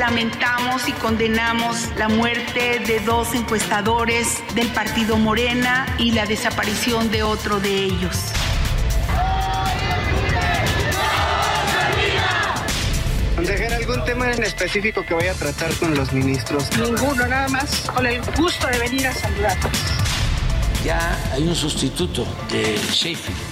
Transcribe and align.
Lamentamos 0.00 0.88
y 0.88 0.92
condenamos 0.92 1.90
la 1.98 2.08
muerte 2.08 2.78
de 2.78 3.00
dos 3.00 3.34
encuestadores 3.34 4.42
del 4.54 4.68
partido 4.68 5.18
Morena 5.18 5.94
y 5.98 6.12
la 6.12 6.24
desaparición 6.24 7.10
de 7.10 7.22
otro 7.22 7.60
de 7.60 7.84
ellos. 7.84 8.16
Consejera, 13.36 13.76
¿algún 13.76 14.02
tema 14.06 14.32
en 14.32 14.42
específico 14.42 15.04
que 15.04 15.12
vaya 15.12 15.32
a 15.32 15.34
tratar 15.34 15.70
con 15.74 15.94
los 15.94 16.10
ministros? 16.14 16.70
Ninguno, 16.78 17.26
nada 17.26 17.48
más 17.48 17.82
con 17.94 18.06
el 18.06 18.22
gusto 18.38 18.68
de 18.68 18.78
venir 18.78 19.06
a 19.06 19.12
saludarlos. 19.12 19.72
Ya 20.82 21.30
hay 21.34 21.46
un 21.46 21.54
sustituto 21.54 22.26
de 22.48 22.78
Sheffield. 22.90 23.49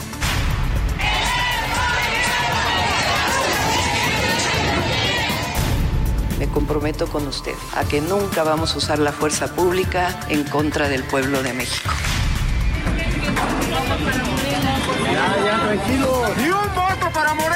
Me 6.39 6.49
comprometo 6.49 7.09
con 7.09 7.27
usted 7.27 7.55
a 7.75 7.85
que 7.85 8.01
nunca 8.01 8.45
vamos 8.45 8.75
a 8.75 8.79
usar 8.79 8.99
la 9.01 9.13
fuerza 9.13 9.55
pública 9.55 10.21
en 10.29 10.45
contra 10.45 10.89
del 10.89 11.03
pueblo 11.03 11.43
de 11.43 11.53
México. 11.53 11.91
Ya, 15.05 15.37
ya, 15.45 15.61
tranquilo. 15.67 16.23
¡Ni 16.37 16.51
un 16.51 16.75
voto 16.75 17.11
para 17.13 17.35
Morena! 17.35 17.48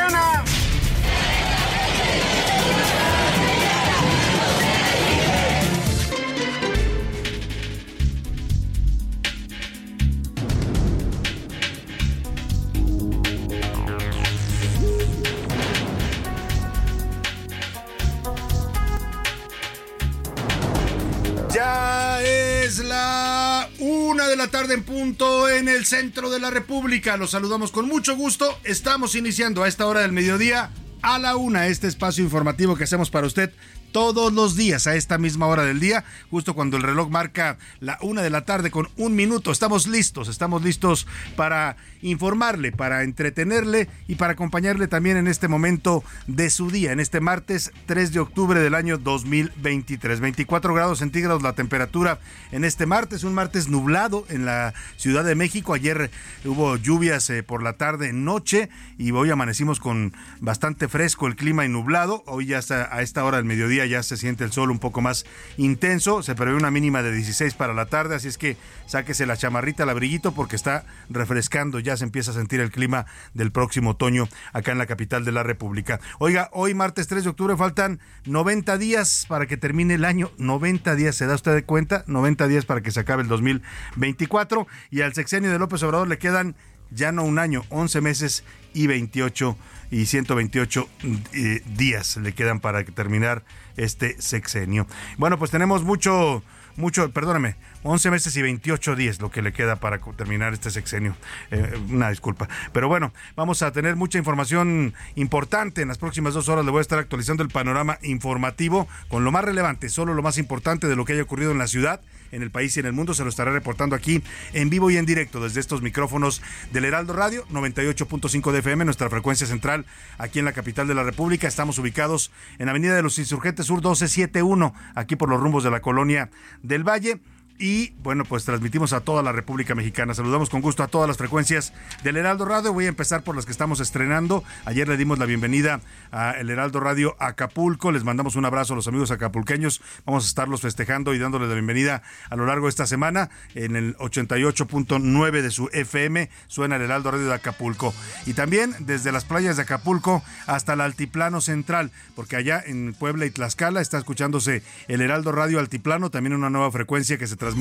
Una 24.13 24.29
de 24.29 24.37
la 24.37 24.49
tarde 24.49 24.75
en 24.75 24.83
punto 24.83 25.49
en 25.49 25.69
el 25.69 25.87
centro 25.87 26.29
de 26.29 26.39
la 26.39 26.51
República. 26.51 27.17
Los 27.17 27.31
saludamos 27.31 27.73
con 27.73 27.89
mucho 27.89 28.15
gusto. 28.15 28.59
Estamos 28.63 29.15
iniciando 29.15 29.63
a 29.63 29.69
esta 29.69 29.87
hora 29.87 30.01
del 30.01 30.13
mediodía 30.13 30.71
a 31.01 31.19
la 31.19 31.37
una 31.37 31.67
este 31.69 31.89
espacio 31.89 32.23
informativo 32.23 32.77
que 32.77 32.85
hacemos 32.85 33.09
para 33.09 33.27
usted 33.27 33.53
todos 33.93 34.33
los 34.33 34.57
días 34.57 34.87
a 34.87 34.97
esta 34.97 35.19
misma 35.19 35.47
hora 35.47 35.65
del 35.65 35.79
día, 35.79 36.05
justo 36.31 36.55
cuando 36.55 36.77
el 36.77 36.83
reloj 36.83 37.11
marca 37.11 37.59
la 37.79 37.99
una 38.01 38.23
de 38.23 38.31
la 38.31 38.45
tarde 38.45 38.71
con 38.71 38.89
un 38.97 39.15
minuto. 39.15 39.53
Estamos 39.53 39.87
listos, 39.87 40.29
estamos 40.29 40.63
listos 40.63 41.07
para 41.37 41.77
informarle, 42.01 42.73
para 42.73 43.05
entretenerle 43.05 43.89
y 44.09 44.17
para 44.17 44.33
acompañarle 44.33 44.89
también 44.89 45.17
en 45.17 45.29
este 45.29 45.47
momento 45.47 46.03
de 46.27 46.51
su 46.51 46.71
día, 46.71 46.93
en 46.93 47.01
este 47.01 47.21
martes 47.21 47.71
3 47.87 48.13
de 48.13 48.21
octubre 48.21 48.61
del 48.61 48.75
año 48.75 48.99
2023. 48.99 50.21
24 50.21 50.75
grados 50.75 50.99
centígrados 50.99 51.43
la 51.43 51.53
temperatura 51.53 52.19
en 52.51 52.65
este 52.65 52.87
martes, 52.87 53.25
un 53.25 53.35
martes 53.35 53.69
nublado 53.69 54.25
en 54.31 54.47
la 54.47 54.75
Ciudad 54.97 55.25
de 55.25 55.35
México. 55.35 55.75
Ayer 55.75 56.11
hubo 56.45 56.77
lluvias 56.77 57.29
eh, 57.31 57.43
por 57.43 57.63
la 57.63 57.75
tarde, 57.75 58.13
noche 58.13 58.71
y 58.99 59.11
hoy 59.13 59.31
amanecimos 59.31 59.79
con 59.79 60.15
bastante 60.41 60.89
fresco 60.89 61.27
el 61.27 61.37
clima 61.37 61.65
y 61.65 61.69
nublado. 61.69 62.25
Hoy 62.27 62.47
ya 62.47 62.61
a 62.91 63.03
esta 63.03 63.25
hora 63.25 63.37
del 63.37 63.47
mediodía 63.47 63.82
ya 63.87 64.03
se 64.03 64.17
siente 64.17 64.45
el 64.45 64.53
sol 64.53 64.71
un 64.71 64.79
poco 64.79 65.01
más 65.01 65.25
intenso. 65.57 66.23
Se 66.23 66.35
prevé 66.35 66.57
una 66.57 66.71
mínima 66.71 67.03
de 67.03 67.13
16 67.13 67.55
para 67.55 67.75
la 67.75 67.87
tarde, 67.87 68.15
así 68.15 68.29
es 68.29 68.39
que 68.39 68.57
sáquese 68.87 69.27
la 69.27 69.37
chamarrita, 69.37 69.83
el 69.83 69.89
abriguito, 69.89 70.33
porque 70.33 70.57
está 70.57 70.85
refrescando. 71.09 71.79
Ya 71.79 71.97
se 71.97 72.05
empieza 72.05 72.31
a 72.31 72.35
sentir 72.35 72.61
el 72.61 72.71
clima 72.71 73.07
del 73.35 73.53
próximo 73.53 73.91
otoño 73.91 74.29
acá 74.53 74.73
en 74.73 74.79
la 74.79 74.87
capital 74.87 75.25
de 75.25 75.33
la 75.33 75.43
República. 75.43 76.01
Oiga, 76.19 76.49
hoy 76.53 76.75
martes 76.75 77.09
3 77.09 77.25
de 77.25 77.31
octubre 77.31 77.57
faltan 77.57 78.01
90 78.27 78.79
días 78.79 79.27
para 79.29 79.47
que 79.47 79.57
termine 79.57 79.95
el 79.95 80.05
año. 80.05 80.31
90 80.39 80.95
días, 80.95 81.17
¿se 81.17 81.27
da 81.27 81.35
usted 81.35 81.55
de 81.55 81.65
cuenta? 81.65 82.05
90 82.07 82.49
días 82.49 82.65
para 82.65 82.81
que 82.81 82.91
se 82.91 83.01
acabe 83.01 83.23
el 83.23 83.29
2024. 83.29 84.67
Y 84.91 85.03
al 85.03 85.15
sexenio 85.15 85.51
de 85.51 85.59
López 85.59 85.83
Obrador 85.83 86.09
le 86.09 86.19
quedan 86.19 86.57
ya 86.91 87.13
no 87.13 87.25
un 87.25 87.39
año, 87.39 87.65
11 87.71 88.01
meses 88.01 88.45
y 88.75 88.87
28 88.87 89.57
y 89.91 90.07
128 90.07 90.89
eh, 91.35 91.63
días 91.77 92.17
le 92.17 92.33
quedan 92.33 92.61
para 92.61 92.83
terminar 92.85 93.43
este 93.77 94.21
sexenio. 94.21 94.87
Bueno, 95.19 95.39
pues 95.39 95.51
tenemos 95.51 95.85
mucho, 95.85 96.43
mucho, 96.77 97.11
perdóname, 97.13 97.57
11 97.83 98.11
meses 98.11 98.37
y 98.37 98.43
28 98.43 98.97
días 98.97 99.21
lo 99.21 99.31
que 99.31 99.43
le 99.43 99.53
queda 99.53 99.77
para 99.77 99.99
terminar 99.99 100.55
este 100.55 100.71
sexenio. 100.71 101.15
Eh, 101.51 101.79
una 101.91 102.09
disculpa. 102.09 102.49
Pero 102.73 102.89
bueno, 102.89 103.13
vamos 103.37 103.63
a 103.63 103.71
tener 103.73 103.97
mucha 103.97 104.19
información 104.19 104.95
importante. 105.15 105.83
En 105.83 105.89
las 105.89 105.99
próximas 105.99 106.33
dos 106.33 106.49
horas 106.49 106.65
le 106.65 106.71
voy 106.71 106.79
a 106.79 106.83
estar 106.83 106.99
actualizando 106.99 107.43
el 107.43 107.51
panorama 107.51 107.99
informativo 108.03 108.89
con 109.09 109.25
lo 109.25 109.33
más 109.33 109.45
relevante, 109.45 109.91
solo 109.91 110.15
lo 110.15 110.23
más 110.23 110.39
importante 110.39 110.87
de 110.87 110.97
lo 110.97 111.05
que 111.05 111.13
haya 111.13 111.23
ocurrido 111.23 111.53
en 111.53 111.59
la 111.59 111.67
ciudad 111.67 112.01
en 112.33 112.43
el 112.43 112.51
país 112.51 112.77
y 112.77 112.81
en 112.81 112.87
el 112.87 112.93
mundo. 112.93 113.15
Se 113.15 113.23
lo 113.23 113.29
estaré 113.29 113.53
reportando 113.53 113.95
aquí 113.95 114.23
en 114.53 114.71
vivo 114.71 114.91
y 114.91 114.97
en 114.97 115.07
directo 115.07 115.41
desde 115.41 115.61
estos 115.61 115.83
micrófonos 115.83 116.43
del 116.73 116.85
Heraldo 116.85 117.13
Radio, 117.13 117.47
98.5 117.49 118.51
de 118.51 118.59
FM, 118.59 118.85
nuestra 118.85 119.09
frecuencia 119.09 119.47
central 119.47 119.87
aquí 120.19 120.39
en 120.41 120.45
la 120.45 120.53
capital 120.53 120.89
de 120.89 120.95
la 120.95 121.05
República. 121.05 121.47
Estamos 121.47 121.79
ubicados 121.79 122.33
en 122.59 122.69
Avenida 122.69 122.97
de 122.97 123.03
los 123.03 123.19
Insurgentes 123.19 123.67
Sur 123.67 123.77
1271, 123.77 124.75
aquí 124.95 125.17
por 125.17 125.29
los 125.29 125.41
rumbos 125.41 125.63
de 125.63 125.71
la 125.71 125.81
colonia 125.81 126.31
del 126.63 126.83
Valle. 126.83 127.21
Y 127.63 127.95
bueno, 128.03 128.25
pues 128.25 128.45
transmitimos 128.45 128.93
a 128.93 129.03
toda 129.03 129.23
la 129.23 129.31
República 129.31 129.77
Mexicana. 129.77 130.15
Saludamos 130.15 130.51
con 130.51 130.63
gusto 130.63 130.83
a 130.83 130.89
todas 130.89 131.07
las 131.07 131.17
frecuencias 131.17 131.73
del 132.03 132.17
Heraldo 132.17 132.45
Radio. 132.45 132.73
Voy 132.73 132.87
a 132.87 132.89
empezar 132.89 133.23
por 133.23 133.37
las 133.37 133.47
que 133.47 133.53
estamos 133.53 133.79
estrenando. 133.79 134.43
Ayer 134.65 134.89
le 134.89 134.97
dimos 134.97 135.21
la 135.21 135.27
bienvenida 135.27 135.81
a 136.11 136.33
El 136.33 136.51
Heraldo 136.51 136.81
Radio 136.81 137.15
Acapulco. 137.21 137.93
Les 137.93 138.03
mandamos 138.03 138.35
un 138.35 138.45
abrazo 138.47 138.73
a 138.73 138.77
los 138.77 138.89
amigos 138.89 139.13
acapulqueños. 139.13 139.81
Vamos 140.05 140.25
a 140.25 140.27
estarlos 140.27 140.61
festejando 140.61 141.15
y 141.15 141.21
dándoles 141.21 141.51
la 141.51 141.55
bienvenida 141.55 142.03
a 142.31 142.35
lo 142.35 142.47
largo 142.47 142.67
de 142.67 142.71
esta 142.71 142.85
semana. 142.85 143.31
En 143.55 143.77
el 143.77 143.97
88.9 143.99 145.41
de 145.41 145.51
su 145.53 145.69
FM 145.73 146.31
suena 146.49 146.75
El 146.75 146.83
Heraldo 146.83 147.13
Radio 147.13 147.29
de 147.29 147.35
Acapulco. 147.35 147.95
Y 148.27 148.33
también 148.33 148.75
desde 148.81 149.13
las 149.13 149.25
playas 149.25 149.57
de 149.57 149.63
Acapulco 149.63 150.25
hasta 150.49 150.73
el 150.73 150.81
Altiplano 150.81 151.41
Central, 151.41 151.93
porque 152.17 152.35
allá 152.35 152.61
en 152.67 152.93
Puebla 152.93 153.25
y 153.25 153.31
Tlaxcala 153.31 153.81
está 153.81 153.99
escuchándose 153.99 154.65
El 154.89 155.01
Heraldo 155.01 155.31
Radio 155.31 155.61
Altiplano, 155.61 156.11
también 156.11 156.35
una 156.35 156.51
nueva 156.51 156.73
frecuencia 156.73 157.19
que 157.19 157.29
se 157.29 157.37
transmite 157.37 157.52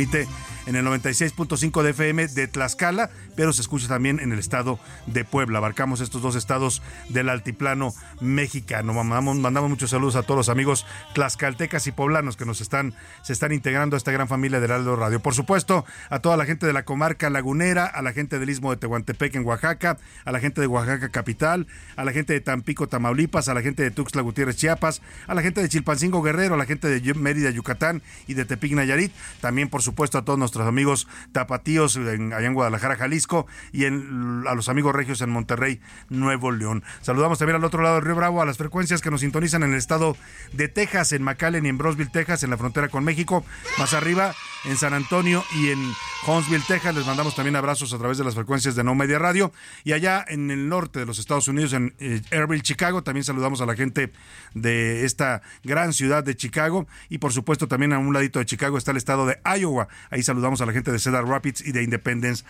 en 0.66 0.76
el 0.76 0.86
96.5 0.86 1.84
de 1.84 1.90
FM 1.92 2.28
de 2.28 2.48
Tlaxcala, 2.48 3.10
pero 3.36 3.54
se 3.54 3.62
escucha 3.62 3.88
también 3.88 4.20
en 4.20 4.32
el 4.32 4.40
estado 4.40 4.80
de 5.08 5.26
Puebla. 5.26 5.58
Abarcamos 5.58 6.02
estos 6.02 6.22
dos 6.22 6.36
estados 6.36 6.82
del 7.10 7.30
altiplano 7.30 7.94
mexicano. 8.20 8.94
Mandamos, 8.94 9.38
mandamos 9.38 9.70
muchos 9.70 9.90
saludos 9.90 10.16
a 10.16 10.24
todos 10.24 10.38
los 10.38 10.50
amigos 10.50 10.86
tlaxcaltecas 11.14 11.88
y 11.88 11.92
poblanos 11.92 12.38
que 12.38 12.46
nos 12.46 12.62
están, 12.62 12.94
se 13.24 13.34
están 13.34 13.52
integrando 13.52 13.96
a 13.96 13.98
esta 13.98 14.12
gran 14.12 14.28
familia 14.28 14.60
del 14.60 14.72
Aldo 14.72 14.96
Radio. 14.96 15.20
Por 15.22 15.34
supuesto, 15.34 15.86
a 16.10 16.20
toda 16.20 16.38
la 16.38 16.46
gente 16.46 16.66
de 16.66 16.74
la 16.74 16.86
comarca 16.86 17.30
lagunera, 17.30 17.86
a 17.86 18.02
la 18.02 18.14
gente 18.14 18.40
del 18.40 18.50
istmo 18.50 18.72
de 18.72 18.78
Tehuantepec 18.78 19.36
en 19.36 19.46
Oaxaca, 19.46 19.98
a 20.26 20.32
la 20.32 20.40
gente 20.40 20.62
de 20.62 20.68
Oaxaca 20.68 21.10
capital, 21.10 21.68
a 21.96 22.06
la 22.06 22.12
gente 22.12 22.34
de 22.34 22.42
Tampico, 22.42 22.88
Tamaulipas, 22.88 23.50
a 23.50 23.54
la 23.54 23.62
gente 23.62 23.84
de 23.84 23.92
Tuxtla 23.92 24.22
Gutiérrez, 24.22 24.58
Chiapas, 24.58 25.02
a 25.28 25.34
la 25.34 25.42
gente 25.42 25.62
de 25.62 25.70
Chilpancingo 25.70 26.22
Guerrero, 26.22 26.56
a 26.56 26.58
la 26.58 26.66
gente 26.66 26.88
de 26.88 27.14
Mérida, 27.14 27.50
Yucatán 27.50 28.02
y 28.28 28.36
de 28.36 28.46
Tepic 28.46 28.74
Nayarit. 28.74 29.12
También 29.42 29.70
por 29.72 29.82
supuesto, 29.82 30.20
a 30.20 30.26
todos 30.26 30.38
nuestros 30.38 30.68
amigos 30.68 31.08
tapatíos 31.32 31.96
en, 31.96 32.34
allá 32.34 32.46
en 32.46 32.54
Guadalajara, 32.54 32.96
Jalisco, 32.96 33.48
y 33.72 33.86
en, 33.86 34.44
a 34.48 34.54
los 34.54 34.70
amigos 34.70 34.94
regios 34.94 35.22
en 35.22 35.32
Monterrey, 35.32 35.82
Nuevo 36.10 36.52
León. 36.52 36.84
Saludamos 37.02 37.40
también 37.40 37.56
al 37.56 37.64
otro 37.64 37.82
lado 37.82 37.96
del 37.96 38.06
Río 38.06 38.16
Bravo 38.16 38.42
a 38.42 38.46
las 38.46 38.58
frecuencias 38.58 39.02
que 39.02 39.10
nos 39.10 39.22
sintonizan 39.22 39.64
en 39.64 39.72
el 39.72 39.78
estado 39.78 40.16
de 40.54 40.68
Texas, 40.68 41.12
en 41.14 41.24
McAllen 41.24 41.66
y 41.66 41.70
en 41.70 41.78
Brosville, 41.78 42.12
Texas, 42.12 42.44
en 42.44 42.52
la 42.52 42.58
frontera 42.58 42.90
con 42.90 43.04
México. 43.04 43.44
Más 43.80 43.94
arriba, 43.94 44.36
en 44.66 44.78
San 44.78 44.94
Antonio 44.94 45.44
y 45.56 45.70
en 45.70 45.94
Huntsville, 46.28 46.64
Texas. 46.68 46.96
Les 46.96 47.06
mandamos 47.06 47.36
también 47.36 47.56
abrazos 47.56 47.94
a 47.94 47.98
través 47.98 48.18
de 48.18 48.24
las 48.24 48.36
frecuencias 48.36 48.76
de 48.76 48.84
No 48.84 48.96
Media 48.96 49.20
Radio. 49.20 49.52
Y 49.84 49.94
allá 49.94 50.24
en 50.28 50.52
el 50.52 50.70
norte 50.70 51.00
de 51.00 51.06
los 51.06 51.20
Estados 51.20 51.48
Unidos, 51.48 51.74
en 51.74 51.96
eh, 52.00 52.22
Airville, 52.32 52.62
Chicago, 52.62 53.04
también 53.04 53.24
saludamos 53.24 53.62
a 53.62 53.66
la 53.66 53.76
gente 53.76 54.12
de 54.54 55.06
esta 55.06 55.42
gran 55.64 55.94
ciudad 55.94 56.24
de 56.24 56.36
Chicago. 56.36 56.88
Y 57.10 57.18
por 57.18 57.34
supuesto 57.34 57.68
también 57.68 57.94
a 57.94 58.00
un 58.00 58.14
ladito 58.14 58.40
de 58.40 58.46
Chicago 58.46 58.78
está 58.78 58.92
el 58.92 58.98
estado 58.98 59.26
de 59.26 59.40
Iowa. 59.60 59.88
Ahí 60.10 60.24
saludamos 60.24 60.62
a 60.62 60.66
la 60.66 60.74
gente 60.74 60.92
de 60.92 61.00
Cedar 61.00 61.26
Rapids 61.26 61.62
y 61.66 61.72
de 61.72 61.84
Independence, 61.84 62.44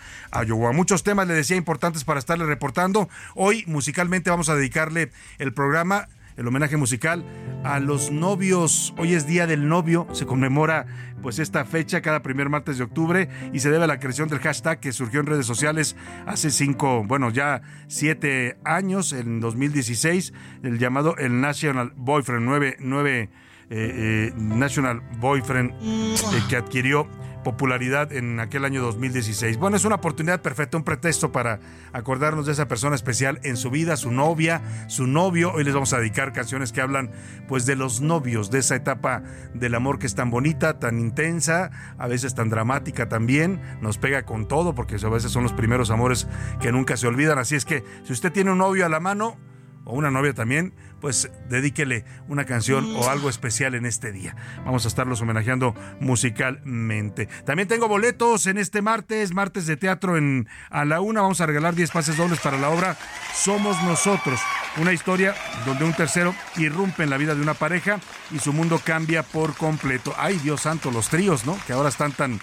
Iowa. 0.46 0.72
Muchos 0.72 1.02
temas, 1.02 1.26
le 1.26 1.34
decía, 1.34 1.56
importantes 1.56 2.04
para 2.04 2.18
estarle 2.18 2.46
reportando. 2.46 3.08
Hoy 3.34 3.64
musicalmente 3.66 4.30
vamos 4.30 4.48
a 4.48 4.54
dedicarle 4.54 5.10
el 5.38 5.52
programa 5.52 6.08
el 6.36 6.46
homenaje 6.46 6.76
musical 6.76 7.24
a 7.64 7.80
los 7.80 8.10
novios. 8.10 8.94
Hoy 8.98 9.14
es 9.14 9.26
Día 9.26 9.46
del 9.46 9.68
Novio, 9.68 10.06
se 10.12 10.26
conmemora 10.26 10.86
pues 11.22 11.38
esta 11.38 11.64
fecha 11.64 12.02
cada 12.02 12.22
primer 12.22 12.48
martes 12.48 12.78
de 12.78 12.84
octubre 12.84 13.28
y 13.52 13.60
se 13.60 13.70
debe 13.70 13.84
a 13.84 13.86
la 13.86 14.00
creación 14.00 14.28
del 14.28 14.40
hashtag 14.40 14.80
que 14.80 14.92
surgió 14.92 15.20
en 15.20 15.26
redes 15.26 15.46
sociales 15.46 15.96
hace 16.26 16.50
cinco, 16.50 17.04
bueno, 17.04 17.30
ya 17.30 17.62
siete 17.86 18.58
años, 18.64 19.12
en 19.12 19.40
2016, 19.40 20.32
el 20.62 20.78
llamado 20.78 21.16
el 21.16 21.40
National 21.40 21.92
Boyfriend 21.96 22.44
99 22.44 23.30
eh, 23.74 24.28
eh, 24.28 24.32
National 24.36 25.00
Boyfriend 25.18 25.72
eh, 25.82 26.42
que 26.50 26.56
adquirió 26.56 27.08
popularidad 27.42 28.12
en 28.12 28.38
aquel 28.38 28.66
año 28.66 28.82
2016. 28.82 29.56
Bueno, 29.56 29.78
es 29.78 29.86
una 29.86 29.94
oportunidad 29.94 30.42
perfecta, 30.42 30.76
un 30.76 30.84
pretexto 30.84 31.32
para 31.32 31.58
acordarnos 31.94 32.44
de 32.44 32.52
esa 32.52 32.68
persona 32.68 32.94
especial 32.94 33.40
en 33.44 33.56
su 33.56 33.70
vida, 33.70 33.96
su 33.96 34.12
novia, 34.12 34.60
su 34.88 35.06
novio. 35.06 35.54
Hoy 35.54 35.64
les 35.64 35.72
vamos 35.72 35.94
a 35.94 35.98
dedicar 35.98 36.34
canciones 36.34 36.70
que 36.70 36.82
hablan 36.82 37.12
pues 37.48 37.64
de 37.64 37.74
los 37.74 38.02
novios, 38.02 38.50
de 38.50 38.58
esa 38.58 38.76
etapa 38.76 39.22
del 39.54 39.74
amor 39.74 39.98
que 39.98 40.06
es 40.06 40.14
tan 40.14 40.30
bonita, 40.30 40.78
tan 40.78 40.98
intensa, 40.98 41.70
a 41.96 42.06
veces 42.08 42.34
tan 42.34 42.50
dramática 42.50 43.08
también, 43.08 43.58
nos 43.80 43.96
pega 43.96 44.26
con 44.26 44.46
todo 44.46 44.74
porque 44.74 44.96
a 45.02 45.08
veces 45.08 45.32
son 45.32 45.44
los 45.44 45.54
primeros 45.54 45.90
amores 45.90 46.28
que 46.60 46.72
nunca 46.72 46.98
se 46.98 47.06
olvidan. 47.06 47.38
Así 47.38 47.56
es 47.56 47.64
que 47.64 47.82
si 48.04 48.12
usted 48.12 48.32
tiene 48.32 48.52
un 48.52 48.58
novio 48.58 48.84
a 48.84 48.90
la 48.90 49.00
mano, 49.00 49.38
o 49.84 49.94
una 49.94 50.10
novia 50.10 50.34
también, 50.34 50.74
pues 51.00 51.30
dedíquele 51.48 52.04
una 52.28 52.44
canción 52.44 52.94
o 52.96 53.08
algo 53.08 53.28
especial 53.28 53.74
en 53.74 53.86
este 53.86 54.12
día. 54.12 54.36
Vamos 54.64 54.84
a 54.84 54.88
estarlos 54.88 55.20
homenajeando 55.20 55.74
musicalmente. 56.00 57.26
También 57.44 57.68
tengo 57.68 57.88
boletos 57.88 58.46
en 58.46 58.58
este 58.58 58.82
martes, 58.82 59.34
martes 59.34 59.66
de 59.66 59.76
teatro 59.76 60.16
en 60.16 60.48
a 60.70 60.84
la 60.84 61.00
una. 61.00 61.22
Vamos 61.22 61.40
a 61.40 61.46
regalar 61.46 61.74
10 61.74 61.90
pases 61.90 62.16
dobles 62.16 62.40
para 62.40 62.58
la 62.58 62.70
obra 62.70 62.96
Somos 63.34 63.82
Nosotros. 63.82 64.40
Una 64.80 64.92
historia 64.92 65.34
donde 65.66 65.84
un 65.84 65.92
tercero 65.92 66.34
irrumpe 66.56 67.02
en 67.02 67.10
la 67.10 67.16
vida 67.16 67.34
de 67.34 67.42
una 67.42 67.54
pareja 67.54 67.98
y 68.30 68.38
su 68.38 68.52
mundo 68.52 68.80
cambia 68.82 69.22
por 69.22 69.54
completo. 69.56 70.14
Ay, 70.16 70.38
Dios 70.38 70.62
santo, 70.62 70.90
los 70.90 71.08
tríos, 71.08 71.44
¿no? 71.44 71.58
Que 71.66 71.72
ahora 71.72 71.88
están 71.88 72.12
tan 72.12 72.40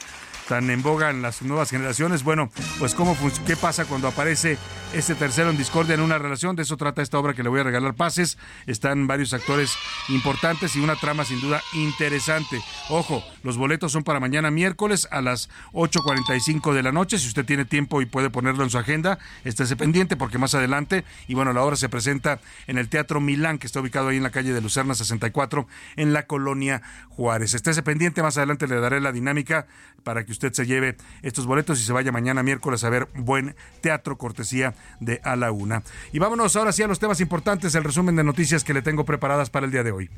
tan 0.50 0.68
en 0.72 0.82
boga 0.82 1.12
en 1.12 1.22
las 1.22 1.44
nuevas 1.44 1.70
generaciones. 1.70 2.24
Bueno, 2.24 2.50
pues 2.80 2.96
cómo 2.96 3.16
qué 3.46 3.56
pasa 3.56 3.86
cuando 3.86 4.08
aparece 4.08 4.58
este 4.94 5.14
tercero 5.14 5.52
en 5.52 5.58
discordia 5.58 5.94
en 5.94 6.02
una 6.02 6.18
relación. 6.18 6.56
De 6.56 6.64
eso 6.64 6.76
trata 6.76 7.04
esta 7.04 7.20
obra 7.20 7.36
que 7.36 7.44
le 7.44 7.50
voy 7.50 7.60
a 7.60 7.64
regalar 7.64 7.94
pases. 7.94 8.40
Están 8.66 9.06
varios 9.06 9.32
actores 9.34 9.76
importantes 10.08 10.76
y 10.76 10.80
una 10.80 10.96
trama 10.96 11.24
sin 11.24 11.40
duda 11.40 11.62
interesante. 11.74 12.60
Ojo, 12.90 13.24
los 13.44 13.58
boletos 13.58 13.92
son 13.92 14.04
para 14.04 14.20
mañana 14.20 14.50
miércoles 14.50 15.08
a 15.12 15.22
las 15.22 15.50
8.45 15.74 16.74
de 16.74 16.82
la 16.82 16.92
noche. 16.92 17.20
Si 17.20 17.28
usted 17.28 17.46
tiene 17.46 17.66
tiempo 17.66 18.02
y 18.02 18.08
puede 18.08 18.32
ponerlo 18.32 18.64
en 18.64 18.72
su 18.72 18.80
agenda, 18.80 19.20
estése 19.44 19.76
pendiente 19.76 20.18
porque 20.18 20.40
más 20.40 20.56
adelante, 20.56 21.06
y 21.28 21.36
bueno, 21.36 21.54
la 21.54 21.62
obra 21.62 21.76
se 21.76 21.90
presenta 21.90 22.40
en 22.66 22.80
el 22.80 22.90
Teatro 22.90 23.22
Milán, 23.22 23.60
que 23.60 23.68
está 23.68 23.82
ubicado 23.82 24.08
ahí 24.08 24.18
en 24.18 24.24
la 24.24 24.32
calle 24.32 24.52
de 24.52 24.62
Lucerna 24.62 24.96
64, 24.96 25.68
en 25.96 26.12
la 26.12 26.26
colonia 26.26 26.82
Juárez. 27.10 27.54
Estése 27.54 27.84
pendiente, 27.84 28.24
más 28.24 28.38
adelante 28.38 28.66
le 28.66 28.80
daré 28.80 29.00
la 29.00 29.12
dinámica 29.12 29.68
para 30.04 30.26
que 30.26 30.32
usted 30.32 30.39
se 30.52 30.66
lleve 30.66 30.98
estos 31.22 31.46
boletos 31.46 31.80
y 31.80 31.84
se 31.84 31.94
vaya 31.94 32.12
mañana 32.12 32.44
miércoles 32.44 32.84
a 32.84 32.90
ver 32.90 33.08
buen 33.14 33.56
teatro 33.82 34.18
cortesía 34.18 34.74
de 35.00 35.22
A 35.24 35.36
la 35.36 35.52
Una. 35.52 35.84
Y 36.12 36.20
vámonos 36.20 36.56
ahora 36.56 36.72
sí 36.72 36.84
a 36.84 36.88
los 36.88 37.00
temas 37.00 37.20
importantes, 37.20 37.76
el 37.76 37.84
resumen 37.84 38.16
de 38.16 38.24
noticias 38.24 38.64
que 38.64 38.74
le 38.74 38.82
tengo 38.82 39.06
preparadas 39.06 39.50
para 39.50 39.66
el 39.66 39.72
día 39.72 39.84
de 39.84 39.92
hoy. 39.92 40.10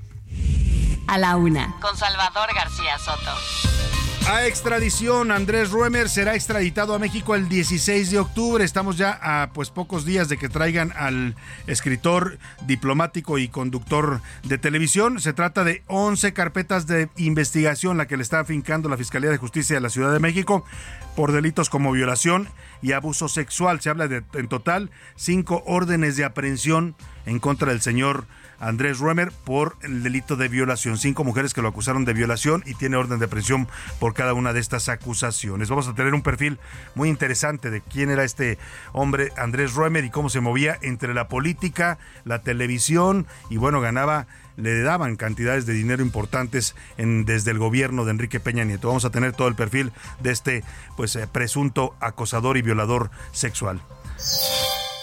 A 1.07 1.17
la 1.17 1.35
Una, 1.35 1.75
con 1.81 1.97
Salvador 1.97 2.49
García 2.55 2.97
Soto. 2.99 4.10
A 4.27 4.45
extradición, 4.45 5.31
Andrés 5.31 5.71
Ruemer 5.71 6.07
será 6.07 6.35
extraditado 6.35 6.93
a 6.93 6.99
México 6.99 7.33
el 7.35 7.49
16 7.49 8.11
de 8.11 8.19
octubre. 8.19 8.63
Estamos 8.63 8.95
ya 8.97 9.19
a 9.21 9.51
pues 9.51 9.71
pocos 9.71 10.05
días 10.05 10.29
de 10.29 10.37
que 10.37 10.47
traigan 10.47 10.93
al 10.95 11.35
escritor, 11.65 12.37
diplomático 12.65 13.39
y 13.39 13.47
conductor 13.47 14.21
de 14.43 14.57
televisión. 14.59 15.19
Se 15.19 15.33
trata 15.33 15.63
de 15.63 15.81
11 15.87 16.33
carpetas 16.33 16.85
de 16.85 17.09
investigación 17.17 17.97
la 17.97 18.07
que 18.07 18.15
le 18.15 18.23
está 18.23 18.39
afincando 18.39 18.89
la 18.89 18.97
Fiscalía 18.97 19.31
de 19.31 19.37
Justicia 19.37 19.75
de 19.75 19.81
la 19.81 19.89
Ciudad 19.89 20.13
de 20.13 20.19
México 20.19 20.63
por 21.15 21.31
delitos 21.31 21.69
como 21.69 21.91
violación 21.91 22.47
y 22.81 22.91
abuso 22.91 23.27
sexual. 23.27 23.81
Se 23.81 23.89
habla 23.89 24.07
de 24.07 24.23
en 24.33 24.47
total 24.47 24.91
cinco 25.15 25.63
órdenes 25.65 26.15
de 26.15 26.25
aprehensión 26.25 26.95
en 27.25 27.39
contra 27.39 27.71
del 27.71 27.81
señor 27.81 28.27
Andrés 28.61 28.99
Ruemer 28.99 29.31
por 29.31 29.75
el 29.81 30.03
delito 30.03 30.35
de 30.37 30.47
violación. 30.47 30.97
Cinco 30.97 31.23
mujeres 31.23 31.53
que 31.53 31.61
lo 31.61 31.67
acusaron 31.67 32.05
de 32.05 32.13
violación 32.13 32.63
y 32.65 32.75
tiene 32.75 32.95
orden 32.95 33.19
de 33.19 33.27
prisión 33.27 33.67
por 33.99 34.13
cada 34.13 34.33
una 34.33 34.53
de 34.53 34.59
estas 34.59 34.87
acusaciones. 34.87 35.69
Vamos 35.69 35.87
a 35.87 35.95
tener 35.95 36.13
un 36.13 36.21
perfil 36.21 36.59
muy 36.95 37.09
interesante 37.09 37.69
de 37.69 37.81
quién 37.81 38.09
era 38.09 38.23
este 38.23 38.57
hombre 38.93 39.31
Andrés 39.35 39.73
Ruemer 39.73 40.05
y 40.05 40.09
cómo 40.09 40.29
se 40.29 40.39
movía 40.39 40.77
entre 40.81 41.13
la 41.13 41.27
política, 41.27 41.97
la 42.23 42.41
televisión 42.41 43.27
y 43.49 43.57
bueno, 43.57 43.81
ganaba 43.81 44.27
le 44.57 44.81
daban 44.81 45.15
cantidades 45.15 45.65
de 45.65 45.73
dinero 45.73 46.03
importantes 46.03 46.75
desde 46.97 47.51
el 47.51 47.57
gobierno 47.57 48.05
de 48.05 48.11
Enrique 48.11 48.39
Peña 48.39 48.63
Nieto. 48.63 48.87
Vamos 48.87 49.05
a 49.05 49.09
tener 49.09 49.33
todo 49.33 49.47
el 49.47 49.55
perfil 49.55 49.91
de 50.19 50.31
este 50.31 50.63
pues 50.95 51.15
eh, 51.15 51.27
presunto 51.31 51.95
acosador 51.99 52.57
y 52.57 52.61
violador 52.61 53.09
sexual. 53.31 53.81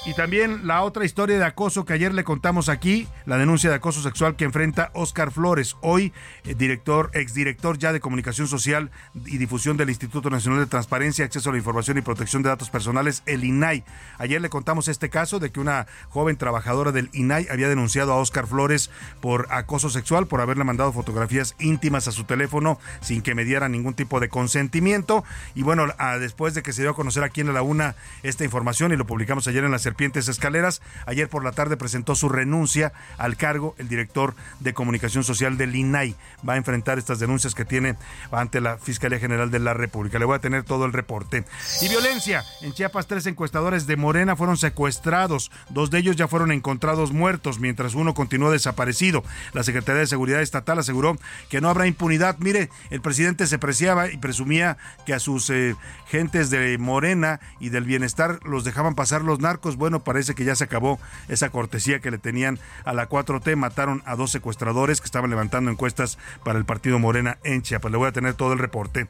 Y 0.06 0.14
también 0.14 0.66
la 0.66 0.82
otra 0.82 1.04
historia 1.04 1.38
de 1.38 1.44
acoso 1.44 1.84
que 1.84 1.92
ayer 1.92 2.14
le 2.14 2.24
contamos 2.24 2.68
aquí, 2.68 3.08
la 3.26 3.36
denuncia 3.36 3.68
de 3.68 3.76
acoso 3.76 4.00
sexual 4.00 4.36
que 4.36 4.44
enfrenta 4.44 4.90
Oscar 4.94 5.30
Flores, 5.30 5.76
hoy 5.82 6.12
eh, 6.44 6.54
director, 6.54 7.10
exdirector 7.14 7.78
ya 7.78 7.92
de 7.92 8.00
comunicación 8.00 8.48
social 8.48 8.90
y 9.26 9.38
difusión 9.38 9.76
del 9.76 9.90
Instituto 9.90 10.30
Nacional 10.30 10.60
de 10.60 10.66
Transparencia, 10.66 11.24
Acceso 11.24 11.50
a 11.50 11.52
la 11.52 11.58
Información 11.58 11.98
y 11.98 12.02
Protección 12.02 12.42
de 12.42 12.48
Datos 12.48 12.70
Personales, 12.70 13.22
el 13.26 13.44
INAI. 13.44 13.84
Ayer 14.18 14.40
le 14.40 14.48
contamos 14.48 14.88
este 14.88 15.10
caso 15.10 15.40
de 15.40 15.50
que 15.50 15.60
una 15.60 15.86
joven 16.08 16.36
trabajadora 16.36 16.92
del 16.92 17.10
INAI 17.12 17.48
había 17.50 17.68
denunciado 17.68 18.12
a 18.12 18.16
Oscar 18.16 18.46
Flores 18.46 18.90
por 19.20 19.48
acoso 19.50 19.90
sexual, 19.90 20.26
por 20.26 20.40
haberle 20.40 20.64
mandado 20.64 20.92
fotografías 20.92 21.54
íntimas 21.58 22.08
a 22.08 22.12
su 22.12 22.24
teléfono 22.24 22.78
sin 23.00 23.20
que 23.20 23.34
me 23.34 23.44
diera 23.44 23.68
ningún 23.68 23.94
tipo 23.94 24.20
de 24.20 24.28
consentimiento. 24.28 25.24
Y 25.54 25.64
bueno, 25.64 25.86
después 26.20 26.54
de 26.54 26.62
que 26.62 26.72
se 26.72 26.82
dio 26.82 26.92
a 26.92 26.94
conocer 26.94 27.24
aquí 27.24 27.40
en 27.40 27.52
la 27.52 27.62
UNA 27.62 27.96
esta 28.22 28.44
información 28.44 28.92
y 28.92 28.96
lo 28.96 29.06
publicamos 29.06 29.46
ayer 29.48 29.64
en 29.64 29.72
la 29.72 29.78
Serpientes 29.88 30.28
Escaleras. 30.28 30.82
Ayer 31.06 31.30
por 31.30 31.42
la 31.42 31.52
tarde 31.52 31.78
presentó 31.78 32.14
su 32.14 32.28
renuncia 32.28 32.92
al 33.16 33.38
cargo 33.38 33.74
el 33.78 33.88
director 33.88 34.34
de 34.60 34.74
comunicación 34.74 35.24
social 35.24 35.56
del 35.56 35.74
INAI. 35.74 36.14
Va 36.46 36.52
a 36.52 36.56
enfrentar 36.58 36.98
estas 36.98 37.20
denuncias 37.20 37.54
que 37.54 37.64
tiene 37.64 37.96
ante 38.30 38.60
la 38.60 38.76
Fiscalía 38.76 39.18
General 39.18 39.50
de 39.50 39.60
la 39.60 39.72
República. 39.72 40.18
Le 40.18 40.26
voy 40.26 40.36
a 40.36 40.40
tener 40.40 40.64
todo 40.64 40.84
el 40.84 40.92
reporte. 40.92 41.46
Y 41.80 41.88
violencia. 41.88 42.44
En 42.60 42.74
Chiapas, 42.74 43.06
tres 43.06 43.24
encuestadores 43.24 43.86
de 43.86 43.96
Morena 43.96 44.36
fueron 44.36 44.58
secuestrados. 44.58 45.50
Dos 45.70 45.90
de 45.90 46.00
ellos 46.00 46.16
ya 46.16 46.28
fueron 46.28 46.52
encontrados 46.52 47.12
muertos, 47.12 47.58
mientras 47.58 47.94
uno 47.94 48.12
continuó 48.12 48.50
desaparecido. 48.50 49.24
La 49.54 49.62
Secretaría 49.62 50.00
de 50.00 50.06
Seguridad 50.06 50.42
Estatal 50.42 50.78
aseguró 50.78 51.16
que 51.48 51.62
no 51.62 51.70
habrá 51.70 51.86
impunidad. 51.86 52.36
Mire, 52.40 52.68
el 52.90 53.00
presidente 53.00 53.46
se 53.46 53.58
preciaba 53.58 54.10
y 54.10 54.18
presumía 54.18 54.76
que 55.06 55.14
a 55.14 55.18
sus 55.18 55.48
eh, 55.48 55.76
gentes 56.08 56.50
de 56.50 56.76
Morena 56.76 57.40
y 57.58 57.70
del 57.70 57.84
bienestar 57.84 58.40
los 58.44 58.64
dejaban 58.64 58.94
pasar 58.94 59.22
los 59.22 59.40
narcos. 59.40 59.77
Bueno, 59.78 60.02
parece 60.04 60.34
que 60.34 60.44
ya 60.44 60.54
se 60.54 60.64
acabó 60.64 60.98
esa 61.28 61.50
cortesía 61.50 62.00
que 62.00 62.10
le 62.10 62.18
tenían 62.18 62.58
a 62.84 62.92
la 62.92 63.08
4T. 63.08 63.56
Mataron 63.56 64.02
a 64.04 64.16
dos 64.16 64.30
secuestradores 64.30 65.00
que 65.00 65.06
estaban 65.06 65.30
levantando 65.30 65.70
encuestas 65.70 66.18
para 66.44 66.58
el 66.58 66.64
partido 66.64 66.98
Morena 66.98 67.38
en 67.44 67.62
Chiapas. 67.62 67.92
Le 67.92 67.98
voy 67.98 68.08
a 68.08 68.12
tener 68.12 68.34
todo 68.34 68.52
el 68.52 68.58
reporte. 68.58 69.06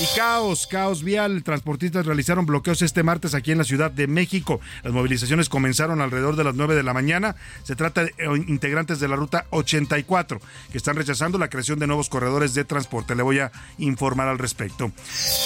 Y 0.00 0.16
caos, 0.16 0.66
caos 0.66 1.02
vial. 1.02 1.42
Transportistas 1.42 2.06
realizaron 2.06 2.46
bloqueos 2.46 2.82
este 2.82 3.02
martes 3.02 3.34
aquí 3.34 3.52
en 3.52 3.58
la 3.58 3.64
Ciudad 3.64 3.90
de 3.90 4.06
México. 4.06 4.60
Las 4.82 4.92
movilizaciones 4.92 5.48
comenzaron 5.48 6.00
alrededor 6.00 6.36
de 6.36 6.44
las 6.44 6.54
9 6.54 6.74
de 6.74 6.82
la 6.82 6.92
mañana. 6.92 7.36
Se 7.62 7.76
trata 7.76 8.04
de 8.04 8.14
eh, 8.18 8.44
integrantes 8.46 9.00
de 9.00 9.08
la 9.08 9.16
ruta 9.16 9.46
84 9.50 10.40
que 10.70 10.78
están 10.78 10.96
rechazando 10.96 11.38
la 11.38 11.48
creación 11.48 11.78
de 11.78 11.86
nuevos 11.86 12.08
corredores 12.08 12.54
de 12.54 12.64
transporte. 12.64 13.14
Le 13.14 13.22
voy 13.22 13.38
a 13.38 13.50
informar 13.78 14.28
al 14.28 14.38
respecto. 14.38 14.92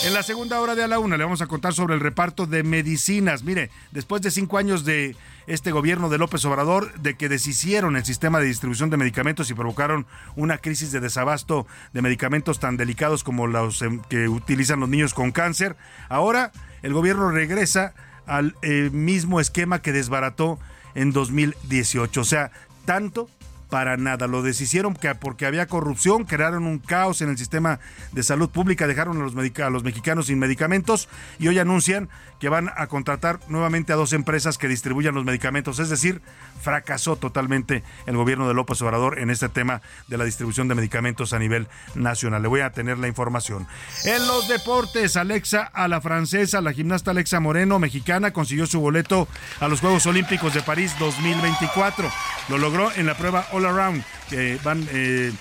En 0.04 0.14
la 0.14 0.22
segunda 0.22 0.60
hora 0.60 0.74
de 0.74 0.82
a 0.82 0.88
la 0.88 0.98
una 0.98 1.16
le 1.16 1.24
vamos 1.24 1.42
a 1.42 1.46
contar 1.46 1.74
sobre 1.74 1.94
el 1.94 2.00
reparto 2.00 2.46
de 2.46 2.62
medicinas. 2.62 3.42
Mire, 3.42 3.70
después 3.92 4.22
de 4.22 4.30
cinco 4.30 4.58
años 4.58 4.63
de 4.64 5.14
este 5.46 5.72
gobierno 5.72 6.08
de 6.08 6.16
López 6.16 6.42
Obrador 6.46 6.94
de 6.94 7.16
que 7.16 7.28
deshicieron 7.28 7.96
el 7.96 8.04
sistema 8.06 8.40
de 8.40 8.46
distribución 8.46 8.88
de 8.88 8.96
medicamentos 8.96 9.50
y 9.50 9.54
provocaron 9.54 10.06
una 10.36 10.56
crisis 10.56 10.90
de 10.90 11.00
desabasto 11.00 11.66
de 11.92 12.00
medicamentos 12.00 12.60
tan 12.60 12.78
delicados 12.78 13.24
como 13.24 13.46
los 13.46 13.82
em, 13.82 14.00
que 14.08 14.26
utilizan 14.26 14.80
los 14.80 14.88
niños 14.88 15.12
con 15.12 15.32
cáncer. 15.32 15.76
Ahora 16.08 16.50
el 16.82 16.94
gobierno 16.94 17.30
regresa 17.30 17.94
al 18.26 18.56
eh, 18.62 18.88
mismo 18.90 19.38
esquema 19.38 19.82
que 19.82 19.92
desbarató 19.92 20.58
en 20.94 21.12
2018. 21.12 22.22
O 22.22 22.24
sea, 22.24 22.50
tanto 22.86 23.28
para 23.74 23.96
nada. 23.96 24.28
Lo 24.28 24.42
deshicieron 24.42 24.96
porque 25.18 25.46
había 25.46 25.66
corrupción, 25.66 26.26
crearon 26.26 26.64
un 26.64 26.78
caos 26.78 27.22
en 27.22 27.28
el 27.28 27.36
sistema 27.36 27.80
de 28.12 28.22
salud 28.22 28.48
pública, 28.48 28.86
dejaron 28.86 29.20
a 29.20 29.24
los, 29.24 29.34
a 29.34 29.70
los 29.70 29.82
mexicanos 29.82 30.26
sin 30.26 30.38
medicamentos 30.38 31.08
y 31.40 31.48
hoy 31.48 31.58
anuncian 31.58 32.08
que 32.38 32.48
van 32.48 32.70
a 32.76 32.86
contratar 32.86 33.40
nuevamente 33.48 33.92
a 33.92 33.96
dos 33.96 34.12
empresas 34.12 34.58
que 34.58 34.68
distribuyan 34.68 35.16
los 35.16 35.24
medicamentos. 35.24 35.80
Es 35.80 35.88
decir, 35.88 36.22
fracasó 36.62 37.16
totalmente 37.16 37.82
el 38.06 38.16
gobierno 38.16 38.46
de 38.46 38.54
López 38.54 38.80
Obrador 38.82 39.18
en 39.18 39.30
este 39.30 39.48
tema 39.48 39.82
de 40.06 40.18
la 40.18 40.24
distribución 40.24 40.68
de 40.68 40.76
medicamentos 40.76 41.32
a 41.32 41.40
nivel 41.40 41.66
nacional. 41.96 42.42
Le 42.42 42.48
voy 42.48 42.60
a 42.60 42.70
tener 42.70 42.98
la 42.98 43.08
información. 43.08 43.66
En 44.04 44.24
los 44.28 44.46
deportes, 44.46 45.16
Alexa 45.16 45.62
a 45.62 45.88
la 45.88 46.00
francesa, 46.00 46.60
la 46.60 46.72
gimnasta 46.72 47.10
Alexa 47.10 47.40
Moreno, 47.40 47.80
mexicana, 47.80 48.32
consiguió 48.32 48.66
su 48.66 48.78
boleto 48.78 49.26
a 49.58 49.66
los 49.66 49.80
Juegos 49.80 50.06
Olímpicos 50.06 50.54
de 50.54 50.62
París 50.62 50.94
2024. 51.00 52.08
Lo 52.50 52.58
logró 52.58 52.92
en 52.92 53.06
la 53.06 53.16
prueba 53.16 53.48
All 53.50 53.63
Around, 53.68 54.04
que 54.30 54.58
van... 54.62 54.86
Eh, 54.92 55.32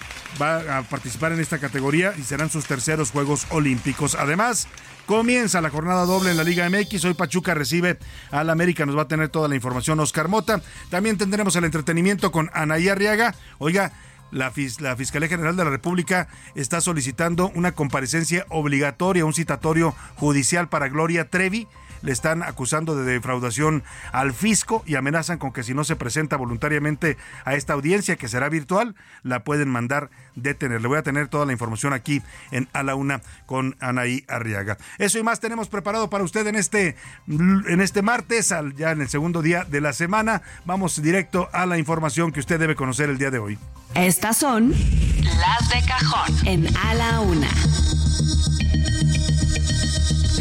va 0.42 0.80
a 0.80 0.82
participar 0.82 1.32
en 1.32 1.40
esta 1.40 1.60
categoría 1.60 2.12
y 2.18 2.24
serán 2.24 2.50
sus 2.50 2.66
terceros 2.66 3.12
Juegos 3.12 3.46
Olímpicos. 3.52 4.16
Además, 4.16 4.68
Comienza 5.06 5.60
la 5.60 5.70
jornada 5.70 6.06
doble 6.06 6.32
en 6.32 6.38
la 6.38 6.46
Liga 6.46 6.70
MX. 6.70 7.04
Hoy 7.04 7.14
Pachuca 7.14 7.54
recibe 7.54 7.98
al 8.32 8.50
América. 8.50 8.86
Nos 8.86 8.98
va 8.98 9.02
a 9.02 9.08
tener 9.08 9.28
toda 9.28 9.50
la 9.50 9.56
información 9.56 10.00
Oscar 10.00 10.30
Mota. 10.30 10.62
También 10.90 11.18
tendremos 11.18 11.58
el 11.58 11.66
entretenimiento 11.66 12.32
con 12.32 12.50
Anaí 12.54 12.88
Arriaga. 12.88 13.36
Oiga, 13.58 13.92
la, 14.32 14.54
la, 14.80 14.96
Fiscalía 14.96 15.28
General 15.28 15.58
de 15.58 15.66
la 15.66 15.70
República 15.70 16.30
está 16.56 16.80
solicitando 16.80 17.52
una 17.54 17.74
comparecencia 17.74 18.46
obligatoria, 18.48 19.26
un 19.26 19.34
citatorio 19.34 19.94
judicial 20.16 20.70
para 20.70 20.88
Gloria 20.88 21.30
Trevi 21.30 21.68
le 22.04 22.12
están 22.12 22.44
acusando 22.44 22.96
de 22.96 23.12
defraudación 23.12 23.84
al 24.12 24.34
fisco 24.34 24.84
y 24.86 24.96
amenazan 24.96 25.40
con 25.40 25.52
que 25.52 25.64
si 25.64 25.74
no 25.74 25.84
se 25.84 25.96
presenta 25.96 26.36
voluntariamente 26.38 27.18
a 27.46 27.56
esta 27.56 27.74
audiencia, 27.74 28.18
que 28.18 28.28
será 28.28 28.50
virtual, 28.50 28.96
la 29.24 29.44
pueden 29.44 29.70
mandar 29.70 30.12
detener. 30.36 30.82
Le 30.82 30.88
voy 30.88 30.98
a 31.00 31.04
tener 31.04 31.30
toda 31.30 31.46
la 31.46 31.54
información 31.54 31.94
aquí 31.94 32.22
en 32.52 32.68
A 32.74 32.84
la 32.84 32.96
Una 32.96 33.22
con 33.46 33.76
Anaí 33.80 34.24
Arriaga. 34.28 34.78
Eso 35.00 35.18
y 35.18 35.24
más 35.24 35.40
tenemos 35.40 35.70
preparado 35.70 36.10
para 36.10 36.24
usted 36.24 36.46
en 36.46 36.56
este, 36.56 36.96
en 37.28 37.82
este 37.82 38.02
martes, 38.02 38.54
ya 38.76 38.92
en 38.92 39.02
el 39.02 39.10
segundo 39.10 39.42
día 39.42 39.64
de 39.64 39.82
la 39.82 39.94
semana. 39.94 40.42
Vamos 40.66 41.02
directo 41.02 41.50
a 41.54 41.66
la 41.66 41.78
información 41.78 42.32
que 42.32 42.42
usted 42.42 42.60
debe 42.60 42.76
conocer 42.76 43.10
el 43.10 43.18
día 43.18 43.32
de 43.32 43.40
hoy. 43.40 43.58
Estas 43.96 44.38
son 44.38 44.72
las 44.72 45.70
de 45.70 45.88
cajón 45.88 46.48
en 46.48 46.78
A 46.78 46.94
la 46.96 47.20
Una. 47.22 47.50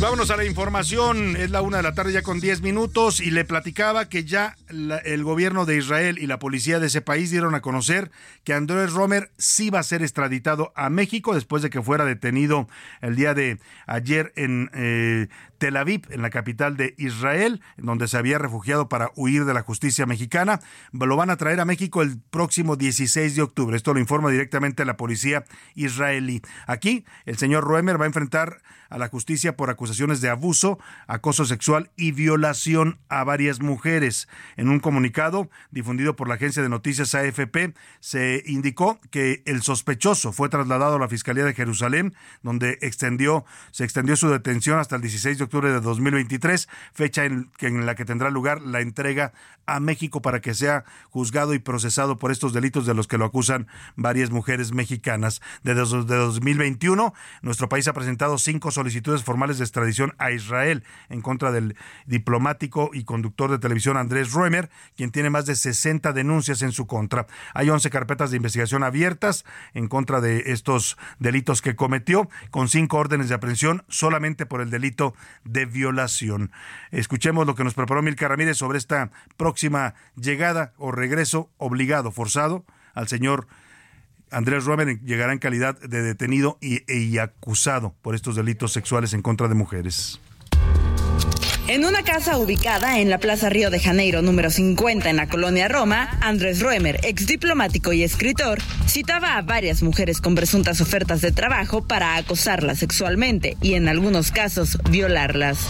Vámonos 0.03 0.33
a 0.33 0.37
la 0.37 0.45
información. 0.45 1.37
Es 1.37 1.51
la 1.51 1.63
una 1.63 1.77
de 1.77 1.85
la 1.85 1.95
tarde 1.95 2.13
ya 2.13 2.23
con 2.23 2.41
10 2.41 2.61
minutos 2.61 3.21
y 3.21 3.31
le 3.31 3.45
platicaba 3.45 4.09
que 4.09 4.25
ya 4.25 4.57
el 4.69 5.23
gobierno 5.23 5.65
de 5.65 5.77
Israel 5.77 6.19
y 6.19 6.27
la 6.27 6.41
policía 6.41 6.81
de 6.81 6.89
ese 6.89 7.03
país 7.03 7.31
dieron 7.31 7.55
a 7.55 7.63
conocer 7.63 8.11
que 8.43 8.53
Andrés 8.53 8.95
Romer 8.95 9.31
sí 9.39 9.71
va 9.71 9.79
a 9.79 9.85
ser 9.85 10.03
extraditado 10.03 10.73
a 10.75 10.91
México 10.91 11.37
después 11.37 11.63
de 11.63 11.71
que 11.71 11.81
fuera 11.83 12.05
detenido 12.05 12.67
el 13.01 13.15
día 13.15 13.33
de 13.33 13.61
ayer 13.87 14.33
en 14.35 14.71
eh, 14.75 15.29
Tel 15.59 15.77
Aviv, 15.77 16.09
en 16.11 16.21
la 16.21 16.31
capital 16.31 16.77
de 16.77 16.97
Israel, 16.99 17.63
donde 17.77 18.09
se 18.09 18.17
había 18.17 18.39
refugiado 18.39 18.89
para 18.89 19.13
huir 19.15 19.45
de 19.45 19.55
la 19.55 19.63
justicia 19.63 20.05
mexicana. 20.05 20.59
Lo 20.91 21.17
van 21.17 21.31
a 21.31 21.37
traer 21.37 21.61
a 21.61 21.65
México 21.65 22.03
el 22.03 22.19
próximo 22.19 22.75
16 22.75 23.37
de 23.37 23.43
octubre. 23.43 23.77
Esto 23.77 23.95
lo 23.95 24.01
informa 24.01 24.31
directamente 24.31 24.85
la 24.85 24.97
policía 24.97 25.45
israelí. 25.77 26.43
Aquí, 26.67 27.05
el 27.25 27.39
señor 27.39 27.63
Roemer 27.63 28.01
va 28.01 28.07
a 28.07 28.09
enfrentar 28.09 28.63
a 28.93 28.99
la 28.99 29.09
justicia 29.09 29.57
por 29.57 29.71
acusaciones 29.71 30.21
de 30.21 30.29
abuso, 30.29 30.79
acoso 31.07 31.47
sexual 31.47 31.91
y 31.97 32.13
violación 32.13 32.99
a 33.09 33.25
varias 33.25 33.61
mujeres. 33.61 34.29
En 34.59 34.69
un 34.69 34.81
comunicado 34.81 35.49
difundido 35.71 36.15
por 36.15 36.29
la 36.29 36.35
agencia 36.35 36.63
de 36.63 36.69
noticias 36.69 37.15
AFP, 37.15 37.73
se 38.01 38.43
indicó 38.47 39.01
que 39.11 39.43
el 39.47 39.63
sospechoso 39.63 40.33
fue 40.33 40.51
trasladado 40.51 40.97
a 40.97 40.99
la 40.99 41.09
Fiscalía 41.09 41.45
de 41.45 41.55
Jerusalén, 41.55 42.15
donde 42.43 42.79
extendió, 42.83 43.47
se 43.71 43.85
extendió 43.85 44.15
su 44.15 44.29
detención 44.29 44.79
hasta 44.79 44.97
el 44.97 45.03
16 45.03 45.39
de 45.39 45.45
octubre 45.45 45.73
de 45.73 45.81
2023, 45.81 46.69
fecha 46.93 47.25
en, 47.25 47.51
la 47.87 47.95
que 47.95 48.05
tendrá 48.05 48.29
lugar 48.29 48.61
la 48.61 48.83
entrega 48.83 49.33
a 49.65 49.81
México 49.81 50.21
para 50.21 50.41
que 50.43 50.53
sea 50.53 50.85
juzgado 51.09 51.55
y 51.55 51.59
procesado 51.59 52.19
por 52.19 52.31
estos 52.31 52.53
delitos 52.53 52.85
de 52.85 52.93
los 52.93 53.09
que 53.09 53.17
lo 53.17 53.25
acusan 53.25 53.69
varias 53.97 54.31
mujeres 54.31 54.73
mexicanas. 54.73 55.41
Desde 55.63 55.83
de 55.83 56.17
2021, 56.17 57.15
nuestro 57.41 57.71
país 57.71 57.89
ha 57.89 57.95
presentado 57.95 58.37
cinco 58.37 58.71
solicitudes 58.71 58.82
formales 59.25 59.59
de 59.59 59.65
extradición 59.65 60.15
a 60.19 60.31
Israel 60.31 60.85
en 61.09 61.21
contra 61.21 61.53
del 61.53 61.77
diplomático 62.07 62.91
y 62.93 63.05
conductor 63.05 63.51
de 63.51 63.59
televisión 63.59 63.97
Andrés 63.97 64.33
Roemer, 64.33 64.71
quien 64.97 65.11
tiene 65.11 65.31
más 65.31 65.47
de 65.47 65.55
60 65.55 66.13
denuncias 66.13 66.63
en 66.63 66.73
su 66.73 66.87
contra. 66.87 67.27
Hay 67.55 67.71
11 67.71 67.91
carpetas 67.91 68.31
de 68.31 68.37
investigación 68.37 68.83
abiertas 68.83 69.45
en 69.75 69.89
contra 69.89 70.21
de 70.21 70.53
estos 70.53 70.97
delitos 71.19 71.63
que 71.63 71.77
cometió, 71.77 72.29
con 72.51 72.69
cinco 72.69 72.99
órdenes 72.99 73.29
de 73.29 73.35
aprehensión 73.35 73.85
solamente 73.89 74.47
por 74.47 74.61
el 74.61 74.71
delito 74.71 75.15
de 75.45 75.67
violación. 75.67 76.51
Escuchemos 76.91 77.47
lo 77.47 77.55
que 77.55 77.65
nos 77.65 77.75
preparó 77.75 78.03
Milka 78.03 78.29
Ramírez 78.29 78.57
sobre 78.57 78.79
esta 78.79 79.11
próxima 79.37 79.95
llegada 80.17 80.73
o 80.77 80.93
regreso 80.93 81.51
obligado, 81.59 82.11
forzado 82.11 82.65
al 82.95 83.09
señor 83.09 83.47
Andrés 84.33 84.65
Roemer 84.65 85.01
llegará 85.03 85.33
en 85.33 85.39
calidad 85.39 85.79
de 85.79 86.03
detenido 86.03 86.59
y, 86.61 86.83
y, 86.93 87.19
acusado 87.19 87.95
por 88.03 88.15
estos 88.15 88.37
delitos 88.37 88.73
sexuales 88.73 89.15
en 89.15 89.23
contra 89.23 89.49
de 89.49 89.55
mujeres. 89.55 90.21
En 91.69 91.85
una 91.85 92.03
casa 92.03 92.39
ubicada 92.39 92.99
en 92.99 93.09
la 93.09 93.19
Plaza 93.19 93.49
Río 93.49 93.71
de 93.71 93.79
Janeiro 93.79 94.21
número 94.21 94.51
50 94.51 95.09
en 95.09 95.17
la 95.17 95.29
colonia 95.29 95.69
Roma, 95.69 96.19
Andrés 96.21 96.61
Roemer, 96.61 96.99
ex 97.05 97.27
diplomático 97.27 97.93
y 97.93 98.03
escritor, 98.03 98.59
citaba 98.89 99.37
a 99.37 99.43
varias 99.43 99.83
mujeres 99.83 100.21
con 100.21 100.35
presuntas 100.35 100.81
ofertas 100.81 101.21
de 101.21 101.31
trabajo 101.31 101.87
para 101.87 102.17
acosarlas 102.17 102.81
sexualmente 102.81 103.57
y 103.63 103.75
en 103.75 103.89
algunos 103.89 104.33
casos 104.33 104.77
violarlas. 104.91 105.61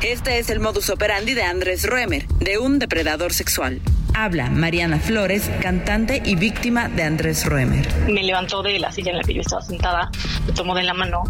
Este 0.00 0.38
es 0.38 0.48
el 0.48 0.60
modus 0.60 0.90
operandi 0.90 1.34
de 1.34 1.42
Andrés 1.42 1.82
Roemer, 1.82 2.28
de 2.28 2.58
un 2.58 2.78
depredador 2.78 3.32
sexual. 3.32 3.80
Habla 4.18 4.48
Mariana 4.48 4.98
Flores, 4.98 5.50
cantante 5.60 6.22
y 6.24 6.36
víctima 6.36 6.88
de 6.88 7.02
Andrés 7.02 7.44
Roemer. 7.44 7.86
Me 8.08 8.22
levantó 8.22 8.62
de 8.62 8.78
la 8.78 8.90
silla 8.90 9.10
en 9.10 9.18
la 9.18 9.22
que 9.22 9.34
yo 9.34 9.42
estaba 9.42 9.60
sentada, 9.60 10.10
me 10.46 10.54
tomó 10.54 10.74
de 10.74 10.84
la 10.84 10.94
mano 10.94 11.24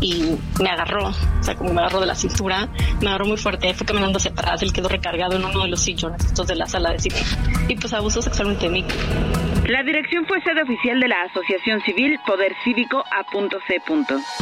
y 0.00 0.34
me 0.60 0.68
agarró, 0.68 1.10
o 1.10 1.42
sea, 1.42 1.54
como 1.54 1.72
me 1.72 1.80
agarró 1.80 2.00
de 2.00 2.06
la 2.06 2.16
cintura, 2.16 2.68
me 3.00 3.06
agarró 3.06 3.26
muy 3.26 3.36
fuerte, 3.36 3.72
fue 3.72 3.86
caminando 3.86 4.18
hacia 4.18 4.32
atrás, 4.32 4.60
él 4.62 4.72
quedó 4.72 4.88
recargado 4.88 5.36
en 5.36 5.44
uno 5.44 5.62
de 5.62 5.68
los 5.68 5.80
sillones 5.80 6.24
estos 6.24 6.48
de 6.48 6.56
la 6.56 6.66
sala 6.66 6.90
de 6.90 6.98
cine 6.98 7.22
y 7.68 7.76
pues 7.76 7.92
abusó 7.92 8.20
sexualmente 8.20 8.64
de 8.64 8.72
mí. 8.72 8.84
La 9.68 9.82
dirección 9.82 10.26
fue 10.26 10.42
sede 10.42 10.62
oficial 10.62 11.00
de 11.00 11.08
la 11.08 11.22
Asociación 11.22 11.80
Civil 11.86 12.18
Poder 12.26 12.52
Cívico 12.64 12.98
A.C. 12.98 13.80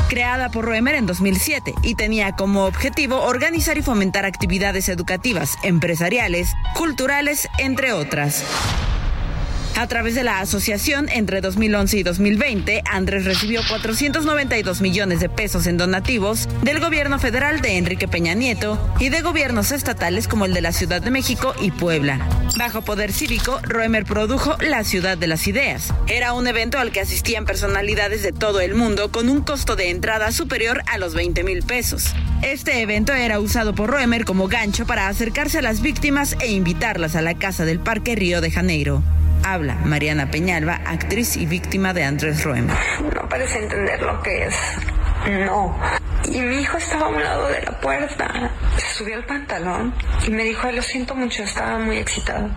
Creada 0.09 0.49
por 0.49 0.65
Roemer 0.65 0.97
en 0.97 1.07
2007 1.07 1.75
y 1.85 1.95
tenía 1.95 2.33
como 2.33 2.65
objetivo 2.65 3.23
organizar 3.23 3.79
y 3.79 3.83
fomentar 3.83 4.25
actividades 4.25 4.89
educativas, 4.89 5.57
empresariales, 5.63 6.53
culturales, 6.75 7.49
entre 7.59 7.82
otras. 7.91 8.45
A 9.75 9.87
través 9.87 10.15
de 10.15 10.23
la 10.23 10.41
asociación, 10.41 11.09
entre 11.09 11.41
2011 11.41 11.99
y 11.99 12.03
2020, 12.03 12.83
Andrés 12.91 13.25
recibió 13.25 13.63
492 13.67 14.83
millones 14.83 15.21
de 15.21 15.31
pesos 15.31 15.67
en 15.67 15.79
donativos 15.79 16.47
del 16.63 16.79
gobierno 16.79 17.19
federal 17.19 17.63
de 17.63 17.79
Enrique 17.79 18.07
Peña 18.07 18.35
Nieto 18.35 18.79
y 19.01 19.09
de 19.09 19.23
gobiernos 19.23 19.73
estatales 19.73 20.29
como 20.29 20.45
el 20.45 20.53
de 20.53 20.61
la 20.61 20.73
Ciudad 20.73 21.01
de 21.01 21.11
México 21.11 21.55
y 21.61 21.71
Puebla. 21.71 22.21
Bajo 22.59 22.83
poder 22.83 23.13
cívico, 23.13 23.61
Roemer 23.63 24.05
produjo 24.05 24.57
La 24.61 24.85
Ciudad 24.85 25.17
de 25.17 25.27
las 25.27 25.49
Ideas. 25.49 25.93
Era 26.07 26.35
un 26.35 26.47
evento 26.47 26.79
al 26.79 26.93
que 26.93 27.01
asistían 27.01 27.47
personalidades 27.47 28.23
de 28.23 28.33
todo 28.33 28.61
el 28.61 28.75
mundo 28.75 29.11
con 29.11 29.31
un 29.31 29.41
costo 29.41 29.75
de 29.75 29.89
entrada 29.89 30.33
superior 30.33 30.83
a 30.87 30.99
los 30.99 31.15
20 31.15 31.45
mil 31.45 31.63
pesos. 31.63 32.15
Este 32.43 32.83
evento 32.83 33.15
era 33.15 33.41
usado 33.41 33.75
por 33.75 33.89
Roemer 33.89 34.27
como 34.27 34.49
gancho 34.49 34.85
para 34.85 35.09
acercarse 35.09 35.59
a 35.59 35.63
las 35.63 35.81
víctimas 35.81 36.37
e 36.41 36.53
invitarlas 36.53 37.17
a 37.17 37.23
la 37.23 37.35
casa 37.35 37.65
del 37.65 37.81
Parque 37.81 38.15
Río 38.15 38.43
de 38.43 38.51
Janeiro. 38.51 39.03
Habla 39.45 39.75
Mariana 39.85 40.31
Peñalba, 40.31 40.81
actriz 40.87 41.37
y 41.37 41.47
víctima 41.47 41.93
de 41.93 42.05
Andrés 42.05 42.45
Roemer. 42.45 42.77
No 43.15 43.29
parece 43.29 43.59
entender 43.59 44.01
lo 44.01 44.23
que 44.23 44.47
es. 44.47 44.55
No. 45.47 45.77
Y 46.31 46.41
mi 46.41 46.61
hijo 46.61 46.77
estaba 46.77 47.07
a 47.07 47.09
un 47.09 47.23
lado 47.23 47.49
de 47.49 47.63
la 47.63 47.81
puerta. 47.81 48.53
Se 48.77 48.99
subió 48.99 49.17
el 49.17 49.25
pantalón 49.25 49.95
y 50.27 50.31
me 50.31 50.45
dijo, 50.45 50.71
lo 50.71 50.83
siento 50.83 51.15
mucho, 51.15 51.43
estaba 51.43 51.79
muy 51.79 51.97
excitado. 51.97 52.51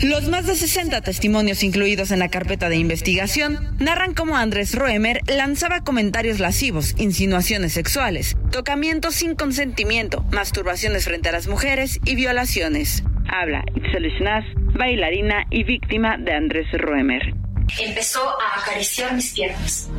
Los 0.00 0.28
más 0.28 0.46
de 0.46 0.56
60 0.56 1.00
testimonios 1.00 1.62
incluidos 1.62 2.10
en 2.10 2.18
la 2.18 2.28
carpeta 2.28 2.68
de 2.68 2.76
investigación 2.76 3.76
narran 3.78 4.14
cómo 4.14 4.36
Andrés 4.36 4.74
Roemer 4.74 5.20
lanzaba 5.28 5.84
comentarios 5.84 6.40
lascivos, 6.40 6.94
insinuaciones 6.98 7.72
sexuales, 7.72 8.36
tocamientos 8.50 9.14
sin 9.14 9.36
consentimiento, 9.36 10.24
masturbaciones 10.32 11.04
frente 11.04 11.28
a 11.28 11.32
las 11.32 11.46
mujeres 11.46 12.00
y 12.04 12.16
violaciones. 12.16 13.04
Habla 13.28 13.64
Itzel 13.74 14.10
Schnaz, 14.16 14.44
bailarina 14.74 15.46
y 15.50 15.64
víctima 15.64 16.16
de 16.18 16.32
Andrés 16.32 16.66
Roemer. 16.72 17.34
Empezó 17.80 18.20
a 18.20 18.60
acariciar 18.60 19.14
mis 19.14 19.32
piernas, 19.32 19.90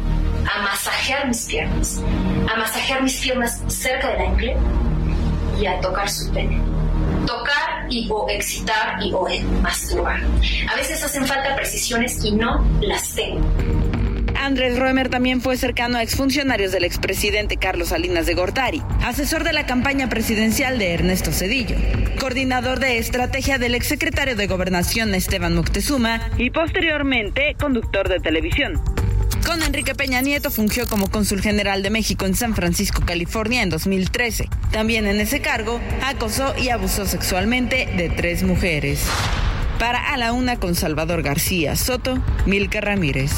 a 0.54 0.62
masajear 0.62 1.28
mis 1.28 1.46
piernas, 1.46 2.04
a 2.52 2.58
masajear 2.58 3.02
mis 3.02 3.20
piernas 3.22 3.64
cerca 3.68 4.10
de 4.10 4.18
la 4.18 4.26
ingle 4.26 4.56
y 5.60 5.66
a 5.66 5.80
tocar 5.80 6.10
su 6.10 6.32
pene. 6.32 6.62
Tocar 7.26 7.88
y 7.90 8.08
o 8.12 8.30
excitar 8.30 9.02
y 9.02 9.12
o 9.14 9.28
masturbar. 9.62 10.22
A 10.72 10.76
veces 10.76 11.04
hacen 11.04 11.26
falta 11.26 11.56
precisiones 11.56 12.24
y 12.24 12.34
no 12.34 12.64
las 12.82 13.16
tengo. 13.16 13.42
Andrés 14.36 14.78
Roemer 14.78 15.10
también 15.10 15.42
fue 15.42 15.58
cercano 15.58 15.98
a 15.98 16.04
exfuncionarios 16.04 16.72
del 16.72 16.84
expresidente 16.84 17.58
Carlos 17.58 17.90
Salinas 17.90 18.26
de 18.26 18.34
Gortari, 18.34 18.82
asesor 19.04 19.44
de 19.44 19.54
la 19.54 19.66
campaña 19.66 20.10
presidencial 20.10 20.80
de 20.80 20.94
Ernesto 20.94 21.32
Cedillo, 21.32 21.76
coordinador 22.20 22.80
de 22.80 22.98
estrategia 22.98 23.58
del 23.58 23.76
exsecretario 23.76 24.36
de 24.36 24.48
Gobernación 24.48 25.14
Esteban 25.14 25.56
Moctezuma 25.56 26.30
y 26.38 26.50
posteriormente 26.50 27.56
conductor 27.60 28.10
de 28.10 28.20
televisión. 28.20 28.82
Con 29.46 29.62
Enrique 29.62 29.94
Peña 29.94 30.22
Nieto 30.22 30.52
fungió 30.52 30.88
como 30.88 31.10
cónsul 31.10 31.42
general 31.42 31.84
de 31.84 31.90
México 31.90 32.26
en 32.26 32.36
San 32.36 32.56
Francisco, 32.56 33.04
California 33.06 33.62
en 33.62 33.70
2013. 33.70 34.48
También 34.72 35.06
en 35.06 35.20
ese 35.20 35.42
cargo 35.42 35.82
acosó 36.02 36.54
y 36.58 36.70
abusó 36.70 37.06
sexualmente 37.06 37.88
de 37.98 38.10
tres 38.10 38.44
mujeres. 38.44 39.06
Para 39.80 40.14
A 40.14 40.18
la 40.18 40.32
Una 40.32 40.60
con 40.60 40.76
Salvador 40.76 41.24
García 41.24 41.76
Soto, 41.76 42.24
Milka 42.46 42.80
Ramírez. 42.80 43.32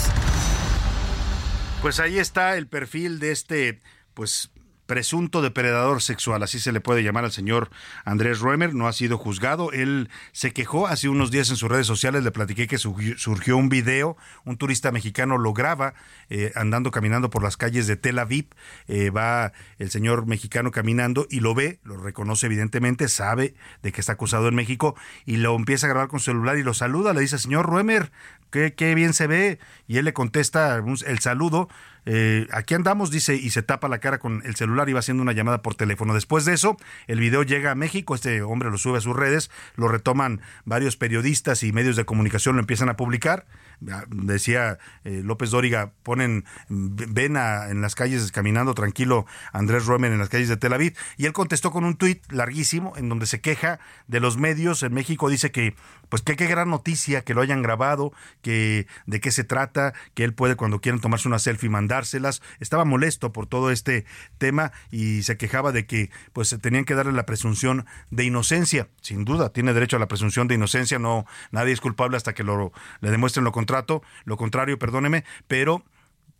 Pues 1.85 1.99
ahí 1.99 2.17
está 2.17 2.57
el 2.57 2.65
perfil 2.65 3.19
de 3.19 3.31
este, 3.31 3.79
pues 4.15 4.49
presunto 4.87 5.43
depredador 5.43 6.01
sexual, 6.01 6.41
así 6.41 6.59
se 6.59 6.71
le 6.71 6.81
puede 6.81 7.03
llamar 7.03 7.25
al 7.25 7.31
señor 7.31 7.69
Andrés 8.05 8.39
Roemer, 8.39 8.73
no 8.73 8.87
ha 8.87 8.93
sido 8.93 9.19
juzgado. 9.19 9.71
Él 9.71 10.09
se 10.31 10.51
quejó 10.51 10.87
hace 10.87 11.09
unos 11.09 11.29
días 11.29 11.51
en 11.51 11.57
sus 11.57 11.69
redes 11.69 11.85
sociales, 11.85 12.23
le 12.23 12.31
platiqué 12.31 12.67
que 12.67 12.79
surgió 12.79 13.55
un 13.55 13.69
video, 13.69 14.17
un 14.45 14.57
turista 14.57 14.91
mexicano 14.91 15.37
lo 15.37 15.53
graba 15.53 15.93
eh, 16.31 16.51
andando, 16.55 16.89
caminando 16.89 17.29
por 17.29 17.43
las 17.43 17.55
calles 17.55 17.85
de 17.85 17.97
Tel 17.97 18.17
Aviv, 18.17 18.47
eh, 18.87 19.11
va 19.11 19.53
el 19.77 19.91
señor 19.91 20.25
mexicano 20.25 20.71
caminando 20.71 21.27
y 21.29 21.39
lo 21.39 21.53
ve, 21.53 21.79
lo 21.83 21.97
reconoce 21.97 22.47
evidentemente, 22.47 23.09
sabe 23.09 23.53
de 23.83 23.91
que 23.91 24.01
está 24.01 24.13
acusado 24.13 24.47
en 24.47 24.55
México 24.55 24.95
y 25.23 25.37
lo 25.37 25.55
empieza 25.55 25.85
a 25.85 25.89
grabar 25.89 26.07
con 26.07 26.19
su 26.19 26.31
celular 26.31 26.57
y 26.57 26.63
lo 26.63 26.73
saluda, 26.73 27.13
le 27.13 27.21
dice, 27.21 27.37
señor 27.37 27.67
Roemer, 27.67 28.11
qué, 28.55 28.73
qué 28.73 28.95
bien 28.95 29.13
se 29.13 29.27
ve, 29.27 29.59
y 29.85 29.97
él 29.97 30.05
le 30.05 30.13
contesta 30.13 30.81
el 31.05 31.19
saludo, 31.19 31.67
eh, 32.05 32.47
aquí 32.51 32.73
andamos, 32.73 33.11
dice, 33.11 33.35
y 33.35 33.49
se 33.49 33.63
tapa 33.63 33.89
la 33.89 33.97
cara 33.97 34.17
con 34.17 34.43
el 34.45 34.55
celular 34.55 34.87
y 34.87 34.93
va 34.93 34.99
haciendo 34.99 35.23
una 35.23 35.33
llamada 35.33 35.61
por 35.61 35.75
teléfono. 35.75 36.13
Después 36.13 36.45
de 36.45 36.53
eso, 36.53 36.77
el 37.07 37.19
video 37.19 37.43
llega 37.43 37.71
a 37.71 37.75
México, 37.75 38.15
este 38.15 38.41
hombre 38.43 38.71
lo 38.71 38.77
sube 38.77 38.99
a 38.99 39.01
sus 39.01 39.13
redes, 39.13 39.51
lo 39.75 39.89
retoman 39.89 40.39
varios 40.63 40.95
periodistas 40.95 41.63
y 41.63 41.73
medios 41.73 41.97
de 41.97 42.05
comunicación, 42.05 42.55
lo 42.55 42.61
empiezan 42.61 42.87
a 42.87 42.95
publicar 42.95 43.45
decía 43.79 44.77
eh, 45.03 45.21
López 45.23 45.51
Dóriga, 45.51 45.91
ponen, 46.03 46.45
ven 46.69 47.37
en 47.37 47.81
las 47.81 47.95
calles 47.95 48.31
caminando 48.31 48.73
tranquilo 48.73 49.25
Andrés 49.51 49.85
Roemer 49.85 50.11
en 50.11 50.19
las 50.19 50.29
calles 50.29 50.49
de 50.49 50.57
Tel 50.57 50.73
Aviv, 50.73 50.95
y 51.17 51.25
él 51.25 51.33
contestó 51.33 51.71
con 51.71 51.85
un 51.85 51.95
tuit 51.95 52.23
larguísimo 52.31 52.93
en 52.97 53.09
donde 53.09 53.25
se 53.25 53.41
queja 53.41 53.79
de 54.07 54.19
los 54.19 54.37
medios 54.37 54.83
en 54.83 54.93
México, 54.93 55.29
dice 55.29 55.51
que 55.51 55.75
pues 56.09 56.21
que 56.21 56.35
qué 56.35 56.47
gran 56.47 56.69
noticia 56.69 57.23
que 57.23 57.33
lo 57.33 57.41
hayan 57.41 57.61
grabado, 57.61 58.13
que 58.41 58.87
de 59.05 59.19
qué 59.19 59.31
se 59.31 59.43
trata, 59.43 59.93
que 60.13 60.23
él 60.23 60.33
puede 60.33 60.55
cuando 60.55 60.79
quieran 60.79 61.01
tomarse 61.01 61.27
una 61.27 61.39
selfie 61.39 61.69
mandárselas, 61.69 62.41
estaba 62.59 62.85
molesto 62.85 63.31
por 63.31 63.47
todo 63.47 63.71
este 63.71 64.05
tema 64.37 64.71
y 64.91 65.23
se 65.23 65.37
quejaba 65.37 65.71
de 65.71 65.85
que 65.85 66.11
pues 66.33 66.55
tenían 66.61 66.85
que 66.85 66.95
darle 66.95 67.11
la 67.11 67.25
presunción 67.25 67.85
de 68.11 68.23
inocencia, 68.23 68.87
sin 69.01 69.25
duda, 69.25 69.49
tiene 69.49 69.73
derecho 69.73 69.97
a 69.97 69.99
la 69.99 70.07
presunción 70.07 70.47
de 70.47 70.55
inocencia, 70.55 70.99
no 70.99 71.25
nadie 71.51 71.73
es 71.73 71.81
culpable 71.81 72.17
hasta 72.17 72.33
que 72.33 72.43
lo 72.43 72.71
le 73.01 73.11
demuestren 73.11 73.43
lo 73.43 73.51
contrario 73.51 73.64
contrato, 73.65 74.03
lo 74.25 74.37
contrario, 74.37 74.77
perdóneme, 74.77 75.23
pero 75.47 75.83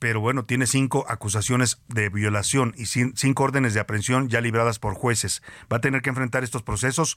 pero 0.05 0.19
bueno, 0.19 0.45
tiene 0.45 0.67
cinco 0.67 1.03
acusaciones 1.09 1.79
de 1.87 2.09
violación 2.09 2.75
y 2.77 2.85
cinco 2.85 3.43
órdenes 3.43 3.73
de 3.73 3.79
aprehensión 3.79 4.29
ya 4.29 4.39
libradas 4.39 4.77
por 4.77 4.93
jueces. 4.93 5.41
Va 5.73 5.77
a 5.77 5.81
tener 5.81 6.03
que 6.03 6.11
enfrentar 6.11 6.43
estos 6.43 6.61
procesos. 6.61 7.15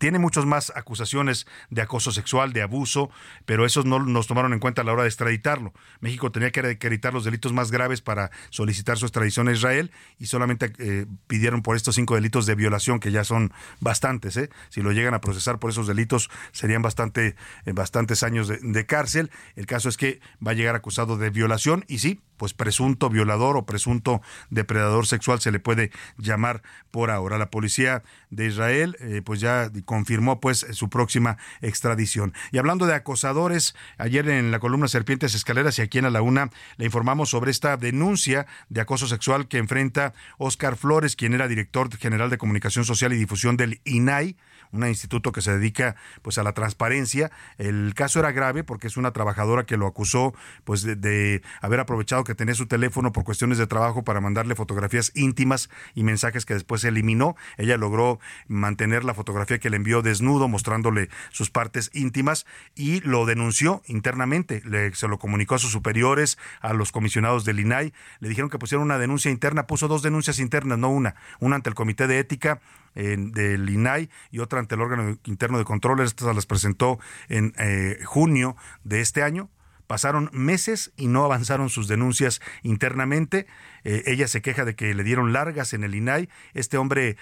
Tiene 0.00 0.18
muchas 0.18 0.44
más 0.44 0.72
acusaciones 0.74 1.46
de 1.70 1.82
acoso 1.82 2.10
sexual, 2.10 2.52
de 2.52 2.62
abuso, 2.62 3.10
pero 3.44 3.64
esos 3.64 3.84
no 3.84 4.00
nos 4.00 4.26
tomaron 4.26 4.52
en 4.52 4.58
cuenta 4.58 4.82
a 4.82 4.84
la 4.84 4.92
hora 4.92 5.02
de 5.04 5.08
extraditarlo. 5.08 5.72
México 6.00 6.32
tenía 6.32 6.50
que 6.50 6.58
acreditar 6.66 7.14
los 7.14 7.22
delitos 7.22 7.52
más 7.52 7.70
graves 7.70 8.02
para 8.02 8.32
solicitar 8.50 8.98
su 8.98 9.06
extradición 9.06 9.46
a 9.46 9.52
Israel 9.52 9.92
y 10.18 10.26
solamente 10.26 10.72
eh, 10.78 11.06
pidieron 11.28 11.62
por 11.62 11.76
estos 11.76 11.94
cinco 11.94 12.16
delitos 12.16 12.44
de 12.44 12.56
violación, 12.56 12.98
que 12.98 13.12
ya 13.12 13.22
son 13.22 13.52
bastantes. 13.78 14.36
¿eh? 14.36 14.50
Si 14.68 14.82
lo 14.82 14.90
llegan 14.90 15.14
a 15.14 15.20
procesar 15.20 15.60
por 15.60 15.70
esos 15.70 15.86
delitos, 15.86 16.28
serían 16.50 16.82
bastante, 16.82 17.36
eh, 17.66 17.72
bastantes 17.72 18.24
años 18.24 18.48
de, 18.48 18.58
de 18.60 18.84
cárcel. 18.84 19.30
El 19.54 19.66
caso 19.66 19.88
es 19.88 19.96
que 19.96 20.18
va 20.44 20.50
a 20.50 20.54
llegar 20.54 20.74
acusado 20.74 21.16
de 21.18 21.30
violación 21.30 21.84
y 21.86 22.00
sí, 22.00 22.15
pues 22.36 22.54
presunto 22.54 23.08
violador 23.08 23.56
o 23.56 23.66
presunto 23.66 24.20
depredador 24.50 25.06
sexual 25.06 25.40
se 25.40 25.50
le 25.50 25.58
puede 25.58 25.90
llamar 26.18 26.62
por 26.90 27.10
ahora. 27.10 27.38
La 27.38 27.50
policía 27.50 28.02
de 28.30 28.46
Israel 28.46 28.96
eh, 29.00 29.22
pues 29.24 29.40
ya 29.40 29.70
confirmó 29.84 30.40
pues 30.40 30.66
su 30.72 30.88
próxima 30.88 31.38
extradición. 31.60 32.34
Y 32.52 32.58
hablando 32.58 32.86
de 32.86 32.94
acosadores, 32.94 33.74
ayer 33.98 34.28
en 34.28 34.50
la 34.50 34.58
columna 34.58 34.88
Serpientes 34.88 35.34
Escaleras 35.34 35.78
y 35.78 35.82
aquí 35.82 35.98
en 35.98 36.12
la 36.12 36.22
Una 36.22 36.50
le 36.76 36.84
informamos 36.84 37.30
sobre 37.30 37.50
esta 37.50 37.76
denuncia 37.76 38.46
de 38.68 38.80
acoso 38.80 39.06
sexual 39.06 39.48
que 39.48 39.58
enfrenta 39.58 40.12
Oscar 40.38 40.76
Flores, 40.76 41.16
quien 41.16 41.34
era 41.34 41.48
director 41.48 41.94
general 41.96 42.30
de 42.30 42.38
comunicación 42.38 42.84
social 42.84 43.12
y 43.12 43.16
difusión 43.16 43.56
del 43.56 43.80
INAI 43.84 44.36
un 44.72 44.86
instituto 44.86 45.32
que 45.32 45.40
se 45.40 45.52
dedica 45.52 45.96
pues 46.22 46.38
a 46.38 46.42
la 46.42 46.52
transparencia. 46.52 47.30
El 47.58 47.94
caso 47.94 48.20
era 48.20 48.32
grave 48.32 48.64
porque 48.64 48.86
es 48.86 48.96
una 48.96 49.12
trabajadora 49.12 49.66
que 49.66 49.76
lo 49.76 49.86
acusó 49.86 50.34
pues 50.64 50.82
de, 50.82 51.42
haber 51.60 51.80
aprovechado 51.80 52.24
que 52.24 52.34
tenía 52.34 52.54
su 52.54 52.66
teléfono 52.66 53.12
por 53.12 53.24
cuestiones 53.24 53.58
de 53.58 53.66
trabajo 53.66 54.04
para 54.04 54.20
mandarle 54.20 54.54
fotografías 54.54 55.12
íntimas 55.14 55.70
y 55.94 56.02
mensajes 56.02 56.44
que 56.44 56.54
después 56.54 56.80
se 56.80 56.88
eliminó. 56.88 57.36
Ella 57.56 57.76
logró 57.76 58.18
mantener 58.48 59.04
la 59.04 59.14
fotografía 59.14 59.58
que 59.58 59.70
le 59.70 59.76
envió 59.76 60.02
desnudo 60.02 60.48
mostrándole 60.48 61.08
sus 61.30 61.50
partes 61.50 61.90
íntimas 61.92 62.46
y 62.74 63.00
lo 63.00 63.26
denunció 63.26 63.82
internamente. 63.86 64.62
Le, 64.64 64.94
se 64.94 65.08
lo 65.08 65.18
comunicó 65.18 65.54
a 65.54 65.58
sus 65.58 65.72
superiores, 65.72 66.38
a 66.60 66.72
los 66.72 66.92
comisionados 66.92 67.44
del 67.44 67.60
INAI. 67.60 67.92
Le 68.20 68.28
dijeron 68.28 68.50
que 68.50 68.58
pusieron 68.58 68.84
una 68.84 68.98
denuncia 68.98 69.30
interna, 69.30 69.66
puso 69.66 69.88
dos 69.88 70.02
denuncias 70.02 70.38
internas, 70.38 70.78
no 70.78 70.88
una. 70.88 71.14
Una 71.40 71.56
ante 71.56 71.68
el 71.68 71.74
Comité 71.74 72.06
de 72.06 72.18
Ética 72.18 72.60
del 72.96 73.68
INAI 73.68 74.10
y 74.30 74.38
otra 74.40 74.58
ante 74.58 74.74
el 74.74 74.80
órgano 74.80 75.18
interno 75.24 75.58
de 75.58 75.64
control. 75.64 76.00
Estas 76.00 76.34
las 76.34 76.46
presentó 76.46 76.98
en 77.28 77.52
eh, 77.58 77.98
junio 78.04 78.56
de 78.84 79.00
este 79.00 79.22
año. 79.22 79.50
Pasaron 79.86 80.30
meses 80.32 80.92
y 80.96 81.06
no 81.06 81.24
avanzaron 81.24 81.70
sus 81.70 81.86
denuncias 81.86 82.40
internamente. 82.62 83.46
Eh, 83.84 84.02
ella 84.06 84.26
se 84.26 84.42
queja 84.42 84.64
de 84.64 84.74
que 84.74 84.94
le 84.94 85.04
dieron 85.04 85.32
largas 85.32 85.74
en 85.74 85.84
el 85.84 85.94
INAI. 85.94 86.28
Este 86.54 86.76
hombre, 86.76 87.16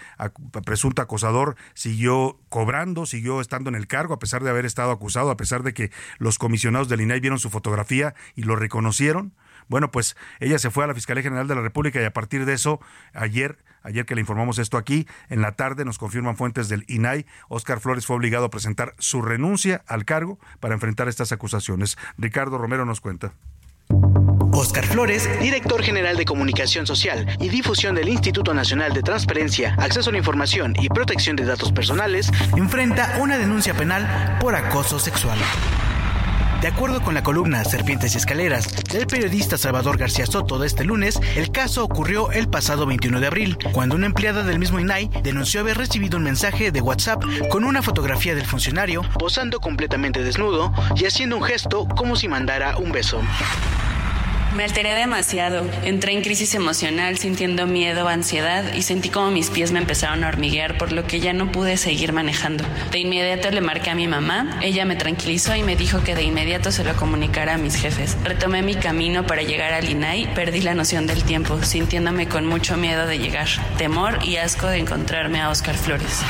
presunto 0.64 1.02
acosador, 1.02 1.56
siguió 1.74 2.40
cobrando, 2.48 3.04
siguió 3.04 3.42
estando 3.42 3.68
en 3.68 3.74
el 3.74 3.86
cargo 3.86 4.14
a 4.14 4.18
pesar 4.18 4.42
de 4.42 4.48
haber 4.48 4.64
estado 4.64 4.92
acusado, 4.92 5.30
a 5.30 5.36
pesar 5.36 5.62
de 5.62 5.74
que 5.74 5.90
los 6.18 6.38
comisionados 6.38 6.88
del 6.88 7.02
INAI 7.02 7.20
vieron 7.20 7.38
su 7.38 7.50
fotografía 7.50 8.14
y 8.34 8.44
lo 8.44 8.56
reconocieron. 8.56 9.34
Bueno, 9.68 9.90
pues 9.90 10.16
ella 10.40 10.58
se 10.58 10.70
fue 10.70 10.84
a 10.84 10.86
la 10.86 10.94
Fiscalía 10.94 11.22
General 11.22 11.46
de 11.46 11.54
la 11.54 11.60
República 11.60 12.00
y 12.00 12.04
a 12.04 12.12
partir 12.12 12.46
de 12.46 12.54
eso, 12.54 12.80
ayer 13.12 13.58
Ayer 13.84 14.06
que 14.06 14.14
le 14.14 14.22
informamos 14.22 14.58
esto 14.58 14.78
aquí, 14.78 15.06
en 15.28 15.42
la 15.42 15.52
tarde 15.52 15.84
nos 15.84 15.98
confirman 15.98 16.36
fuentes 16.36 16.68
del 16.68 16.84
INAI, 16.88 17.26
Oscar 17.48 17.80
Flores 17.80 18.06
fue 18.06 18.16
obligado 18.16 18.46
a 18.46 18.50
presentar 18.50 18.94
su 18.98 19.22
renuncia 19.22 19.82
al 19.86 20.04
cargo 20.04 20.38
para 20.58 20.74
enfrentar 20.74 21.06
estas 21.06 21.30
acusaciones. 21.30 21.96
Ricardo 22.18 22.58
Romero 22.58 22.84
nos 22.86 23.00
cuenta. 23.00 23.34
Oscar 24.52 24.86
Flores, 24.86 25.28
director 25.40 25.82
general 25.82 26.16
de 26.16 26.24
Comunicación 26.24 26.86
Social 26.86 27.36
y 27.40 27.48
Difusión 27.48 27.94
del 27.94 28.08
Instituto 28.08 28.54
Nacional 28.54 28.92
de 28.92 29.02
Transparencia, 29.02 29.74
Acceso 29.78 30.10
a 30.10 30.12
la 30.12 30.18
Información 30.18 30.74
y 30.80 30.88
Protección 30.88 31.36
de 31.36 31.44
Datos 31.44 31.72
Personales, 31.72 32.30
enfrenta 32.56 33.18
una 33.20 33.36
denuncia 33.36 33.74
penal 33.74 34.38
por 34.40 34.54
acoso 34.54 34.98
sexual. 34.98 35.38
De 36.60 36.68
acuerdo 36.68 37.02
con 37.02 37.14
la 37.14 37.22
columna 37.22 37.64
Serpientes 37.64 38.14
y 38.14 38.18
Escaleras 38.18 38.68
del 38.90 39.06
periodista 39.06 39.58
Salvador 39.58 39.98
García 39.98 40.26
Soto 40.26 40.58
de 40.58 40.66
este 40.66 40.84
lunes, 40.84 41.20
el 41.36 41.50
caso 41.50 41.84
ocurrió 41.84 42.32
el 42.32 42.48
pasado 42.48 42.86
21 42.86 43.20
de 43.20 43.26
abril, 43.26 43.58
cuando 43.72 43.96
una 43.96 44.06
empleada 44.06 44.42
del 44.42 44.58
mismo 44.58 44.80
INAI 44.80 45.10
denunció 45.22 45.60
haber 45.60 45.76
recibido 45.76 46.16
un 46.16 46.24
mensaje 46.24 46.72
de 46.72 46.80
WhatsApp 46.80 47.22
con 47.50 47.64
una 47.64 47.82
fotografía 47.82 48.34
del 48.34 48.46
funcionario 48.46 49.02
posando 49.18 49.60
completamente 49.60 50.22
desnudo 50.22 50.72
y 50.96 51.04
haciendo 51.04 51.36
un 51.36 51.42
gesto 51.42 51.86
como 51.86 52.16
si 52.16 52.28
mandara 52.28 52.76
un 52.78 52.92
beso. 52.92 53.20
Me 54.54 54.62
alteré 54.62 54.94
demasiado. 54.94 55.68
Entré 55.82 56.12
en 56.12 56.22
crisis 56.22 56.54
emocional, 56.54 57.18
sintiendo 57.18 57.66
miedo, 57.66 58.06
ansiedad 58.06 58.72
y 58.72 58.82
sentí 58.82 59.08
como 59.08 59.32
mis 59.32 59.50
pies 59.50 59.72
me 59.72 59.80
empezaron 59.80 60.22
a 60.22 60.28
hormiguear, 60.28 60.78
por 60.78 60.92
lo 60.92 61.08
que 61.08 61.18
ya 61.18 61.32
no 61.32 61.50
pude 61.50 61.76
seguir 61.76 62.12
manejando. 62.12 62.62
De 62.92 63.00
inmediato 63.00 63.50
le 63.50 63.60
marqué 63.60 63.90
a 63.90 63.96
mi 63.96 64.06
mamá, 64.06 64.60
ella 64.62 64.84
me 64.84 64.94
tranquilizó 64.94 65.56
y 65.56 65.64
me 65.64 65.74
dijo 65.74 66.04
que 66.04 66.14
de 66.14 66.22
inmediato 66.22 66.70
se 66.70 66.84
lo 66.84 66.94
comunicara 66.94 67.54
a 67.54 67.58
mis 67.58 67.74
jefes. 67.74 68.16
Retomé 68.22 68.62
mi 68.62 68.76
camino 68.76 69.26
para 69.26 69.42
llegar 69.42 69.72
al 69.72 69.88
INAI, 69.88 70.32
perdí 70.34 70.60
la 70.60 70.74
noción 70.74 71.08
del 71.08 71.24
tiempo, 71.24 71.60
sintiéndome 71.60 72.28
con 72.28 72.46
mucho 72.46 72.76
miedo 72.76 73.08
de 73.08 73.18
llegar, 73.18 73.48
temor 73.76 74.20
y 74.24 74.36
asco 74.36 74.68
de 74.68 74.78
encontrarme 74.78 75.40
a 75.40 75.50
Oscar 75.50 75.74
Flores. 75.74 76.22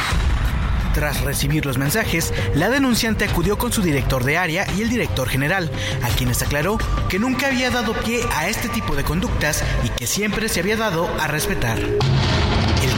Tras 0.94 1.22
recibir 1.22 1.66
los 1.66 1.76
mensajes, 1.76 2.33
la 2.54 2.70
denunciante 2.70 3.24
acudió 3.24 3.59
con 3.59 3.72
su 3.72 3.83
director 3.83 4.22
de 4.22 4.38
área 4.38 4.66
y 4.78 4.83
el 4.83 4.88
director 4.88 5.28
general, 5.28 5.70
a 6.02 6.09
quienes 6.09 6.40
aclaró 6.42 6.78
que 7.09 7.18
nunca 7.18 7.48
había 7.48 7.70
dado 7.70 7.94
pie 7.94 8.20
a 8.33 8.48
este 8.48 8.68
tipo 8.68 8.94
de 8.94 9.02
conductas 9.02 9.64
y 9.83 9.88
que 9.88 10.07
siempre 10.07 10.48
se 10.48 10.61
había 10.61 10.76
dado 10.76 11.09
a 11.20 11.26
respetar. 11.26 11.78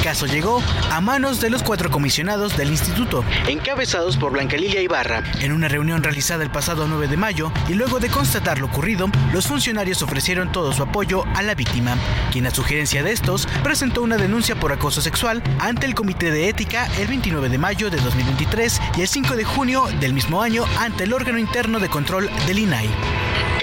Caso 0.07 0.27
llegó 0.27 0.63
a 0.93 1.01
manos 1.01 1.41
de 1.41 1.51
los 1.51 1.65
cuatro 1.65 1.91
comisionados 1.91 2.57
del 2.57 2.71
instituto, 2.71 3.25
encabezados 3.49 4.17
por 4.17 4.31
Blanca 4.31 4.57
Lilia 4.57 4.81
Ibarra. 4.81 5.25
En 5.41 5.51
una 5.51 5.67
reunión 5.67 6.05
realizada 6.05 6.45
el 6.45 6.51
pasado 6.51 6.87
9 6.87 7.09
de 7.09 7.17
mayo 7.17 7.51
y 7.69 7.75
luego 7.75 7.99
de 7.99 8.09
constatar 8.09 8.61
lo 8.61 8.67
ocurrido, 8.67 9.11
los 9.33 9.49
funcionarios 9.49 10.03
ofrecieron 10.03 10.53
todo 10.53 10.73
su 10.73 10.85
apoyo 10.85 11.25
a 11.35 11.43
la 11.43 11.57
víctima, 11.57 11.97
quien 12.31 12.47
a 12.47 12.53
sugerencia 12.53 13.03
de 13.03 13.11
estos 13.11 13.49
presentó 13.65 14.01
una 14.03 14.17
denuncia 14.17 14.55
por 14.55 14.73
acoso 14.73 15.03
sexual 15.03 15.43
ante 15.59 15.87
el 15.87 15.97
Comité 15.97 16.31
de 16.31 16.49
Ética 16.49 16.89
el 17.01 17.09
29 17.09 17.49
de 17.49 17.59
mayo 17.59 17.91
de 17.91 17.97
2023 17.97 18.81
y 18.99 19.01
el 19.01 19.09
5 19.09 19.35
de 19.35 19.43
junio 19.43 19.87
del 19.99 20.15
mismo 20.15 20.41
año 20.41 20.67
ante 20.79 21.03
el 21.03 21.15
órgano 21.15 21.41
interno 21.41 21.81
de 21.81 21.89
control 21.89 22.31
del 22.47 22.61
INAI. 22.61 22.89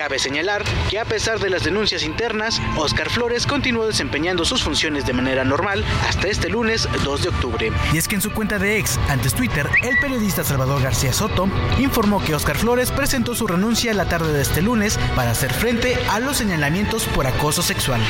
Cabe 0.03 0.19
señalar 0.19 0.63
que 0.89 0.99
a 0.99 1.06
pesar 1.06 1.39
de 1.39 1.49
las 1.49 1.63
denuncias 1.63 2.03
internas, 2.03 2.60
Oscar 2.75 3.10
Flores 3.10 3.47
continuó 3.47 3.88
desempeñando 3.88 4.43
sus 4.43 4.62
funciones 4.62 5.06
de 5.06 5.13
manera 5.13 5.45
normal 5.45 5.86
hasta 6.10 6.27
este 6.34 6.50
lunes 6.50 6.89
2 7.06 7.22
de 7.22 7.30
octubre. 7.30 7.72
Y 7.93 7.98
es 7.98 8.08
que 8.08 8.15
en 8.15 8.22
su 8.22 8.32
cuenta 8.32 8.58
de 8.58 8.80
ex, 8.80 8.98
antes 9.08 9.36
Twitter, 9.36 9.69
el 9.84 9.98
periodista 10.00 10.43
Salvador 10.43 10.82
García 10.82 11.13
Soto 11.13 11.48
informó 11.80 12.24
que 12.24 12.34
Oscar 12.34 12.58
Flores 12.58 12.91
presentó 12.91 13.36
su 13.36 13.46
renuncia 13.46 13.93
la 13.93 14.10
tarde 14.10 14.34
de 14.34 14.41
este 14.41 14.63
lunes 14.63 14.98
para 15.15 15.32
hacer 15.32 15.54
frente 15.54 15.96
a 16.10 16.19
los 16.19 16.38
señalamientos 16.38 17.06
por 17.06 17.28
acoso 17.28 17.62
sexual. 17.62 18.02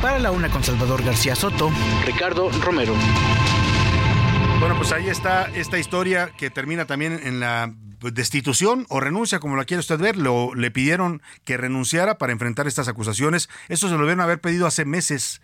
Para 0.00 0.18
la 0.18 0.30
una 0.30 0.48
con 0.48 0.64
Salvador 0.64 1.04
García 1.04 1.36
Soto, 1.36 1.70
Ricardo 2.06 2.50
Romero. 2.62 2.94
Bueno, 4.58 4.76
pues 4.76 4.92
ahí 4.92 5.10
está 5.10 5.50
esta 5.54 5.78
historia 5.78 6.30
que 6.38 6.48
termina 6.48 6.86
también 6.86 7.20
en 7.22 7.40
la 7.40 7.74
destitución 8.00 8.86
o 8.88 9.00
renuncia, 9.00 9.38
como 9.38 9.56
la 9.56 9.66
quiere 9.66 9.80
usted 9.80 9.98
ver. 9.98 10.16
Lo, 10.16 10.54
le 10.54 10.70
pidieron 10.70 11.20
que 11.44 11.58
renunciara 11.58 12.16
para 12.16 12.32
enfrentar 12.32 12.66
estas 12.66 12.88
acusaciones. 12.88 13.50
Eso 13.68 13.88
se 13.88 13.94
lo 13.94 14.00
debieron 14.00 14.22
haber 14.22 14.40
pedido 14.40 14.66
hace 14.66 14.84
meses. 14.86 15.42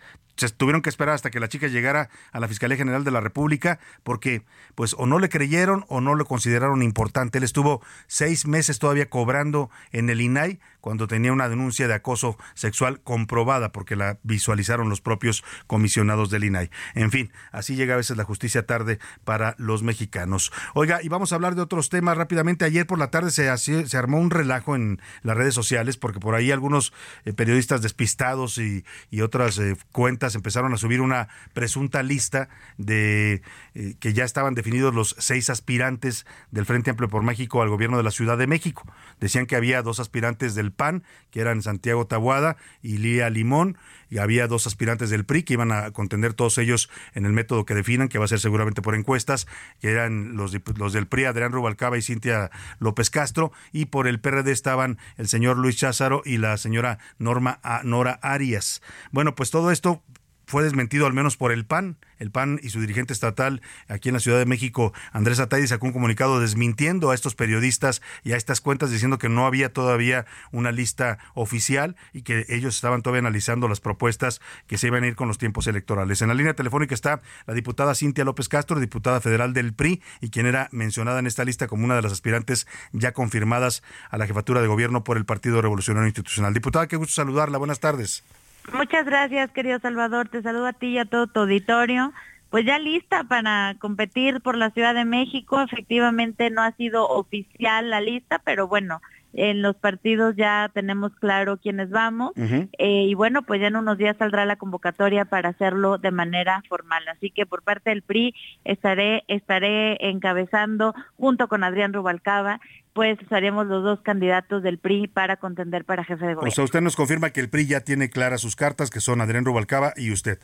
Tuvieron 0.57 0.81
que 0.81 0.89
esperar 0.89 1.15
hasta 1.15 1.29
que 1.29 1.39
la 1.39 1.49
chica 1.49 1.67
llegara 1.67 2.09
a 2.31 2.39
la 2.39 2.47
Fiscalía 2.47 2.77
General 2.77 3.03
de 3.03 3.11
la 3.11 3.21
República 3.21 3.79
porque 4.03 4.43
pues 4.75 4.95
o 4.97 5.05
no 5.05 5.19
le 5.19 5.29
creyeron 5.29 5.85
o 5.87 6.01
no 6.01 6.15
lo 6.15 6.25
consideraron 6.25 6.81
importante. 6.81 7.37
Él 7.37 7.43
estuvo 7.43 7.81
seis 8.07 8.45
meses 8.45 8.79
todavía 8.79 9.09
cobrando 9.09 9.69
en 9.91 10.09
el 10.09 10.21
INAI 10.21 10.59
cuando 10.79 11.07
tenía 11.07 11.31
una 11.31 11.47
denuncia 11.47 11.87
de 11.87 11.93
acoso 11.93 12.37
sexual 12.55 13.01
comprobada 13.01 13.71
porque 13.71 13.95
la 13.95 14.17
visualizaron 14.23 14.89
los 14.89 15.01
propios 15.01 15.43
comisionados 15.67 16.29
del 16.29 16.43
INAI. 16.43 16.69
En 16.95 17.11
fin, 17.11 17.31
así 17.51 17.75
llega 17.75 17.93
a 17.93 17.97
veces 17.97 18.17
la 18.17 18.23
justicia 18.23 18.65
tarde 18.65 18.99
para 19.23 19.55
los 19.57 19.83
mexicanos. 19.83 20.51
Oiga, 20.73 21.01
y 21.03 21.09
vamos 21.09 21.31
a 21.31 21.35
hablar 21.35 21.55
de 21.55 21.61
otros 21.61 21.89
temas 21.89 22.17
rápidamente. 22.17 22.65
Ayer 22.65 22.87
por 22.87 22.99
la 22.99 23.11
tarde 23.11 23.31
se, 23.31 23.55
se 23.57 23.97
armó 23.97 24.19
un 24.19 24.31
relajo 24.31 24.75
en 24.75 24.99
las 25.21 25.37
redes 25.37 25.53
sociales 25.53 25.97
porque 25.97 26.19
por 26.19 26.35
ahí 26.35 26.51
algunos 26.51 26.93
eh, 27.25 27.33
periodistas 27.33 27.81
despistados 27.81 28.57
y, 28.57 28.83
otras 29.21 29.59
eh, 29.59 29.77
cuentas 29.91 30.30
empezaron 30.35 30.73
a 30.73 30.77
subir 30.77 31.01
una 31.01 31.27
presunta 31.53 32.03
lista 32.03 32.49
de 32.77 33.41
eh, 33.73 33.95
que 33.99 34.13
ya 34.13 34.23
estaban 34.23 34.55
definidos 34.55 34.93
los 34.93 35.15
seis 35.19 35.49
aspirantes 35.49 36.25
del 36.51 36.65
Frente 36.65 36.89
Amplio 36.89 37.09
por 37.09 37.23
México 37.23 37.61
al 37.61 37.69
gobierno 37.69 37.97
de 37.97 38.03
la 38.03 38.11
Ciudad 38.11 38.37
de 38.37 38.47
México. 38.47 38.85
Decían 39.19 39.45
que 39.45 39.55
había 39.55 39.81
dos 39.81 39.99
aspirantes 39.99 40.55
del 40.55 40.71
PAN, 40.71 41.03
que 41.29 41.41
eran 41.41 41.61
Santiago 41.61 42.07
Tabuada 42.07 42.57
y 42.81 42.97
Lía 42.97 43.29
Limón, 43.29 43.77
y 44.09 44.17
había 44.17 44.47
dos 44.47 44.67
aspirantes 44.67 45.09
del 45.09 45.25
PRI 45.25 45.43
que 45.43 45.53
iban 45.53 45.71
a 45.71 45.91
contender 45.91 46.33
todos 46.33 46.57
ellos 46.57 46.89
en 47.13 47.25
el 47.25 47.31
método 47.31 47.65
que 47.65 47.73
definan, 47.73 48.09
que 48.09 48.19
va 48.19 48.25
a 48.25 48.27
ser 48.27 48.39
seguramente 48.39 48.81
por 48.81 48.93
encuestas, 48.93 49.47
que 49.79 49.89
eran 49.89 50.35
los, 50.35 50.53
los 50.77 50.93
del 50.93 51.07
PRI, 51.07 51.25
Adrián 51.25 51.53
Rubalcaba 51.53 51.97
y 51.97 52.01
Cintia 52.01 52.51
López 52.79 53.09
Castro, 53.09 53.53
y 53.71 53.85
por 53.85 54.07
el 54.07 54.19
PRD 54.19 54.51
estaban 54.51 54.97
el 55.17 55.29
señor 55.29 55.57
Luis 55.57 55.77
Cházaro 55.77 56.21
y 56.25 56.37
la 56.37 56.57
señora 56.57 56.99
Norma 57.19 57.61
Nora 57.83 58.19
Arias. 58.21 58.81
Bueno, 59.11 59.33
pues 59.33 59.49
todo 59.49 59.71
esto 59.71 60.03
fue 60.51 60.63
desmentido 60.63 61.07
al 61.07 61.13
menos 61.13 61.37
por 61.37 61.53
el 61.53 61.65
PAN. 61.65 61.97
El 62.19 62.29
PAN 62.29 62.59
y 62.61 62.69
su 62.69 62.81
dirigente 62.81 63.13
estatal 63.13 63.61
aquí 63.87 64.09
en 64.09 64.13
la 64.13 64.19
Ciudad 64.19 64.37
de 64.37 64.45
México, 64.45 64.93
Andrés 65.13 65.39
Atay, 65.39 65.65
sacó 65.65 65.87
un 65.87 65.93
comunicado 65.93 66.39
desmintiendo 66.41 67.09
a 67.09 67.15
estos 67.15 67.35
periodistas 67.35 68.01
y 68.23 68.33
a 68.33 68.37
estas 68.37 68.59
cuentas 68.59 68.91
diciendo 68.91 69.17
que 69.17 69.29
no 69.29 69.47
había 69.47 69.71
todavía 69.71 70.25
una 70.51 70.71
lista 70.71 71.19
oficial 71.33 71.95
y 72.13 72.23
que 72.23 72.45
ellos 72.49 72.75
estaban 72.75 73.01
todavía 73.01 73.19
analizando 73.19 73.69
las 73.69 73.79
propuestas 73.79 74.41
que 74.67 74.77
se 74.77 74.87
iban 74.87 75.05
a 75.05 75.07
ir 75.07 75.15
con 75.15 75.29
los 75.29 75.37
tiempos 75.37 75.67
electorales. 75.67 76.21
En 76.21 76.27
la 76.27 76.33
línea 76.33 76.53
telefónica 76.53 76.93
está 76.93 77.21
la 77.47 77.53
diputada 77.53 77.95
Cintia 77.95 78.25
López 78.25 78.49
Castro, 78.49 78.79
diputada 78.79 79.21
federal 79.21 79.53
del 79.53 79.73
PRI 79.73 80.03
y 80.19 80.29
quien 80.31 80.45
era 80.45 80.67
mencionada 80.73 81.19
en 81.19 81.27
esta 81.27 81.45
lista 81.45 81.67
como 81.67 81.85
una 81.85 81.95
de 81.95 82.01
las 82.01 82.11
aspirantes 82.11 82.67
ya 82.91 83.13
confirmadas 83.13 83.83
a 84.09 84.17
la 84.17 84.27
jefatura 84.27 84.61
de 84.61 84.67
gobierno 84.67 85.05
por 85.05 85.15
el 85.15 85.23
Partido 85.23 85.61
Revolucionario 85.61 86.07
Institucional. 86.07 86.53
Diputada, 86.53 86.87
qué 86.87 86.97
gusto 86.97 87.13
saludarla. 87.13 87.57
Buenas 87.57 87.79
tardes. 87.79 88.25
Muchas 88.73 89.05
gracias, 89.05 89.51
querido 89.51 89.79
Salvador. 89.79 90.29
Te 90.29 90.41
saludo 90.41 90.67
a 90.67 90.73
ti 90.73 90.87
y 90.87 90.97
a 90.97 91.05
todo 91.05 91.27
tu 91.27 91.41
auditorio. 91.41 92.13
Pues 92.49 92.65
ya 92.65 92.79
lista 92.79 93.23
para 93.23 93.75
competir 93.79 94.41
por 94.41 94.57
la 94.57 94.71
Ciudad 94.71 94.93
de 94.93 95.05
México. 95.05 95.61
Efectivamente 95.61 96.49
no 96.49 96.61
ha 96.61 96.71
sido 96.73 97.07
oficial 97.07 97.89
la 97.89 98.01
lista, 98.01 98.39
pero 98.43 98.67
bueno, 98.67 99.01
en 99.33 99.61
los 99.61 99.75
partidos 99.77 100.35
ya 100.35 100.69
tenemos 100.73 101.15
claro 101.15 101.57
quiénes 101.57 101.89
vamos 101.89 102.33
eh, 102.35 103.05
y 103.07 103.13
bueno, 103.13 103.43
pues 103.43 103.61
ya 103.61 103.67
en 103.67 103.77
unos 103.77 103.97
días 103.97 104.17
saldrá 104.17 104.45
la 104.45 104.57
convocatoria 104.57 105.25
para 105.25 105.49
hacerlo 105.49 105.97
de 105.97 106.11
manera 106.11 106.61
formal. 106.67 107.07
Así 107.07 107.31
que 107.31 107.45
por 107.45 107.63
parte 107.63 107.91
del 107.91 108.01
PRI 108.01 108.35
estaré, 108.65 109.23
estaré 109.27 110.09
encabezando 110.09 110.93
junto 111.17 111.47
con 111.47 111.63
Adrián 111.63 111.93
Rubalcaba 111.93 112.59
pues 112.93 113.17
seremos 113.29 113.67
los 113.67 113.83
dos 113.83 114.01
candidatos 114.01 114.63
del 114.63 114.77
PRI 114.77 115.07
para 115.07 115.37
contender 115.37 115.85
para 115.85 116.03
jefe 116.03 116.25
de 116.25 116.33
gobierno. 116.33 116.49
O 116.49 116.51
sea, 116.51 116.63
usted 116.63 116.81
nos 116.81 116.95
confirma 116.95 117.29
que 117.29 117.39
el 117.39 117.49
PRI 117.49 117.67
ya 117.67 117.81
tiene 117.81 118.09
claras 118.09 118.41
sus 118.41 118.55
cartas, 118.55 118.89
que 118.89 118.99
son 118.99 119.21
Adrián 119.21 119.45
Rubalcaba 119.45 119.93
y 119.95 120.11
usted. 120.11 120.39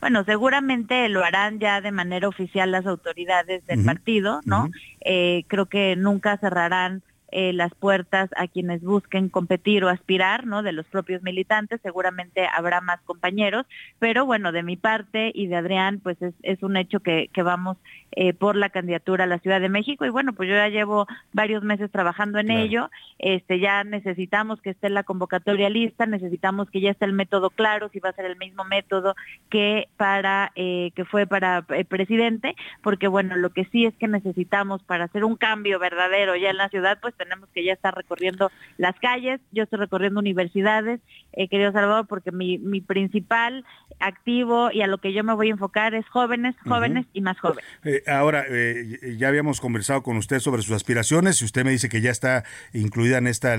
Bueno, 0.00 0.24
seguramente 0.24 1.08
lo 1.10 1.22
harán 1.22 1.58
ya 1.58 1.82
de 1.82 1.92
manera 1.92 2.26
oficial 2.26 2.70
las 2.70 2.86
autoridades 2.86 3.66
del 3.66 3.84
partido, 3.84 4.40
¿no? 4.46 4.70
eh, 5.02 5.44
creo 5.46 5.66
que 5.66 5.94
nunca 5.96 6.38
cerrarán 6.38 7.02
eh, 7.32 7.52
las 7.52 7.72
puertas 7.74 8.30
a 8.36 8.48
quienes 8.48 8.82
busquen 8.82 9.28
competir 9.28 9.84
o 9.84 9.88
aspirar, 9.88 10.46
¿no? 10.46 10.62
De 10.62 10.72
los 10.72 10.86
propios 10.86 11.22
militantes, 11.22 11.80
seguramente 11.82 12.46
habrá 12.46 12.80
más 12.80 13.00
compañeros, 13.02 13.66
pero 13.98 14.26
bueno, 14.26 14.52
de 14.52 14.62
mi 14.62 14.76
parte 14.76 15.30
y 15.34 15.46
de 15.46 15.56
Adrián, 15.56 16.00
pues 16.02 16.18
es, 16.42 16.62
un 16.62 16.76
hecho 16.76 17.00
que, 17.00 17.30
que 17.32 17.42
vamos 17.42 17.76
eh, 18.12 18.34
por 18.34 18.56
la 18.56 18.70
candidatura 18.70 19.24
a 19.24 19.26
la 19.26 19.38
Ciudad 19.38 19.60
de 19.60 19.68
México 19.68 20.04
y 20.04 20.10
bueno, 20.10 20.32
pues 20.32 20.48
yo 20.48 20.54
ya 20.56 20.68
llevo 20.68 21.06
varios 21.32 21.62
meses 21.62 21.90
trabajando 21.90 22.38
en 22.38 22.50
ello, 22.50 22.90
este 23.18 23.60
ya 23.60 23.84
necesitamos 23.84 24.60
que 24.60 24.70
esté 24.70 24.90
la 24.90 25.04
convocatoria 25.04 25.70
lista, 25.70 26.06
necesitamos 26.06 26.68
que 26.70 26.80
ya 26.80 26.90
esté 26.90 27.04
el 27.04 27.12
método 27.12 27.50
claro, 27.50 27.88
si 27.88 28.00
va 28.00 28.10
a 28.10 28.14
ser 28.14 28.26
el 28.26 28.36
mismo 28.36 28.64
método 28.64 29.14
que 29.48 29.88
para 29.96 30.52
eh, 30.56 30.90
que 30.94 31.04
fue 31.04 31.26
para 31.26 31.62
presidente, 31.88 32.56
porque 32.82 33.08
bueno, 33.08 33.36
lo 33.36 33.50
que 33.50 33.64
sí 33.66 33.86
es 33.86 33.94
que 33.94 34.08
necesitamos 34.08 34.82
para 34.82 35.04
hacer 35.04 35.24
un 35.24 35.36
cambio 35.36 35.78
verdadero 35.78 36.36
ya 36.36 36.50
en 36.50 36.56
la 36.56 36.68
ciudad, 36.68 36.98
pues 37.00 37.14
tenemos 37.20 37.50
que 37.50 37.62
ya 37.62 37.74
estar 37.74 37.94
recorriendo 37.94 38.50
las 38.78 38.98
calles, 38.98 39.42
yo 39.52 39.64
estoy 39.64 39.78
recorriendo 39.78 40.20
universidades, 40.20 41.00
eh, 41.34 41.48
querido 41.48 41.70
Salvador, 41.70 42.06
porque 42.06 42.32
mi, 42.32 42.56
mi 42.56 42.80
principal 42.80 43.66
activo 43.98 44.70
y 44.72 44.80
a 44.80 44.86
lo 44.86 44.98
que 44.98 45.12
yo 45.12 45.22
me 45.22 45.34
voy 45.34 45.48
a 45.48 45.50
enfocar 45.50 45.94
es 45.94 46.08
jóvenes, 46.08 46.56
jóvenes 46.66 47.04
y 47.12 47.20
más 47.20 47.38
jóvenes. 47.38 47.64
Eh, 47.84 48.02
ahora, 48.06 48.44
eh, 48.48 49.16
ya 49.18 49.28
habíamos 49.28 49.60
conversado 49.60 50.02
con 50.02 50.16
usted 50.16 50.40
sobre 50.40 50.62
sus 50.62 50.74
aspiraciones 50.74 51.42
y 51.42 51.44
usted 51.44 51.62
me 51.62 51.72
dice 51.72 51.90
que 51.90 52.00
ya 52.00 52.10
está 52.10 52.44
incluida 52.72 53.18
en 53.18 53.26
esta 53.26 53.58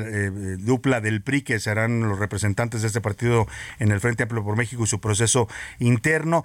dupla 0.58 1.00
del 1.00 1.22
PRI, 1.22 1.44
que 1.44 1.60
serán 1.60 2.02
los 2.02 2.18
representantes 2.18 2.82
de 2.82 2.88
este 2.88 3.00
partido 3.00 3.46
en 3.78 3.92
el 3.92 4.00
Frente 4.00 4.24
Amplio 4.24 4.44
por 4.44 4.58
México 4.58 4.84
y 4.84 4.88
su 4.88 5.00
proceso 5.00 5.48
interno. 5.78 6.44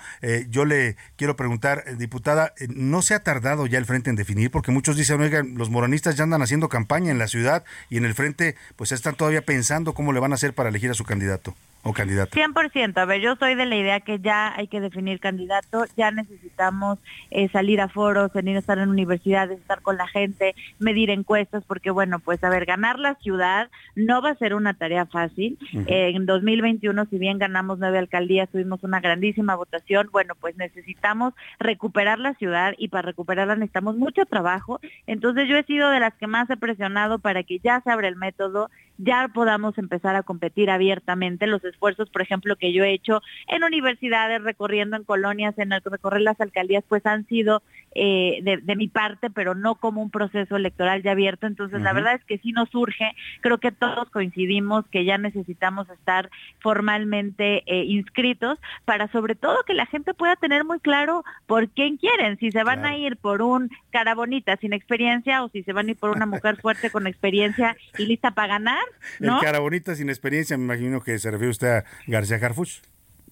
yo 0.50 0.66
le 0.66 0.96
quiero 1.16 1.37
preguntar, 1.37 1.96
diputada, 1.96 2.52
¿no 2.68 3.00
se 3.00 3.14
ha 3.14 3.22
tardado 3.22 3.66
ya 3.66 3.79
el 3.79 3.87
Frente 3.87 4.11
en 4.11 4.16
definir? 4.16 4.50
Porque 4.50 4.70
muchos 4.70 4.96
dicen, 4.96 5.20
oigan, 5.22 5.55
los 5.57 5.70
moranistas 5.70 6.16
ya 6.16 6.24
andan 6.24 6.42
haciendo 6.42 6.68
campaña 6.68 7.05
en 7.08 7.18
la 7.18 7.28
ciudad 7.28 7.64
y 7.90 7.96
en 7.96 8.04
el 8.04 8.14
frente, 8.14 8.56
pues 8.76 8.92
están 8.92 9.14
todavía 9.14 9.42
pensando 9.42 9.94
cómo 9.94 10.12
le 10.12 10.20
van 10.20 10.32
a 10.32 10.36
hacer 10.36 10.54
para 10.54 10.68
elegir 10.68 10.90
a 10.90 10.94
su 10.94 11.04
candidato 11.04 11.54
o 11.87 11.92
candidata. 11.92 12.37
100%, 12.37 12.96
a 12.99 13.05
ver, 13.05 13.20
yo 13.20 13.37
soy 13.37 13.55
de 13.55 13.64
la 13.64 13.77
idea 13.77 14.01
que 14.01 14.18
ya 14.18 14.53
hay 14.57 14.66
que 14.66 14.81
definir 14.81 15.20
candidato, 15.20 15.85
ya 15.96 16.11
necesitamos 16.11 16.99
eh, 17.31 17.49
salir 17.49 17.81
a 17.81 17.88
foros, 17.88 18.33
venir 18.33 18.57
a 18.57 18.59
estar 18.59 18.79
en 18.79 18.88
universidades, 18.88 19.61
estar 19.61 19.83
con 19.83 19.96
la 19.96 20.09
gente, 20.09 20.57
medir 20.81 21.11
encuestas, 21.11 21.62
porque 21.64 21.92
bueno, 21.92 22.18
pues 22.18 22.42
a 22.42 22.51
ver, 22.51 22.66
ganar 22.66 22.99
la 22.99 23.14
ciudad 23.14 23.70
no 23.94 24.20
va 24.20 24.31
a 24.31 24.35
ser 24.35 24.55
una 24.55 24.75
tarea 24.75 25.07
fácil. 25.07 25.59
en 25.87 26.27
2021, 26.27 27.07
si 27.07 27.18
bien 27.18 27.38
ganamos 27.38 27.79
nueve 27.79 27.99
alcaldías, 27.99 28.49
tuvimos 28.49 28.83
una 28.83 28.99
grandísima 28.99 29.55
votación, 29.55 30.09
bueno, 30.11 30.35
pues 30.40 30.57
necesitamos 30.57 31.35
recuperar 31.61 32.18
la 32.18 32.35
ciudad 32.35 32.75
y 32.79 32.88
para 32.88 33.03
recuperarla 33.03 33.55
necesitamos 33.55 33.96
mucho 33.96 34.27
trabajo. 34.27 34.81
Entonces 35.07 35.49
yo 35.49 35.57
he 35.57 35.62
sido 35.62 35.90
de 35.90 36.01
las 36.01 36.14
que 36.14 36.27
más 36.27 36.51
he 36.51 36.57
presionado 36.57 37.20
para 37.20 37.44
que 37.44 37.61
ya 37.61 37.81
se 37.83 37.90
abra 37.90 38.09
el 38.09 38.16
método 38.16 38.70
ya 38.98 39.28
podamos 39.32 39.76
empezar 39.78 40.16
a 40.16 40.22
competir 40.22 40.70
abiertamente. 40.70 41.46
Los 41.46 41.64
esfuerzos, 41.64 42.11
por 42.11 42.22
ejemplo, 42.22 42.56
que 42.56 42.72
yo 42.72 42.85
he 42.85 42.92
hecho 42.92 43.22
en 43.48 43.64
universidades, 43.64 44.42
recorriendo 44.42 44.96
en 44.96 45.04
colonias, 45.04 45.59
en 45.59 45.72
el 45.72 45.82
que 45.82 45.90
recorrer 45.90 46.22
las 46.22 46.40
alcaldías, 46.40 46.85
pues 46.88 47.04
han 47.06 47.26
sido 47.26 47.62
eh, 47.94 48.40
de, 48.42 48.76
mi 48.76 48.88
parte, 48.88 49.30
pero 49.30 49.54
no 49.54 49.76
como 49.76 50.02
un 50.02 50.11
proceso 50.11 50.56
electoral 50.56 51.02
ya 51.02 51.12
abierto. 51.12 51.46
Entonces, 51.46 51.80
la 51.80 51.92
verdad 51.92 52.14
es 52.14 52.24
que 52.24 52.38
sí 52.38 52.52
nos 52.52 52.68
surge, 52.68 53.12
creo 53.40 53.59
que 53.59 53.72
todos 53.72 54.11
coincidimos 54.11 54.87
que 54.88 55.04
ya 55.04 55.16
necesitamos 55.16 55.88
estar 55.88 56.30
formalmente 56.61 57.62
eh, 57.66 57.85
inscritos 57.85 58.59
para 58.85 59.09
sobre 59.09 59.35
todo 59.35 59.64
que 59.64 59.72
la 59.72 59.87
gente 59.87 60.12
pueda 60.12 60.37
tener 60.37 60.64
muy 60.64 60.78
claro 60.80 61.24
por 61.46 61.68
quién 61.70 61.96
quieren, 61.96 62.38
si 62.38 62.50
se 62.50 62.64
van 62.64 62.85
a 62.85 62.96
ir 62.96 63.16
por 63.16 63.40
un 63.40 63.70
cara 63.90 64.14
bonita 64.14 64.56
sin 64.59 64.72
experiencia 64.72 65.42
o 65.42 65.48
si 65.48 65.62
se 65.62 65.72
van 65.72 65.88
a 65.88 65.90
ir 65.92 65.96
por 65.96 66.11
una 66.11 66.26
mujer 66.26 66.56
fuerte 66.56 66.90
con 66.90 67.06
experiencia 67.06 67.76
y 67.98 68.06
lista 68.06 68.32
para 68.32 68.48
ganar. 68.48 68.86
¿no? 69.20 69.38
El 69.38 69.44
cara 69.44 69.59
bonita 69.59 69.94
sin 69.94 70.09
experiencia, 70.09 70.57
me 70.57 70.64
imagino 70.64 71.01
que 71.01 71.18
se 71.18 71.31
refiere 71.31 71.51
usted 71.51 71.68
a 71.68 71.85
García 72.07 72.38
Harfuch. 72.40 72.81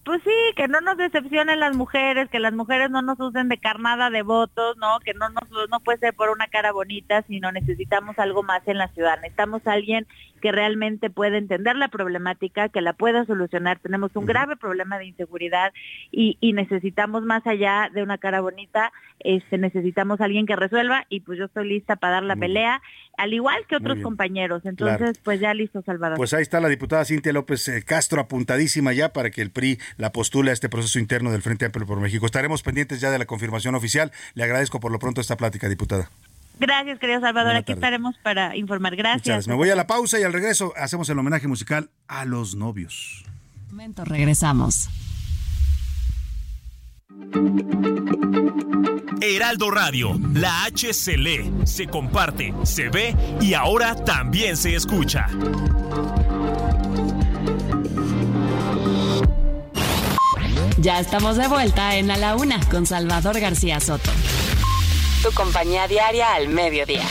Pues 0.05 0.21
sí, 0.23 0.31
que 0.55 0.69
no 0.69 0.83
nos 0.83 0.99
decepcionen 0.99 1.61
las 1.61 1.75
mujeres, 1.75 2.29
que 2.29 2.38
las 2.38 2.53
mujeres 2.53 2.90
no 2.90 3.01
nos 3.01 3.19
usen 3.19 3.49
de 3.49 3.57
carnada 3.57 4.11
de 4.11 4.21
votos, 4.21 4.77
¿no? 4.77 5.01
Que 5.01 5.14
no 5.14 5.31
nos 5.31 5.49
no 5.71 5.81
puede 5.81 5.99
ser 5.99 6.12
por 6.12 6.29
una 6.29 6.47
cara 6.49 6.73
bonita, 6.73 7.23
sino 7.23 7.51
necesitamos 7.53 8.19
algo 8.19 8.43
más 8.43 8.61
en 8.69 8.77
la 8.77 8.88
ciudad. 8.88 9.17
Necesitamos 9.17 9.67
a 9.67 9.73
alguien 9.73 10.07
que 10.44 10.52
realmente 10.52 11.09
pueda 11.09 11.38
entender 11.38 11.74
la 11.74 11.88
problemática, 11.88 12.68
que 12.68 12.83
la 12.83 12.92
pueda 12.92 13.24
solucionar. 13.24 13.78
Tenemos 13.78 14.14
un 14.14 14.26
grave 14.26 14.57
problema 14.57 14.98
de 14.98 15.07
inseguridad 15.07 15.72
y, 16.12 16.37
necesitamos 16.52 17.22
más 17.22 17.46
allá 17.46 17.90
de 17.94 18.02
una 18.02 18.18
cara 18.18 18.42
bonita, 18.42 18.92
este, 19.20 19.57
necesitamos 19.57 20.20
a 20.20 20.26
alguien 20.26 20.44
que 20.44 20.54
resuelva 20.54 21.07
y 21.09 21.20
pues 21.20 21.38
yo 21.38 21.46
estoy 21.46 21.66
lista 21.66 21.96
para 21.96 22.16
dar 22.16 22.24
la 22.24 22.37
pelea, 22.37 22.83
al 23.16 23.33
igual 23.33 23.57
que 23.66 23.76
otros 23.76 24.00
compañeros. 24.00 24.66
Entonces, 24.66 25.18
pues 25.24 25.40
ya 25.40 25.54
listo, 25.54 25.80
Salvador. 25.80 26.18
Pues 26.18 26.35
ahí 26.35 26.42
está 26.42 26.61
la 26.61 26.68
diputada 26.68 27.07
Cintia 27.07 27.33
López 27.33 27.66
eh, 27.68 27.83
Castro 27.83 28.20
apuntadísima 28.20 28.92
ya 28.92 29.14
para 29.14 29.30
que 29.30 29.40
el 29.40 29.50
PRI 29.50 29.78
la 29.96 30.12
postule 30.12 30.50
a 30.50 30.52
este 30.52 30.68
proceso 30.68 30.98
interno 30.98 31.33
del 31.33 31.40
Frente 31.40 31.64
Amplio 31.64 31.87
por 31.87 32.00
México. 32.00 32.26
Estaremos 32.26 32.62
pendientes 32.62 33.00
ya 33.00 33.11
de 33.11 33.18
la 33.18 33.24
confirmación 33.24 33.74
oficial. 33.76 34.12
Le 34.35 34.44
agradezco 34.44 34.78
por 34.78 34.92
lo 34.92 34.98
pronto 34.98 35.22
esta 35.22 35.38
plática, 35.38 35.70
diputada. 35.70 36.11
Gracias, 36.59 36.99
querido 36.99 37.21
Salvador. 37.21 37.57
Aquí 37.57 37.73
estaremos 37.73 38.17
para 38.23 38.57
informar. 38.57 38.97
Gracias. 38.97 39.49
Me 39.49 39.55
voy 39.55 39.71
a 39.71 39.77
la 39.77 39.87
pausa 39.87 40.19
y 40.19 40.23
al 40.23 40.33
regreso 40.33 40.73
hacemos 40.77 41.09
el 41.09 41.19
homenaje 41.19 41.49
musical 41.49 41.90
a 42.07 42.25
los 42.25 42.55
novios. 42.55 43.25
momento, 43.69 44.05
regresamos. 44.05 44.88
Heraldo 49.21 49.71
Radio, 49.71 50.21
la 50.35 50.64
H 50.64 50.93
se 50.93 51.17
lee, 51.17 51.51
se 51.64 51.87
comparte, 51.87 52.55
se 52.62 52.88
ve 52.88 53.17
y 53.40 53.55
ahora 53.55 53.95
también 53.97 54.57
se 54.57 54.75
escucha. 54.75 55.27
Ya 60.79 61.01
estamos 61.01 61.37
de 61.37 61.49
vuelta 61.49 61.97
en 61.97 62.11
A 62.11 62.17
la 62.17 62.37
Una 62.37 62.61
con 62.69 62.85
Salvador 62.85 63.40
García 63.40 63.81
Soto 63.81 64.11
tu 65.24 65.32
compañía 65.32 65.88
diaria 65.88 66.34
al 66.34 66.48
mediodía. 66.48 67.06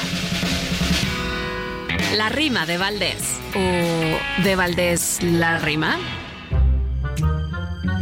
La 2.15 2.29
rima 2.29 2.67
de 2.67 2.77
Valdés. 2.77 3.39
¿O 3.55 4.43
de 4.43 4.55
Valdés 4.55 5.17
la 5.23 5.57
rima? 5.57 5.97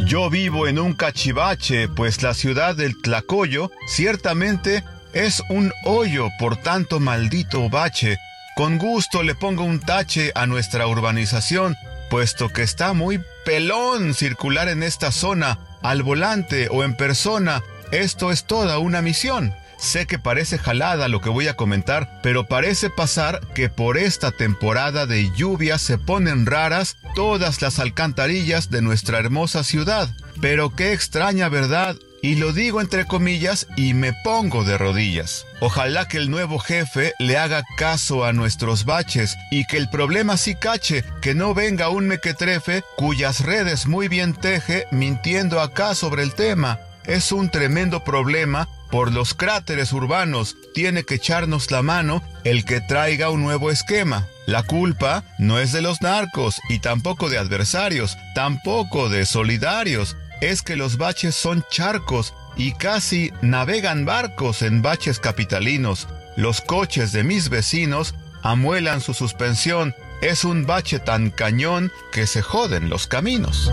Yo 0.06 0.30
vivo 0.30 0.68
en 0.68 0.80
un 0.80 0.96
cachivache, 0.96 1.88
pues 1.88 2.22
la 2.24 2.34
ciudad 2.34 2.76
del 2.76 3.02
Tlacoyo 3.02 3.72
ciertamente 3.88 4.84
es 5.14 5.42
un 5.50 5.72
hoyo 5.86 6.28
por 6.40 6.58
tanto 6.58 7.00
maldito 7.00 7.70
bache. 7.70 8.18
Con 8.58 8.80
gusto 8.80 9.24
le 9.24 9.34
pongo 9.34 9.64
un 9.64 9.80
tache 9.80 10.34
a 10.36 10.46
nuestra 10.46 10.88
urbanización, 10.88 11.78
puesto 12.10 12.50
que 12.50 12.64
está 12.64 12.92
muy 12.92 13.22
pelón 13.46 14.14
circular 14.14 14.68
en 14.68 14.84
esta 14.84 15.14
zona, 15.14 15.58
al 15.82 16.04
volante 16.04 16.68
o 16.70 16.84
en 16.84 16.98
persona. 16.98 17.64
Esto 17.94 18.30
es 18.32 18.44
toda 18.44 18.78
una 18.80 19.02
misión. 19.02 19.56
Sé 19.82 20.06
que 20.06 20.20
parece 20.20 20.60
jalada 20.60 21.08
lo 21.08 21.22
que 21.22 21.30
voy 21.30 21.48
a 21.48 21.56
comentar, 21.56 22.20
pero 22.22 22.46
parece 22.46 22.92
pasar 22.92 23.42
que 23.56 23.68
por 23.68 23.98
esta 23.98 24.32
temporada 24.32 25.08
de 25.08 25.32
lluvia 25.36 25.80
se 25.80 25.98
ponen 25.98 26.46
raras 26.46 26.98
todas 27.16 27.64
las 27.64 27.80
alcantarillas 27.80 28.70
de 28.70 28.84
nuestra 28.84 29.18
hermosa 29.18 29.64
ciudad. 29.64 30.16
Pero 30.40 30.76
qué 30.76 30.94
extraña 30.94 31.50
verdad, 31.50 31.96
y 32.22 32.36
lo 32.36 32.54
digo 32.54 32.80
entre 32.80 33.08
comillas 33.08 33.66
y 33.76 33.96
me 33.96 34.14
pongo 34.24 34.64
de 34.64 34.78
rodillas. 34.78 35.48
Ojalá 35.62 36.08
que 36.08 36.18
el 36.18 36.30
nuevo 36.30 36.60
jefe 36.60 37.14
le 37.18 37.40
haga 37.40 37.64
caso 37.76 38.24
a 38.24 38.34
nuestros 38.34 38.86
baches 38.86 39.36
y 39.50 39.66
que 39.66 39.78
el 39.78 39.90
problema 39.90 40.38
sí 40.38 40.54
cache, 40.54 41.04
que 41.24 41.34
no 41.34 41.56
venga 41.56 41.90
un 41.90 42.08
mequetrefe 42.08 42.84
cuyas 42.98 43.40
redes 43.40 43.88
muy 43.88 44.10
bien 44.10 44.36
teje 44.36 44.86
mintiendo 44.92 45.60
acá 45.60 45.96
sobre 45.96 46.22
el 46.22 46.36
tema. 46.36 46.80
Es 47.06 47.32
un 47.32 47.50
tremendo 47.50 48.04
problema 48.04 48.70
por 48.92 49.12
los 49.12 49.34
cráteres 49.34 49.94
urbanos 49.94 50.58
tiene 50.74 51.04
que 51.04 51.16
echarnos 51.16 51.72
la 51.72 51.82
mano 51.82 52.22
el 52.44 52.66
que 52.66 52.82
traiga 52.82 53.30
un 53.30 53.42
nuevo 53.42 53.72
esquema. 53.72 54.28
La 54.46 54.64
culpa 54.64 55.24
no 55.40 55.60
es 55.60 55.72
de 55.72 55.82
los 55.82 56.02
narcos 56.02 56.60
y 56.70 56.80
tampoco 56.80 57.30
de 57.30 57.38
adversarios, 57.38 58.18
tampoco 58.36 59.10
de 59.10 59.26
solidarios. 59.26 60.18
Es 60.42 60.62
que 60.62 60.76
los 60.76 60.98
baches 60.98 61.36
son 61.36 61.64
charcos 61.70 62.34
y 62.58 62.74
casi 62.74 63.32
navegan 63.42 64.06
barcos 64.06 64.62
en 64.62 64.82
baches 64.82 65.20
capitalinos. 65.20 66.08
Los 66.36 66.62
coches 66.62 67.12
de 67.14 67.24
mis 67.24 67.50
vecinos 67.50 68.14
amuelan 68.42 69.02
su 69.02 69.14
suspensión. 69.14 69.96
Es 70.22 70.44
un 70.44 70.66
bache 70.66 71.00
tan 71.00 71.30
cañón 71.30 71.92
que 72.12 72.28
se 72.28 72.42
joden 72.42 72.90
los 72.90 73.08
caminos. 73.08 73.72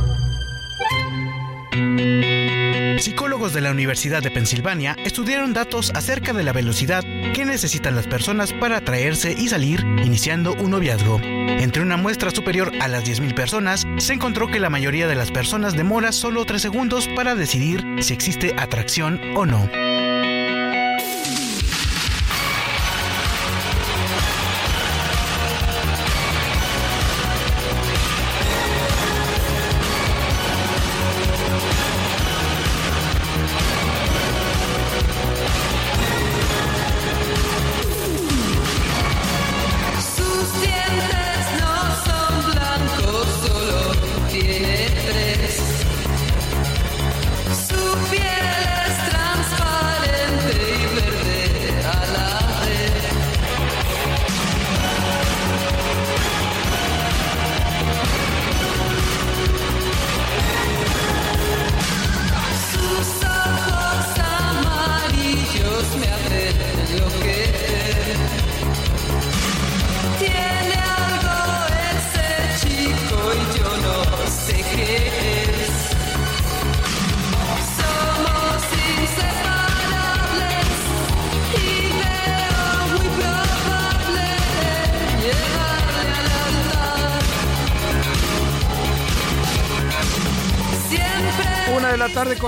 Psicólogos 2.98 3.52
de 3.52 3.60
la 3.60 3.70
Universidad 3.70 4.22
de 4.22 4.30
Pensilvania 4.30 4.96
estudiaron 5.04 5.52
datos 5.52 5.92
acerca 5.94 6.32
de 6.32 6.42
la 6.42 6.52
velocidad 6.52 7.04
que 7.32 7.44
necesitan 7.44 7.94
las 7.94 8.06
personas 8.06 8.52
para 8.52 8.78
atraerse 8.78 9.32
y 9.32 9.48
salir 9.48 9.80
iniciando 10.04 10.54
un 10.54 10.72
noviazgo. 10.72 11.20
Entre 11.22 11.82
una 11.82 11.96
muestra 11.96 12.30
superior 12.30 12.72
a 12.80 12.88
las 12.88 13.04
10.000 13.04 13.34
personas, 13.34 13.86
se 13.98 14.14
encontró 14.14 14.48
que 14.48 14.60
la 14.60 14.70
mayoría 14.70 15.06
de 15.06 15.14
las 15.14 15.30
personas 15.30 15.76
demora 15.76 16.12
solo 16.12 16.44
3 16.44 16.60
segundos 16.60 17.08
para 17.14 17.34
decidir 17.34 17.84
si 18.00 18.12
existe 18.14 18.54
atracción 18.58 19.20
o 19.36 19.46
no. 19.46 19.68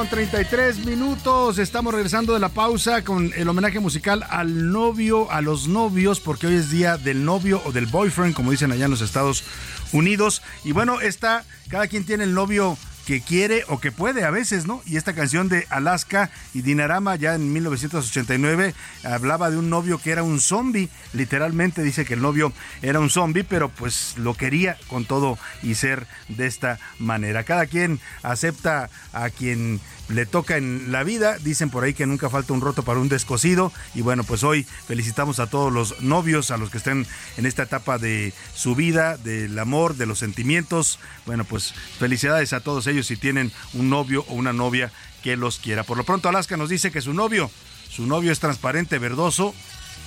Con 0.00 0.08
33 0.08 0.86
minutos. 0.86 1.58
Estamos 1.58 1.92
regresando 1.92 2.32
de 2.32 2.40
la 2.40 2.48
pausa 2.48 3.04
con 3.04 3.34
el 3.36 3.46
homenaje 3.46 3.80
musical 3.80 4.24
al 4.30 4.72
novio, 4.72 5.30
a 5.30 5.42
los 5.42 5.68
novios, 5.68 6.20
porque 6.20 6.46
hoy 6.46 6.54
es 6.54 6.70
día 6.70 6.96
del 6.96 7.22
novio 7.26 7.60
o 7.66 7.72
del 7.72 7.84
boyfriend, 7.84 8.34
como 8.34 8.50
dicen 8.50 8.72
allá 8.72 8.86
en 8.86 8.92
los 8.92 9.02
Estados 9.02 9.44
Unidos. 9.92 10.40
Y 10.64 10.72
bueno, 10.72 11.02
está, 11.02 11.44
cada 11.68 11.86
quien 11.86 12.06
tiene 12.06 12.24
el 12.24 12.32
novio 12.32 12.78
que 13.10 13.20
quiere 13.20 13.64
o 13.66 13.80
que 13.80 13.90
puede 13.90 14.22
a 14.22 14.30
veces, 14.30 14.68
¿no? 14.68 14.82
Y 14.86 14.96
esta 14.96 15.14
canción 15.14 15.48
de 15.48 15.66
Alaska 15.68 16.30
y 16.54 16.62
Dinarama 16.62 17.16
ya 17.16 17.34
en 17.34 17.52
1989 17.52 18.72
hablaba 19.02 19.50
de 19.50 19.56
un 19.56 19.68
novio 19.68 19.98
que 19.98 20.12
era 20.12 20.22
un 20.22 20.38
zombie, 20.38 20.88
literalmente 21.12 21.82
dice 21.82 22.04
que 22.04 22.14
el 22.14 22.22
novio 22.22 22.52
era 22.82 23.00
un 23.00 23.10
zombie, 23.10 23.42
pero 23.42 23.68
pues 23.68 24.14
lo 24.16 24.34
quería 24.34 24.76
con 24.86 25.06
todo 25.06 25.40
y 25.60 25.74
ser 25.74 26.06
de 26.28 26.46
esta 26.46 26.78
manera. 27.00 27.42
Cada 27.42 27.66
quien 27.66 27.98
acepta 28.22 28.88
a 29.12 29.28
quien 29.30 29.80
le 30.10 30.26
toca 30.26 30.56
en 30.56 30.92
la 30.92 31.04
vida. 31.04 31.38
Dicen 31.38 31.70
por 31.70 31.84
ahí 31.84 31.94
que 31.94 32.06
nunca 32.06 32.28
falta 32.30 32.52
un 32.52 32.60
roto 32.60 32.82
para 32.82 33.00
un 33.00 33.08
descosido. 33.08 33.72
Y 33.94 34.02
bueno, 34.02 34.24
pues 34.24 34.42
hoy 34.44 34.64
felicitamos 34.86 35.40
a 35.40 35.48
todos 35.48 35.72
los 35.72 36.00
novios, 36.00 36.50
a 36.50 36.56
los 36.56 36.70
que 36.70 36.78
estén 36.78 37.06
en 37.36 37.46
esta 37.46 37.62
etapa 37.62 37.98
de 37.98 38.32
su 38.54 38.74
vida, 38.74 39.16
del 39.16 39.58
amor, 39.58 39.96
de 39.96 40.06
los 40.06 40.18
sentimientos. 40.18 40.98
Bueno, 41.26 41.44
pues 41.44 41.74
felicidades 41.98 42.52
a 42.52 42.60
todos 42.60 42.86
ellos 42.86 43.06
si 43.06 43.16
tienen 43.16 43.52
un 43.74 43.90
novio 43.90 44.24
o 44.28 44.34
una 44.34 44.52
novia 44.52 44.92
que 45.22 45.36
los 45.36 45.58
quiera. 45.58 45.84
Por 45.84 45.96
lo 45.96 46.04
pronto, 46.04 46.28
Alaska 46.28 46.56
nos 46.56 46.68
dice 46.68 46.90
que 46.90 47.00
su 47.00 47.14
novio, 47.14 47.50
su 47.88 48.06
novio 48.06 48.32
es 48.32 48.40
transparente, 48.40 48.98
verdoso, 48.98 49.54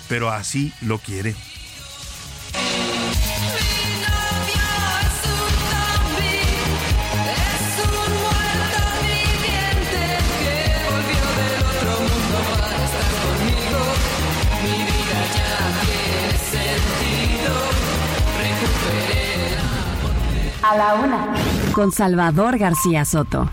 pero 0.10 0.32
así 0.32 0.74
lo 0.82 1.00
quiere. 1.00 1.36
A 20.64 20.78
la 20.78 20.94
una. 20.96 21.34
Con 21.74 21.92
Salvador 21.92 22.58
García 22.58 23.04
Soto. 23.04 23.50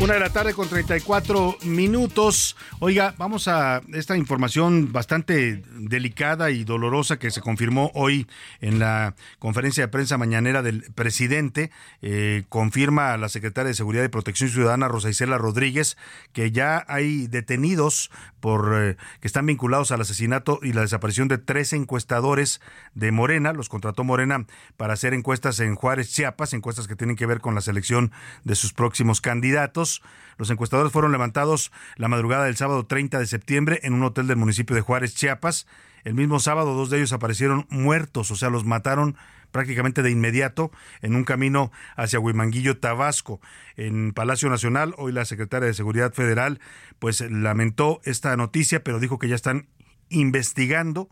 Una 0.00 0.14
de 0.14 0.20
la 0.20 0.30
tarde 0.30 0.54
con 0.54 0.66
34 0.66 1.58
minutos. 1.64 2.56
Oiga, 2.78 3.14
vamos 3.18 3.48
a 3.48 3.82
esta 3.92 4.16
información 4.16 4.94
bastante 4.94 5.62
delicada 5.76 6.50
y 6.50 6.64
dolorosa 6.64 7.18
que 7.18 7.30
se 7.30 7.42
confirmó 7.42 7.90
hoy 7.92 8.26
en 8.62 8.78
la 8.78 9.14
conferencia 9.38 9.84
de 9.84 9.88
prensa 9.88 10.16
mañanera 10.16 10.62
del 10.62 10.84
presidente. 10.94 11.70
Eh, 12.00 12.44
confirma 12.48 13.18
la 13.18 13.28
secretaria 13.28 13.68
de 13.68 13.74
Seguridad 13.74 14.02
y 14.02 14.08
Protección 14.08 14.48
Ciudadana, 14.48 14.88
Rosa 14.88 15.10
Isela 15.10 15.36
Rodríguez, 15.36 15.98
que 16.32 16.50
ya 16.50 16.82
hay 16.88 17.26
detenidos 17.26 18.10
por 18.40 18.74
eh, 18.74 18.96
que 19.20 19.26
están 19.26 19.46
vinculados 19.46 19.92
al 19.92 20.00
asesinato 20.00 20.58
y 20.62 20.72
la 20.72 20.80
desaparición 20.80 21.28
de 21.28 21.38
tres 21.38 21.72
encuestadores 21.72 22.60
de 22.94 23.12
Morena. 23.12 23.52
Los 23.52 23.68
contrató 23.68 24.04
Morena 24.04 24.46
para 24.76 24.94
hacer 24.94 25.14
encuestas 25.14 25.60
en 25.60 25.74
Juárez, 25.74 26.12
Chiapas, 26.12 26.52
encuestas 26.52 26.88
que 26.88 26.96
tienen 26.96 27.16
que 27.16 27.26
ver 27.26 27.40
con 27.40 27.54
la 27.54 27.60
selección 27.60 28.12
de 28.44 28.54
sus 28.54 28.72
próximos 28.72 29.20
candidatos. 29.20 30.02
Los 30.38 30.50
encuestadores 30.50 30.92
fueron 30.92 31.12
levantados 31.12 31.70
la 31.96 32.08
madrugada 32.08 32.44
del 32.44 32.56
sábado 32.56 32.86
30 32.86 33.18
de 33.18 33.26
septiembre 33.26 33.80
en 33.82 33.92
un 33.92 34.02
hotel 34.02 34.26
del 34.26 34.36
municipio 34.36 34.74
de 34.74 34.82
Juárez, 34.82 35.14
Chiapas. 35.14 35.66
El 36.02 36.14
mismo 36.14 36.40
sábado 36.40 36.74
dos 36.74 36.88
de 36.88 36.96
ellos 36.96 37.12
aparecieron 37.12 37.66
muertos, 37.68 38.30
o 38.30 38.36
sea, 38.36 38.48
los 38.48 38.64
mataron 38.64 39.16
prácticamente 39.50 40.02
de 40.02 40.10
inmediato 40.10 40.70
en 41.02 41.14
un 41.14 41.24
camino 41.24 41.70
hacia 41.96 42.20
Huimanguillo, 42.20 42.78
Tabasco. 42.78 43.40
En 43.76 44.12
Palacio 44.12 44.48
Nacional, 44.48 44.94
hoy 44.98 45.12
la 45.12 45.24
secretaria 45.24 45.66
de 45.66 45.74
Seguridad 45.74 46.12
Federal 46.12 46.60
pues 47.00 47.20
lamentó 47.22 48.00
esta 48.04 48.36
noticia, 48.36 48.84
pero 48.84 49.00
dijo 49.00 49.18
que 49.18 49.26
ya 49.26 49.34
están 49.34 49.66
investigando 50.10 51.08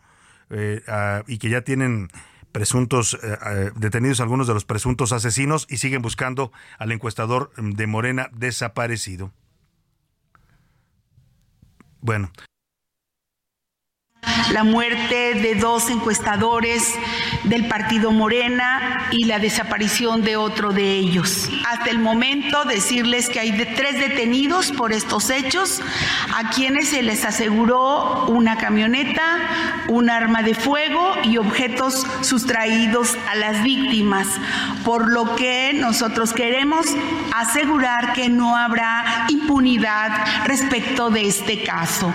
eh, 0.50 0.82
y 1.26 1.38
que 1.38 1.48
ya 1.48 1.62
tienen 1.62 2.08
presuntos 2.52 3.18
eh, 3.22 3.70
detenidos 3.74 4.20
algunos 4.20 4.46
de 4.46 4.54
los 4.54 4.64
presuntos 4.64 5.12
asesinos 5.12 5.66
y 5.68 5.78
siguen 5.78 6.02
buscando 6.02 6.52
al 6.78 6.92
encuestador 6.92 7.50
de 7.56 7.86
Morena 7.86 8.30
desaparecido. 8.32 9.32
Bueno, 12.00 12.30
la 14.52 14.64
muerte 14.64 15.34
de 15.34 15.54
dos 15.56 15.90
encuestadores 15.90 16.94
del 17.44 17.66
partido 17.66 18.10
Morena 18.10 19.08
y 19.10 19.24
la 19.24 19.38
desaparición 19.38 20.22
de 20.22 20.36
otro 20.36 20.72
de 20.72 20.96
ellos. 20.96 21.48
Hasta 21.68 21.90
el 21.90 21.98
momento 21.98 22.64
decirles 22.64 23.28
que 23.28 23.40
hay 23.40 23.52
tres 23.74 23.98
detenidos 23.98 24.72
por 24.72 24.92
estos 24.92 25.30
hechos, 25.30 25.80
a 26.34 26.50
quienes 26.50 26.88
se 26.88 27.02
les 27.02 27.24
aseguró 27.24 28.26
una 28.26 28.56
camioneta, 28.56 29.86
un 29.88 30.10
arma 30.10 30.42
de 30.42 30.54
fuego 30.54 31.14
y 31.24 31.38
objetos 31.38 32.06
sustraídos 32.22 33.16
a 33.30 33.34
las 33.34 33.62
víctimas, 33.62 34.28
por 34.84 35.08
lo 35.08 35.36
que 35.36 35.72
nosotros 35.74 36.32
queremos 36.32 36.86
asegurar 37.34 38.12
que 38.12 38.28
no 38.28 38.56
habrá 38.56 39.26
impunidad 39.28 40.46
respecto 40.46 41.10
de 41.10 41.26
este 41.26 41.62
caso. 41.62 42.12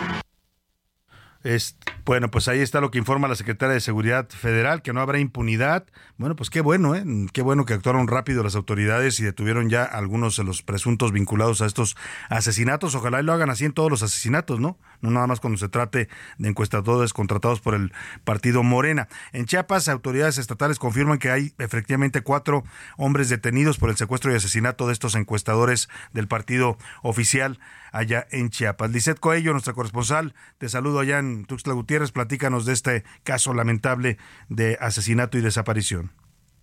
Es, 1.43 1.75
bueno, 2.05 2.29
pues 2.29 2.47
ahí 2.47 2.59
está 2.59 2.81
lo 2.81 2.91
que 2.91 2.97
informa 2.97 3.27
la 3.27 3.35
secretaria 3.35 3.73
de 3.73 3.79
Seguridad 3.79 4.27
Federal, 4.29 4.81
que 4.81 4.91
no 4.91 4.99
habrá 4.99 5.19
impunidad. 5.19 5.85
Bueno, 6.17 6.35
pues 6.35 6.49
qué 6.49 6.59
bueno, 6.59 6.95
¿eh? 6.95 7.03
Qué 7.31 7.41
bueno 7.41 7.65
que 7.65 7.73
actuaron 7.73 8.07
rápido 8.07 8.43
las 8.43 8.55
autoridades 8.55 9.19
y 9.21 9.23
detuvieron 9.23 9.69
ya 9.69 9.83
algunos 9.83 10.35
de 10.35 10.43
los 10.43 10.63
presuntos 10.63 11.13
vinculados 11.13 11.61
a 11.61 11.65
estos 11.65 11.95
asesinatos. 12.29 12.95
Ojalá 12.95 13.21
y 13.21 13.23
lo 13.23 13.31
hagan 13.31 13.49
así 13.49 13.63
en 13.63 13.71
todos 13.71 13.89
los 13.89 14.03
asesinatos, 14.03 14.59
¿no? 14.59 14.77
No 14.99 15.11
nada 15.11 15.27
más 15.27 15.39
cuando 15.39 15.57
se 15.57 15.69
trate 15.69 16.09
de 16.37 16.49
encuestadores 16.49 17.13
contratados 17.13 17.61
por 17.61 17.73
el 17.73 17.93
partido 18.23 18.63
Morena. 18.63 19.07
En 19.31 19.45
Chiapas, 19.45 19.87
autoridades 19.87 20.37
estatales 20.37 20.79
confirman 20.79 21.19
que 21.19 21.31
hay 21.31 21.53
efectivamente 21.57 22.21
cuatro 22.21 22.63
hombres 22.97 23.29
detenidos 23.29 23.77
por 23.77 23.89
el 23.89 23.95
secuestro 23.95 24.31
y 24.31 24.35
asesinato 24.35 24.87
de 24.87 24.93
estos 24.93 25.15
encuestadores 25.15 25.87
del 26.11 26.27
partido 26.27 26.77
oficial 27.01 27.59
allá 27.93 28.27
en 28.31 28.49
Chiapas. 28.49 28.91
Lisset 28.91 29.19
Coello, 29.19 29.51
nuestra 29.51 29.73
corresponsal, 29.73 30.33
te 30.57 30.67
saludo 30.67 30.99
allá 30.99 31.19
en 31.19 31.45
Tuxtla 31.45 31.73
Gutiérrez, 31.73 31.92
platícanos 32.11 32.65
de 32.65 32.73
este 32.73 33.03
caso 33.23 33.53
lamentable 33.53 34.17
de 34.49 34.77
asesinato 34.79 35.37
y 35.37 35.41
desaparición. 35.41 36.11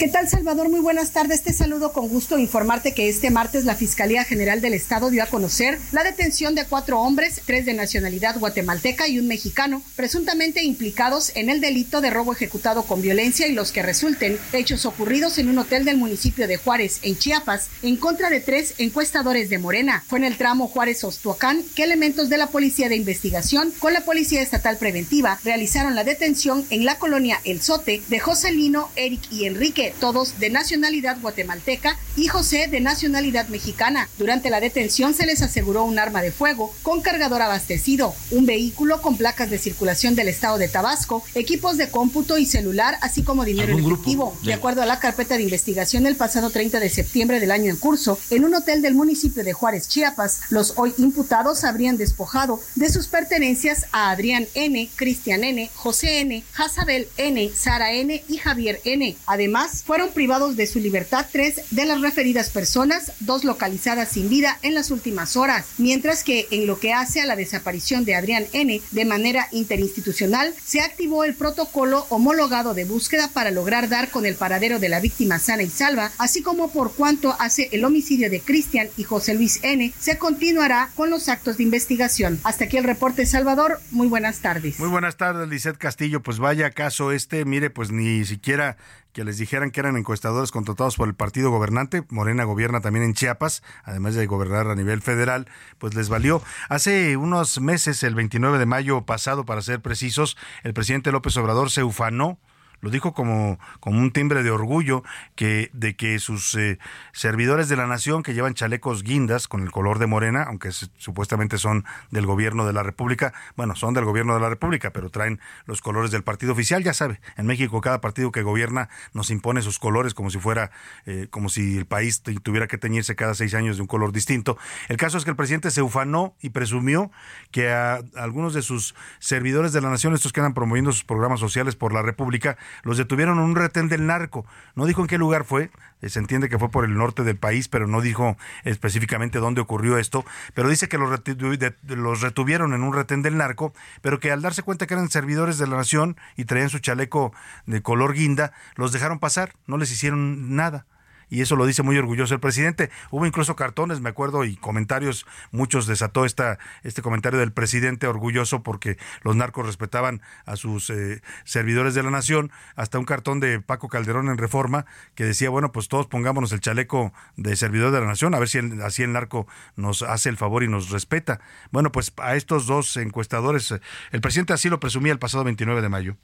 ¿Qué 0.01 0.09
tal, 0.09 0.31
Salvador? 0.31 0.71
Muy 0.71 0.81
buenas 0.81 1.11
tardes. 1.11 1.43
Te 1.43 1.53
saludo 1.53 1.93
con 1.93 2.09
gusto 2.09 2.39
informarte 2.39 2.95
que 2.95 3.11
este 3.11 3.29
martes 3.31 3.67
la 3.67 3.75
Fiscalía 3.75 4.25
General 4.25 4.63
del 4.63 4.73
Estado 4.73 5.11
dio 5.11 5.23
a 5.23 5.27
conocer 5.27 5.79
la 5.93 6.03
detención 6.03 6.55
de 6.55 6.65
cuatro 6.65 7.01
hombres, 7.01 7.43
tres 7.45 7.67
de 7.67 7.75
nacionalidad 7.75 8.39
guatemalteca 8.39 9.09
y 9.09 9.19
un 9.19 9.27
mexicano, 9.27 9.83
presuntamente 9.97 10.65
implicados 10.65 11.33
en 11.35 11.51
el 11.51 11.61
delito 11.61 12.01
de 12.01 12.09
robo 12.09 12.33
ejecutado 12.33 12.85
con 12.85 13.03
violencia 13.03 13.47
y 13.47 13.53
los 13.53 13.73
que 13.73 13.83
resulten 13.83 14.39
hechos 14.55 14.87
ocurridos 14.87 15.37
en 15.37 15.51
un 15.51 15.59
hotel 15.59 15.85
del 15.85 15.99
municipio 15.99 16.49
de 16.49 16.57
Juárez, 16.57 17.01
en 17.03 17.19
Chiapas, 17.19 17.69
en 17.83 17.99
contra 17.99 18.31
de 18.31 18.41
tres 18.41 18.77
encuestadores 18.79 19.51
de 19.51 19.59
Morena. 19.59 20.03
Fue 20.09 20.19
en 20.19 20.25
el 20.25 20.39
tramo 20.39 20.67
Juárez-Ostuacán 20.67 21.63
que 21.77 21.85
elementos 21.85 22.31
de 22.31 22.39
la 22.39 22.47
Policía 22.47 22.89
de 22.89 22.97
Investigación 22.97 23.71
con 23.79 23.93
la 23.93 24.07
Policía 24.07 24.41
Estatal 24.41 24.79
Preventiva 24.79 25.39
realizaron 25.45 25.95
la 25.95 26.05
detención 26.05 26.65
en 26.71 26.87
la 26.87 26.99
colonia 26.99 27.39
El 27.45 27.61
Sote 27.61 28.01
de 28.09 28.19
Joselino, 28.19 28.89
Eric 28.97 29.21
y 29.31 29.45
Enrique 29.45 29.90
todos 29.91 30.39
de 30.39 30.51
nacionalidad 30.51 31.21
guatemalteca, 31.21 31.97
y 32.17 32.27
José 32.29 32.69
de 32.69 32.81
nacionalidad 32.81 33.49
mexicana. 33.49 34.09
Durante 34.19 34.51
la 34.51 34.61
detención 34.61 35.15
se 35.15 35.27
les 35.27 35.43
aseguró 35.43 35.85
un 35.85 35.99
arma 35.99 36.23
de 36.23 36.33
fuego 36.33 36.73
con 36.83 37.01
cargador 37.01 37.43
abastecido, 37.43 38.15
un 38.31 38.47
vehículo 38.47 39.01
con 39.01 39.17
placas 39.17 39.51
de 39.51 39.59
circulación 39.59 40.15
del 40.15 40.29
estado 40.29 40.59
de 40.59 40.69
Tabasco, 40.69 41.23
equipos 41.35 41.77
de 41.77 41.89
cómputo 41.89 42.39
y 42.39 42.47
celular, 42.47 42.99
así 43.01 43.23
como 43.23 43.45
dinero 43.45 43.73
en 43.73 43.85
efectivo. 43.85 44.37
De 44.43 44.53
acuerdo 44.53 44.83
a 44.83 44.87
la 44.87 44.99
carpeta 44.99 45.37
de 45.37 45.43
investigación, 45.43 46.07
el 46.07 46.17
pasado 46.17 46.51
30 46.51 46.81
de 46.81 46.91
septiembre 46.91 47.41
del 47.41 47.51
año 47.51 47.71
en 47.71 47.77
curso, 47.77 48.19
en 48.31 48.45
un 48.45 48.55
hotel 48.55 48.83
del 48.83 48.95
municipio 48.95 49.45
de 49.45 49.53
Juárez, 49.53 49.89
Chiapas, 49.89 50.41
los 50.51 50.75
hoy 50.77 50.95
imputados 50.99 51.65
habrían 51.65 51.97
despojado 51.97 52.61
de 52.75 52.91
sus 52.91 53.07
pertenencias 53.09 53.87
a 53.93 54.11
Adrián 54.11 54.47
N., 54.55 54.89
Cristian 54.97 55.45
N., 55.45 55.71
José 55.75 56.21
N., 56.21 56.45
Jazabel 56.53 57.09
N., 57.17 57.51
Sara 57.55 57.93
N. 57.93 58.23
y 58.29 58.37
Javier 58.37 58.81
N. 58.85 59.17
Además, 59.27 59.80
fueron 59.85 60.11
privados 60.11 60.57
de 60.57 60.67
su 60.67 60.79
libertad 60.79 61.27
tres 61.31 61.63
de 61.71 61.85
las 61.85 62.01
referidas 62.01 62.51
personas, 62.51 63.13
dos 63.21 63.45
localizadas 63.45 64.11
sin 64.11 64.29
vida 64.29 64.59
en 64.63 64.75
las 64.75 64.91
últimas 64.91 65.37
horas, 65.37 65.67
mientras 65.79 66.25
que 66.25 66.47
en 66.51 66.67
lo 66.67 66.79
que 66.79 66.93
hace 66.93 67.21
a 67.21 67.27
la 67.27 67.37
desaparición 67.37 68.05
de 68.05 68.15
Adrián 68.15 68.45
N. 68.53 68.81
de 68.91 69.05
manera 69.05 69.49
interinstitucional, 69.53 70.55
se 70.65 70.81
activó 70.81 71.25
el 71.25 71.35
protocolo 71.35 72.07
homologado 72.09 72.75
de 72.75 72.85
búsqueda 72.85 73.29
para 73.33 73.51
lograr 73.51 73.89
dar 73.89 74.11
con 74.11 74.27
el 74.27 74.35
paradero 74.35 74.79
de 74.79 74.89
la 74.89 75.01
víctima 75.01 75.39
sana 75.39 75.63
y 75.63 75.71
salva, 75.71 76.11
así 76.19 76.43
como 76.43 76.71
por 76.71 76.95
cuanto 76.95 77.35
hace 77.39 77.69
el 77.73 77.85
homicidio 77.85 78.31
de 78.31 78.41
Cristian 78.41 78.89
y 78.97 79.05
José 79.05 79.35
Luis 79.35 79.61
N. 79.63 79.93
se 79.99 80.19
continuará 80.19 80.91
con 80.95 81.11
los 81.11 81.29
actos 81.29 81.57
de 81.57 81.65
investigación. 81.65 82.41
Hasta 82.45 82.65
aquí 82.65 82.77
el 82.77 82.85
reporte, 82.85 83.27
Salvador. 83.27 83.81
Muy 83.91 84.09
buenas 84.09 84.41
tardes. 84.41 84.79
Muy 84.79 84.89
buenas 84.89 85.17
tardes, 85.17 85.49
Lizeth 85.49 85.79
Castillo. 85.79 86.23
Pues 86.23 86.39
vaya 86.39 86.71
caso 86.71 87.13
este, 87.13 87.45
mire, 87.45 87.71
pues 87.71 87.91
ni 87.91 88.25
siquiera 88.25 88.77
que 89.13 89.25
les 89.25 89.39
dijeran 89.39 89.71
que 89.71 89.81
eran 89.81 89.97
encuestadores 89.97 90.51
contratados 90.51 90.97
por 90.97 91.09
el 91.09 91.15
partido 91.15 91.51
gobernante, 91.51 92.05
Morena 92.11 92.45
gobierna 92.45 92.81
también 92.81 93.05
en 93.05 93.15
Chiapas, 93.15 93.63
además 93.85 94.15
de 94.15 94.27
gobernar 94.27 94.69
a 94.69 94.75
nivel 94.75 95.03
federal, 95.03 95.49
pues 95.79 95.95
les 95.95 96.09
valió. 96.09 96.43
Hace 96.69 97.17
unos 97.17 97.61
meses, 97.61 98.03
el 98.03 98.15
29 98.15 98.59
de 98.59 98.67
mayo 98.67 99.03
pasado, 99.03 99.45
para 99.45 99.63
ser 99.63 99.81
precisos, 99.81 100.37
el 100.63 100.75
presidente 100.75 101.13
López 101.13 101.37
Obrador 101.37 101.71
se 101.71 101.83
ufanó 101.83 102.39
lo 102.81 102.91
dijo 102.91 103.13
como, 103.13 103.59
como 103.81 103.99
un 103.99 104.13
timbre 104.13 104.43
de 104.43 104.51
orgullo 104.51 105.03
que, 105.35 105.71
de 105.73 105.97
que 105.97 106.19
sus 106.19 106.55
eh, 106.55 106.79
servidores 107.13 107.69
de 107.69 107.77
la 107.77 107.87
nación 107.87 108.23
que 108.23 108.35
llevan 108.35 108.55
chalecos 108.55 109.03
guindas 109.03 109.49
con 109.49 109.63
el 109.63 109.71
color 109.71 109.99
de 109.99 110.07
morena, 110.07 110.45
aunque 110.45 110.73
supuestamente 110.73 111.59
son 111.59 111.85
del 112.11 112.27
gobierno 112.27 112.67
de 112.67 112.73
la 112.73 112.83
República, 112.83 113.33
bueno, 113.57 113.77
son 113.77 113.95
del 113.95 114.05
gobierno 114.05 114.35
de 114.35 114.41
la 114.41 114.49
República, 114.49 114.91
pero 114.91 115.11
traen 115.11 115.41
los 115.67 115.81
colores 115.81 116.11
del 116.11 116.23
partido 116.23 116.53
oficial, 116.53 116.83
ya 116.83 116.95
sabe, 116.95 117.21
en 117.37 117.47
México 117.47 117.81
cada 117.81 118.01
partido 118.01 118.33
que 118.33 118.43
gobierna 118.43 118.89
nos 119.13 119.31
impone 119.31 119.63
sus 119.63 119.79
colores 119.79 120.15
como 120.15 120.31
si 120.31 120.39
fuera, 120.39 120.71
eh, 121.07 121.29
como 121.31 121.49
si 121.49 121.79
el 121.79 121.87
país 121.87 122.23
tuviera 122.23 122.67
que 122.67 122.79
teñirse 122.79 123.17
cada 123.17 123.35
seis 123.35 123.55
años 123.55 123.77
de 123.77 123.83
un 123.83 123.89
color 123.89 124.13
distinto. 124.13 124.57
El 124.89 124.97
caso 124.97 125.19
es 125.19 125.25
que 125.25 125.31
el 125.31 125.37
presidente 125.37 125.71
se 125.71 125.83
ufanó 125.83 126.35
y 126.41 126.51
presumió 126.51 127.11
que 127.51 127.71
a 127.71 128.01
algunos 128.17 128.55
de 128.55 128.63
sus 128.63 128.95
servidores 129.19 129.73
de 129.73 129.81
la 129.81 129.91
nación, 129.91 130.15
estos 130.15 130.33
que 130.33 130.41
andan 130.41 130.55
promoviendo 130.55 130.93
sus 130.93 131.05
programas 131.05 131.41
sociales 131.41 131.77
por 131.77 131.93
la 131.93 132.03
República, 132.03 132.57
los 132.83 132.97
detuvieron 132.97 133.39
en 133.39 133.45
un 133.45 133.57
retén 133.57 133.89
del 133.89 134.07
narco. 134.07 134.47
No 134.75 134.87
dijo 134.87 135.03
en 135.03 135.07
qué 135.07 135.19
lugar 135.19 135.45
fue, 135.45 135.71
eh, 136.01 136.09
se 136.09 136.19
entiende 136.19 136.49
que 136.49 136.59
fue 136.59 136.71
por 136.71 136.85
el 136.85 136.97
norte 136.97 137.25
del 137.25 137.37
país, 137.37 137.69
pero 137.69 137.87
no 137.87 138.01
dijo 138.01 138.37
específicamente 138.65 139.39
dónde 139.39 139.61
ocurrió 139.61 139.99
esto, 139.99 140.25
pero 140.55 140.69
dice 140.69 140.89
que 140.89 140.99
los, 140.99 142.21
retuvieron 142.21 142.75
en 142.75 142.83
un 142.83 142.95
retén 142.95 143.23
del 143.23 143.37
narco, 143.37 143.73
pero 144.03 144.21
que 144.21 144.31
al 144.31 144.43
darse 144.43 144.63
cuenta 144.63 144.87
que 144.87 144.95
eran 144.95 145.11
servidores 145.11 145.59
de 145.59 145.67
la 145.67 145.77
nación 145.77 146.17
y 146.37 146.45
traían 146.45 146.71
su 146.71 146.79
chaleco 146.79 147.33
de 147.67 147.83
color 147.83 148.15
guinda, 148.15 148.53
los 148.77 148.93
dejaron 148.93 149.19
pasar, 149.19 149.55
no 149.67 149.77
les 149.77 149.91
hicieron 149.93 150.55
nada 150.57 150.87
y 151.31 151.41
eso 151.41 151.57
lo 151.57 151.65
dice 151.65 151.83
muy 151.83 151.97
orgulloso 151.97 152.35
el 152.35 152.41
presidente. 152.41 152.91
Hubo 153.11 153.25
incluso 153.25 153.57
cartones, 153.57 154.01
me 154.01 154.11
acuerdo, 154.11 154.45
y 154.45 154.57
comentarios, 154.57 155.27
muchos 155.53 155.87
desató 155.87 156.25
esta, 156.25 156.59
este 156.83 157.03
comentario 157.03 157.39
del 157.39 157.53
presidente 157.53 158.07
orgulloso 158.07 158.63
porque 158.63 158.99
los 159.23 159.37
narcos 159.37 159.65
respetaban 159.65 160.21
a 160.45 160.57
sus 160.57 160.91
eh, 160.91 161.23
servidores 161.45 161.95
de 161.95 162.03
la 162.03 162.11
nación, 162.11 162.51
hasta 162.75 162.99
un 162.99 163.05
cartón 163.05 163.41
de 163.41 163.61
Paco 163.61 163.89
Calderón 163.89 164.29
en 164.29 164.39
Reforma 164.39 164.87
que 165.15 165.25
decía, 165.25 165.51
bueno, 165.51 165.73
pues 165.73 165.89
todos 165.89 166.09
pongámonos 166.09 166.53
el 166.53 166.61
chaleco 166.61 167.13
de 167.37 167.57
servidor 167.57 167.93
de 167.93 168.01
la 168.01 168.07
nación, 168.07 168.35
a 168.35 168.39
ver 168.39 168.49
si 168.49 168.59
así 168.83 169.03
el 169.03 169.13
narco 169.13 169.47
nos 169.77 170.03
hace 170.03 170.29
el 170.29 170.37
favor 170.37 170.65
y 170.65 170.69
nos 170.69 170.91
respeta. 170.91 171.41
Bueno, 171.71 171.93
pues 171.93 172.13
a 172.19 172.35
estos 172.35 172.67
dos 172.67 172.97
encuestadores, 172.97 173.71
eh, 173.71 173.81
el 174.11 174.21
presidente 174.21 174.53
así 174.53 174.69
lo 174.69 174.81
presumía 174.81 175.13
el 175.13 175.19
pasado 175.19 175.45
29 175.45 175.81
de 175.81 175.89
mayo. 175.89 176.17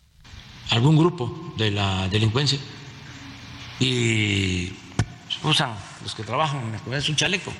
Algún 0.70 0.96
grupo 0.96 1.54
de 1.56 1.70
la 1.70 2.08
delincuencia 2.08 2.58
y 3.78 4.72
usan 5.42 5.74
los 6.02 6.14
que 6.14 6.22
trabajan 6.22 6.60
en 6.62 6.72
la 6.72 6.78
comunidad 6.78 7.02
es 7.02 7.08
un 7.08 7.16
chaleco. 7.16 7.52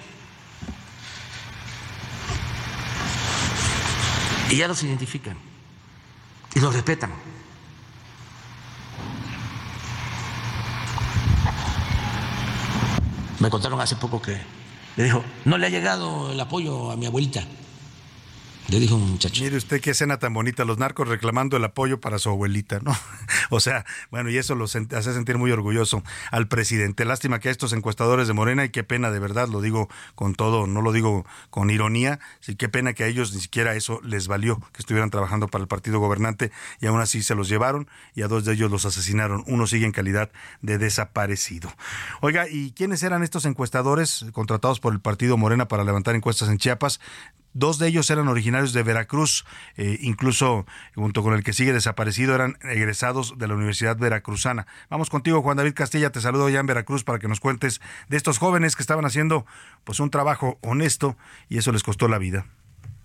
Y 4.51 4.57
ya 4.57 4.69
los 4.69 4.83
identifican 4.83 5.37
y 6.55 6.61
los 6.61 6.73
respetan. 6.73 7.13
Me 13.39 13.51
contaron 13.51 13.81
hace 13.81 13.97
poco 13.97 14.23
que 14.23 14.41
le 14.97 15.05
dijo, 15.05 15.23
no 15.45 15.59
le 15.59 15.67
ha 15.67 15.71
llegado 15.71 16.33
el 16.33 16.41
apoyo 16.41 16.91
a 16.91 16.97
mi 16.97 17.07
abuelita. 17.07 17.45
Le 18.69 18.81
dijo 18.81 18.97
un 18.97 19.13
muchacho. 19.13 19.45
Mire 19.45 19.57
usted 19.57 19.81
qué 19.81 19.91
escena 19.91 20.19
tan 20.19 20.35
bonita, 20.35 20.65
los 20.65 20.77
narcos 20.77 21.07
reclamando 21.07 21.57
el 21.57 21.63
apoyo 21.63 22.01
para 22.01 22.19
su 22.19 22.31
abuelita, 22.31 22.81
¿no? 22.81 22.97
o 23.51 23.61
sea, 23.61 23.87
bueno, 24.11 24.29
y 24.29 24.39
eso 24.39 24.57
lo 24.57 24.65
hace 24.65 25.13
sentir 25.15 25.39
muy 25.39 25.53
orgulloso 25.53 26.03
al 26.33 26.49
presidente. 26.49 27.05
Lástima 27.05 27.39
que 27.39 27.49
a 27.49 27.53
estos 27.53 27.73
encuestadores 27.73 28.27
de 28.27 28.35
Morena, 28.35 28.65
y 28.65 28.71
qué 28.71 28.83
pena, 28.83 29.13
de 29.13 29.21
verdad, 29.21 29.49
lo 29.49 29.61
digo 29.61 29.89
con 30.17 30.35
todo, 30.35 30.67
no 30.67 30.83
lo 30.83 30.91
digo 30.91 31.25
con 31.49 31.71
ironía, 31.71 32.19
sí, 32.41 32.57
qué 32.57 32.69
pena 32.69 32.93
que 32.93 33.05
a 33.05 33.07
ellos 33.07 33.33
ni 33.33 33.41
siquiera 33.41 33.77
eso 33.77 34.01
les 34.03 34.27
valió, 34.27 34.59
que 34.73 34.81
estuvieran 34.81 35.11
trabajando 35.11 35.47
para 35.47 35.63
el 35.63 35.69
partido 35.69 36.01
gobernante, 36.01 36.51
y 36.81 36.87
aún 36.87 37.01
así 37.01 37.23
se 37.23 37.37
los 37.37 37.49
llevaron, 37.49 37.89
y 38.17 38.23
a 38.23 38.29
dos 38.29 38.45
de 38.45 38.55
ellos 38.55 38.69
los 38.69 38.85
asesinaron. 38.85 39.45
Uno 39.47 39.69
sigue 39.69 39.87
en 39.87 39.93
calidad 39.93 40.33
de 40.61 40.79
desaparecido. 40.79 41.73
Oiga, 42.21 42.49
¿y 42.49 42.73
quiénes 42.73 43.05
eran 43.05 43.23
estos 43.23 43.45
encuestadores 43.45 44.27
contratados 44.33 44.81
por 44.81 44.93
el 44.93 44.99
partido 44.99 45.37
Morena 45.37 45.69
para 45.69 45.85
levantar 45.85 46.17
encuestas 46.17 46.49
en 46.49 46.59
Chiapas? 46.59 46.99
Dos 47.59 47.79
de 47.79 47.89
ellos 47.89 48.11
eran 48.11 48.29
originarios 48.29 48.75
de 48.75 48.83
Veracruz, 48.83 49.47
eh, 49.79 49.97
incluso 50.03 50.67
junto 50.95 51.23
con 51.23 51.33
el 51.33 51.43
que 51.43 51.55
sigue 51.55 51.73
desaparecido 51.73 52.35
eran 52.35 52.59
egresados 52.61 53.39
de 53.39 53.49
la 53.49 53.55
Universidad 53.55 53.97
Veracruzana. 53.97 54.67
Vamos 54.91 55.09
contigo, 55.09 55.41
Juan 55.41 55.57
David 55.57 55.73
Castilla, 55.73 56.13
te 56.13 56.21
saludo 56.21 56.51
ya 56.51 56.61
en 56.61 56.67
Veracruz 56.67 57.03
para 57.03 57.19
que 57.19 57.29
nos 57.29 57.41
cuentes 57.41 57.81
de 58.11 58.19
estos 58.19 58.37
jóvenes 58.37 58.77
que 58.77 58.83
estaban 58.83 59.07
haciendo 59.07 59.47
pues 59.85 60.01
un 60.01 60.11
trabajo 60.11 60.59
honesto 60.61 61.17
y 61.49 61.57
eso 61.57 61.73
les 61.73 61.83
costó 61.83 62.09
la 62.09 62.19
vida. 62.19 62.45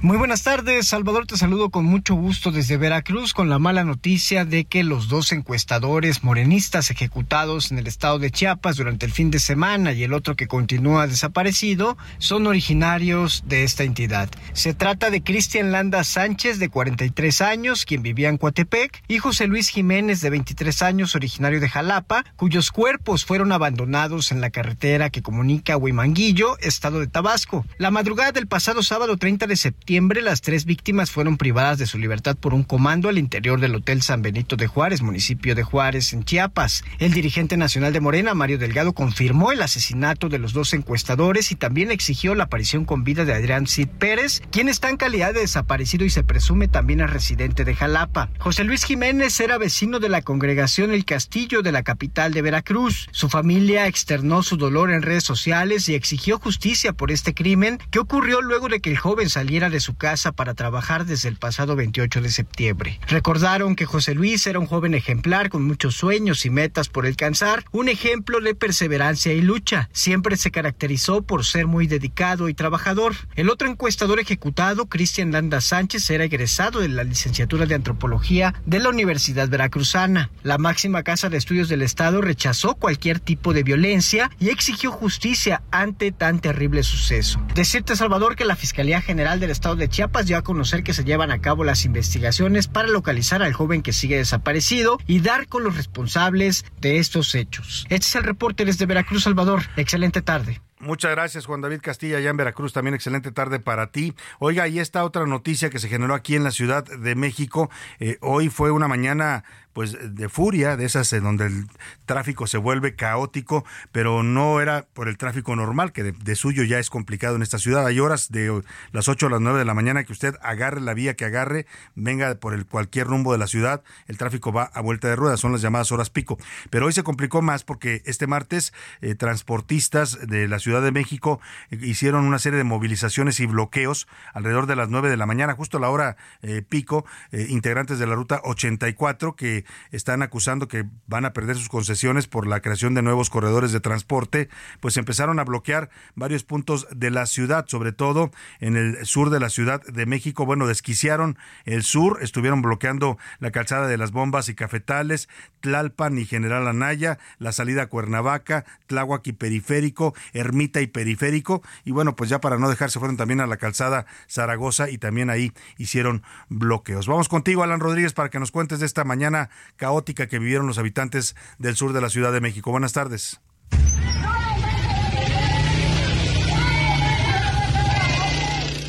Muy 0.03 0.17
buenas 0.17 0.41
tardes, 0.41 0.87
Salvador, 0.87 1.27
te 1.27 1.37
saludo 1.37 1.69
con 1.69 1.85
mucho 1.85 2.15
gusto 2.15 2.51
desde 2.51 2.75
Veracruz 2.75 3.35
con 3.35 3.49
la 3.49 3.59
mala 3.59 3.83
noticia 3.83 4.45
de 4.45 4.65
que 4.65 4.83
los 4.83 5.09
dos 5.09 5.31
encuestadores 5.31 6.23
morenistas 6.23 6.89
ejecutados 6.89 7.71
en 7.71 7.77
el 7.77 7.85
estado 7.85 8.17
de 8.17 8.31
Chiapas 8.31 8.77
durante 8.77 9.05
el 9.05 9.11
fin 9.11 9.29
de 9.29 9.37
semana 9.37 9.91
y 9.91 10.01
el 10.01 10.13
otro 10.13 10.35
que 10.35 10.47
continúa 10.47 11.05
desaparecido 11.05 11.99
son 12.17 12.47
originarios 12.47 13.43
de 13.45 13.63
esta 13.63 13.83
entidad. 13.83 14.27
Se 14.53 14.73
trata 14.73 15.11
de 15.11 15.21
Cristian 15.21 15.71
Landa 15.71 16.03
Sánchez 16.03 16.57
de 16.57 16.69
43 16.69 17.41
años, 17.41 17.85
quien 17.85 18.01
vivía 18.01 18.29
en 18.29 18.39
Coatepec, 18.39 19.03
y 19.07 19.19
José 19.19 19.45
Luis 19.45 19.69
Jiménez 19.69 20.19
de 20.21 20.31
23 20.31 20.81
años, 20.81 21.13
originario 21.13 21.59
de 21.59 21.69
Jalapa, 21.69 22.25
cuyos 22.37 22.71
cuerpos 22.71 23.23
fueron 23.23 23.51
abandonados 23.51 24.31
en 24.31 24.41
la 24.41 24.49
carretera 24.49 25.11
que 25.11 25.21
comunica 25.21 25.77
Huimanguillo, 25.77 26.57
estado 26.57 26.99
de 26.99 27.05
Tabasco. 27.05 27.67
La 27.77 27.91
madrugada 27.91 28.31
del 28.31 28.47
pasado 28.47 28.81
sábado 28.81 29.17
30 29.17 29.45
de 29.45 29.55
septiembre 29.55 29.90
las 29.99 30.39
tres 30.39 30.63
víctimas 30.63 31.11
fueron 31.11 31.35
privadas 31.35 31.77
de 31.77 31.85
su 31.85 31.97
libertad 31.97 32.37
por 32.37 32.53
un 32.53 32.63
comando 32.63 33.09
al 33.09 33.17
interior 33.17 33.59
del 33.59 33.75
Hotel 33.75 34.01
San 34.01 34.21
Benito 34.21 34.55
de 34.55 34.65
Juárez, 34.65 35.01
municipio 35.01 35.53
de 35.53 35.63
Juárez, 35.63 36.13
en 36.13 36.23
Chiapas. 36.23 36.85
El 36.99 37.11
dirigente 37.11 37.57
nacional 37.57 37.91
de 37.91 37.99
Morena, 37.99 38.33
Mario 38.33 38.57
Delgado, 38.57 38.93
confirmó 38.93 39.51
el 39.51 39.61
asesinato 39.61 40.29
de 40.29 40.39
los 40.39 40.53
dos 40.53 40.73
encuestadores 40.73 41.51
y 41.51 41.55
también 41.55 41.91
exigió 41.91 42.35
la 42.35 42.45
aparición 42.45 42.85
con 42.85 43.03
vida 43.03 43.25
de 43.25 43.33
Adrián 43.33 43.67
Cid 43.67 43.89
Pérez, 43.89 44.41
quien 44.49 44.69
está 44.69 44.89
en 44.89 44.95
calidad 44.95 45.33
de 45.33 45.41
desaparecido 45.41 46.05
y 46.05 46.09
se 46.09 46.23
presume 46.23 46.69
también 46.69 47.01
es 47.01 47.09
residente 47.09 47.65
de 47.65 47.75
Jalapa. 47.75 48.29
José 48.39 48.63
Luis 48.63 48.85
Jiménez 48.85 49.37
era 49.41 49.57
vecino 49.57 49.99
de 49.99 50.07
la 50.07 50.21
congregación 50.21 50.91
El 50.91 51.03
Castillo 51.03 51.63
de 51.63 51.73
la 51.73 51.83
capital 51.83 52.31
de 52.31 52.41
Veracruz. 52.41 53.09
Su 53.11 53.27
familia 53.27 53.87
externó 53.87 54.41
su 54.41 54.55
dolor 54.55 54.89
en 54.91 55.01
redes 55.01 55.25
sociales 55.25 55.89
y 55.89 55.95
exigió 55.95 56.39
justicia 56.39 56.93
por 56.93 57.11
este 57.11 57.33
crimen 57.33 57.77
que 57.89 57.99
ocurrió 57.99 58.41
luego 58.41 58.69
de 58.69 58.79
que 58.79 58.91
el 58.91 58.97
joven 58.97 59.29
saliera 59.29 59.69
de 59.69 59.80
su 59.81 59.95
casa 59.95 60.31
para 60.31 60.53
trabajar 60.53 61.05
desde 61.05 61.27
el 61.27 61.35
pasado 61.35 61.75
28 61.75 62.21
de 62.21 62.31
septiembre. 62.31 62.99
Recordaron 63.07 63.75
que 63.75 63.85
José 63.85 64.15
Luis 64.15 64.47
era 64.47 64.59
un 64.59 64.67
joven 64.67 64.93
ejemplar 64.93 65.49
con 65.49 65.63
muchos 65.63 65.95
sueños 65.95 66.45
y 66.45 66.49
metas 66.49 66.87
por 66.87 67.05
alcanzar, 67.05 67.65
un 67.71 67.89
ejemplo 67.89 68.39
de 68.39 68.55
perseverancia 68.55 69.33
y 69.33 69.41
lucha. 69.41 69.89
Siempre 69.91 70.37
se 70.37 70.51
caracterizó 70.51 71.23
por 71.23 71.45
ser 71.45 71.67
muy 71.67 71.87
dedicado 71.87 72.47
y 72.47 72.53
trabajador. 72.53 73.13
El 73.35 73.49
otro 73.49 73.69
encuestador 73.69 74.19
ejecutado, 74.19 74.87
Cristian 74.87 75.31
Landa 75.31 75.61
Sánchez, 75.61 76.09
era 76.09 76.23
egresado 76.23 76.79
de 76.79 76.89
la 76.89 77.03
licenciatura 77.03 77.65
de 77.65 77.75
antropología 77.75 78.53
de 78.65 78.79
la 78.79 78.89
Universidad 78.89 79.49
Veracruzana. 79.49 80.29
La 80.43 80.57
máxima 80.57 81.03
casa 81.03 81.29
de 81.29 81.37
estudios 81.37 81.69
del 81.69 81.81
Estado 81.81 82.21
rechazó 82.21 82.75
cualquier 82.75 83.19
tipo 83.19 83.53
de 83.53 83.63
violencia 83.63 84.31
y 84.39 84.49
exigió 84.49 84.91
justicia 84.91 85.63
ante 85.71 86.11
tan 86.11 86.39
terrible 86.39 86.83
suceso. 86.83 87.41
Decirte, 87.55 87.95
Salvador, 87.95 88.35
que 88.35 88.45
la 88.45 88.55
Fiscalía 88.55 89.01
General 89.01 89.39
del 89.39 89.49
Estado 89.49 89.70
de 89.75 89.89
Chiapas 89.89 90.27
dio 90.27 90.37
a 90.37 90.43
conocer 90.43 90.83
que 90.83 90.93
se 90.93 91.03
llevan 91.03 91.31
a 91.31 91.39
cabo 91.39 91.63
las 91.63 91.85
investigaciones 91.85 92.67
para 92.67 92.87
localizar 92.87 93.41
al 93.41 93.53
joven 93.53 93.81
que 93.81 93.93
sigue 93.93 94.17
desaparecido 94.17 94.97
y 95.07 95.19
dar 95.19 95.47
con 95.47 95.63
los 95.63 95.77
responsables 95.77 96.65
de 96.79 96.99
estos 96.99 97.35
hechos. 97.35 97.85
Este 97.89 98.07
es 98.07 98.15
el 98.15 98.23
reporte 98.23 98.65
desde 98.65 98.85
Veracruz, 98.85 99.23
Salvador. 99.23 99.63
Excelente 99.75 100.21
tarde. 100.21 100.61
Muchas 100.81 101.11
gracias, 101.11 101.45
Juan 101.45 101.61
David 101.61 101.81
Castilla, 101.81 102.17
allá 102.17 102.31
en 102.31 102.37
Veracruz. 102.37 102.73
También 102.73 102.95
excelente 102.95 103.31
tarde 103.31 103.59
para 103.59 103.91
ti. 103.91 104.15
Oiga, 104.39 104.67
y 104.67 104.79
esta 104.79 105.03
otra 105.03 105.27
noticia 105.27 105.69
que 105.69 105.77
se 105.77 105.87
generó 105.87 106.15
aquí 106.15 106.35
en 106.35 106.43
la 106.43 106.49
Ciudad 106.49 106.83
de 106.83 107.13
México. 107.13 107.69
Eh, 107.99 108.17
hoy 108.21 108.49
fue 108.49 108.71
una 108.71 108.87
mañana 108.87 109.43
pues 109.73 109.97
de 110.15 110.29
furia, 110.29 110.77
de 110.77 110.85
esas 110.85 111.11
en 111.13 111.23
donde 111.23 111.45
el 111.45 111.67
tráfico 112.05 112.47
se 112.47 112.57
vuelve 112.57 112.95
caótico, 112.95 113.65
pero 113.91 114.23
no 114.23 114.61
era 114.61 114.85
por 114.93 115.07
el 115.07 115.17
tráfico 115.17 115.55
normal, 115.55 115.91
que 115.91 116.03
de, 116.03 116.35
suyo 116.35 116.63
ya 116.63 116.79
es 116.79 116.89
complicado 116.89 117.35
en 117.35 117.41
esta 117.41 117.57
ciudad. 117.57 117.85
Hay 117.85 117.99
horas 117.99 118.31
de 118.31 118.61
las 118.91 119.07
8 119.07 119.27
a 119.27 119.29
las 119.29 119.41
9 119.41 119.59
de 119.59 119.65
la 119.65 119.73
mañana 119.73 120.03
que 120.03 120.11
usted 120.11 120.35
agarre 120.41 120.81
la 120.81 120.93
vía 120.93 121.15
que 121.15 121.25
agarre, 121.25 121.65
venga 121.95 122.33
por 122.35 122.53
el 122.53 122.65
cualquier 122.65 123.07
rumbo 123.07 123.31
de 123.31 123.37
la 123.37 123.47
ciudad, 123.47 123.83
el 124.07 124.17
tráfico 124.17 124.51
va 124.51 124.63
a 124.63 124.81
vuelta 124.81 125.07
de 125.07 125.15
ruedas, 125.15 125.39
son 125.39 125.51
las 125.51 125.61
llamadas 125.61 125.91
horas 125.91 126.09
pico. 126.09 126.37
Pero 126.69 126.85
hoy 126.85 126.93
se 126.93 127.03
complicó 127.03 127.41
más 127.41 127.63
porque 127.63 128.01
este 128.05 128.27
martes 128.27 128.73
eh, 129.01 129.15
transportistas 129.15 130.27
de 130.27 130.47
la 130.47 130.59
Ciudad 130.59 130.81
de 130.81 130.91
México 130.91 131.39
eh, 131.69 131.77
hicieron 131.81 132.25
una 132.25 132.39
serie 132.39 132.57
de 132.57 132.63
movilizaciones 132.63 133.39
y 133.39 133.45
bloqueos 133.45 134.07
alrededor 134.33 134.67
de 134.67 134.75
las 134.75 134.89
9 134.89 135.09
de 135.09 135.17
la 135.17 135.25
mañana, 135.25 135.53
justo 135.53 135.77
a 135.77 135.79
la 135.79 135.89
hora 135.89 136.17
eh, 136.41 136.61
pico, 136.67 137.05
integrantes 137.31 137.99
de 137.99 138.07
la 138.07 138.15
ruta 138.15 138.41
84 138.43 139.35
que 139.35 139.60
están 139.91 140.21
acusando 140.21 140.67
que 140.67 140.85
van 141.07 141.25
a 141.25 141.33
perder 141.33 141.55
sus 141.55 141.69
concesiones 141.69 142.27
por 142.27 142.47
la 142.47 142.61
creación 142.61 142.93
de 142.93 143.01
nuevos 143.01 143.29
corredores 143.29 143.71
de 143.71 143.79
transporte, 143.79 144.49
pues 144.79 144.97
empezaron 144.97 145.39
a 145.39 145.43
bloquear 145.43 145.89
varios 146.15 146.43
puntos 146.43 146.87
de 146.91 147.11
la 147.11 147.25
ciudad, 147.25 147.65
sobre 147.67 147.91
todo 147.91 148.31
en 148.59 148.75
el 148.75 149.05
sur 149.05 149.29
de 149.29 149.39
la 149.39 149.49
Ciudad 149.49 149.81
de 149.83 150.05
México. 150.05 150.45
Bueno, 150.45 150.67
desquiciaron 150.67 151.37
el 151.65 151.83
sur, 151.83 152.19
estuvieron 152.21 152.61
bloqueando 152.61 153.17
la 153.39 153.51
calzada 153.51 153.87
de 153.87 153.97
las 153.97 154.11
bombas 154.11 154.49
y 154.49 154.55
cafetales, 154.55 155.29
Tlalpan 155.59 156.17
y 156.17 156.25
General 156.25 156.67
Anaya, 156.67 157.19
la 157.37 157.51
salida 157.51 157.83
a 157.83 157.87
Cuernavaca, 157.87 158.65
Tláhuac 158.87 159.25
y 159.27 159.33
Periférico, 159.33 160.13
Ermita 160.33 160.81
y 160.81 160.87
Periférico. 160.87 161.61
Y 161.85 161.91
bueno, 161.91 162.15
pues 162.15 162.29
ya 162.29 162.41
para 162.41 162.57
no 162.57 162.69
dejarse 162.69 162.99
fueron 162.99 163.17
también 163.17 163.41
a 163.41 163.47
la 163.47 163.57
calzada 163.57 164.05
Zaragoza 164.29 164.89
y 164.89 164.97
también 164.97 165.29
ahí 165.29 165.53
hicieron 165.77 166.23
bloqueos. 166.49 167.07
Vamos 167.07 167.29
contigo, 167.29 167.63
Alan 167.63 167.79
Rodríguez, 167.79 168.13
para 168.13 168.29
que 168.29 168.39
nos 168.39 168.51
cuentes 168.51 168.79
de 168.79 168.85
esta 168.85 169.03
mañana 169.03 169.49
caótica 169.75 170.27
que 170.27 170.39
vivieron 170.39 170.67
los 170.67 170.77
habitantes 170.77 171.35
del 171.57 171.75
sur 171.75 171.93
de 171.93 172.01
la 172.01 172.09
Ciudad 172.09 172.31
de 172.31 172.41
México. 172.41 172.71
Buenas 172.71 172.93
tardes. 172.93 173.41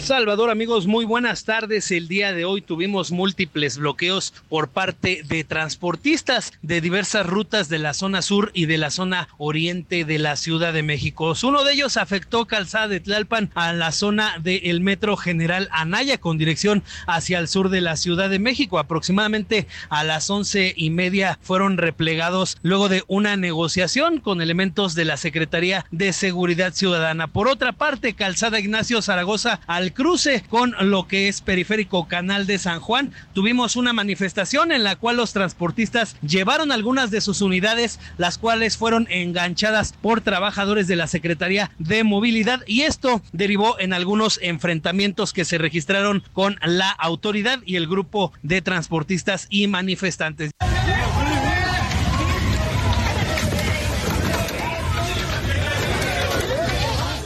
Salvador, 0.03 0.51
amigos, 0.51 0.89
muy 0.89 1.05
buenas 1.05 1.45
tardes. 1.45 1.93
El 1.93 2.09
día 2.09 2.33
de 2.33 2.45
hoy 2.45 2.61
tuvimos 2.61 3.13
múltiples 3.13 3.79
bloqueos 3.79 4.35
por 4.49 4.67
parte 4.67 5.23
de 5.25 5.45
transportistas 5.45 6.53
de 6.61 6.81
diversas 6.81 7.25
rutas 7.25 7.69
de 7.69 7.79
la 7.79 7.95
zona 7.95 8.21
sur 8.21 8.51
y 8.53 8.67
de 8.67 8.79
la 8.79 8.91
zona 8.91 9.29
oriente 9.39 10.05
de 10.05 10.19
la 10.19 10.35
Ciudad 10.35 10.73
de 10.73 10.83
México. 10.83 11.35
Uno 11.45 11.63
de 11.63 11.75
ellos 11.75 11.97
afectó 11.97 12.47
calzada 12.47 12.89
de 12.89 12.99
Tlalpan 12.99 13.51
a 13.55 13.73
la 13.73 13.93
zona 13.93 14.39
del 14.41 14.81
Metro 14.81 15.17
General 15.17 15.69
Anaya 15.71 16.19
con 16.19 16.37
dirección 16.37 16.83
hacia 17.07 17.39
el 17.39 17.47
sur 17.47 17.69
de 17.69 17.81
la 17.81 17.97
Ciudad 17.97 18.29
de 18.29 18.41
México. 18.41 18.81
Aproximadamente 18.81 19.69
a 19.89 20.03
las 20.03 20.29
once 20.31 20.75
y 20.77 20.91
media 20.91 21.39
fueron 21.43 21.79
replegados 21.79 22.59
luego 22.63 22.89
de 22.89 23.05
una 23.07 23.37
negociación 23.37 24.19
con 24.19 24.43
elementos 24.43 24.97
de 24.97 25.05
la 25.05 25.17
Secretaría 25.17 25.87
de 25.93 26.13
Seguridad 26.13 26.75
Ciudadana. 26.75 27.29
Por 27.29 27.47
otra 27.47 27.71
parte, 27.71 28.15
calzada 28.15 28.59
Ignacio 28.59 29.01
Zaragoza 29.01 29.61
al 29.69 29.92
cruce 29.93 30.43
con 30.49 30.75
lo 30.81 31.07
que 31.07 31.29
es 31.29 31.41
Periférico 31.41 32.09
Canal 32.09 32.47
de 32.47 32.59
San 32.59 32.81
Juan. 32.81 33.13
Tuvimos 33.33 33.77
una 33.77 33.93
manifestación 33.93 34.73
en 34.73 34.85
la 34.85 34.97
cual 34.97 35.17
los 35.17 35.33
transportistas 35.33 36.17
llevaron 36.23 36.73
algunas 36.73 37.11
de 37.11 37.21
sus 37.21 37.41
unidades, 37.41 38.01
las 38.19 38.39
cuales 38.39 38.77
fueron 38.77 39.07
enganchadas 39.11 39.95
por 40.01 40.21
trabajadores 40.21 40.89
de 40.89 40.97
la 40.97 41.07
Secretaría 41.07 41.71
de 41.79 42.05
Movilidad 42.05 42.63
y 42.67 42.83
esto 42.83 43.23
derivó 43.33 43.79
en 43.79 43.93
algunos 43.93 44.39
enfrentamientos 44.43 45.33
que 45.33 45.45
se 45.45 45.59
registraron 45.59 46.23
con 46.33 46.59
la 46.63 46.91
autoridad 46.91 47.61
y 47.65 47.77
el 47.77 47.87
grupo 47.87 48.33
de 48.43 48.63
transportistas 48.63 49.47
y 49.51 49.67
manifestantes. 49.67 50.51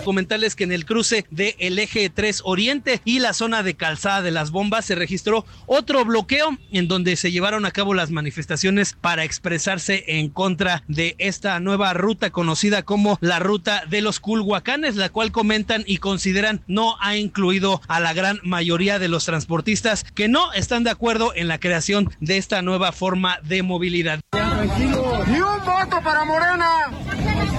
Comentarles 0.07 0.55
que 0.55 0.63
en 0.63 0.71
el 0.71 0.87
cruce 0.87 1.27
del 1.33 1.57
el 1.59 1.81
eje 1.81 2.09
3 2.09 2.43
Oriente 2.45 3.01
y 3.05 3.19
la 3.19 3.33
zona 3.33 3.65
de 3.65 3.75
calzada 3.75 4.23
de 4.23 4.31
las 4.31 4.53
bombas 4.53 4.85
se 4.85 4.95
registró 4.95 5.45
otro 5.67 6.05
bloqueo 6.05 6.57
en 6.71 6.87
donde 6.87 7.17
se 7.17 7.33
llevaron 7.33 7.67
a 7.67 7.73
cabo 7.73 7.93
las 7.93 8.13
manifestaciones 8.13 8.97
para 9.01 9.25
expresarse 9.25 10.05
en 10.07 10.29
contra 10.29 10.85
de 10.87 11.17
esta 11.19 11.59
nueva 11.59 11.93
ruta 11.93 12.31
conocida 12.31 12.85
como 12.85 13.19
la 13.21 13.41
ruta 13.41 13.83
de 13.91 14.01
los 14.01 14.21
Culhuacanes, 14.21 14.95
la 14.95 15.09
cual 15.09 15.33
comentan 15.33 15.83
y 15.89 15.97
consideran 15.97 16.63
no 16.69 16.97
ha 17.01 17.17
incluido 17.17 17.83
a 17.89 17.99
la 17.99 18.13
gran 18.13 18.39
mayoría 18.45 19.01
de 19.01 19.09
los 19.09 19.25
transportistas 19.25 20.05
que 20.15 20.29
no 20.29 20.53
están 20.53 20.85
de 20.85 20.91
acuerdo 20.91 21.33
en 21.35 21.49
la 21.49 21.59
creación 21.59 22.15
de 22.21 22.37
esta 22.37 22.63
nueva 22.63 22.93
forma 22.93 23.41
de 23.43 23.65
movilidad. 23.65 24.21
Ni 24.79 25.41
un 25.41 25.65
voto 25.65 26.01
para 26.01 26.25
Morena. 26.25 27.56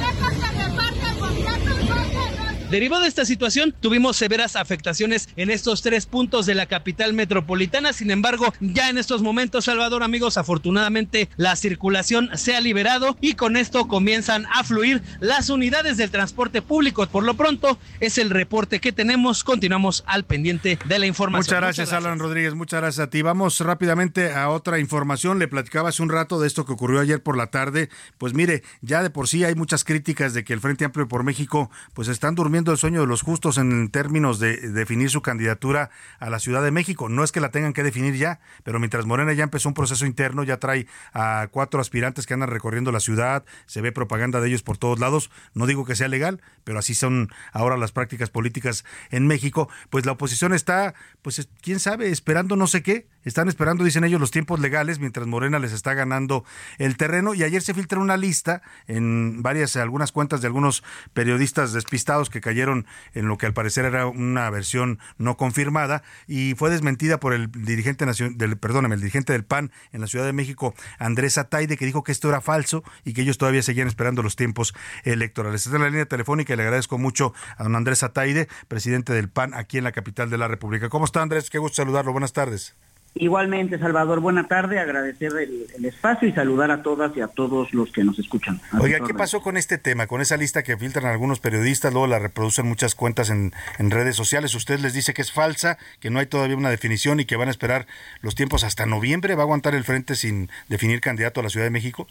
Derivado 2.70 3.04
de 3.04 3.08
esta 3.08 3.24
situación, 3.24 3.74
tuvimos 3.80 4.18
severas 4.18 4.58
afectaciones 4.58 5.30
en 5.38 5.50
estos 5.50 5.82
tres 5.82 6.06
puntos 6.06 6.46
de 6.46 6.54
la 6.54 6.66
capital 6.66 7.14
metropolitana. 7.14 7.94
Sin 7.94 8.12
embargo, 8.12 8.54
ya 8.60 8.90
en 8.90 8.98
estos 8.98 9.22
momentos, 9.22 9.64
Salvador, 9.64 10.04
amigos, 10.04 10.36
afortunadamente 10.36 11.30
la 11.38 11.56
circulación 11.56 12.30
se 12.34 12.58
ha 12.58 12.60
liberado 12.60 13.16
y 13.22 13.36
con 13.36 13.56
esto 13.56 13.88
comienzan 13.88 14.48
a 14.48 14.66
fluir 14.66 15.02
las 15.22 15.50
unidades 15.50 15.96
del 15.96 16.12
transporte 16.12 16.62
público. 16.62 17.08
Por 17.08 17.24
lo 17.24 17.36
pronto, 17.36 17.80
es 18.02 18.18
el 18.18 18.30
reporte 18.30 18.82
que 18.82 18.92
tenemos. 18.92 19.46
Continuamos 19.46 20.04
al 20.06 20.26
pendiente 20.26 20.78
de 20.84 21.00
la 21.00 21.06
información. 21.06 21.46
Muchas 21.46 21.62
gracias, 21.62 21.94
Alan 21.94 22.20
Rodríguez. 22.20 22.54
Muchas 22.54 22.82
gracias 22.82 23.08
a 23.08 23.10
ti. 23.10 23.22
Vamos 23.22 23.62
rápidamente 23.62 24.34
a 24.34 24.50
otra 24.50 24.78
información. 24.80 25.40
Le 25.40 25.48
platicaba 25.48 25.88
hace 25.88 26.04
un 26.04 26.10
rato 26.10 26.38
de 26.38 26.48
esto 26.48 26.66
que 26.66 26.74
ocurrió 26.74 27.00
ayer 27.00 27.24
por 27.24 27.38
la 27.38 27.48
tarde. 27.48 27.88
Pues 28.18 28.34
mire, 28.34 28.62
ya 28.82 29.04
de 29.04 29.10
por 29.10 29.30
sí 29.30 29.46
hay 29.46 29.56
muchas 29.56 29.86
críticas 29.86 30.34
de 30.34 30.44
que 30.44 30.52
el 30.52 30.60
Frente 30.60 30.84
Amplio 30.84 31.08
por 31.08 31.24
México 31.24 31.72
pues 31.94 32.10
están 32.10 32.36
durmiendo 32.36 32.57
el 32.66 32.78
sueño 32.78 33.02
de 33.02 33.08
los 33.08 33.22
justos 33.22 33.58
en 33.58 33.90
términos 33.90 34.40
de 34.40 34.58
definir 34.72 35.10
su 35.10 35.22
candidatura 35.22 35.92
a 36.20 36.30
la 36.30 36.40
Ciudad 36.40 36.64
de 36.64 36.72
México. 36.72 37.08
No 37.10 37.24
es 37.24 37.32
que 37.32 37.40
la 37.40 37.52
tengan 37.52 37.74
que 37.74 37.84
definir 37.84 38.16
ya, 38.16 38.40
pero 38.64 38.80
mientras 38.80 39.06
Morena 39.06 39.34
ya 39.34 39.44
empezó 39.44 39.70
un 39.70 39.76
proceso 39.76 40.06
interno, 40.06 40.44
ya 40.44 40.58
trae 40.58 40.88
a 41.14 41.48
cuatro 41.52 41.80
aspirantes 41.80 42.26
que 42.26 42.34
andan 42.34 42.50
recorriendo 42.50 42.92
la 42.92 43.00
ciudad, 43.00 43.46
se 43.68 43.82
ve 43.82 43.92
propaganda 43.92 44.42
de 44.42 44.50
ellos 44.50 44.64
por 44.64 44.78
todos 44.78 45.00
lados. 45.00 45.30
No 45.54 45.68
digo 45.68 45.86
que 45.86 45.96
sea 45.96 46.08
legal, 46.08 46.42
pero 46.64 46.80
así 46.80 46.96
son 46.96 47.30
ahora 47.54 47.78
las 47.78 47.92
prácticas 47.92 48.30
políticas 48.30 48.84
en 49.12 49.28
México. 49.28 49.70
Pues 49.90 50.06
la 50.06 50.14
oposición 50.14 50.54
está, 50.54 50.96
pues 51.22 51.48
quién 51.62 51.80
sabe, 51.80 52.10
esperando 52.10 52.56
no 52.56 52.68
sé 52.68 52.82
qué. 52.82 53.08
Están 53.24 53.50
esperando, 53.50 53.84
dicen 53.84 54.04
ellos, 54.04 54.22
los 54.22 54.32
tiempos 54.32 54.60
legales 54.60 55.00
mientras 55.00 55.28
Morena 55.28 55.60
les 55.60 55.74
está 55.74 55.94
ganando 55.94 56.46
el 56.78 56.98
terreno. 56.98 57.34
Y 57.34 57.44
ayer 57.44 57.62
se 57.62 57.74
filtra 57.74 58.00
una 58.00 58.18
lista 58.18 58.62
en 58.88 59.44
varias, 59.44 59.76
algunas 59.76 60.12
cuentas 60.12 60.42
de 60.42 60.48
algunos 60.48 60.84
periodistas 61.14 61.74
despistados 61.74 62.30
que 62.30 62.42
cayeron 62.42 62.86
en 63.14 63.28
lo 63.28 63.38
que 63.38 63.46
al 63.46 63.54
parecer 63.54 63.86
era 63.86 64.08
una 64.08 64.50
versión 64.50 65.00
no 65.18 65.38
confirmada 65.38 66.04
y 66.28 66.56
fue 66.56 66.70
desmentida 66.70 67.20
por 67.20 67.34
el 67.34 67.52
dirigente 67.52 68.06
del, 68.06 68.58
perdóname, 68.58 68.96
el 68.96 69.02
dirigente 69.02 69.34
del 69.34 69.44
PAN 69.44 69.72
en 69.92 70.02
la 70.02 70.08
Ciudad 70.08 70.26
de 70.26 70.34
México, 70.34 70.74
Andrés 71.00 71.38
Ataide, 71.38 71.78
que 71.78 71.86
dijo 71.86 72.04
que 72.04 72.12
esto 72.12 72.30
era 72.30 72.42
falso 72.42 72.84
y 73.04 73.14
que 73.14 73.22
ellos 73.22 73.38
todavía 73.38 73.62
seguían 73.62 73.88
esperando 73.88 74.24
los 74.24 74.36
tiempos 74.36 74.74
electorales. 75.04 75.66
Está 75.66 75.78
en 75.78 75.84
la 75.84 75.90
línea 75.90 76.06
telefónica 76.06 76.54
y 76.54 76.58
le 76.58 76.64
agradezco 76.64 76.98
mucho 76.98 77.34
a 77.58 77.64
don 77.64 77.76
Andrés 77.76 78.04
Ataide, 78.04 78.48
presidente 78.68 79.14
del 79.14 79.30
PAN 79.30 79.54
aquí 79.54 79.78
en 79.78 79.84
la 79.84 79.92
capital 79.92 80.30
de 80.30 80.38
la 80.38 80.48
República. 80.48 80.90
¿Cómo 80.90 81.06
está 81.06 81.22
Andrés? 81.22 81.50
Qué 81.50 81.58
gusto 81.58 81.76
saludarlo. 81.78 82.12
Buenas 82.12 82.34
tardes. 82.34 82.76
Igualmente, 83.20 83.80
Salvador, 83.80 84.20
buena 84.20 84.48
tarde, 84.48 84.80
agradecer 84.80 85.32
el, 85.38 85.86
espacio 85.86 86.28
y 86.28 86.34
saludar 86.34 86.72
a 86.72 86.82
todas 86.82 87.16
y 87.16 87.22
a 87.22 87.28
todos 87.28 87.74
los 87.74 87.92
que 87.92 88.04
nos 88.04 88.20
escuchan. 88.20 88.60
Oiga, 88.80 89.00
¿qué 89.06 89.14
pasó 89.14 89.42
con 89.42 89.58
este 89.58 89.78
tema, 89.78 90.08
con 90.08 90.22
esa 90.22 90.38
lista 90.38 90.64
que 90.64 90.78
filtran 90.78 91.06
algunos 91.06 91.40
periodistas, 91.40 91.94
luego 91.94 92.08
la 92.08 92.20
reproducen 92.20 92.68
muchas 92.68 92.96
cuentas 92.96 93.30
en, 93.30 93.54
en 93.80 93.92
redes 93.92 94.16
sociales? 94.16 94.54
Usted 94.56 94.80
les 94.80 94.94
dice 94.94 95.14
que 95.14 95.22
es 95.22 95.32
falsa, 95.32 95.78
que 96.00 96.10
no 96.10 96.20
hay 96.20 96.26
todavía 96.26 96.58
una 96.58 96.70
definición 96.70 97.20
y 97.20 97.26
que 97.26 97.36
van 97.36 97.48
a 97.48 97.52
esperar 97.52 97.88
los 98.22 98.36
tiempos 98.36 98.64
hasta 98.64 98.86
noviembre. 98.86 99.36
¿Va 99.36 99.44
a 99.44 99.46
aguantar 99.46 99.76
el 99.76 99.84
frente 99.84 100.16
sin 100.16 100.50
definir 100.68 101.02
candidato 101.02 101.40
a 101.40 101.44
la 101.44 101.50
Ciudad 101.50 101.66
de 101.66 101.72
México? 101.72 102.08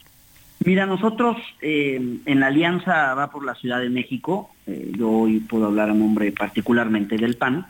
Mira, 0.64 0.86
nosotros 0.86 1.36
eh, 1.61 2.00
en 2.24 2.40
la 2.40 2.46
alianza 2.46 3.14
va 3.14 3.30
por 3.30 3.44
la 3.44 3.54
Ciudad 3.54 3.78
de 3.80 3.90
México, 3.90 4.50
eh, 4.66 4.92
yo 4.96 5.11
hoy 5.11 5.40
puedo 5.40 5.66
hablar 5.66 5.90
a 5.90 5.94
nombre 5.94 6.32
particularmente 6.32 7.16
del 7.16 7.36
PAN, 7.36 7.66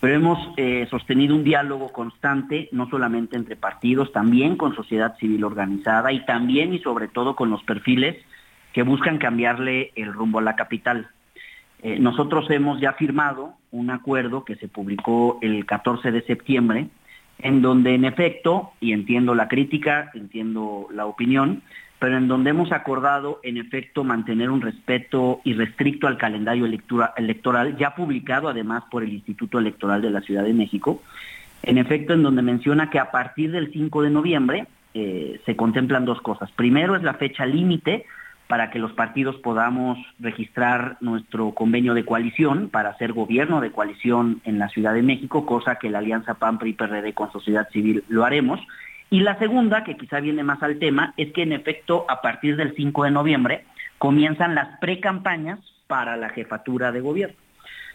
pero 0.00 0.14
hemos 0.14 0.38
eh, 0.56 0.86
sostenido 0.90 1.36
un 1.36 1.44
diálogo 1.44 1.92
constante, 1.92 2.68
no 2.72 2.88
solamente 2.88 3.36
entre 3.36 3.56
partidos, 3.56 4.12
también 4.12 4.56
con 4.56 4.74
sociedad 4.74 5.16
civil 5.18 5.44
organizada 5.44 6.10
y 6.10 6.24
también 6.24 6.72
y 6.72 6.78
sobre 6.78 7.08
todo 7.08 7.36
con 7.36 7.50
los 7.50 7.62
perfiles 7.64 8.16
que 8.72 8.82
buscan 8.82 9.18
cambiarle 9.18 9.92
el 9.96 10.12
rumbo 10.12 10.38
a 10.38 10.42
la 10.42 10.56
capital. 10.56 11.08
Eh, 11.82 11.98
nosotros 11.98 12.50
hemos 12.50 12.80
ya 12.80 12.94
firmado 12.94 13.54
un 13.70 13.90
acuerdo 13.90 14.44
que 14.44 14.56
se 14.56 14.68
publicó 14.68 15.38
el 15.42 15.66
14 15.66 16.12
de 16.12 16.22
septiembre, 16.22 16.88
en 17.38 17.62
donde 17.62 17.94
en 17.94 18.04
efecto, 18.04 18.72
y 18.80 18.92
entiendo 18.92 19.34
la 19.34 19.48
crítica, 19.48 20.10
entiendo 20.14 20.88
la 20.92 21.06
opinión, 21.06 21.62
pero 22.00 22.16
en 22.16 22.28
donde 22.28 22.50
hemos 22.50 22.72
acordado, 22.72 23.40
en 23.42 23.58
efecto, 23.58 24.04
mantener 24.04 24.50
un 24.50 24.62
respeto 24.62 25.42
irrestricto 25.44 26.08
al 26.08 26.16
calendario 26.16 26.64
electoral, 26.64 27.76
ya 27.76 27.94
publicado 27.94 28.48
además 28.48 28.84
por 28.90 29.02
el 29.02 29.12
Instituto 29.12 29.58
Electoral 29.58 30.00
de 30.00 30.10
la 30.10 30.22
Ciudad 30.22 30.42
de 30.42 30.54
México, 30.54 31.02
en 31.62 31.76
efecto, 31.76 32.14
en 32.14 32.22
donde 32.22 32.40
menciona 32.40 32.88
que 32.88 32.98
a 32.98 33.10
partir 33.10 33.52
del 33.52 33.70
5 33.70 34.02
de 34.02 34.10
noviembre 34.10 34.66
eh, 34.94 35.42
se 35.44 35.56
contemplan 35.56 36.06
dos 36.06 36.22
cosas. 36.22 36.50
Primero 36.52 36.96
es 36.96 37.02
la 37.02 37.14
fecha 37.14 37.44
límite 37.44 38.06
para 38.48 38.70
que 38.70 38.78
los 38.78 38.92
partidos 38.92 39.36
podamos 39.36 39.98
registrar 40.18 40.96
nuestro 41.02 41.52
convenio 41.52 41.92
de 41.92 42.06
coalición 42.06 42.70
para 42.70 42.88
hacer 42.88 43.12
gobierno 43.12 43.60
de 43.60 43.72
coalición 43.72 44.40
en 44.44 44.58
la 44.58 44.70
Ciudad 44.70 44.94
de 44.94 45.02
México, 45.02 45.44
cosa 45.44 45.76
que 45.76 45.90
la 45.90 45.98
Alianza 45.98 46.32
PAN, 46.34 46.58
PRI, 46.58 46.72
PRD 46.72 47.12
con 47.12 47.30
sociedad 47.30 47.68
civil 47.70 48.04
lo 48.08 48.24
haremos. 48.24 48.58
Y 49.10 49.20
la 49.20 49.36
segunda, 49.38 49.82
que 49.82 49.96
quizá 49.96 50.20
viene 50.20 50.44
más 50.44 50.62
al 50.62 50.78
tema, 50.78 51.14
es 51.16 51.32
que 51.32 51.42
en 51.42 51.52
efecto 51.52 52.06
a 52.08 52.22
partir 52.22 52.56
del 52.56 52.74
5 52.76 53.04
de 53.04 53.10
noviembre 53.10 53.64
comienzan 53.98 54.54
las 54.54 54.78
precampañas 54.78 55.58
para 55.88 56.16
la 56.16 56.30
jefatura 56.30 56.92
de 56.92 57.00
gobierno. 57.00 57.36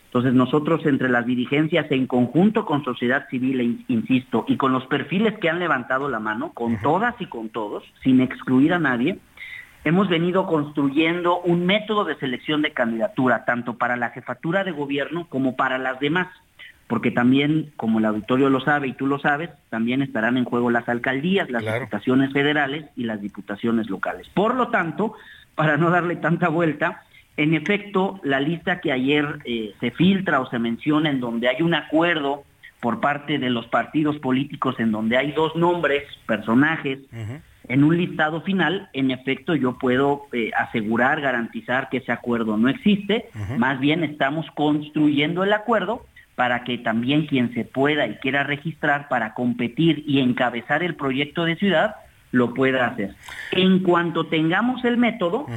Entonces 0.07 0.34
nosotros 0.34 0.86
entre 0.86 1.09
las 1.09 1.26
dirigencias 1.26 1.89
en 1.89 2.07
conjunto 2.07 2.66
con 2.66 2.84
sociedad 2.84 3.28
civil, 3.30 3.84
insisto, 3.88 4.45
y 4.47 4.57
con 4.57 4.72
los 4.72 4.86
perfiles 4.88 5.38
que 5.39 5.49
han 5.49 5.59
levantado 5.59 6.09
la 6.09 6.20
mano, 6.20 6.51
con 6.53 6.82
todas 6.82 7.16
y 7.20 7.26
con 7.26 7.49
todos, 7.49 7.84
sin 8.03 8.22
excluir 8.22 8.74
a 8.74 8.80
nadie, 8.80 9.20
hemos 9.84 10.09
venido 10.09 10.47
construyendo 10.47 11.41
un 11.41 11.66
método 11.66 12.05
de 12.05 12.16
selección 12.16 12.61
de 12.61 12.72
candidatura, 12.72 13.45
tanto 13.45 13.78
para 13.78 13.95
la 13.97 14.09
jefatura 14.09 14.63
de 14.63 14.72
gobierno 14.72 15.28
como 15.28 15.55
para 15.55 15.78
las 15.78 15.99
demás, 15.99 16.28
porque 16.88 17.11
también, 17.11 17.71
como 17.77 17.99
el 17.99 18.05
auditorio 18.05 18.49
lo 18.49 18.59
sabe 18.61 18.88
y 18.88 18.93
tú 18.93 19.07
lo 19.07 19.19
sabes, 19.19 19.49
también 19.69 20.01
estarán 20.01 20.38
en 20.38 20.45
juego 20.45 20.69
las 20.69 20.88
alcaldías, 20.88 21.49
las 21.49 21.63
diputaciones 21.63 22.31
federales 22.31 22.86
y 22.95 23.03
las 23.05 23.21
diputaciones 23.21 23.89
locales. 23.89 24.29
Por 24.29 24.55
lo 24.55 24.69
tanto, 24.69 25.13
para 25.55 25.77
no 25.77 25.89
darle 25.89 26.15
tanta 26.17 26.49
vuelta, 26.49 27.03
en 27.38 27.53
efecto, 27.53 28.19
la 28.23 28.39
lista 28.39 28.79
que 28.79 28.91
ayer 28.91 29.39
eh, 29.45 29.73
se 29.79 29.91
filtra 29.91 30.39
o 30.39 30.49
se 30.49 30.59
menciona 30.59 31.09
en 31.09 31.19
donde 31.19 31.49
hay 31.49 31.61
un 31.61 31.73
acuerdo 31.73 32.43
por 32.79 32.99
parte 32.99 33.39
de 33.39 33.49
los 33.49 33.65
partidos 33.67 34.19
políticos 34.19 34.75
en 34.79 34.91
donde 34.91 35.17
hay 35.17 35.31
dos 35.31 35.55
nombres, 35.55 36.03
personajes, 36.27 36.99
en 37.67 37.83
un 37.83 37.97
listado 37.97 38.41
final, 38.41 38.89
en 38.93 39.09
efecto 39.09 39.55
yo 39.55 39.79
puedo 39.79 40.27
eh, 40.33 40.51
asegurar, 40.55 41.19
garantizar 41.19 41.89
que 41.89 41.97
ese 41.97 42.11
acuerdo 42.11 42.57
no 42.57 42.69
existe, 42.69 43.29
más 43.57 43.79
bien 43.79 44.03
estamos 44.03 44.45
construyendo 44.51 45.43
el 45.43 45.53
acuerdo 45.53 46.05
para 46.36 46.63
que 46.63 46.77
también 46.77 47.27
quien 47.27 47.53
se 47.53 47.63
pueda 47.63 48.07
y 48.07 48.15
quiera 48.15 48.43
registrar 48.43 49.07
para 49.07 49.33
competir 49.33 50.03
y 50.05 50.19
encabezar 50.19 50.83
el 50.83 50.95
proyecto 50.95 51.45
de 51.45 51.55
ciudad 51.55 51.95
lo 52.31 52.53
pueda 52.53 52.88
hacer. 52.88 53.15
En 53.51 53.79
cuanto 53.79 54.25
tengamos 54.25 54.83
el 54.83 54.97
método, 54.97 55.47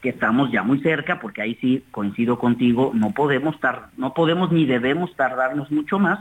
que 0.00 0.10
estamos 0.10 0.50
ya 0.52 0.62
muy 0.62 0.80
cerca, 0.80 1.18
porque 1.18 1.42
ahí 1.42 1.58
sí 1.60 1.84
coincido 1.90 2.38
contigo, 2.38 2.92
no 2.94 3.10
podemos, 3.10 3.56
no 3.96 4.14
podemos 4.14 4.52
ni 4.52 4.64
debemos 4.64 5.14
tardarnos 5.16 5.70
mucho 5.70 5.98
más, 5.98 6.20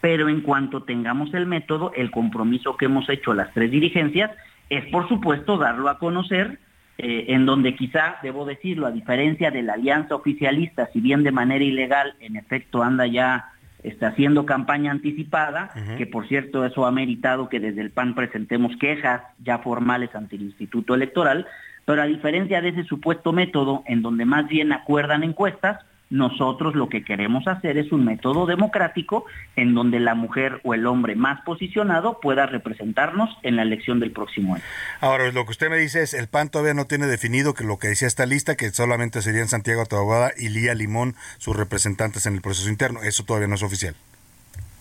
pero 0.00 0.28
en 0.28 0.42
cuanto 0.42 0.84
tengamos 0.84 1.34
el 1.34 1.46
método, 1.46 1.92
el 1.96 2.10
compromiso 2.10 2.76
que 2.76 2.84
hemos 2.84 3.08
hecho 3.08 3.34
las 3.34 3.52
tres 3.52 3.70
dirigencias 3.70 4.30
es 4.70 4.84
por 4.92 5.08
supuesto 5.08 5.56
darlo 5.56 5.88
a 5.88 5.98
conocer, 5.98 6.58
eh, 7.00 7.26
en 7.28 7.46
donde 7.46 7.76
quizá, 7.76 8.16
debo 8.24 8.44
decirlo, 8.44 8.86
a 8.86 8.90
diferencia 8.90 9.52
de 9.52 9.62
la 9.62 9.74
alianza 9.74 10.16
oficialista, 10.16 10.88
si 10.92 11.00
bien 11.00 11.22
de 11.22 11.30
manera 11.30 11.64
ilegal, 11.64 12.14
en 12.18 12.36
efecto 12.36 12.82
anda 12.82 13.06
ya 13.06 13.52
está 13.84 14.08
haciendo 14.08 14.44
campaña 14.44 14.90
anticipada, 14.90 15.70
que 15.96 16.06
por 16.06 16.26
cierto 16.26 16.64
eso 16.64 16.84
ha 16.84 16.90
meritado 16.90 17.48
que 17.48 17.60
desde 17.60 17.80
el 17.82 17.92
PAN 17.92 18.16
presentemos 18.16 18.76
quejas 18.78 19.22
ya 19.38 19.58
formales 19.58 20.12
ante 20.16 20.34
el 20.34 20.42
Instituto 20.42 20.96
Electoral, 20.96 21.46
pero 21.84 22.02
a 22.02 22.06
diferencia 22.06 22.60
de 22.60 22.70
ese 22.70 22.82
supuesto 22.82 23.32
método 23.32 23.84
en 23.86 24.02
donde 24.02 24.24
más 24.24 24.48
bien 24.48 24.72
acuerdan 24.72 25.22
encuestas, 25.22 25.78
nosotros 26.10 26.74
lo 26.74 26.88
que 26.88 27.04
queremos 27.04 27.46
hacer 27.46 27.76
es 27.76 27.92
un 27.92 28.04
método 28.04 28.46
democrático 28.46 29.26
en 29.56 29.74
donde 29.74 30.00
la 30.00 30.14
mujer 30.14 30.60
o 30.64 30.74
el 30.74 30.86
hombre 30.86 31.16
más 31.16 31.42
posicionado 31.42 32.18
pueda 32.20 32.46
representarnos 32.46 33.36
en 33.42 33.56
la 33.56 33.62
elección 33.62 34.00
del 34.00 34.12
próximo 34.12 34.54
año. 34.54 34.64
Ahora, 35.00 35.30
lo 35.30 35.44
que 35.44 35.50
usted 35.50 35.70
me 35.70 35.76
dice 35.76 36.02
es, 36.02 36.14
el 36.14 36.28
PAN 36.28 36.48
todavía 36.48 36.74
no 36.74 36.86
tiene 36.86 37.06
definido 37.06 37.54
que 37.54 37.64
lo 37.64 37.78
que 37.78 37.88
decía 37.88 38.08
esta 38.08 38.26
lista, 38.26 38.56
que 38.56 38.70
solamente 38.70 39.20
serían 39.22 39.48
Santiago 39.48 39.84
Taboada 39.84 40.32
y 40.36 40.48
Lía 40.48 40.74
Limón 40.74 41.14
sus 41.38 41.56
representantes 41.56 42.26
en 42.26 42.34
el 42.34 42.40
proceso 42.40 42.70
interno. 42.70 43.02
Eso 43.02 43.24
todavía 43.24 43.48
no 43.48 43.56
es 43.56 43.62
oficial. 43.62 43.94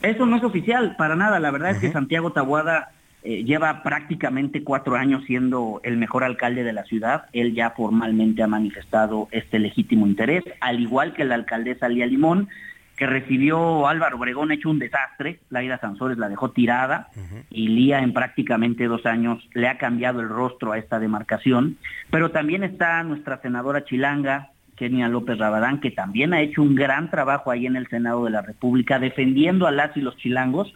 Eso 0.02 0.26
no 0.26 0.38
es 0.38 0.44
oficial, 0.44 0.96
para 0.98 1.16
nada. 1.16 1.40
La 1.40 1.52
verdad 1.52 1.72
es 1.72 1.80
que 1.80 1.92
Santiago 1.92 2.32
Taboada 2.32 2.92
eh, 3.24 3.44
lleva 3.44 3.84
prácticamente 3.84 4.64
cuatro 4.64 4.96
años 4.96 5.24
siendo 5.26 5.82
el 5.84 5.98
mejor 5.98 6.24
alcalde 6.24 6.64
de 6.64 6.74
la 6.74 6.84
ciudad. 6.84 7.26
Él 7.34 7.54
ya 7.54 7.72
formalmente 7.72 8.44
ha 8.44 8.48
manifestado 8.48 9.28
este 9.32 9.60
legítimo 9.60 10.06
interés, 10.08 10.44
al 10.62 10.80
igual 10.80 11.14
que 11.14 11.26
la 11.26 11.36
alcaldesa 11.36 11.90
Lía 11.90 12.06
Limón, 12.06 12.48
que 12.96 13.06
recibió 13.06 13.88
Álvaro 13.88 14.18
Obregón 14.18 14.52
hecho 14.52 14.70
un 14.70 14.80
desastre. 14.80 15.40
Laida 15.50 15.78
Sansores 15.78 16.18
la 16.18 16.30
dejó 16.30 16.52
tirada 16.52 17.10
y 17.50 17.68
Lía 17.68 18.00
en 18.00 18.12
prácticamente 18.12 18.86
dos 18.86 19.06
años 19.06 19.48
le 19.54 19.68
ha 19.68 19.78
cambiado 19.78 20.20
el 20.20 20.30
rostro 20.30 20.72
a 20.72 20.80
esta 20.80 21.00
demarcación. 21.00 21.78
Pero 22.10 22.32
también 22.32 22.64
está 22.64 23.04
nuestra 23.04 23.40
senadora 23.42 23.86
Chilanga, 23.86 24.50
Kenia 24.76 25.10
López 25.10 25.38
Rabadán, 25.38 25.80
que 25.80 25.92
también 25.92 26.34
ha 26.34 26.42
hecho 26.42 26.64
un 26.64 26.76
gran 26.76 27.12
trabajo 27.12 27.52
ahí 27.52 27.66
en 27.66 27.76
el 27.76 27.88
Senado 27.88 28.26
de 28.26 28.32
la 28.32 28.42
República 28.42 29.00
defendiendo 29.00 29.68
a 29.68 29.72
las 29.72 29.96
y 29.96 30.02
los 30.02 30.18
chilangos. 30.18 30.74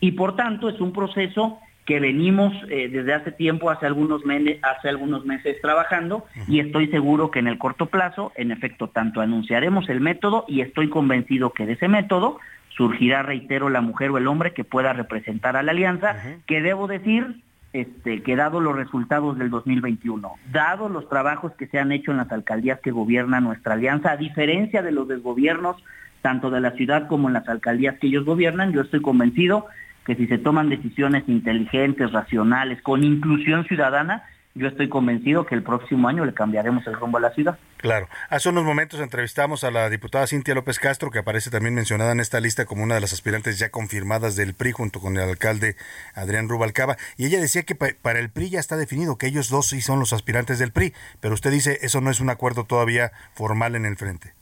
Y 0.00 0.12
por 0.12 0.34
tanto 0.34 0.68
es 0.68 0.80
un 0.80 0.92
proceso 0.92 1.60
que 1.90 1.98
venimos 1.98 2.54
eh, 2.68 2.88
desde 2.88 3.14
hace 3.14 3.32
tiempo, 3.32 3.68
hace 3.68 3.84
algunos, 3.84 4.24
meses, 4.24 4.60
hace 4.62 4.88
algunos 4.88 5.24
meses 5.24 5.60
trabajando 5.60 6.24
y 6.46 6.60
estoy 6.60 6.86
seguro 6.86 7.32
que 7.32 7.40
en 7.40 7.48
el 7.48 7.58
corto 7.58 7.86
plazo, 7.86 8.30
en 8.36 8.52
efecto, 8.52 8.90
tanto 8.90 9.20
anunciaremos 9.20 9.88
el 9.88 10.00
método 10.00 10.44
y 10.46 10.60
estoy 10.60 10.88
convencido 10.88 11.52
que 11.52 11.66
de 11.66 11.72
ese 11.72 11.88
método 11.88 12.38
surgirá, 12.68 13.24
reitero, 13.24 13.70
la 13.70 13.80
mujer 13.80 14.10
o 14.10 14.18
el 14.18 14.28
hombre 14.28 14.52
que 14.52 14.62
pueda 14.62 14.92
representar 14.92 15.56
a 15.56 15.64
la 15.64 15.72
alianza, 15.72 16.14
que 16.46 16.62
debo 16.62 16.86
decir, 16.86 17.42
este, 17.72 18.22
que 18.22 18.36
dado 18.36 18.60
los 18.60 18.76
resultados 18.76 19.36
del 19.36 19.50
2021, 19.50 20.32
dado 20.52 20.88
los 20.88 21.08
trabajos 21.08 21.54
que 21.58 21.66
se 21.66 21.80
han 21.80 21.90
hecho 21.90 22.12
en 22.12 22.18
las 22.18 22.30
alcaldías 22.30 22.78
que 22.78 22.92
gobierna 22.92 23.40
nuestra 23.40 23.74
alianza, 23.74 24.12
a 24.12 24.16
diferencia 24.16 24.82
de 24.82 24.92
los 24.92 25.08
desgobiernos, 25.08 25.82
tanto 26.22 26.50
de 26.50 26.60
la 26.60 26.70
ciudad 26.70 27.08
como 27.08 27.26
en 27.26 27.34
las 27.34 27.48
alcaldías 27.48 27.98
que 27.98 28.06
ellos 28.06 28.24
gobiernan, 28.24 28.72
yo 28.72 28.82
estoy 28.82 29.02
convencido 29.02 29.66
que 30.06 30.14
si 30.16 30.26
se 30.26 30.38
toman 30.38 30.68
decisiones 30.68 31.24
inteligentes, 31.28 32.12
racionales, 32.12 32.80
con 32.82 33.04
inclusión 33.04 33.64
ciudadana, 33.66 34.24
yo 34.54 34.66
estoy 34.66 34.88
convencido 34.88 35.46
que 35.46 35.54
el 35.54 35.62
próximo 35.62 36.08
año 36.08 36.24
le 36.24 36.34
cambiaremos 36.34 36.84
el 36.86 36.94
rumbo 36.94 37.18
a 37.18 37.20
la 37.20 37.30
ciudad. 37.30 37.58
Claro. 37.76 38.08
Hace 38.28 38.48
unos 38.48 38.64
momentos 38.64 39.00
entrevistamos 39.00 39.62
a 39.62 39.70
la 39.70 39.88
diputada 39.88 40.26
Cintia 40.26 40.54
López 40.54 40.78
Castro, 40.78 41.10
que 41.10 41.20
aparece 41.20 41.50
también 41.50 41.74
mencionada 41.74 42.12
en 42.12 42.20
esta 42.20 42.40
lista 42.40 42.66
como 42.66 42.82
una 42.82 42.96
de 42.96 43.00
las 43.00 43.12
aspirantes 43.12 43.58
ya 43.58 43.70
confirmadas 43.70 44.34
del 44.34 44.54
PRI 44.54 44.72
junto 44.72 45.00
con 45.00 45.16
el 45.16 45.22
alcalde 45.22 45.76
Adrián 46.14 46.48
Rubalcaba, 46.48 46.96
y 47.16 47.26
ella 47.26 47.40
decía 47.40 47.62
que 47.62 47.74
para 47.76 48.18
el 48.18 48.30
PRI 48.30 48.50
ya 48.50 48.60
está 48.60 48.76
definido, 48.76 49.18
que 49.18 49.28
ellos 49.28 49.50
dos 49.50 49.68
sí 49.68 49.80
son 49.80 50.00
los 50.00 50.12
aspirantes 50.12 50.58
del 50.58 50.72
PRI, 50.72 50.94
pero 51.20 51.34
usted 51.34 51.52
dice 51.52 51.78
eso 51.82 52.00
no 52.00 52.10
es 52.10 52.20
un 52.20 52.30
acuerdo 52.30 52.64
todavía 52.64 53.12
formal 53.34 53.76
en 53.76 53.86
el 53.86 53.96
frente 53.96 54.39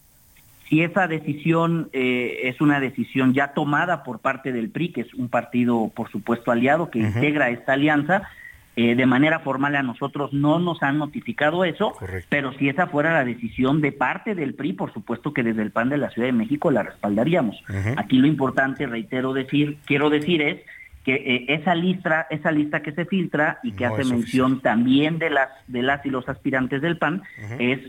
si 0.68 0.82
esa 0.82 1.08
decisión 1.08 1.88
eh, 1.92 2.40
es 2.44 2.60
una 2.60 2.80
decisión 2.80 3.32
ya 3.32 3.54
tomada 3.54 4.02
por 4.02 4.20
parte 4.20 4.52
del 4.52 4.70
PRI, 4.70 4.92
que 4.92 5.00
es 5.02 5.14
un 5.14 5.28
partido, 5.28 5.90
por 5.94 6.10
supuesto, 6.10 6.50
aliado 6.50 6.90
que 6.90 6.98
integra 6.98 7.48
esta 7.50 7.72
alianza, 7.72 8.28
eh, 8.76 8.94
de 8.94 9.06
manera 9.06 9.40
formal 9.40 9.74
a 9.74 9.82
nosotros 9.82 10.32
no 10.32 10.58
nos 10.58 10.82
han 10.82 10.98
notificado 10.98 11.64
eso, 11.64 11.94
pero 12.28 12.52
si 12.52 12.68
esa 12.68 12.86
fuera 12.86 13.12
la 13.12 13.24
decisión 13.24 13.80
de 13.80 13.92
parte 13.92 14.34
del 14.34 14.54
PRI, 14.54 14.74
por 14.74 14.92
supuesto 14.92 15.32
que 15.32 15.42
desde 15.42 15.62
el 15.62 15.72
PAN 15.72 15.88
de 15.88 15.98
la 15.98 16.10
Ciudad 16.10 16.28
de 16.28 16.32
México 16.32 16.70
la 16.70 16.82
respaldaríamos. 16.82 17.56
Aquí 17.96 18.18
lo 18.18 18.26
importante, 18.26 18.86
reitero 18.86 19.32
decir, 19.32 19.78
quiero 19.84 20.10
decir 20.10 20.42
es 20.42 20.60
que 21.04 21.14
eh, 21.14 21.46
esa 21.48 21.74
lista, 21.74 22.26
esa 22.30 22.52
lista 22.52 22.82
que 22.82 22.92
se 22.92 23.06
filtra 23.06 23.58
y 23.62 23.72
que 23.72 23.86
hace 23.86 24.04
mención 24.04 24.60
también 24.60 25.18
de 25.18 25.30
las 25.30 25.48
de 25.66 25.82
las 25.82 26.04
y 26.04 26.10
los 26.10 26.28
aspirantes 26.28 26.82
del 26.82 26.98
PAN 26.98 27.22
es 27.58 27.80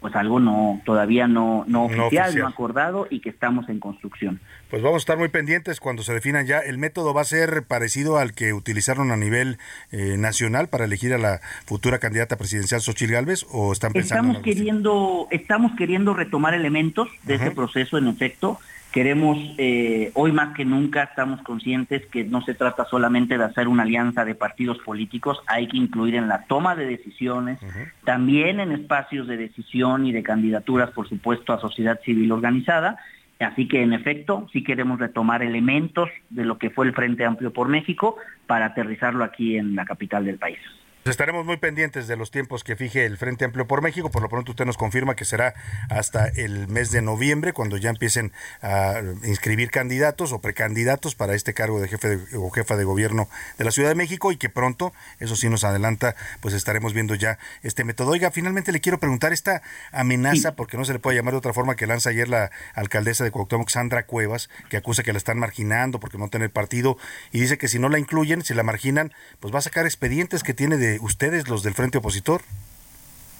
pues 0.00 0.14
algo 0.14 0.38
no 0.38 0.80
todavía 0.84 1.26
no, 1.26 1.64
no, 1.66 1.84
oficial, 1.84 2.36
no, 2.36 2.46
acordado 2.46 3.06
y 3.10 3.20
que 3.20 3.30
estamos 3.30 3.68
en 3.68 3.80
construcción. 3.80 4.40
Pues 4.70 4.82
vamos 4.82 4.96
a 4.96 4.98
estar 4.98 5.18
muy 5.18 5.28
pendientes 5.28 5.80
cuando 5.80 6.02
se 6.02 6.12
definan 6.12 6.46
ya. 6.46 6.60
¿El 6.60 6.78
método 6.78 7.14
va 7.14 7.22
a 7.22 7.24
ser 7.24 7.64
parecido 7.64 8.18
al 8.18 8.32
que 8.32 8.52
utilizaron 8.52 9.10
a 9.10 9.16
nivel 9.16 9.58
eh, 9.90 10.16
nacional 10.18 10.68
para 10.68 10.84
elegir 10.84 11.14
a 11.14 11.18
la 11.18 11.40
futura 11.66 11.98
candidata 11.98 12.36
presidencial 12.36 12.80
Xochitl 12.80 13.12
Gálvez 13.12 13.44
o 13.50 13.72
están 13.72 13.92
pensando 13.92 14.28
Estamos 14.28 14.42
queriendo, 14.44 15.28
estamos 15.30 15.72
queriendo 15.76 16.14
retomar 16.14 16.54
elementos 16.54 17.08
de 17.24 17.34
ese 17.34 17.50
proceso 17.50 17.98
en 17.98 18.08
efecto. 18.08 18.58
Queremos, 18.92 19.36
eh, 19.58 20.12
hoy 20.14 20.32
más 20.32 20.54
que 20.56 20.64
nunca, 20.64 21.02
estamos 21.02 21.42
conscientes 21.42 22.06
que 22.06 22.24
no 22.24 22.40
se 22.40 22.54
trata 22.54 22.86
solamente 22.86 23.36
de 23.36 23.44
hacer 23.44 23.68
una 23.68 23.82
alianza 23.82 24.24
de 24.24 24.34
partidos 24.34 24.78
políticos, 24.78 25.42
hay 25.46 25.68
que 25.68 25.76
incluir 25.76 26.14
en 26.14 26.26
la 26.26 26.44
toma 26.44 26.74
de 26.74 26.86
decisiones, 26.86 27.58
también 28.04 28.60
en 28.60 28.72
espacios 28.72 29.28
de 29.28 29.36
decisión 29.36 30.06
y 30.06 30.12
de 30.12 30.22
candidaturas, 30.22 30.90
por 30.92 31.06
supuesto, 31.06 31.52
a 31.52 31.60
sociedad 31.60 32.00
civil 32.00 32.32
organizada. 32.32 32.98
Así 33.38 33.68
que, 33.68 33.82
en 33.82 33.92
efecto, 33.92 34.48
sí 34.52 34.64
queremos 34.64 34.98
retomar 34.98 35.42
elementos 35.42 36.08
de 36.30 36.44
lo 36.44 36.58
que 36.58 36.70
fue 36.70 36.86
el 36.86 36.94
Frente 36.94 37.24
Amplio 37.24 37.52
por 37.52 37.68
México 37.68 38.16
para 38.46 38.66
aterrizarlo 38.66 39.22
aquí 39.22 39.56
en 39.58 39.76
la 39.76 39.84
capital 39.84 40.24
del 40.24 40.38
país. 40.38 40.58
Estaremos 41.04 41.46
muy 41.46 41.56
pendientes 41.56 42.06
de 42.06 42.16
los 42.16 42.30
tiempos 42.30 42.64
que 42.64 42.76
fije 42.76 43.06
el 43.06 43.16
Frente 43.16 43.46
Amplio 43.46 43.66
por 43.66 43.80
México. 43.80 44.10
Por 44.10 44.20
lo 44.20 44.28
pronto 44.28 44.52
usted 44.52 44.66
nos 44.66 44.76
confirma 44.76 45.16
que 45.16 45.24
será 45.24 45.54
hasta 45.88 46.26
el 46.26 46.68
mes 46.68 46.90
de 46.90 47.00
noviembre 47.00 47.54
cuando 47.54 47.78
ya 47.78 47.88
empiecen 47.88 48.30
a 48.60 49.00
inscribir 49.24 49.70
candidatos 49.70 50.32
o 50.32 50.40
precandidatos 50.40 51.14
para 51.14 51.34
este 51.34 51.54
cargo 51.54 51.80
de 51.80 51.88
jefe 51.88 52.18
o 52.36 52.50
jefa 52.50 52.76
de 52.76 52.84
gobierno 52.84 53.26
de 53.56 53.64
la 53.64 53.70
Ciudad 53.70 53.88
de 53.88 53.94
México 53.94 54.32
y 54.32 54.36
que 54.36 54.50
pronto, 54.50 54.92
eso 55.18 55.34
sí 55.34 55.48
nos 55.48 55.64
adelanta, 55.64 56.14
pues 56.40 56.52
estaremos 56.52 56.92
viendo 56.92 57.14
ya 57.14 57.38
este 57.62 57.84
método. 57.84 58.10
Oiga, 58.10 58.30
finalmente 58.30 58.70
le 58.70 58.80
quiero 58.80 58.98
preguntar 58.98 59.32
esta 59.32 59.62
amenaza, 59.92 60.56
porque 60.56 60.76
no 60.76 60.84
se 60.84 60.92
le 60.92 60.98
puede 60.98 61.16
llamar 61.16 61.32
de 61.32 61.38
otra 61.38 61.54
forma, 61.54 61.74
que 61.74 61.86
lanza 61.86 62.10
ayer 62.10 62.28
la 62.28 62.50
alcaldesa 62.74 63.24
de 63.24 63.30
Cuauhtémoc, 63.30 63.70
Sandra 63.70 64.04
Cuevas, 64.04 64.50
que 64.68 64.76
acusa 64.76 65.02
que 65.02 65.12
la 65.12 65.18
están 65.18 65.38
marginando 65.38 66.00
porque 66.00 66.18
no 66.18 66.28
tiene 66.28 66.50
partido 66.50 66.98
y 67.32 67.40
dice 67.40 67.56
que 67.56 67.68
si 67.68 67.78
no 67.78 67.88
la 67.88 67.98
incluyen, 67.98 68.44
si 68.44 68.52
la 68.52 68.62
marginan, 68.62 69.12
pues 69.40 69.54
va 69.54 69.60
a 69.60 69.62
sacar 69.62 69.86
expedientes 69.86 70.42
que 70.42 70.52
tiene 70.52 70.76
de 70.76 70.87
ustedes, 71.00 71.48
los 71.48 71.62
del 71.62 71.74
Frente 71.74 71.98
Opositor? 71.98 72.40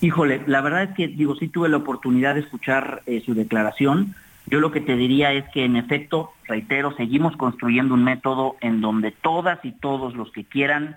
Híjole, 0.01 0.43
la 0.47 0.61
verdad 0.61 0.85
es 0.85 0.91
que, 0.91 1.09
digo, 1.09 1.35
sí 1.37 1.49
tuve 1.49 1.69
la 1.69 1.79
oportunidad 1.79 2.35
de 2.35 2.41
escuchar 2.41 3.03
eh, 3.07 3.23
su 3.25 3.35
declaración. 3.35 4.15
Yo 4.47 4.61
lo 4.61 4.71
que 4.71 4.81
te 4.81 4.97
diría 4.97 5.33
es 5.33 5.45
que 5.53 5.65
en 5.65 5.77
efecto, 5.77 6.33
reitero, 6.45 6.95
seguimos 6.97 7.37
construyendo 7.37 7.95
un 7.95 8.05
método 8.05 8.57
en 8.61 8.81
donde 8.81 9.11
todas 9.11 9.59
y 9.65 9.73
todos 9.73 10.15
los 10.15 10.31
que 10.33 10.45
quieran 10.45 10.97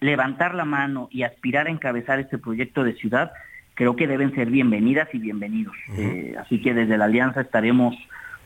levantar 0.00 0.54
la 0.54 0.64
mano 0.64 1.08
y 1.10 1.22
aspirar 1.22 1.66
a 1.66 1.70
encabezar 1.70 2.20
este 2.20 2.38
proyecto 2.38 2.84
de 2.84 2.92
ciudad, 2.94 3.32
creo 3.74 3.96
que 3.96 4.06
deben 4.06 4.34
ser 4.34 4.50
bienvenidas 4.50 5.08
y 5.12 5.18
bienvenidos. 5.18 5.74
Eh, 5.96 6.36
así 6.38 6.60
que 6.60 6.74
desde 6.74 6.98
la 6.98 7.06
alianza 7.06 7.40
estaremos 7.40 7.96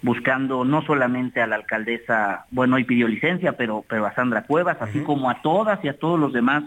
buscando 0.03 0.65
no 0.65 0.83
solamente 0.83 1.43
a 1.43 1.47
la 1.47 1.57
alcaldesa, 1.57 2.47
bueno, 2.51 2.77
hoy 2.77 2.85
pidió 2.85 3.09
licencia, 3.09 3.53
pero, 3.53 3.85
pero 3.89 4.07
a 4.07 4.15
Sandra 4.15 4.43
Cuevas, 4.43 4.79
así 4.81 5.01
como 5.01 5.29
a 5.29 5.43
todas 5.43 5.85
y 5.85 5.89
a 5.89 5.99
todos 5.99 6.19
los 6.19 6.33
demás, 6.33 6.65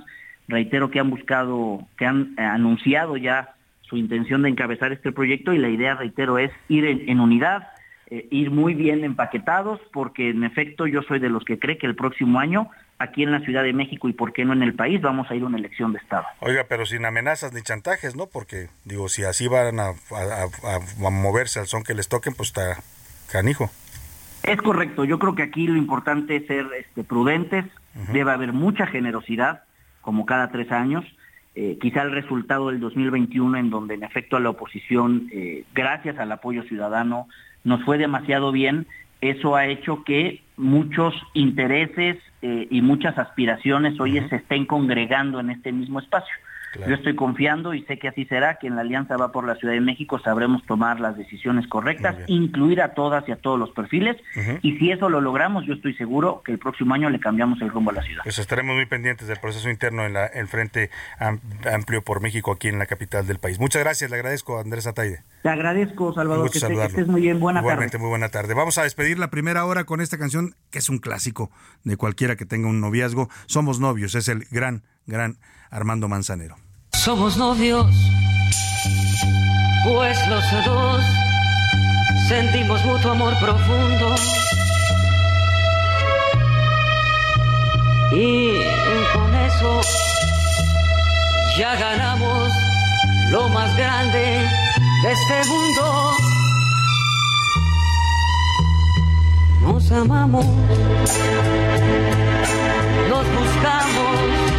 reitero 0.50 0.92
que 0.92 1.00
han 1.00 1.10
buscado, 1.10 1.88
que 1.98 2.06
han 2.06 2.36
eh, 2.38 2.42
anunciado 2.42 3.16
ya 3.16 3.56
su 3.82 3.98
intención 3.98 4.42
de 4.42 4.50
encabezar 4.50 4.92
este 4.92 5.12
proyecto 5.12 5.54
y 5.54 5.58
la 5.58 5.70
idea, 5.70 5.96
reitero, 5.96 6.38
es 6.38 6.52
ir 6.68 6.86
en, 6.86 7.20
unidad, 7.20 7.70
eh, 8.08 8.28
ir 8.30 8.52
muy 8.52 8.74
bien 8.74 9.04
empaquetados, 9.04 9.80
porque 9.94 10.30
en 10.30 10.44
efecto 10.44 10.86
yo 10.86 11.02
soy 11.04 11.20
de 11.20 11.30
los 11.30 11.44
que 11.46 11.58
cree 11.58 11.78
que 11.78 11.88
el 11.88 11.96
próximo 11.96 12.40
año 12.40 12.70
aquí 13.00 13.24
en 13.24 13.32
la 13.32 13.40
Ciudad 13.40 13.64
de 13.64 13.74
México 13.74 14.10
y 14.10 14.14
por 14.14 14.34
qué 14.34 14.44
no 14.44 14.52
en 14.54 14.62
el 14.62 14.76
país 14.76 15.02
vamos 15.02 15.32
a 15.32 15.36
ir 15.36 15.44
a 15.44 15.46
una 15.46 15.58
elección 15.58 15.94
de 15.94 16.00
Estado. 16.00 16.26
Oiga, 16.42 16.66
pero 16.68 16.86
sin 16.86 17.06
amenazas 17.06 17.54
ni 17.54 17.62
chantajes, 17.62 18.16
¿no? 18.16 18.28
Porque 18.28 18.68
digo, 18.84 19.08
si 19.08 19.24
así 19.24 19.48
van 19.48 19.80
a, 19.80 19.90
a 19.90 21.10
moverse 21.10 21.62
al 21.62 21.68
son 21.68 21.84
que 21.84 21.94
les 21.94 22.10
toquen, 22.10 22.34
pues 22.34 22.50
está 22.50 22.78
canijo. 23.32 23.72
Es 24.44 24.62
correcto, 24.62 25.06
yo 25.06 25.20
creo 25.20 25.36
que 25.36 25.44
aquí 25.44 25.68
lo 25.68 25.78
importante 25.78 26.38
es 26.38 26.48
ser 26.48 26.66
este, 26.78 27.04
prudentes, 27.04 27.66
debe 28.14 28.32
haber 28.32 28.54
mucha 28.54 28.88
generosidad, 28.88 29.64
como 30.02 30.26
cada 30.26 30.52
tres 30.52 30.72
años. 30.72 31.06
Eh, 31.56 31.78
quizá 31.82 32.04
el 32.04 32.12
resultado 32.12 32.70
del 32.70 32.80
2021, 32.80 33.58
en 33.58 33.70
donde 33.70 33.96
en 33.96 34.04
efecto 34.04 34.38
a 34.38 34.40
la 34.40 34.52
oposición, 34.52 35.30
eh, 35.32 35.66
gracias 35.74 36.18
al 36.20 36.32
apoyo 36.32 36.64
ciudadano, 36.64 37.28
nos 37.64 37.84
fue 37.84 37.98
demasiado 37.98 38.52
bien, 38.52 38.88
eso 39.22 39.56
ha 39.56 39.66
hecho 39.66 40.04
que 40.04 40.42
muchos 40.56 41.14
intereses 41.34 42.18
eh, 42.42 42.68
y 42.70 42.82
muchas 42.82 43.18
aspiraciones 43.18 44.00
hoy 44.00 44.20
se 44.30 44.38
estén 44.38 44.66
congregando 44.66 45.40
en 45.40 45.50
este 45.50 45.72
mismo 45.72 46.00
espacio. 46.00 46.34
Yo 46.76 46.96
estoy 46.96 47.16
confiando 47.16 47.74
y 47.74 47.84
sé 47.84 47.98
que 47.98 48.08
así 48.08 48.26
será, 48.26 48.56
que 48.56 48.68
en 48.68 48.76
la 48.76 48.82
Alianza 48.82 49.18
va 49.18 49.32
por 49.32 49.46
la 49.46 49.56
Ciudad 49.56 49.74
de 49.74 49.82
México 49.82 50.20
sabremos 50.20 50.64
tomar 50.66 51.00
las 51.00 51.18
decisiones 51.18 51.68
correctas, 51.68 52.16
incluir 52.28 52.82
a 52.82 52.94
todas 52.94 53.28
y 53.28 53.32
a 53.32 53.38
todos 53.38 53.60
los 53.60 53.72
perfiles, 53.72 54.18
y 54.62 54.78
si 54.78 54.92
eso 54.92 55.10
lo 55.10 55.22
logramos, 55.22 55.66
yo 55.66 55.74
estoy 55.74 55.94
seguro 55.96 56.42
que 56.44 56.52
el 56.52 56.60
próximo 56.60 56.94
año 56.94 57.10
le 57.10 57.20
cambiamos 57.20 57.62
el 57.62 57.70
rumbo 57.70 57.92
a 57.92 57.96
la 57.96 58.02
ciudad. 58.04 58.24
Pues 58.24 58.40
estaremos 58.40 58.76
muy 58.76 58.86
pendientes 58.86 59.28
del 59.28 59.38
proceso 59.40 59.70
interno 59.70 60.06
en 60.06 60.14
la, 60.14 60.26
el 60.28 60.48
Frente 60.48 60.90
Amplio 61.20 62.04
por 62.04 62.22
México 62.22 62.52
aquí 62.52 62.68
en 62.68 62.80
la 62.80 62.86
capital 62.86 63.28
del 63.28 63.40
país. 63.40 63.60
Muchas 63.60 63.84
gracias, 63.84 64.10
le 64.10 64.18
agradezco 64.18 64.60
Andrés 64.60 64.88
Ataide. 64.88 65.24
Te 65.42 65.50
agradezco, 65.50 66.14
Salvador, 66.14 66.52
que, 66.52 66.58
estés 66.58 67.08
muy 67.08 67.22
bien, 67.22 67.40
buena 67.40 67.62
Igualmente, 67.62 67.98
muy 67.98 68.10
buena 68.10 68.30
tarde. 68.30 68.54
Vamos 68.54 68.78
a 68.78 68.84
despedir 68.84 69.20
la 69.20 69.30
primera 69.30 69.66
hora 69.66 69.86
con 69.86 70.02
esta 70.02 70.18
canción 70.18 70.56
que 70.72 70.80
es 70.80 70.90
un 70.90 71.00
clásico 71.00 71.50
de 71.84 71.98
cualquiera 71.98 72.36
que 72.36 72.46
tenga 72.46 72.68
un 72.68 72.82
noviazgo. 72.82 73.30
Somos 73.46 73.80
novios, 73.80 74.16
es 74.16 74.28
el 74.28 74.46
gran, 74.52 74.84
gran 75.06 75.38
Armando 75.72 76.08
Manzanero. 76.08 76.56
Somos 76.94 77.38
novios, 77.38 77.86
pues 79.86 80.18
los 80.28 80.66
dos 80.66 81.04
sentimos 82.28 82.84
mutuo 82.86 83.12
amor 83.12 83.34
profundo. 83.40 84.16
Y 88.12 88.64
con 89.14 89.36
eso 89.36 89.82
ya 91.58 91.76
ganamos 91.76 92.52
lo 93.30 93.50
más 93.50 93.76
grande 93.78 94.48
de 95.04 95.12
este 95.12 95.50
mundo. 95.50 96.14
Nos 99.62 99.92
amamos, 99.92 100.46
nos 103.10 103.26
buscamos 103.38 104.59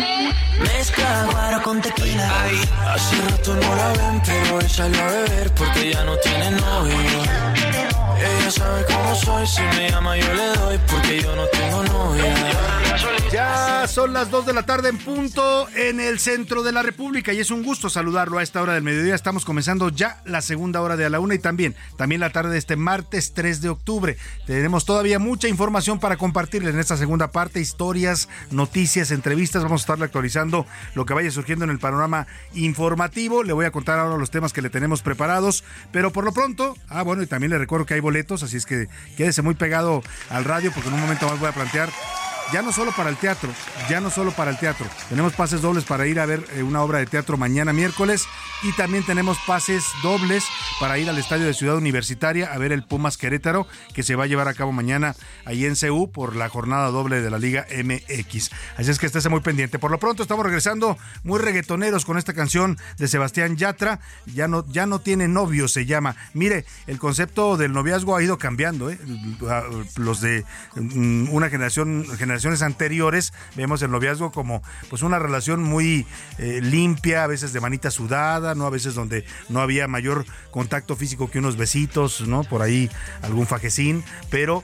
mezcla 0.61 1.27
guaro 1.31 1.61
con 1.63 1.81
tequila. 1.81 2.45
Hace 2.93 3.15
rato 3.29 3.55
no 3.55 3.75
la 3.75 3.87
ven, 3.93 4.21
pero 4.25 4.55
hoy 4.57 4.69
salió 4.69 5.01
a 5.01 5.07
beber 5.07 5.51
porque 5.55 5.91
ya 5.93 6.03
no 6.03 6.15
tiene 6.17 6.51
novio. 6.51 7.70
Ella 8.21 8.51
sabe 8.51 8.85
cómo 8.85 9.15
soy, 9.15 9.47
si 9.47 9.61
me 9.61 9.89
llama 9.89 10.17
yo 10.17 10.33
le 10.33 10.47
doy 10.57 10.79
porque 10.89 11.21
yo 11.21 11.35
no 11.35 11.45
tengo 11.47 11.83
novia. 11.83 12.35
Ya 13.31 13.87
son 13.87 14.11
las 14.11 14.29
2 14.29 14.45
de 14.45 14.53
la 14.53 14.63
tarde 14.63 14.89
en 14.89 14.97
punto 14.97 15.67
en 15.69 16.01
el 16.01 16.19
centro 16.19 16.63
de 16.63 16.73
la 16.73 16.83
República 16.83 17.31
y 17.31 17.39
es 17.39 17.49
un 17.49 17.63
gusto 17.63 17.89
saludarlo 17.89 18.37
a 18.37 18.43
esta 18.43 18.61
hora 18.61 18.73
del 18.73 18.83
mediodía. 18.83 19.15
Estamos 19.15 19.45
comenzando 19.45 19.87
ya 19.87 20.21
la 20.25 20.41
segunda 20.41 20.81
hora 20.81 20.97
de 20.97 21.05
a 21.05 21.09
la 21.09 21.21
una 21.21 21.33
y 21.33 21.39
también, 21.39 21.73
también 21.97 22.19
la 22.19 22.31
tarde 22.31 22.51
de 22.51 22.57
este 22.57 22.75
martes 22.75 23.33
3 23.33 23.61
de 23.61 23.69
octubre. 23.69 24.17
Tenemos 24.45 24.83
todavía 24.83 25.17
mucha 25.17 25.47
información 25.47 25.99
para 25.99 26.17
compartirles 26.17 26.73
en 26.73 26.81
esta 26.81 26.97
segunda 26.97 27.31
parte, 27.31 27.61
historias, 27.61 28.27
noticias, 28.49 29.11
entrevistas. 29.11 29.63
Vamos 29.63 29.81
a 29.81 29.83
estarle 29.83 30.05
actualizando 30.05 30.65
lo 30.93 31.05
que 31.05 31.13
vaya 31.13 31.31
surgiendo 31.31 31.63
en 31.63 31.71
el 31.71 31.79
panorama 31.79 32.27
informativo. 32.53 33.43
Le 33.43 33.53
voy 33.53 33.65
a 33.65 33.71
contar 33.71 33.97
ahora 33.97 34.17
los 34.17 34.29
temas 34.29 34.51
que 34.51 34.61
le 34.61 34.69
tenemos 34.69 35.01
preparados, 35.01 35.63
pero 35.93 36.11
por 36.11 36.25
lo 36.25 36.33
pronto, 36.33 36.77
ah 36.89 37.01
bueno, 37.03 37.23
y 37.23 37.27
también 37.27 37.51
le 37.51 37.57
recuerdo 37.57 37.85
que 37.85 37.93
hay 37.93 38.01
así 38.43 38.57
es 38.57 38.65
que 38.65 38.87
quédese 39.17 39.41
muy 39.41 39.55
pegado 39.55 40.03
al 40.29 40.43
radio 40.43 40.71
porque 40.71 40.89
en 40.89 40.95
un 40.95 41.01
momento 41.01 41.27
más 41.27 41.39
voy 41.39 41.49
a 41.49 41.53
plantear 41.53 41.89
ya 42.51 42.61
no 42.61 42.71
solo 42.71 42.91
para 42.91 43.09
el 43.09 43.17
teatro, 43.17 43.49
ya 43.89 44.01
no 44.01 44.09
solo 44.09 44.31
para 44.31 44.51
el 44.51 44.59
teatro. 44.59 44.85
Tenemos 45.09 45.33
pases 45.33 45.61
dobles 45.61 45.85
para 45.85 46.05
ir 46.07 46.19
a 46.19 46.25
ver 46.25 46.45
eh, 46.53 46.63
una 46.63 46.81
obra 46.81 46.99
de 46.99 47.05
teatro 47.05 47.37
mañana 47.37 47.73
miércoles 47.73 48.25
y 48.63 48.71
también 48.73 49.05
tenemos 49.05 49.37
pases 49.47 49.85
dobles 50.03 50.45
para 50.79 50.97
ir 50.97 51.09
al 51.09 51.17
estadio 51.17 51.45
de 51.45 51.53
Ciudad 51.53 51.77
Universitaria 51.77 52.51
a 52.51 52.57
ver 52.57 52.71
el 52.71 52.83
Pumas 52.83 53.17
Querétaro 53.17 53.67
que 53.93 54.03
se 54.03 54.15
va 54.15 54.25
a 54.25 54.27
llevar 54.27 54.47
a 54.47 54.53
cabo 54.53 54.71
mañana 54.71 55.15
ahí 55.45 55.65
en 55.65 55.75
CU 55.75 56.11
por 56.11 56.35
la 56.35 56.49
jornada 56.49 56.89
doble 56.89 57.21
de 57.21 57.29
la 57.29 57.39
Liga 57.39 57.65
MX. 57.71 58.51
Así 58.77 58.91
es 58.91 58.99
que 58.99 59.05
estése 59.05 59.29
muy 59.29 59.41
pendiente. 59.41 59.79
Por 59.79 59.91
lo 59.91 59.99
pronto 59.99 60.23
estamos 60.23 60.45
regresando 60.45 60.97
muy 61.23 61.39
reggaetoneros 61.39 62.05
con 62.05 62.17
esta 62.17 62.33
canción 62.33 62.77
de 62.97 63.07
Sebastián 63.07 63.55
Yatra. 63.55 63.99
Ya 64.25 64.47
no, 64.47 64.65
ya 64.67 64.85
no 64.85 64.99
tiene 64.99 65.27
novio, 65.27 65.67
se 65.67 65.85
llama. 65.85 66.15
Mire, 66.33 66.65
el 66.87 66.99
concepto 66.99 67.57
del 67.57 67.71
noviazgo 67.71 68.15
ha 68.15 68.23
ido 68.23 68.37
cambiando. 68.37 68.89
¿eh? 68.89 68.99
Los 69.95 70.21
de 70.21 70.43
mm, 70.75 71.29
una 71.31 71.49
generación, 71.49 72.05
generación 72.17 72.40
generaciones 72.41 72.61
anteriores 72.61 73.33
vemos 73.55 73.81
el 73.81 73.91
noviazgo 73.91 74.31
como 74.31 74.61
pues 74.89 75.01
una 75.01 75.19
relación 75.19 75.63
muy 75.63 76.05
eh, 76.37 76.59
limpia, 76.61 77.23
a 77.23 77.27
veces 77.27 77.53
de 77.53 77.59
manita 77.59 77.91
sudada, 77.91 78.55
¿no? 78.55 78.65
A 78.65 78.69
veces 78.69 78.95
donde 78.95 79.25
no 79.49 79.61
había 79.61 79.87
mayor 79.87 80.25
contacto 80.51 80.95
físico 80.95 81.29
que 81.29 81.39
unos 81.39 81.57
besitos, 81.57 82.27
¿no? 82.27 82.43
Por 82.43 82.61
ahí 82.61 82.89
algún 83.21 83.47
fajecín, 83.47 84.03
pero 84.29 84.63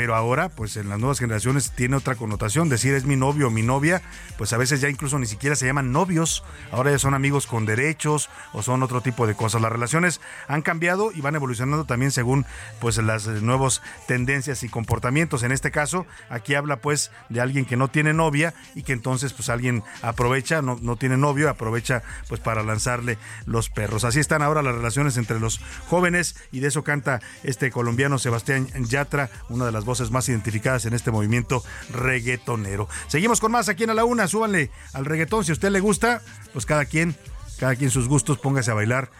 pero 0.00 0.16
ahora, 0.16 0.48
pues 0.48 0.78
en 0.78 0.88
las 0.88 0.98
nuevas 0.98 1.18
generaciones 1.18 1.72
tiene 1.72 1.94
otra 1.94 2.14
connotación. 2.14 2.70
Decir 2.70 2.94
es 2.94 3.04
mi 3.04 3.16
novio 3.16 3.48
o 3.48 3.50
mi 3.50 3.62
novia, 3.62 4.00
pues 4.38 4.54
a 4.54 4.56
veces 4.56 4.80
ya 4.80 4.88
incluso 4.88 5.18
ni 5.18 5.26
siquiera 5.26 5.56
se 5.56 5.66
llaman 5.66 5.92
novios, 5.92 6.42
ahora 6.72 6.90
ya 6.90 6.98
son 6.98 7.12
amigos 7.12 7.46
con 7.46 7.66
derechos 7.66 8.30
o 8.54 8.62
son 8.62 8.82
otro 8.82 9.02
tipo 9.02 9.26
de 9.26 9.34
cosas. 9.34 9.60
Las 9.60 9.70
relaciones 9.70 10.22
han 10.48 10.62
cambiado 10.62 11.12
y 11.12 11.20
van 11.20 11.34
evolucionando 11.34 11.84
también 11.84 12.12
según 12.12 12.46
pues 12.80 12.96
las 12.96 13.26
nuevas 13.26 13.82
tendencias 14.08 14.62
y 14.62 14.70
comportamientos. 14.70 15.42
En 15.42 15.52
este 15.52 15.70
caso, 15.70 16.06
aquí 16.30 16.54
habla 16.54 16.76
pues 16.76 17.10
de 17.28 17.42
alguien 17.42 17.66
que 17.66 17.76
no 17.76 17.88
tiene 17.88 18.14
novia 18.14 18.54
y 18.74 18.84
que 18.84 18.94
entonces 18.94 19.34
pues 19.34 19.50
alguien 19.50 19.84
aprovecha, 20.00 20.62
no, 20.62 20.78
no 20.80 20.96
tiene 20.96 21.18
novio, 21.18 21.50
aprovecha 21.50 22.02
pues 22.26 22.40
para 22.40 22.62
lanzarle 22.62 23.18
los 23.44 23.68
perros. 23.68 24.04
Así 24.04 24.18
están 24.18 24.40
ahora 24.40 24.62
las 24.62 24.74
relaciones 24.74 25.18
entre 25.18 25.38
los 25.38 25.60
jóvenes 25.88 26.36
y 26.52 26.60
de 26.60 26.68
eso 26.68 26.84
canta 26.84 27.20
este 27.42 27.70
colombiano 27.70 28.18
Sebastián 28.18 28.66
Yatra, 28.86 29.28
una 29.50 29.66
de 29.66 29.72
las 29.72 29.84
voces 29.90 30.12
más 30.12 30.28
identificadas 30.28 30.86
en 30.86 30.94
este 30.94 31.10
movimiento 31.10 31.64
reggaetonero. 31.90 32.88
Seguimos 33.08 33.40
con 33.40 33.50
más 33.50 33.68
aquí 33.68 33.82
en 33.82 33.90
A 33.90 33.94
la 33.94 34.04
Una, 34.04 34.28
súbanle 34.28 34.70
al 34.92 35.04
reggaetón, 35.04 35.44
si 35.44 35.50
a 35.50 35.54
usted 35.54 35.70
le 35.70 35.80
gusta, 35.80 36.22
pues 36.52 36.64
cada 36.64 36.84
quien, 36.84 37.16
cada 37.58 37.74
quien 37.74 37.90
sus 37.90 38.06
gustos, 38.06 38.38
póngase 38.38 38.70
a 38.70 38.74
bailar 38.74 39.10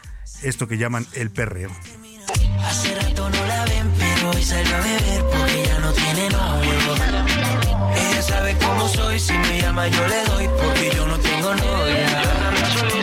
esto 0.44 0.68
que 0.68 0.78
llaman 0.78 1.08
el 1.14 1.30
perreo. 1.30 1.70
Hace 2.62 2.94
rato 2.94 3.28
no 3.28 3.46
la 3.46 3.64
ven, 3.64 3.90
pero 3.98 4.30
hoy 4.30 4.42
a 4.42 5.28
porque 5.32 5.64
ya 5.66 5.78
no 5.80 5.92
tiene 5.92 6.30
novio. 6.30 6.94
Ella 7.96 8.22
sabe 8.22 8.56
cómo 8.64 8.88
soy, 8.88 9.18
si 9.18 9.32
me 9.32 9.60
llama 9.60 9.88
yo 9.88 10.06
le 10.06 10.24
doy 10.26 10.48
porque 10.62 10.92
yo 10.94 11.04
no 11.04 11.18
tengo 11.18 11.52
novia. 11.52 12.49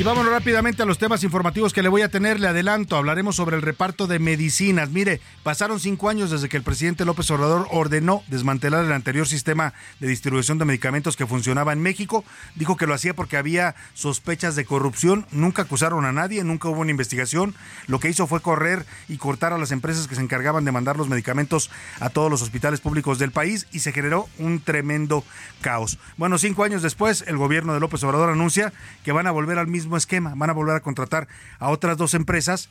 Y 0.00 0.02
vámonos 0.02 0.32
rápidamente 0.32 0.82
a 0.82 0.86
los 0.86 0.96
temas 0.96 1.22
informativos 1.24 1.74
que 1.74 1.82
le 1.82 1.90
voy 1.90 2.00
a 2.00 2.08
tener. 2.08 2.40
Le 2.40 2.48
adelanto, 2.48 2.96
hablaremos 2.96 3.36
sobre 3.36 3.56
el 3.56 3.60
reparto 3.60 4.06
de 4.06 4.18
medicinas. 4.18 4.88
Mire, 4.88 5.20
pasaron 5.42 5.78
cinco 5.78 6.08
años 6.08 6.30
desde 6.30 6.48
que 6.48 6.56
el 6.56 6.62
presidente 6.62 7.04
López 7.04 7.30
Obrador 7.30 7.66
ordenó 7.70 8.22
desmantelar 8.28 8.82
el 8.82 8.92
anterior 8.92 9.28
sistema 9.28 9.74
de 9.98 10.08
distribución 10.08 10.56
de 10.56 10.64
medicamentos 10.64 11.18
que 11.18 11.26
funcionaba 11.26 11.74
en 11.74 11.82
México. 11.82 12.24
Dijo 12.54 12.78
que 12.78 12.86
lo 12.86 12.94
hacía 12.94 13.12
porque 13.12 13.36
había 13.36 13.74
sospechas 13.92 14.56
de 14.56 14.64
corrupción. 14.64 15.26
Nunca 15.32 15.60
acusaron 15.60 16.06
a 16.06 16.12
nadie, 16.12 16.44
nunca 16.44 16.70
hubo 16.70 16.80
una 16.80 16.92
investigación. 16.92 17.54
Lo 17.86 18.00
que 18.00 18.08
hizo 18.08 18.26
fue 18.26 18.40
correr 18.40 18.86
y 19.06 19.18
cortar 19.18 19.52
a 19.52 19.58
las 19.58 19.70
empresas 19.70 20.08
que 20.08 20.14
se 20.14 20.22
encargaban 20.22 20.64
de 20.64 20.72
mandar 20.72 20.96
los 20.96 21.10
medicamentos 21.10 21.70
a 21.98 22.08
todos 22.08 22.30
los 22.30 22.40
hospitales 22.40 22.80
públicos 22.80 23.18
del 23.18 23.32
país 23.32 23.66
y 23.70 23.80
se 23.80 23.92
generó 23.92 24.30
un 24.38 24.60
tremendo 24.60 25.24
caos. 25.60 25.98
Bueno, 26.16 26.38
cinco 26.38 26.64
años 26.64 26.80
después, 26.80 27.22
el 27.26 27.36
gobierno 27.36 27.74
de 27.74 27.80
López 27.80 28.02
Obrador 28.02 28.30
anuncia 28.30 28.72
que 29.04 29.12
van 29.12 29.26
a 29.26 29.30
volver 29.30 29.58
al 29.58 29.66
mismo 29.66 29.89
esquema. 29.96 30.34
Van 30.36 30.50
a 30.50 30.54
volver 30.54 30.76
a 30.76 30.80
contratar 30.80 31.28
a 31.58 31.70
otras 31.70 31.96
dos 31.96 32.14
empresas 32.14 32.68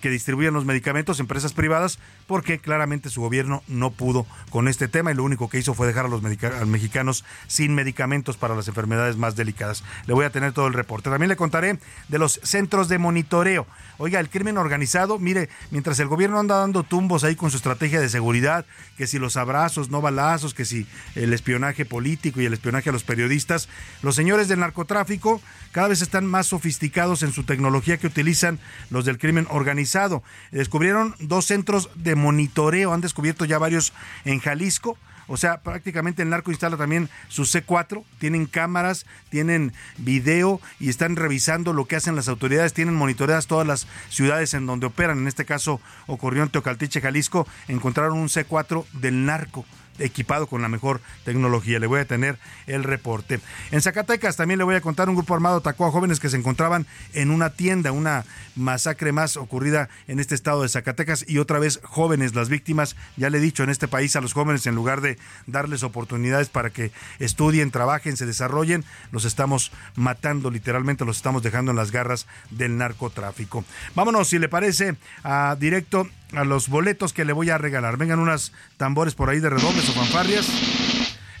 que 0.00 0.10
distribuyen 0.10 0.54
los 0.54 0.64
medicamentos, 0.64 1.20
empresas 1.20 1.52
privadas, 1.52 1.98
porque 2.26 2.58
claramente 2.58 3.10
su 3.10 3.20
gobierno 3.20 3.62
no 3.68 3.90
pudo 3.90 4.26
con 4.50 4.68
este 4.68 4.88
tema 4.88 5.12
y 5.12 5.14
lo 5.14 5.24
único 5.24 5.48
que 5.48 5.58
hizo 5.58 5.74
fue 5.74 5.86
dejar 5.86 6.06
a 6.06 6.08
los 6.08 6.22
mexicanos 6.22 7.24
sin 7.46 7.74
medicamentos 7.74 8.36
para 8.36 8.56
las 8.56 8.68
enfermedades 8.68 9.16
más 9.16 9.36
delicadas. 9.36 9.84
Le 10.06 10.14
voy 10.14 10.24
a 10.24 10.30
tener 10.30 10.52
todo 10.52 10.66
el 10.66 10.74
reporte. 10.74 11.10
También 11.10 11.28
le 11.28 11.36
contaré 11.36 11.78
de 12.08 12.18
los 12.18 12.40
centros 12.42 12.88
de 12.88 12.98
monitoreo. 12.98 13.66
Oiga, 14.04 14.18
el 14.18 14.30
crimen 14.30 14.58
organizado, 14.58 15.20
mire, 15.20 15.48
mientras 15.70 16.00
el 16.00 16.08
gobierno 16.08 16.40
anda 16.40 16.56
dando 16.56 16.82
tumbos 16.82 17.22
ahí 17.22 17.36
con 17.36 17.52
su 17.52 17.56
estrategia 17.56 18.00
de 18.00 18.08
seguridad, 18.08 18.66
que 18.96 19.06
si 19.06 19.20
los 19.20 19.36
abrazos, 19.36 19.90
no 19.90 20.00
balazos, 20.00 20.54
que 20.54 20.64
si 20.64 20.88
el 21.14 21.32
espionaje 21.32 21.84
político 21.84 22.40
y 22.40 22.46
el 22.46 22.52
espionaje 22.52 22.88
a 22.90 22.92
los 22.92 23.04
periodistas, 23.04 23.68
los 24.02 24.16
señores 24.16 24.48
del 24.48 24.58
narcotráfico 24.58 25.40
cada 25.70 25.86
vez 25.86 26.02
están 26.02 26.26
más 26.26 26.48
sofisticados 26.48 27.22
en 27.22 27.30
su 27.30 27.44
tecnología 27.44 27.96
que 27.96 28.08
utilizan 28.08 28.58
los 28.90 29.04
del 29.04 29.18
crimen 29.18 29.46
organizado. 29.50 30.24
Descubrieron 30.50 31.14
dos 31.20 31.46
centros 31.46 31.88
de 31.94 32.16
monitoreo, 32.16 32.92
han 32.92 33.02
descubierto 33.02 33.44
ya 33.44 33.58
varios 33.58 33.92
en 34.24 34.40
Jalisco. 34.40 34.98
O 35.26 35.36
sea, 35.36 35.60
prácticamente 35.60 36.22
el 36.22 36.30
narco 36.30 36.50
instala 36.50 36.76
también 36.76 37.08
su 37.28 37.42
C4, 37.42 38.04
tienen 38.18 38.46
cámaras, 38.46 39.06
tienen 39.30 39.72
video 39.98 40.60
y 40.80 40.88
están 40.88 41.16
revisando 41.16 41.72
lo 41.72 41.86
que 41.86 41.96
hacen 41.96 42.16
las 42.16 42.28
autoridades, 42.28 42.72
tienen 42.72 42.94
monitoreadas 42.94 43.46
todas 43.46 43.66
las 43.66 43.86
ciudades 44.08 44.54
en 44.54 44.66
donde 44.66 44.86
operan. 44.86 45.18
En 45.18 45.28
este 45.28 45.44
caso 45.44 45.80
ocurrió 46.06 46.42
en 46.42 46.50
Teocaltiche, 46.50 47.00
Jalisco, 47.00 47.46
encontraron 47.68 48.18
un 48.18 48.28
C4 48.28 48.84
del 48.92 49.24
narco 49.24 49.64
equipado 49.98 50.46
con 50.46 50.62
la 50.62 50.68
mejor 50.68 51.00
tecnología. 51.24 51.78
Le 51.78 51.86
voy 51.86 52.00
a 52.00 52.04
tener 52.04 52.38
el 52.66 52.84
reporte. 52.84 53.40
En 53.70 53.82
Zacatecas 53.82 54.36
también 54.36 54.58
le 54.58 54.64
voy 54.64 54.74
a 54.74 54.80
contar, 54.80 55.08
un 55.08 55.14
grupo 55.14 55.34
armado 55.34 55.58
atacó 55.58 55.86
a 55.86 55.90
jóvenes 55.90 56.20
que 56.20 56.28
se 56.28 56.36
encontraban 56.36 56.86
en 57.12 57.30
una 57.30 57.50
tienda, 57.50 57.92
una 57.92 58.24
masacre 58.54 59.12
más 59.12 59.36
ocurrida 59.36 59.88
en 60.08 60.20
este 60.20 60.34
estado 60.34 60.62
de 60.62 60.68
Zacatecas 60.68 61.24
y 61.26 61.38
otra 61.38 61.58
vez 61.58 61.80
jóvenes, 61.84 62.34
las 62.34 62.48
víctimas, 62.48 62.96
ya 63.16 63.30
le 63.30 63.38
he 63.38 63.40
dicho, 63.40 63.62
en 63.62 63.70
este 63.70 63.88
país 63.88 64.16
a 64.16 64.20
los 64.20 64.32
jóvenes 64.32 64.66
en 64.66 64.74
lugar 64.74 65.00
de 65.00 65.18
darles 65.46 65.82
oportunidades 65.82 66.48
para 66.48 66.70
que 66.70 66.92
estudien, 67.18 67.70
trabajen, 67.70 68.16
se 68.16 68.26
desarrollen, 68.26 68.84
los 69.10 69.24
estamos 69.24 69.72
matando 69.94 70.50
literalmente, 70.50 71.04
los 71.04 71.16
estamos 71.16 71.42
dejando 71.42 71.70
en 71.70 71.76
las 71.76 71.90
garras 71.90 72.26
del 72.50 72.76
narcotráfico. 72.76 73.64
Vámonos, 73.94 74.28
si 74.28 74.38
le 74.38 74.48
parece, 74.48 74.96
a 75.22 75.56
directo 75.58 76.08
a 76.34 76.44
los 76.44 76.68
boletos 76.68 77.12
que 77.12 77.24
le 77.24 77.32
voy 77.32 77.50
a 77.50 77.58
regalar. 77.58 77.96
Vengan 77.96 78.18
unas 78.18 78.52
tambores 78.76 79.14
por 79.14 79.30
ahí 79.30 79.40
de 79.40 79.50
redobles 79.50 79.88
o 79.88 79.92
fanfarrias. 79.92 80.48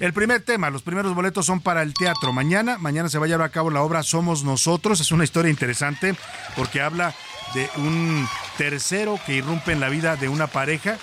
El 0.00 0.12
primer 0.12 0.42
tema, 0.42 0.70
los 0.70 0.82
primeros 0.82 1.14
boletos 1.14 1.46
son 1.46 1.60
para 1.60 1.82
el 1.82 1.94
teatro. 1.94 2.32
Mañana, 2.32 2.76
mañana 2.78 3.08
se 3.08 3.18
va 3.18 3.26
a 3.26 3.28
llevar 3.28 3.46
a 3.46 3.52
cabo 3.52 3.70
la 3.70 3.82
obra 3.82 4.02
Somos 4.02 4.42
Nosotros. 4.42 5.00
Es 5.00 5.12
una 5.12 5.24
historia 5.24 5.50
interesante 5.50 6.14
porque 6.56 6.80
habla 6.80 7.14
de 7.54 7.70
un 7.76 8.26
tercero 8.58 9.18
que 9.26 9.36
irrumpe 9.36 9.72
en 9.72 9.80
la 9.80 9.88
vida 9.88 10.16
de 10.16 10.28
una 10.28 10.48
pareja 10.48 10.98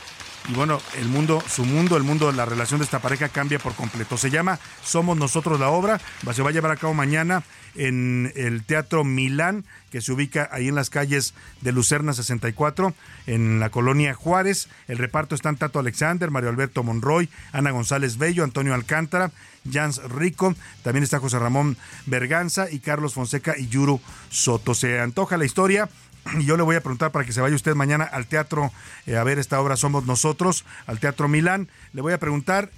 y 0.47 0.53
bueno, 0.53 0.81
el 0.97 1.07
mundo, 1.07 1.43
su 1.47 1.65
mundo, 1.65 1.97
el 1.97 2.03
mundo, 2.03 2.31
la 2.31 2.45
relación 2.45 2.79
de 2.79 2.85
esta 2.85 2.99
pareja 2.99 3.29
cambia 3.29 3.59
por 3.59 3.75
completo. 3.75 4.17
Se 4.17 4.31
llama 4.31 4.59
Somos 4.83 5.17
Nosotros 5.17 5.59
la 5.59 5.69
obra, 5.69 5.99
se 6.33 6.41
va 6.41 6.49
a 6.49 6.53
llevar 6.53 6.71
a 6.71 6.77
cabo 6.77 6.93
mañana 6.93 7.43
en 7.75 8.31
el 8.35 8.63
Teatro 8.63 9.03
Milán, 9.03 9.65
que 9.91 10.01
se 10.01 10.11
ubica 10.11 10.49
ahí 10.51 10.67
en 10.67 10.75
las 10.75 10.89
calles 10.89 11.33
de 11.61 11.71
Lucerna 11.71 12.13
64, 12.13 12.93
en 13.27 13.59
la 13.59 13.69
colonia 13.69 14.13
Juárez. 14.13 14.69
El 14.87 14.97
reparto 14.97 15.35
están 15.35 15.57
Tato 15.57 15.79
Alexander, 15.79 16.31
Mario 16.31 16.49
Alberto 16.49 16.83
Monroy, 16.83 17.29
Ana 17.51 17.71
González 17.71 18.17
Bello, 18.17 18.43
Antonio 18.43 18.73
Alcántara, 18.73 19.31
Jans 19.69 20.01
Rico, 20.03 20.55
también 20.83 21.03
está 21.03 21.19
José 21.19 21.37
Ramón 21.37 21.77
Berganza 22.05 22.71
y 22.71 22.79
Carlos 22.79 23.13
Fonseca 23.13 23.55
y 23.57 23.67
Yuro 23.67 23.99
Soto. 24.29 24.73
Se 24.73 24.99
antoja 24.99 25.37
la 25.37 25.45
historia 25.45 25.89
y 26.37 26.45
yo 26.45 26.57
le 26.57 26.63
voy 26.63 26.75
a 26.75 26.81
preguntar 26.81 27.11
para 27.11 27.25
que 27.25 27.33
se 27.33 27.41
vaya 27.41 27.55
usted 27.55 27.75
mañana 27.75 28.03
al 28.03 28.27
teatro 28.27 28.71
eh, 29.05 29.17
a 29.17 29.23
ver 29.23 29.39
esta 29.39 29.59
obra 29.59 29.75
Somos 29.75 30.05
Nosotros, 30.05 30.65
al 30.85 30.99
Teatro 30.99 31.27
Milán. 31.27 31.69
Le 31.93 32.01
voy 32.01 32.13
a 32.13 32.19
preguntar 32.19 32.69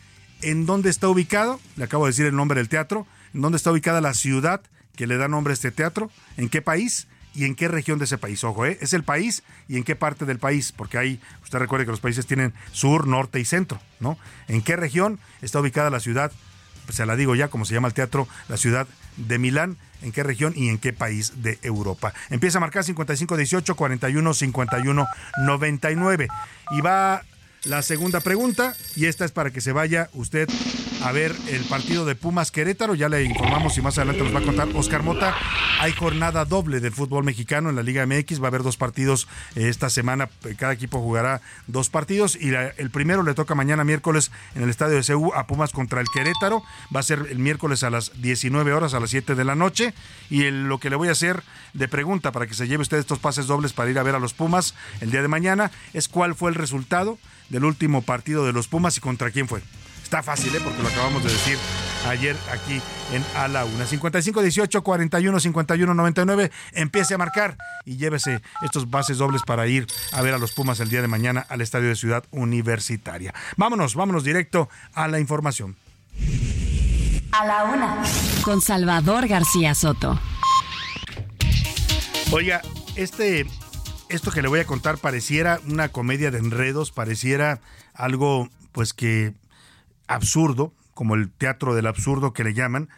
en 0.41 0.65
dónde 0.65 0.89
está 0.89 1.07
ubicado, 1.07 1.59
le 1.75 1.83
acabo 1.83 2.05
de 2.05 2.11
decir 2.11 2.25
el 2.25 2.35
nombre 2.35 2.59
del 2.59 2.69
teatro, 2.69 3.05
en 3.33 3.41
dónde 3.41 3.57
está 3.57 3.71
ubicada 3.71 4.01
la 4.01 4.13
ciudad 4.13 4.61
que 4.95 5.07
le 5.07 5.17
da 5.17 5.27
nombre 5.27 5.51
a 5.51 5.55
este 5.55 5.71
teatro, 5.71 6.11
en 6.37 6.49
qué 6.49 6.61
país 6.61 7.07
y 7.33 7.45
en 7.45 7.55
qué 7.55 7.67
región 7.67 7.97
de 7.97 8.05
ese 8.05 8.17
país. 8.17 8.43
Ojo, 8.43 8.65
¿eh? 8.65 8.77
es 8.81 8.93
el 8.93 9.03
país 9.03 9.43
y 9.67 9.77
en 9.77 9.83
qué 9.83 9.95
parte 9.95 10.25
del 10.25 10.39
país, 10.39 10.71
porque 10.71 10.97
ahí 10.97 11.19
usted 11.43 11.59
recuerde 11.59 11.85
que 11.85 11.91
los 11.91 12.01
países 12.01 12.25
tienen 12.25 12.53
sur, 12.71 13.07
norte 13.07 13.39
y 13.39 13.45
centro, 13.45 13.79
¿no? 13.99 14.17
¿En 14.47 14.61
qué 14.61 14.75
región 14.75 15.19
está 15.41 15.59
ubicada 15.59 15.89
la 15.89 15.99
ciudad? 15.99 16.31
Pues 16.85 16.97
se 16.97 17.05
la 17.05 17.15
digo 17.15 17.35
ya, 17.35 17.47
como 17.47 17.65
se 17.65 17.73
llama 17.73 17.87
el 17.87 17.93
teatro, 17.93 18.27
la 18.49 18.57
ciudad 18.57 18.87
de 19.17 19.37
Milán 19.37 19.77
en 20.01 20.11
qué 20.11 20.23
región 20.23 20.53
y 20.55 20.69
en 20.69 20.77
qué 20.77 20.93
país 20.93 21.43
de 21.43 21.59
Europa. 21.63 22.13
Empieza 22.29 22.57
a 22.57 22.61
marcar 22.61 22.83
55 22.83 23.37
18 23.37 23.75
41 23.75 24.33
51 24.33 25.07
99 25.45 26.27
y 26.71 26.81
va 26.81 27.23
la 27.65 27.81
segunda 27.81 28.19
pregunta 28.21 28.75
y 28.95 29.05
esta 29.05 29.25
es 29.25 29.31
para 29.31 29.51
que 29.51 29.61
se 29.61 29.71
vaya 29.71 30.09
usted 30.13 30.49
a 31.03 31.11
ver 31.11 31.35
el 31.49 31.63
partido 31.65 32.05
de 32.05 32.15
Pumas 32.15 32.51
Querétaro. 32.51 32.95
Ya 32.95 33.09
le 33.09 33.23
informamos 33.23 33.77
y 33.77 33.81
más 33.81 33.97
adelante 33.97 34.23
nos 34.23 34.35
va 34.35 34.39
a 34.39 34.43
contar 34.43 34.67
Oscar 34.75 35.03
Mota. 35.03 35.35
Hay 35.79 35.93
jornada 35.93 36.45
doble 36.45 36.79
del 36.79 36.91
fútbol 36.91 37.23
mexicano 37.23 37.69
en 37.69 37.75
la 37.75 37.83
Liga 37.83 38.05
MX. 38.05 38.41
Va 38.41 38.45
a 38.45 38.47
haber 38.47 38.63
dos 38.63 38.77
partidos 38.77 39.27
eh, 39.55 39.69
esta 39.69 39.89
semana. 39.89 40.29
Cada 40.57 40.73
equipo 40.73 40.99
jugará 40.99 41.41
dos 41.67 41.89
partidos 41.89 42.35
y 42.35 42.51
el 42.53 42.89
primero 42.91 43.23
le 43.23 43.33
toca 43.33 43.55
mañana 43.55 43.83
miércoles 43.83 44.31
en 44.55 44.63
el 44.63 44.69
estadio 44.69 44.95
de 44.95 45.03
CU 45.03 45.33
a 45.33 45.47
Pumas 45.47 45.71
contra 45.71 46.01
el 46.01 46.07
Querétaro. 46.13 46.63
Va 46.95 46.99
a 46.99 47.03
ser 47.03 47.27
el 47.29 47.39
miércoles 47.39 47.83
a 47.83 47.89
las 47.89 48.21
19 48.21 48.73
horas, 48.73 48.93
a 48.93 48.99
las 48.99 49.09
7 49.09 49.35
de 49.35 49.43
la 49.43 49.55
noche. 49.55 49.93
Y 50.29 50.49
lo 50.51 50.79
que 50.79 50.89
le 50.89 50.95
voy 50.95 51.09
a 51.09 51.13
hacer 51.13 51.43
de 51.73 51.87
pregunta 51.87 52.31
para 52.31 52.47
que 52.47 52.53
se 52.53 52.67
lleve 52.67 52.81
usted 52.83 52.97
estos 52.97 53.19
pases 53.19 53.47
dobles 53.47 53.73
para 53.73 53.89
ir 53.89 53.97
a 53.97 54.03
ver 54.03 54.15
a 54.15 54.19
los 54.19 54.33
Pumas 54.33 54.75
el 54.99 55.11
día 55.11 55.21
de 55.21 55.27
mañana 55.27 55.71
es 55.93 56.07
cuál 56.07 56.35
fue 56.35 56.49
el 56.49 56.55
resultado 56.55 57.17
del 57.49 57.65
último 57.65 58.01
partido 58.01 58.45
de 58.45 58.53
los 58.53 58.67
Pumas 58.67 58.97
y 58.97 59.01
contra 59.01 59.31
quién 59.31 59.47
fue. 59.47 59.61
Está 60.11 60.23
fácil, 60.23 60.53
¿eh? 60.53 60.59
porque 60.61 60.83
lo 60.83 60.89
acabamos 60.89 61.23
de 61.23 61.31
decir 61.31 61.57
ayer 62.05 62.35
aquí 62.51 62.81
en 63.13 63.23
A 63.33 63.47
la 63.47 63.63
Una. 63.63 63.85
55 63.85 64.41
18 64.41 64.83
41 64.83 65.39
51 65.39 65.93
99. 65.93 66.51
Empiece 66.73 67.13
a 67.13 67.17
marcar 67.17 67.55
y 67.85 67.95
llévese 67.95 68.41
estos 68.61 68.89
bases 68.89 69.19
dobles 69.19 69.41
para 69.43 69.67
ir 69.67 69.87
a 70.11 70.21
ver 70.21 70.33
a 70.33 70.37
los 70.37 70.51
Pumas 70.51 70.81
el 70.81 70.89
día 70.89 71.01
de 71.01 71.07
mañana 71.07 71.45
al 71.47 71.61
estadio 71.61 71.87
de 71.87 71.95
Ciudad 71.95 72.25
Universitaria. 72.31 73.33
Vámonos, 73.55 73.95
vámonos 73.95 74.25
directo 74.25 74.67
a 74.93 75.07
la 75.07 75.21
información. 75.21 75.77
A 77.31 77.45
la 77.45 77.63
Una. 77.63 78.03
Con 78.43 78.59
Salvador 78.59 79.29
García 79.29 79.73
Soto. 79.75 80.19
Oiga, 82.33 82.61
este, 82.97 83.47
esto 84.09 84.31
que 84.31 84.41
le 84.41 84.49
voy 84.49 84.59
a 84.59 84.65
contar 84.65 84.97
pareciera 84.97 85.61
una 85.69 85.87
comedia 85.87 86.31
de 86.31 86.39
enredos, 86.39 86.91
pareciera 86.91 87.61
algo 87.93 88.49
pues 88.73 88.93
que 88.93 89.33
absurdo, 90.13 90.73
como 90.93 91.15
el 91.15 91.31
teatro 91.31 91.73
del 91.73 91.87
absurdo 91.87 92.33
que 92.33 92.43
le 92.43 92.53
llaman, 92.53 92.89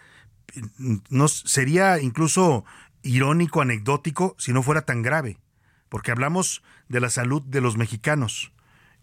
no 1.10 1.28
sería 1.28 2.00
incluso 2.00 2.66
irónico, 3.02 3.62
anecdótico, 3.62 4.36
si 4.38 4.54
no 4.54 4.64
fuera 4.64 4.82
tan 4.84 5.02
grave, 5.02 5.38
porque 5.90 6.12
hablamos 6.12 6.64
de 6.90 7.00
la 7.00 7.10
salud 7.10 7.42
de 7.42 7.62
los 7.62 7.78
mexicanos. 7.78 8.52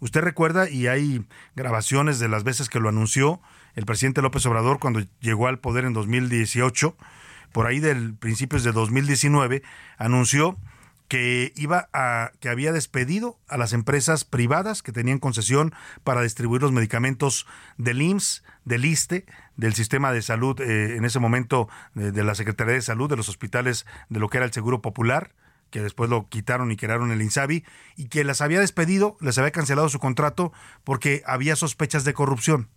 Usted 0.00 0.22
recuerda, 0.22 0.70
y 0.70 0.86
hay 0.86 1.26
grabaciones 1.54 2.18
de 2.18 2.28
las 2.28 2.42
veces 2.42 2.68
que 2.68 2.80
lo 2.80 2.88
anunció 2.88 3.40
el 3.74 3.84
presidente 3.84 4.22
López 4.22 4.44
Obrador 4.46 4.78
cuando 4.80 5.02
llegó 5.20 5.46
al 5.46 5.58
poder 5.58 5.84
en 5.84 5.92
2018, 5.92 6.96
por 7.52 7.66
ahí 7.66 7.80
del 7.80 8.14
principios 8.14 8.64
de 8.64 8.72
2019, 8.72 9.62
anunció 9.98 10.56
que 11.11 11.52
iba 11.56 11.88
a 11.92 12.30
que 12.38 12.48
había 12.48 12.70
despedido 12.70 13.36
a 13.48 13.56
las 13.56 13.72
empresas 13.72 14.24
privadas 14.24 14.80
que 14.80 14.92
tenían 14.92 15.18
concesión 15.18 15.74
para 16.04 16.22
distribuir 16.22 16.62
los 16.62 16.70
medicamentos 16.70 17.48
del 17.78 18.00
IMSS, 18.00 18.44
del 18.64 18.84
ISTE, 18.84 19.26
del 19.56 19.74
sistema 19.74 20.12
de 20.12 20.22
salud 20.22 20.61
eh, 20.61 20.94
en 20.94 21.04
ese 21.04 21.18
momento 21.18 21.68
de, 21.94 22.22
la 22.22 22.36
Secretaría 22.36 22.74
de 22.74 22.80
Salud, 22.80 23.11
de 23.11 23.16
los 23.16 23.28
hospitales 23.28 23.86
de 24.08 24.20
lo 24.20 24.28
que 24.28 24.36
era 24.36 24.46
el 24.46 24.52
Seguro 24.52 24.82
Popular, 24.82 25.32
que 25.70 25.82
después 25.82 26.08
lo 26.08 26.28
quitaron 26.28 26.70
y 26.70 26.76
crearon 26.76 27.11
el 27.11 27.22
INSABI, 27.22 27.64
y 27.96 28.06
que 28.06 28.22
las 28.22 28.40
había 28.40 28.61
despedido, 28.61 29.16
les 29.20 29.36
había 29.36 29.50
cancelado 29.50 29.88
su 29.88 29.98
contrato 29.98 30.52
porque 30.84 31.24
había 31.26 31.56
sospechas 31.56 32.04
de 32.04 32.14
corrupción. 32.14 32.68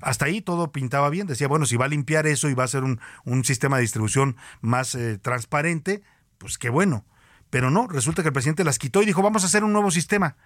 Hasta 0.00 0.24
ahí 0.24 0.40
todo 0.40 0.72
pintaba 0.72 1.10
bien. 1.10 1.26
Decía, 1.26 1.48
bueno, 1.48 1.66
si 1.66 1.76
va 1.76 1.84
a 1.84 1.88
limpiar 1.88 2.26
eso 2.26 2.48
y 2.48 2.54
va 2.54 2.64
a 2.64 2.68
ser 2.68 2.82
un, 2.82 2.98
sistema 3.44 3.76
de 3.76 3.82
distribución 3.82 4.36
más 4.62 4.94
eh, 4.94 5.18
transparente, 5.18 6.02
pues 6.38 6.56
qué 6.56 6.70
bueno. 6.70 7.04
Pero 7.50 7.70
no, 7.70 7.86
resulta 7.86 8.22
que 8.22 8.28
el 8.28 8.32
presidente 8.32 8.64
las 8.64 8.78
quitó 8.78 9.02
y 9.02 9.06
dijo, 9.06 9.22
vamos 9.22 9.42
a 9.42 9.46
hacer 9.46 9.64
un 9.64 9.72
nuevo 9.72 9.90
sistema. 9.90 10.36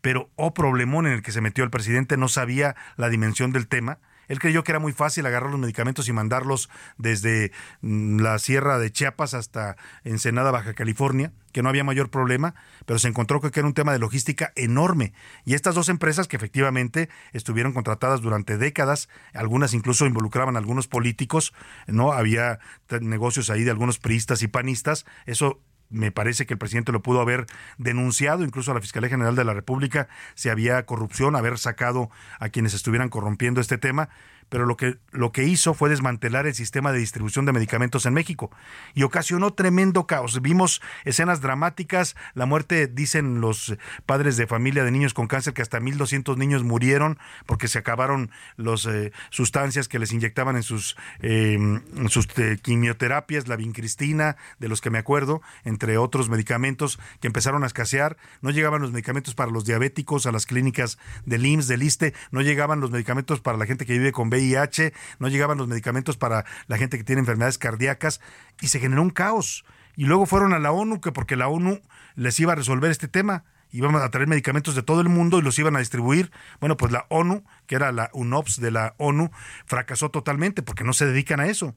Pero, 0.00 0.30
oh 0.36 0.54
problemón 0.54 1.06
en 1.06 1.14
el 1.14 1.22
que 1.22 1.32
se 1.32 1.40
metió 1.40 1.64
el 1.64 1.70
presidente, 1.70 2.16
no 2.16 2.28
sabía 2.28 2.76
la 2.96 3.08
dimensión 3.08 3.52
del 3.52 3.68
tema. 3.68 3.98
Él 4.28 4.38
creyó 4.40 4.64
que 4.64 4.72
era 4.72 4.78
muy 4.78 4.92
fácil 4.92 5.24
agarrar 5.26 5.50
los 5.50 5.60
medicamentos 5.60 6.08
y 6.08 6.12
mandarlos 6.12 6.68
desde 6.98 7.52
mm, 7.80 8.20
la 8.20 8.38
sierra 8.38 8.78
de 8.78 8.90
Chiapas 8.90 9.34
hasta 9.34 9.76
Ensenada, 10.04 10.50
Baja 10.50 10.74
California, 10.74 11.32
que 11.52 11.62
no 11.62 11.68
había 11.68 11.84
mayor 11.84 12.10
problema, 12.10 12.54
pero 12.86 12.98
se 12.98 13.08
encontró 13.08 13.40
que 13.40 13.50
era 13.58 13.66
un 13.66 13.74
tema 13.74 13.92
de 13.92 13.98
logística 13.98 14.52
enorme. 14.56 15.12
Y 15.44 15.54
estas 15.54 15.74
dos 15.74 15.88
empresas 15.88 16.28
que 16.28 16.36
efectivamente 16.36 17.08
estuvieron 17.32 17.72
contratadas 17.72 18.20
durante 18.20 18.58
décadas, 18.58 19.08
algunas 19.32 19.74
incluso 19.74 20.06
involucraban 20.06 20.56
a 20.56 20.58
algunos 20.58 20.88
políticos, 20.88 21.52
¿no? 21.86 22.12
Había 22.12 22.58
negocios 23.00 23.48
ahí 23.48 23.64
de 23.64 23.70
algunos 23.70 23.98
priistas 23.98 24.42
y 24.42 24.48
panistas, 24.48 25.06
eso 25.24 25.60
me 25.90 26.10
parece 26.10 26.46
que 26.46 26.54
el 26.54 26.58
presidente 26.58 26.92
lo 26.92 27.02
pudo 27.02 27.20
haber 27.20 27.46
denunciado, 27.78 28.44
incluso 28.44 28.70
a 28.70 28.74
la 28.74 28.80
Fiscalía 28.80 29.08
General 29.08 29.36
de 29.36 29.44
la 29.44 29.54
República, 29.54 30.08
si 30.34 30.48
había 30.48 30.84
corrupción, 30.84 31.36
haber 31.36 31.58
sacado 31.58 32.10
a 32.38 32.48
quienes 32.48 32.74
estuvieran 32.74 33.08
corrompiendo 33.08 33.60
este 33.60 33.78
tema 33.78 34.08
pero 34.48 34.66
lo 34.66 34.76
que, 34.76 34.98
lo 35.10 35.32
que 35.32 35.44
hizo 35.44 35.74
fue 35.74 35.88
desmantelar 35.88 36.46
el 36.46 36.54
sistema 36.54 36.92
de 36.92 36.98
distribución 36.98 37.46
de 37.46 37.52
medicamentos 37.52 38.06
en 38.06 38.14
México 38.14 38.50
y 38.94 39.02
ocasionó 39.02 39.52
tremendo 39.52 40.06
caos. 40.06 40.40
Vimos 40.40 40.80
escenas 41.04 41.40
dramáticas, 41.40 42.16
la 42.34 42.46
muerte, 42.46 42.86
dicen 42.86 43.40
los 43.40 43.76
padres 44.06 44.36
de 44.36 44.46
familia 44.46 44.84
de 44.84 44.90
niños 44.90 45.14
con 45.14 45.26
cáncer, 45.26 45.54
que 45.54 45.62
hasta 45.62 45.80
1.200 45.80 46.36
niños 46.36 46.64
murieron 46.64 47.18
porque 47.46 47.68
se 47.68 47.78
acabaron 47.78 48.30
las 48.56 48.86
eh, 48.86 49.12
sustancias 49.30 49.88
que 49.88 49.98
les 49.98 50.12
inyectaban 50.12 50.56
en 50.56 50.62
sus, 50.62 50.96
em, 51.20 51.82
sus 52.08 52.26
eh, 52.38 52.58
quimioterapias, 52.60 53.48
la 53.48 53.56
vincristina, 53.56 54.36
de 54.58 54.68
los 54.68 54.80
que 54.80 54.90
me 54.90 54.98
acuerdo, 54.98 55.42
entre 55.64 55.98
otros 55.98 56.28
medicamentos 56.28 56.98
que 57.20 57.26
empezaron 57.26 57.64
a 57.64 57.66
escasear. 57.66 58.16
No 58.40 58.50
llegaban 58.50 58.82
los 58.82 58.92
medicamentos 58.92 59.34
para 59.34 59.50
los 59.50 59.64
diabéticos 59.64 60.26
a 60.26 60.32
las 60.32 60.46
clínicas 60.46 60.98
del 61.24 61.44
IMSS, 61.46 61.68
del 61.68 61.82
ISTE, 61.82 62.14
no 62.30 62.42
llegaban 62.42 62.80
los 62.80 62.90
medicamentos 62.90 63.40
para 63.40 63.58
la 63.58 63.66
gente 63.66 63.86
que 63.86 63.92
vive 63.92 64.12
con 64.12 64.30
VIH, 64.36 64.92
no 65.18 65.28
llegaban 65.28 65.58
los 65.58 65.68
medicamentos 65.68 66.16
para 66.16 66.44
la 66.66 66.78
gente 66.78 66.98
que 66.98 67.04
tiene 67.04 67.20
enfermedades 67.20 67.58
cardíacas 67.58 68.20
y 68.60 68.68
se 68.68 68.80
generó 68.80 69.02
un 69.02 69.10
caos. 69.10 69.64
Y 69.96 70.04
luego 70.04 70.26
fueron 70.26 70.52
a 70.52 70.58
la 70.58 70.72
ONU, 70.72 71.00
que 71.00 71.12
porque 71.12 71.36
la 71.36 71.48
ONU 71.48 71.80
les 72.14 72.38
iba 72.38 72.52
a 72.52 72.56
resolver 72.56 72.90
este 72.90 73.08
tema 73.08 73.44
iban 73.72 73.94
a 73.96 74.10
traer 74.10 74.28
medicamentos 74.28 74.74
de 74.74 74.82
todo 74.82 75.00
el 75.00 75.08
mundo 75.08 75.38
y 75.38 75.42
los 75.42 75.58
iban 75.58 75.76
a 75.76 75.80
distribuir. 75.80 76.30
Bueno, 76.60 76.76
pues 76.76 76.92
la 76.92 77.06
ONU, 77.08 77.44
que 77.66 77.74
era 77.74 77.92
la 77.92 78.10
UNOPS 78.12 78.60
de 78.60 78.70
la 78.70 78.94
ONU, 78.98 79.30
fracasó 79.66 80.10
totalmente 80.10 80.62
porque 80.62 80.84
no 80.84 80.92
se 80.92 81.06
dedican 81.06 81.40
a 81.40 81.46
eso. 81.46 81.74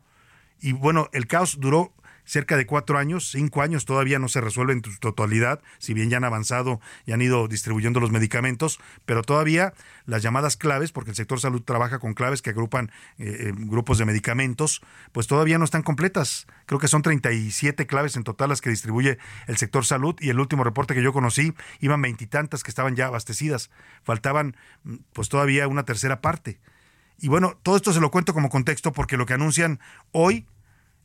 Y 0.62 0.74
bueno, 0.74 1.10
el 1.14 1.28
caos 1.28 1.60
duró 1.60 1.94
cerca 2.30 2.58
de 2.58 2.68
cuatro 2.68 3.00
años, 3.00 3.32
cinco 3.32 3.64
años 3.64 3.86
todavía 3.86 4.20
no 4.20 4.28
se 4.28 4.40
resuelve 4.40 4.74
en 4.74 4.84
su 4.84 5.00
totalidad, 5.00 5.62
si 5.80 5.96
bien 5.96 6.12
ya 6.12 6.18
han 6.18 6.24
avanzado 6.24 6.80
y 7.08 7.12
han 7.12 7.24
ido 7.24 7.48
distribuyendo 7.48 8.00
los 8.00 8.12
medicamentos, 8.12 8.80
pero 9.06 9.24
todavía 9.24 9.74
las 10.06 10.22
llamadas 10.22 10.56
claves, 10.56 10.92
porque 10.92 11.10
el 11.10 11.16
sector 11.16 11.40
salud 11.40 11.64
trabaja 11.64 11.98
con 11.98 12.14
claves 12.14 12.44
que 12.44 12.52
agrupan 12.52 12.92
eh, 13.18 13.48
eh, 13.48 13.54
grupos 13.56 13.98
de 13.98 14.06
medicamentos, 14.06 14.82
pues 15.12 15.26
todavía 15.26 15.58
no 15.58 15.66
están 15.66 15.82
completas. 15.82 16.46
Creo 16.68 16.80
que 16.80 16.88
son 16.88 17.02
37 17.02 17.88
claves 17.88 18.16
en 18.16 18.24
total 18.24 18.50
las 18.50 18.62
que 18.62 18.70
distribuye 18.70 19.18
el 19.48 19.58
sector 19.58 19.84
salud 19.84 20.16
y 20.20 20.30
el 20.30 20.40
último 20.40 20.64
reporte 20.64 20.94
que 20.94 21.02
yo 21.02 21.14
conocí 21.14 21.56
iban 21.80 22.00
veintitantas 22.00 22.64
que 22.64 22.70
estaban 22.70 22.96
ya 22.96 23.08
abastecidas. 23.08 23.72
Faltaban 24.04 24.56
pues 25.14 25.30
todavía 25.30 25.68
una 25.68 25.84
tercera 25.84 26.22
parte. 26.22 26.60
Y 27.18 27.28
bueno, 27.28 27.58
todo 27.64 27.76
esto 27.76 27.92
se 27.92 28.00
lo 28.00 28.12
cuento 28.12 28.36
como 28.36 28.50
contexto 28.50 28.94
porque 28.94 29.18
lo 29.18 29.26
que 29.26 29.34
anuncian 29.34 29.80
hoy 30.12 30.46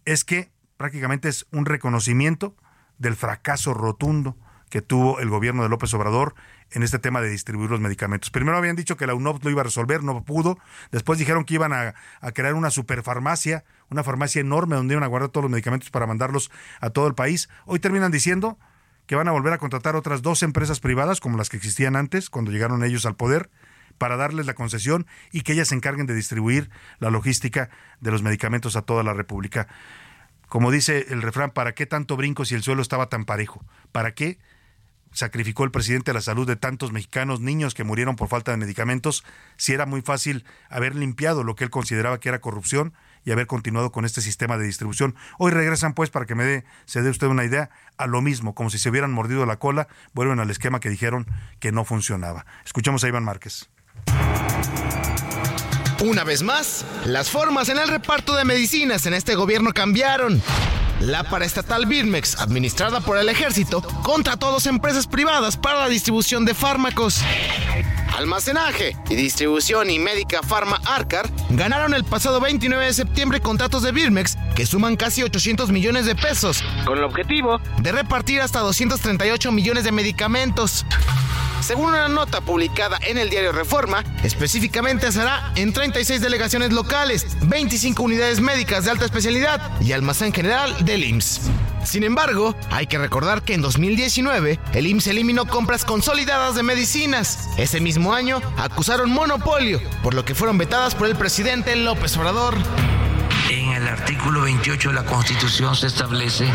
es 0.04 0.24
que 0.24 0.52
prácticamente 0.76 1.28
es 1.28 1.46
un 1.52 1.66
reconocimiento 1.66 2.56
del 2.98 3.16
fracaso 3.16 3.74
rotundo 3.74 4.36
que 4.70 4.82
tuvo 4.82 5.20
el 5.20 5.28
gobierno 5.28 5.62
de 5.62 5.68
López 5.68 5.94
Obrador 5.94 6.34
en 6.72 6.82
este 6.82 6.98
tema 6.98 7.20
de 7.20 7.28
distribuir 7.28 7.70
los 7.70 7.80
medicamentos. 7.80 8.30
Primero 8.30 8.56
habían 8.56 8.74
dicho 8.74 8.96
que 8.96 9.06
la 9.06 9.14
UNOP 9.14 9.44
lo 9.44 9.50
iba 9.50 9.60
a 9.60 9.64
resolver, 9.64 10.02
no 10.02 10.24
pudo. 10.24 10.58
Después 10.90 11.18
dijeron 11.18 11.44
que 11.44 11.54
iban 11.54 11.72
a, 11.72 11.94
crear 12.32 12.54
una 12.54 12.70
superfarmacia, 12.70 13.64
una 13.88 14.02
farmacia 14.02 14.40
enorme 14.40 14.74
donde 14.74 14.94
iban 14.94 15.04
a 15.04 15.06
guardar 15.06 15.28
todos 15.28 15.44
los 15.44 15.50
medicamentos 15.52 15.90
para 15.90 16.06
mandarlos 16.06 16.50
a 16.80 16.90
todo 16.90 17.06
el 17.06 17.14
país. 17.14 17.48
Hoy 17.66 17.78
terminan 17.78 18.10
diciendo 18.10 18.58
que 19.06 19.14
van 19.14 19.28
a 19.28 19.32
volver 19.32 19.52
a 19.52 19.58
contratar 19.58 19.94
otras 19.94 20.22
dos 20.22 20.42
empresas 20.42 20.80
privadas, 20.80 21.20
como 21.20 21.36
las 21.36 21.50
que 21.50 21.56
existían 21.56 21.94
antes, 21.94 22.28
cuando 22.30 22.50
llegaron 22.50 22.82
ellos 22.82 23.06
al 23.06 23.14
poder, 23.14 23.50
para 23.98 24.16
darles 24.16 24.46
la 24.46 24.54
concesión 24.54 25.06
y 25.30 25.42
que 25.42 25.52
ellas 25.52 25.68
se 25.68 25.76
encarguen 25.76 26.06
de 26.06 26.14
distribuir 26.14 26.70
la 26.98 27.10
logística 27.10 27.70
de 28.00 28.10
los 28.10 28.22
medicamentos 28.22 28.74
a 28.74 28.82
toda 28.82 29.04
la 29.04 29.12
República. 29.12 29.68
Como 30.48 30.70
dice 30.70 31.06
el 31.08 31.22
refrán, 31.22 31.50
¿para 31.50 31.74
qué 31.74 31.86
tanto 31.86 32.16
brinco 32.16 32.44
si 32.44 32.54
el 32.54 32.62
suelo 32.62 32.82
estaba 32.82 33.08
tan 33.08 33.24
parejo? 33.24 33.64
¿Para 33.92 34.14
qué 34.14 34.38
sacrificó 35.14 35.64
el 35.64 35.70
presidente 35.70 36.12
la 36.12 36.20
salud 36.20 36.46
de 36.46 36.56
tantos 36.56 36.92
mexicanos, 36.92 37.40
niños 37.40 37.72
que 37.72 37.84
murieron 37.84 38.16
por 38.16 38.28
falta 38.28 38.50
de 38.50 38.58
medicamentos, 38.58 39.24
si 39.56 39.72
era 39.72 39.86
muy 39.86 40.02
fácil 40.02 40.44
haber 40.68 40.94
limpiado 40.94 41.44
lo 41.44 41.54
que 41.54 41.64
él 41.64 41.70
consideraba 41.70 42.20
que 42.20 42.28
era 42.28 42.40
corrupción 42.40 42.92
y 43.24 43.30
haber 43.30 43.46
continuado 43.46 43.90
con 43.92 44.04
este 44.04 44.20
sistema 44.20 44.58
de 44.58 44.66
distribución. 44.66 45.14
Hoy 45.38 45.52
regresan 45.52 45.94
pues 45.94 46.10
para 46.10 46.26
que 46.26 46.34
me 46.34 46.44
dé, 46.44 46.64
se 46.84 47.00
dé 47.00 47.08
usted 47.08 47.28
una 47.28 47.44
idea, 47.44 47.70
a 47.96 48.06
lo 48.06 48.20
mismo, 48.20 48.54
como 48.54 48.70
si 48.70 48.78
se 48.78 48.90
hubieran 48.90 49.12
mordido 49.12 49.46
la 49.46 49.58
cola, 49.58 49.88
vuelven 50.12 50.40
al 50.40 50.50
esquema 50.50 50.80
que 50.80 50.90
dijeron 50.90 51.26
que 51.60 51.72
no 51.72 51.84
funcionaba. 51.84 52.44
Escuchamos 52.64 53.04
a 53.04 53.08
Iván 53.08 53.24
Márquez. 53.24 53.70
Una 56.02 56.24
vez 56.24 56.42
más, 56.42 56.84
las 57.06 57.30
formas 57.30 57.68
en 57.68 57.78
el 57.78 57.88
reparto 57.88 58.34
de 58.34 58.44
medicinas 58.44 59.06
en 59.06 59.14
este 59.14 59.34
gobierno 59.34 59.72
cambiaron. 59.72 60.42
La 61.00 61.24
paraestatal 61.24 61.86
Birmex, 61.86 62.38
administrada 62.40 63.00
por 63.00 63.16
el 63.16 63.28
ejército, 63.28 63.82
contrató 64.02 64.50
dos 64.50 64.66
empresas 64.66 65.06
privadas 65.06 65.56
para 65.56 65.80
la 65.80 65.88
distribución 65.88 66.44
de 66.44 66.54
fármacos. 66.54 67.20
Almacenaje 68.16 68.96
y 69.10 69.14
distribución 69.16 69.90
y 69.90 69.98
médica 69.98 70.40
Pharma 70.42 70.80
Arcar 70.84 71.28
ganaron 71.50 71.94
el 71.94 72.04
pasado 72.04 72.40
29 72.40 72.86
de 72.86 72.92
septiembre 72.92 73.40
contratos 73.40 73.82
de 73.82 73.90
Birmex 73.90 74.36
que 74.54 74.66
suman 74.66 74.96
casi 74.96 75.22
800 75.22 75.70
millones 75.70 76.06
de 76.06 76.14
pesos, 76.14 76.62
con 76.86 76.98
el 76.98 77.04
objetivo 77.04 77.58
de 77.82 77.92
repartir 77.92 78.40
hasta 78.40 78.60
238 78.60 79.50
millones 79.50 79.82
de 79.84 79.92
medicamentos. 79.92 80.86
Según 81.64 81.86
una 81.86 82.08
nota 82.08 82.42
publicada 82.42 82.98
en 83.06 83.16
el 83.16 83.30
diario 83.30 83.50
Reforma, 83.50 84.04
específicamente 84.22 85.10
será 85.10 85.50
en 85.56 85.72
36 85.72 86.20
delegaciones 86.20 86.74
locales, 86.74 87.26
25 87.40 88.02
unidades 88.02 88.42
médicas 88.42 88.84
de 88.84 88.90
alta 88.90 89.06
especialidad 89.06 89.80
y 89.80 89.92
almacén 89.92 90.34
general 90.34 90.84
del 90.84 91.04
IMSS. 91.04 91.40
Sin 91.82 92.04
embargo, 92.04 92.54
hay 92.70 92.86
que 92.86 92.98
recordar 92.98 93.40
que 93.44 93.54
en 93.54 93.62
2019 93.62 94.60
el 94.74 94.86
IMSS 94.86 95.06
eliminó 95.06 95.46
compras 95.46 95.86
consolidadas 95.86 96.54
de 96.54 96.62
medicinas. 96.62 97.48
Ese 97.56 97.80
mismo 97.80 98.12
año 98.12 98.42
acusaron 98.58 99.10
monopolio, 99.10 99.80
por 100.02 100.12
lo 100.12 100.22
que 100.26 100.34
fueron 100.34 100.58
vetadas 100.58 100.94
por 100.94 101.06
el 101.06 101.16
presidente 101.16 101.76
López 101.76 102.14
Obrador. 102.18 102.56
Artículo 103.94 104.42
28 104.42 104.88
de 104.88 104.94
la 104.96 105.04
Constitución 105.04 105.76
se 105.76 105.86
establece 105.86 106.48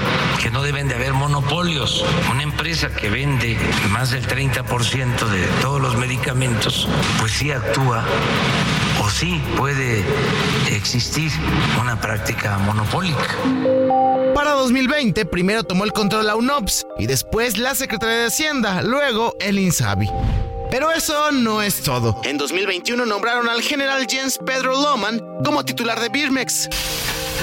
que 0.44 0.52
no 0.52 0.62
deben 0.62 0.90
de 0.90 0.96
haber 0.96 1.14
monopolios. 1.14 2.04
Una 2.30 2.44
empresa 2.44 2.90
que 2.90 3.10
vende 3.10 3.58
más 3.92 4.12
del 4.12 4.28
30% 4.28 5.26
de 5.26 5.48
todos 5.62 5.82
los 5.82 5.96
medicamentos, 5.96 6.86
pues 7.18 7.32
sí 7.32 7.50
actúa 7.50 8.04
o 9.02 9.10
sí 9.10 9.42
puede 9.56 10.04
existir 10.70 11.32
una 11.82 12.02
práctica 12.02 12.58
monopólica. 12.58 13.38
Para 14.36 14.52
2020, 14.52 15.26
primero 15.26 15.64
tomó 15.64 15.86
el 15.86 15.94
control 15.94 16.28
la 16.28 16.36
UNOPS 16.36 16.88
y 16.98 17.08
después 17.08 17.58
la 17.58 17.74
Secretaría 17.74 18.18
de 18.18 18.26
Hacienda, 18.26 18.82
luego 18.82 19.38
el 19.40 19.60
INSABI. 19.60 20.10
Pero 20.70 20.92
eso 20.92 21.32
no 21.32 21.62
es 21.62 21.82
todo. 21.84 22.20
En 22.26 22.38
2021 22.38 23.06
nombraron 23.06 23.48
al 23.48 23.62
general 23.62 24.06
Jens 24.10 24.38
Pedro 24.46 24.74
Loman 24.74 25.22
como 25.46 25.64
titular 25.64 26.02
de 26.02 26.10
Birmex. 26.10 26.70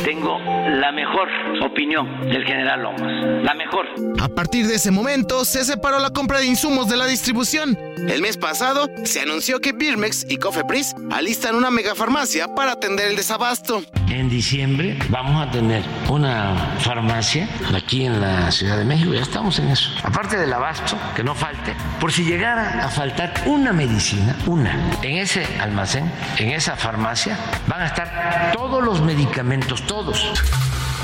Tengo 0.05 0.39
la 0.39 0.93
mejor 0.93 1.29
opinión 1.63 2.29
del 2.29 2.45
general 2.45 2.83
Lomas. 2.83 3.43
La 3.43 3.55
mejor. 3.55 3.87
A 4.21 4.29
partir 4.29 4.67
de 4.67 4.75
ese 4.77 4.91
momento 4.91 5.45
se 5.45 5.65
separó 5.65 5.99
la 5.99 6.11
compra 6.11 6.41
de 6.41 6.47
insumos 6.47 6.89
de 6.89 6.97
la 6.97 7.07
distribución. 7.07 7.79
El 8.09 8.23
mes 8.23 8.37
pasado 8.37 8.89
se 9.05 9.21
anunció 9.21 9.61
que 9.61 9.73
Birmex 9.73 10.27
y 10.29 10.37
Cofepris 10.37 10.95
alistan 11.11 11.55
una 11.55 11.71
megafarmacia 11.71 12.55
para 12.55 12.73
atender 12.73 13.09
el 13.09 13.17
desabasto. 13.17 13.83
En 14.09 14.29
diciembre 14.29 14.99
vamos 15.09 15.47
a 15.47 15.51
tener 15.51 15.83
una 16.09 16.77
farmacia 16.79 17.49
aquí 17.75 18.05
en 18.05 18.21
la 18.21 18.51
Ciudad 18.53 18.79
de 18.79 18.85
México. 18.85 19.13
Ya 19.13 19.23
estamos 19.23 19.59
en 19.59 19.69
eso. 19.69 19.91
Aparte 20.05 20.37
del 20.37 20.53
abasto, 20.53 20.97
que 21.15 21.25
no 21.25 21.35
falte, 21.35 21.75
por 22.01 22.13
si 22.13 22.25
llegara 22.25 22.85
a 22.85 22.89
faltar 22.89 23.33
una 23.47 23.73
medicina, 23.73 24.37
una, 24.47 24.77
en 25.03 25.19
ese 25.19 25.45
almacén, 25.61 26.11
en 26.39 26.51
esa 26.51 26.77
farmacia, 26.77 27.37
van 27.67 27.83
a 27.83 27.87
estar 27.87 28.53
todos 28.53 28.85
los 28.85 29.01
medicamentos 29.01 29.86
todos. 29.87 30.25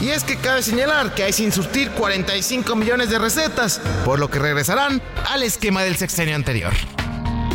Y 0.00 0.08
es 0.08 0.24
que 0.24 0.36
cabe 0.36 0.62
señalar 0.62 1.14
que 1.14 1.22
hay 1.22 1.32
sin 1.32 1.52
surtir 1.52 1.90
45 1.92 2.74
millones 2.74 3.10
de 3.10 3.18
recetas, 3.18 3.80
por 4.04 4.18
lo 4.18 4.30
que 4.30 4.38
regresarán 4.38 5.00
al 5.30 5.42
esquema 5.42 5.82
del 5.82 5.96
sexenio 5.96 6.34
anterior. 6.34 6.72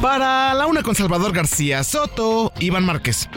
Para 0.02 0.54
la 0.54 0.68
una 0.68 0.84
con 0.84 0.96
Salvador 0.96 1.34
García 1.34 1.84
Soto, 1.84 2.54
Iván 2.60 2.86
Márquez. 2.86 3.30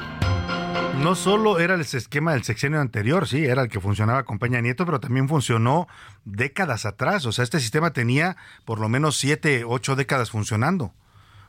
No 0.98 1.14
solo 1.14 1.58
era 1.58 1.74
el 1.74 1.80
esquema 1.80 2.34
del 2.34 2.44
sexenio 2.44 2.80
anterior, 2.80 3.26
sí, 3.26 3.44
era 3.44 3.62
el 3.62 3.68
que 3.68 3.80
funcionaba 3.80 4.24
con 4.24 4.38
Peña 4.38 4.60
Nieto, 4.60 4.84
pero 4.84 5.00
también 5.00 5.28
funcionó 5.28 5.88
décadas 6.24 6.84
atrás. 6.84 7.24
O 7.24 7.32
sea, 7.32 7.42
este 7.42 7.58
sistema 7.58 7.92
tenía 7.92 8.36
por 8.66 8.78
lo 8.78 8.88
menos 8.88 9.16
siete, 9.16 9.64
ocho 9.66 9.96
décadas 9.96 10.30
funcionando 10.30 10.92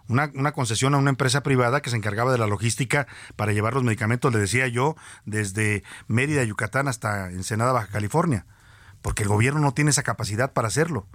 una, 0.08 0.52
concesión 0.52 0.94
a 0.94 0.98
una 0.98 1.10
empresa 1.10 1.42
privada 1.44 1.82
que 1.82 1.90
se 1.90 1.96
encargaba 1.96 2.32
de 2.32 2.38
la 2.38 2.48
logística 2.48 3.08
para 3.36 3.54
llevar 3.54 3.74
los 3.74 3.84
medicamentos, 3.84 4.34
le 4.34 4.40
decía 4.40 4.68
yo, 4.68 4.96
desde 5.26 5.84
Mérida, 6.08 6.44
Yucatán 6.44 6.88
hasta 6.88 7.30
Ensenada, 7.30 7.72
Baja 7.72 7.88
California, 7.88 8.46
porque 9.02 9.24
el 9.24 9.30
gobierno 9.30 9.60
no 9.60 9.74
tiene 9.74 9.92
esa 9.92 10.04
capacidad 10.04 10.54
para 10.54 10.68
hacerlo. 10.68 11.08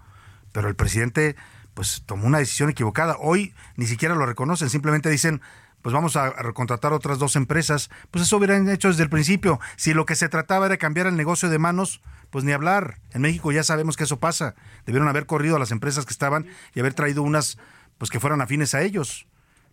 Pero 0.52 0.68
el 0.68 0.76
presidente 0.76 1.36
pues 1.74 2.02
tomó 2.06 2.26
una 2.26 2.38
decisión 2.38 2.70
equivocada. 2.70 3.16
Hoy 3.20 3.54
ni 3.76 3.86
siquiera 3.86 4.14
lo 4.14 4.24
reconocen, 4.24 4.70
simplemente 4.70 5.10
dicen, 5.10 5.42
pues 5.82 5.92
vamos 5.92 6.16
a 6.16 6.30
recontratar 6.30 6.92
otras 6.92 7.18
dos 7.18 7.36
empresas. 7.36 7.90
Pues 8.10 8.24
eso 8.24 8.38
hubieran 8.38 8.68
hecho 8.68 8.88
desde 8.88 9.02
el 9.02 9.10
principio. 9.10 9.60
Si 9.76 9.94
lo 9.94 10.06
que 10.06 10.16
se 10.16 10.28
trataba 10.28 10.66
era 10.66 10.78
cambiar 10.78 11.06
el 11.06 11.16
negocio 11.16 11.48
de 11.48 11.58
manos, 11.58 12.00
pues 12.30 12.44
ni 12.44 12.52
hablar. 12.52 12.98
En 13.12 13.22
México 13.22 13.52
ya 13.52 13.62
sabemos 13.62 13.96
que 13.96 14.04
eso 14.04 14.18
pasa. 14.18 14.56
Debieron 14.84 15.06
haber 15.06 15.26
corrido 15.26 15.54
a 15.54 15.58
las 15.60 15.70
empresas 15.70 16.04
que 16.04 16.12
estaban 16.12 16.46
y 16.74 16.80
haber 16.80 16.94
traído 16.94 17.22
unas 17.22 17.58
pues 17.98 18.10
que 18.10 18.20
fueran 18.20 18.40
afines 18.40 18.74
a 18.74 18.82
ellos. 18.82 19.26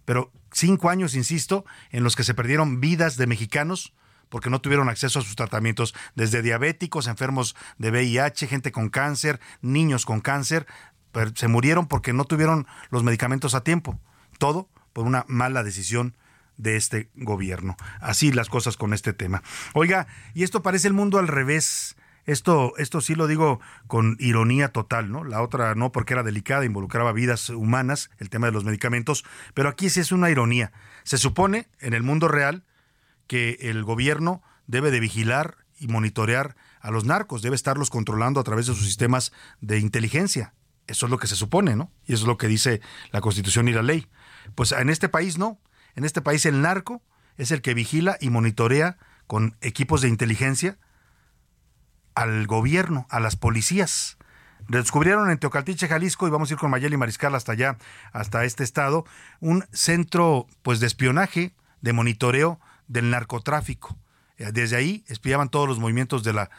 Pero 0.06 0.32
cinco 0.52 0.90
años, 0.90 1.16
insisto, 1.16 1.66
en 1.92 2.04
los 2.04 2.16
que 2.16 2.24
se 2.24 2.34
perdieron 2.34 2.80
vidas 2.80 3.18
de 3.18 3.28
mexicanos 3.28 3.94
porque 4.34 4.50
no 4.50 4.62
tuvieron 4.62 4.90
acceso 4.90 5.20
a 5.20 5.22
sus 5.22 5.36
tratamientos, 5.36 5.94
desde 6.16 6.42
diabéticos, 6.42 7.06
enfermos 7.06 7.56
de 7.78 7.92
VIH, 7.92 8.48
gente 8.48 8.72
con 8.72 8.90
cáncer, 8.90 9.40
niños 9.62 10.08
con 10.08 10.22
cáncer, 10.22 10.66
se 11.36 11.48
murieron 11.48 11.88
porque 11.88 12.14
no 12.14 12.26
tuvieron 12.26 12.66
los 12.90 13.04
medicamentos 13.04 13.54
a 13.54 13.64
tiempo. 13.64 14.00
Todo 14.40 14.70
por 14.92 15.06
una 15.06 15.26
mala 15.28 15.62
decisión 15.62 16.16
de 16.58 16.78
este 16.78 17.10
gobierno. 17.16 17.78
Así 18.00 18.32
las 18.32 18.50
cosas 18.50 18.76
con 18.76 18.94
este 18.94 19.14
tema. 19.14 19.44
Oiga, 19.74 20.08
y 20.34 20.44
esto 20.44 20.64
parece 20.64 20.88
el 20.88 20.94
mundo 20.94 21.20
al 21.20 21.28
revés. 21.28 21.96
Esto, 22.26 22.74
esto 22.78 23.02
sí 23.02 23.16
lo 23.16 23.28
digo 23.28 23.60
con 23.88 24.16
ironía 24.20 24.70
total, 24.70 25.12
¿no? 25.12 25.24
La 25.24 25.42
otra 25.42 25.76
no, 25.76 25.92
porque 25.92 26.14
era 26.14 26.24
delicada, 26.24 26.66
involucraba 26.66 27.12
vidas 27.12 27.50
humanas, 27.50 28.10
el 28.18 28.30
tema 28.30 28.48
de 28.48 28.54
los 28.54 28.64
medicamentos, 28.64 29.26
pero 29.54 29.70
aquí 29.70 29.90
sí 29.90 30.00
es 30.00 30.12
una 30.12 30.30
ironía. 30.30 30.72
Se 31.04 31.18
supone, 31.18 31.68
en 31.80 31.94
el 31.94 32.04
mundo 32.04 32.28
real, 32.28 32.64
que 33.28 33.58
el 33.62 33.84
gobierno 33.84 34.42
debe 34.68 34.92
de 34.92 35.00
vigilar 35.00 35.58
y 35.78 35.88
monitorear 35.88 36.56
a 36.80 36.92
los 36.92 37.06
narcos, 37.06 37.42
debe 37.42 37.56
estarlos 37.56 37.90
controlando 37.90 38.40
a 38.40 38.44
través 38.44 38.68
de 38.68 38.74
sus 38.74 38.86
sistemas 38.86 39.34
de 39.60 39.80
inteligencia. 39.80 40.54
Eso 40.88 41.06
es 41.06 41.10
lo 41.10 41.18
que 41.18 41.28
se 41.28 41.36
supone, 41.36 41.76
¿no? 41.76 41.92
Y 42.06 42.14
eso 42.14 42.24
es 42.24 42.28
lo 42.28 42.38
que 42.38 42.48
dice 42.48 42.82
la 43.12 43.22
Constitución 43.22 43.68
y 43.68 43.74
la 43.74 43.84
ley. 43.84 44.08
Pues 44.56 44.72
en 44.72 44.90
este 44.90 45.10
país 45.10 45.38
no. 45.38 45.60
En 45.96 46.04
este 46.04 46.22
país 46.22 46.46
el 46.46 46.62
narco 46.62 47.02
es 47.38 47.52
el 47.52 47.62
que 47.62 47.74
vigila 47.74 48.18
y 48.20 48.30
monitorea 48.30 48.98
con 49.28 49.56
equipos 49.62 50.02
de 50.02 50.10
inteligencia 50.10 50.78
al 52.16 52.48
gobierno, 52.48 53.08
a 53.10 53.20
las 53.20 53.36
policías. 53.36 54.18
Descubrieron 54.68 55.30
en 55.30 55.38
Teocaltiche, 55.38 55.88
Jalisco, 55.88 56.28
y 56.28 56.32
vamos 56.32 56.50
a 56.50 56.54
ir 56.54 56.60
con 56.60 56.72
Mayeli 56.72 56.96
Mariscal 56.96 57.36
hasta 57.36 57.52
allá, 57.52 57.78
hasta 58.12 58.46
este 58.46 58.64
estado, 58.64 59.06
un 59.42 59.66
centro 59.72 60.48
pues 60.62 60.80
de 60.80 60.88
espionaje, 60.88 61.54
de 61.82 61.94
monitoreo 61.94 62.60
del 62.88 63.10
narcotráfico. 63.10 63.98
Eh, 64.38 64.52
desde 64.54 64.78
ahí 64.78 65.04
espiaban 65.08 65.50
todos 65.50 65.68
los 65.68 65.80
movimientos 65.80 66.24
de 66.24 66.34
la 66.34 66.50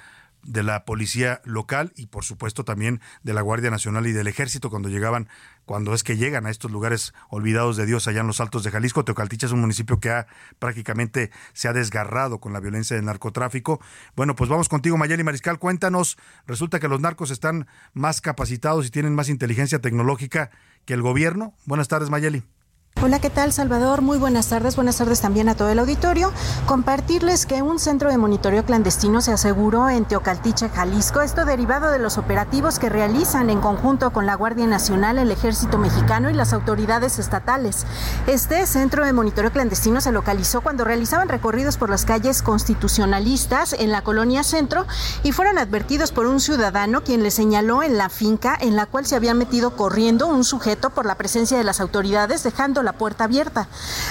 de 0.45 0.63
la 0.63 0.85
policía 0.85 1.41
local 1.45 1.93
y 1.97 2.07
por 2.07 2.25
supuesto 2.25 2.65
también 2.65 3.01
de 3.23 3.35
la 3.35 3.41
Guardia 3.41 3.71
Nacional 3.71 4.07
y 4.07 4.13
del 4.13 4.27
Ejército 4.27 4.71
cuando 4.71 4.89
llegaban, 4.89 5.29
cuando 5.65 5.95
es 5.95 6.03
que 6.03 6.17
llegan 6.17 6.47
a 6.47 6.51
estos 6.51 6.71
lugares 6.71 7.15
olvidados 7.29 7.77
de 7.77 7.87
Dios 7.87 8.07
allá 8.07 8.21
en 8.21 8.27
los 8.27 8.41
altos 8.41 8.65
de 8.65 8.71
Jalisco. 8.71 9.05
Teocaltiche 9.05 9.47
es 9.47 9.53
un 9.53 9.61
municipio 9.61 10.01
que 10.01 10.11
ha 10.11 10.27
prácticamente 10.59 11.31
se 11.53 11.69
ha 11.69 11.73
desgarrado 11.73 12.41
con 12.41 12.53
la 12.53 12.61
violencia 12.61 12.97
del 12.97 13.05
narcotráfico. 13.05 13.81
Bueno, 14.17 14.35
pues 14.35 14.51
vamos 14.51 14.69
contigo 14.69 14.97
Mayeli 14.97 15.25
Mariscal, 15.25 15.59
cuéntanos, 15.59 16.17
resulta 16.47 16.81
que 16.81 16.89
los 16.89 17.01
narcos 17.01 17.31
están 17.31 17.67
más 17.93 18.21
capacitados 18.21 18.87
y 18.87 18.91
tienen 18.91 19.15
más 19.15 19.29
inteligencia 19.29 19.81
tecnológica 19.81 20.51
que 20.85 20.95
el 20.95 21.03
gobierno. 21.03 21.55
Buenas 21.67 21.89
tardes 21.89 22.11
Mayeli. 22.11 22.54
Hola, 23.03 23.19
¿qué 23.19 23.29
tal 23.29 23.53
Salvador? 23.53 24.01
Muy 24.01 24.17
buenas 24.17 24.49
tardes, 24.49 24.77
buenas 24.77 24.97
tardes 24.97 25.21
también 25.21 25.51
a 25.51 25.55
todo 25.55 25.69
el 25.69 25.79
auditorio. 25.79 26.33
Compartirles 26.67 27.45
que 27.45 27.61
un 27.61 27.79
centro 27.79 28.09
de 28.09 28.17
monitoreo 28.17 28.65
clandestino 28.65 29.21
se 29.21 29.33
aseguró 29.33 29.91
en 29.91 30.07
Teocaltiche, 30.07 30.71
Jalisco, 30.71 31.21
esto 31.21 31.45
derivado 31.45 31.91
de 31.91 31.99
los 31.99 32.17
operativos 32.17 32.79
que 32.79 32.89
realizan 32.89 33.51
en 33.51 33.61
conjunto 33.61 34.11
con 34.11 34.25
la 34.25 34.37
Guardia 34.37 34.67
Nacional, 34.67 35.19
el 35.19 35.31
Ejército 35.33 35.77
Mexicano 35.77 36.31
y 36.31 36.35
las 36.35 36.55
autoridades 36.55 37.19
estatales. 37.19 37.85
Este 38.27 38.65
centro 38.65 39.05
de 39.05 39.13
monitoreo 39.13 39.53
clandestino 39.53 40.01
se 40.01 40.13
localizó 40.13 40.63
cuando 40.63 40.85
realizaban 40.85 41.29
recorridos 41.29 41.77
por 41.77 41.91
las 41.91 42.07
calles 42.07 42.41
constitucionalistas 42.41 43.75
en 43.75 43.91
la 43.91 44.01
colonia 44.01 44.45
centro 44.45 44.87
y 45.23 45.33
fueron 45.33 45.59
advertidos 45.59 46.11
por 46.11 46.27
un 46.27 46.41
ciudadano 46.41 47.03
quien 47.03 47.23
le 47.23 47.33
señaló 47.33 47.83
en 47.83 47.99
la 47.99 48.09
finca 48.09 48.57
en 48.59 48.77
la 48.77 48.87
cual 48.87 49.05
se 49.05 49.17
había 49.17 49.35
metido 49.35 49.77
corriendo 49.77 50.29
un 50.29 50.45
sujeto 50.45 50.91
por 50.91 51.05
la 51.05 51.17
presencia 51.17 51.59
de 51.59 51.65
las 51.65 51.81
autoridades, 51.81 52.45
dejando 52.45 52.83
la 52.85 52.93
puerta 52.93 53.25
abierta. 53.25 53.69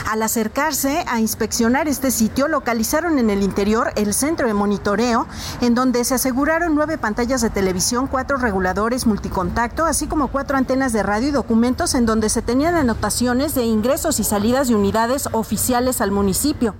Al 0.09 0.21
acercarse 0.21 1.05
a 1.07 1.19
inspeccionar 1.19 1.87
este 1.87 2.11
sitio, 2.11 2.47
localizaron 2.47 3.19
en 3.19 3.29
el 3.29 3.43
interior 3.43 3.91
el 3.95 4.13
centro 4.13 4.47
de 4.47 4.53
monitoreo, 4.53 5.27
en 5.61 5.75
donde 5.75 6.03
se 6.03 6.15
aseguraron 6.15 6.75
nueve 6.75 6.97
pantallas 6.97 7.41
de 7.41 7.49
televisión, 7.49 8.07
cuatro 8.07 8.37
reguladores 8.37 9.05
multicontacto, 9.05 9.85
así 9.85 10.07
como 10.07 10.27
cuatro 10.27 10.57
antenas 10.57 10.93
de 10.93 11.03
radio 11.03 11.29
y 11.29 11.31
documentos 11.31 11.95
en 11.95 12.05
donde 12.05 12.29
se 12.29 12.41
tenían 12.41 12.75
anotaciones 12.75 13.55
de 13.55 13.63
ingresos 13.63 14.19
y 14.19 14.23
salidas 14.23 14.67
de 14.67 14.75
unidades 14.75 15.29
oficiales 15.31 16.01
al 16.01 16.11
municipio. 16.11 16.75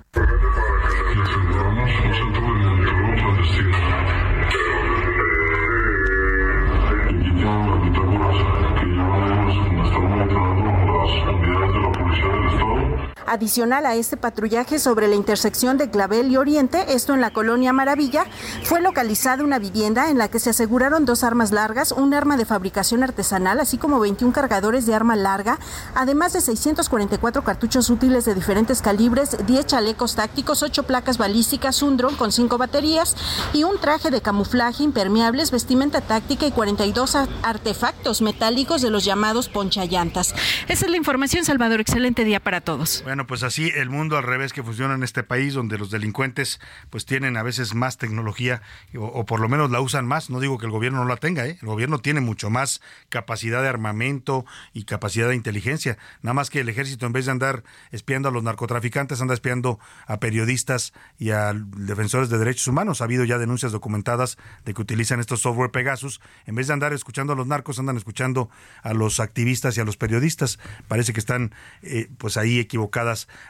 Adicional 13.26 13.86
a 13.86 13.95
este 13.95 14.17
patrullaje 14.17 14.80
sobre 14.80 15.07
la 15.07 15.15
intersección 15.15 15.78
de 15.78 15.89
Clavel 15.89 16.32
y 16.32 16.38
Oriente, 16.38 16.93
esto 16.93 17.13
en 17.13 17.21
la 17.21 17.32
colonia 17.32 17.74
Maravilla, 17.74 18.26
fue 18.63 18.82
localizada 18.82 19.43
una 19.43 19.59
vivienda 19.59 20.09
en 20.09 20.17
la 20.17 20.28
que 20.28 20.39
se 20.39 20.49
aseguraron 20.49 21.05
dos 21.05 21.24
armas 21.24 21.51
largas, 21.51 21.91
un 21.91 22.13
arma 22.13 22.38
de 22.38 22.45
fabricación 22.45 23.03
artesanal, 23.03 23.59
así 23.59 23.78
como 23.78 23.99
21 23.99 24.34
cargadores 24.34 24.86
de 24.86 24.93
arma 24.93 25.15
larga, 25.15 25.57
además 25.95 26.34
de 26.34 26.41
644 26.41 27.43
cartuchos 27.43 27.89
útiles 27.89 28.25
de 28.25 28.36
diferentes 28.36 28.82
calibres, 28.82 29.37
10 29.45 29.66
chalecos 29.66 30.16
tácticos, 30.16 30.63
8 30.63 30.83
placas 30.83 31.17
balísticas, 31.17 31.82
un 31.82 31.97
dron 31.97 32.16
con 32.16 32.32
5 32.32 32.58
baterías 32.58 33.16
y 33.54 33.63
un 33.63 33.79
traje 33.79 34.12
de 34.12 34.21
camuflaje 34.21 34.83
impermeables, 34.83 35.51
vestimenta 35.51 36.01
táctica 36.01 36.45
y 36.45 36.51
42 36.51 37.16
artefactos 37.43 38.21
metálicos 38.21 38.82
de 38.82 38.89
los 38.89 39.05
llamados 39.05 39.50
ponchallantas. 39.50 40.33
Esa 40.67 40.86
es 40.86 40.91
la 40.91 40.97
información, 40.97 41.45
Salvador. 41.45 41.79
Excelente 41.79 42.24
día 42.24 42.39
para 42.39 42.62
todos. 42.62 43.04
Bueno, 43.13 43.27
pues 43.27 43.43
así 43.43 43.71
el 43.75 43.91
mundo 43.91 44.17
al 44.17 44.23
revés 44.23 44.53
que 44.53 44.63
funciona 44.63 44.95
en 44.95 45.03
este 45.03 45.21
país, 45.21 45.53
donde 45.53 45.77
los 45.77 45.91
delincuentes 45.91 46.59
pues 46.89 47.05
tienen 47.05 47.37
a 47.37 47.43
veces 47.43 47.75
más 47.75 47.99
tecnología 47.99 48.63
o, 48.97 49.23
por 49.27 49.39
lo 49.39 49.47
menos 49.47 49.69
la 49.69 49.81
usan 49.81 50.07
más. 50.07 50.31
No 50.31 50.39
digo 50.39 50.57
que 50.57 50.65
el 50.65 50.71
gobierno 50.71 51.03
no 51.03 51.07
la 51.07 51.17
tenga, 51.17 51.45
¿eh? 51.45 51.59
el 51.61 51.67
gobierno 51.67 51.99
tiene 51.99 52.21
mucho 52.21 52.49
más 52.49 52.81
capacidad 53.09 53.61
de 53.61 53.67
armamento 53.67 54.47
y 54.73 54.85
capacidad 54.85 55.29
de 55.29 55.35
inteligencia. 55.35 55.99
Nada 56.23 56.33
más 56.33 56.49
que 56.49 56.61
el 56.61 56.69
ejército 56.69 57.05
en 57.05 57.13
vez 57.13 57.25
de 57.25 57.31
andar 57.33 57.63
espiando 57.91 58.29
a 58.29 58.31
los 58.31 58.41
narcotraficantes, 58.41 59.21
anda 59.21 59.35
espiando 59.35 59.77
a 60.07 60.19
periodistas 60.19 60.91
y 61.19 61.29
a 61.29 61.53
defensores 61.53 62.29
de 62.29 62.39
derechos 62.39 62.67
humanos. 62.67 63.01
Ha 63.01 63.03
habido 63.03 63.25
ya 63.25 63.37
denuncias 63.37 63.71
documentadas 63.71 64.39
de 64.65 64.73
que 64.73 64.81
utilizan 64.81 65.19
estos 65.19 65.41
software 65.41 65.69
Pegasus. 65.69 66.19
En 66.47 66.55
vez 66.55 66.65
de 66.65 66.73
andar 66.73 66.93
escuchando 66.93 67.33
a 67.33 67.35
los 67.35 67.45
narcos, 67.45 67.77
andan 67.77 67.95
escuchando 67.95 68.49
a 68.81 68.95
los 68.95 69.19
activistas 69.19 69.77
y 69.77 69.81
a 69.81 69.85
los 69.85 69.97
periodistas. 69.97 70.57
Parece 70.87 71.13
que 71.13 71.19
están 71.19 71.53
eh, 71.83 72.09
pues 72.17 72.37
ahí 72.37 72.57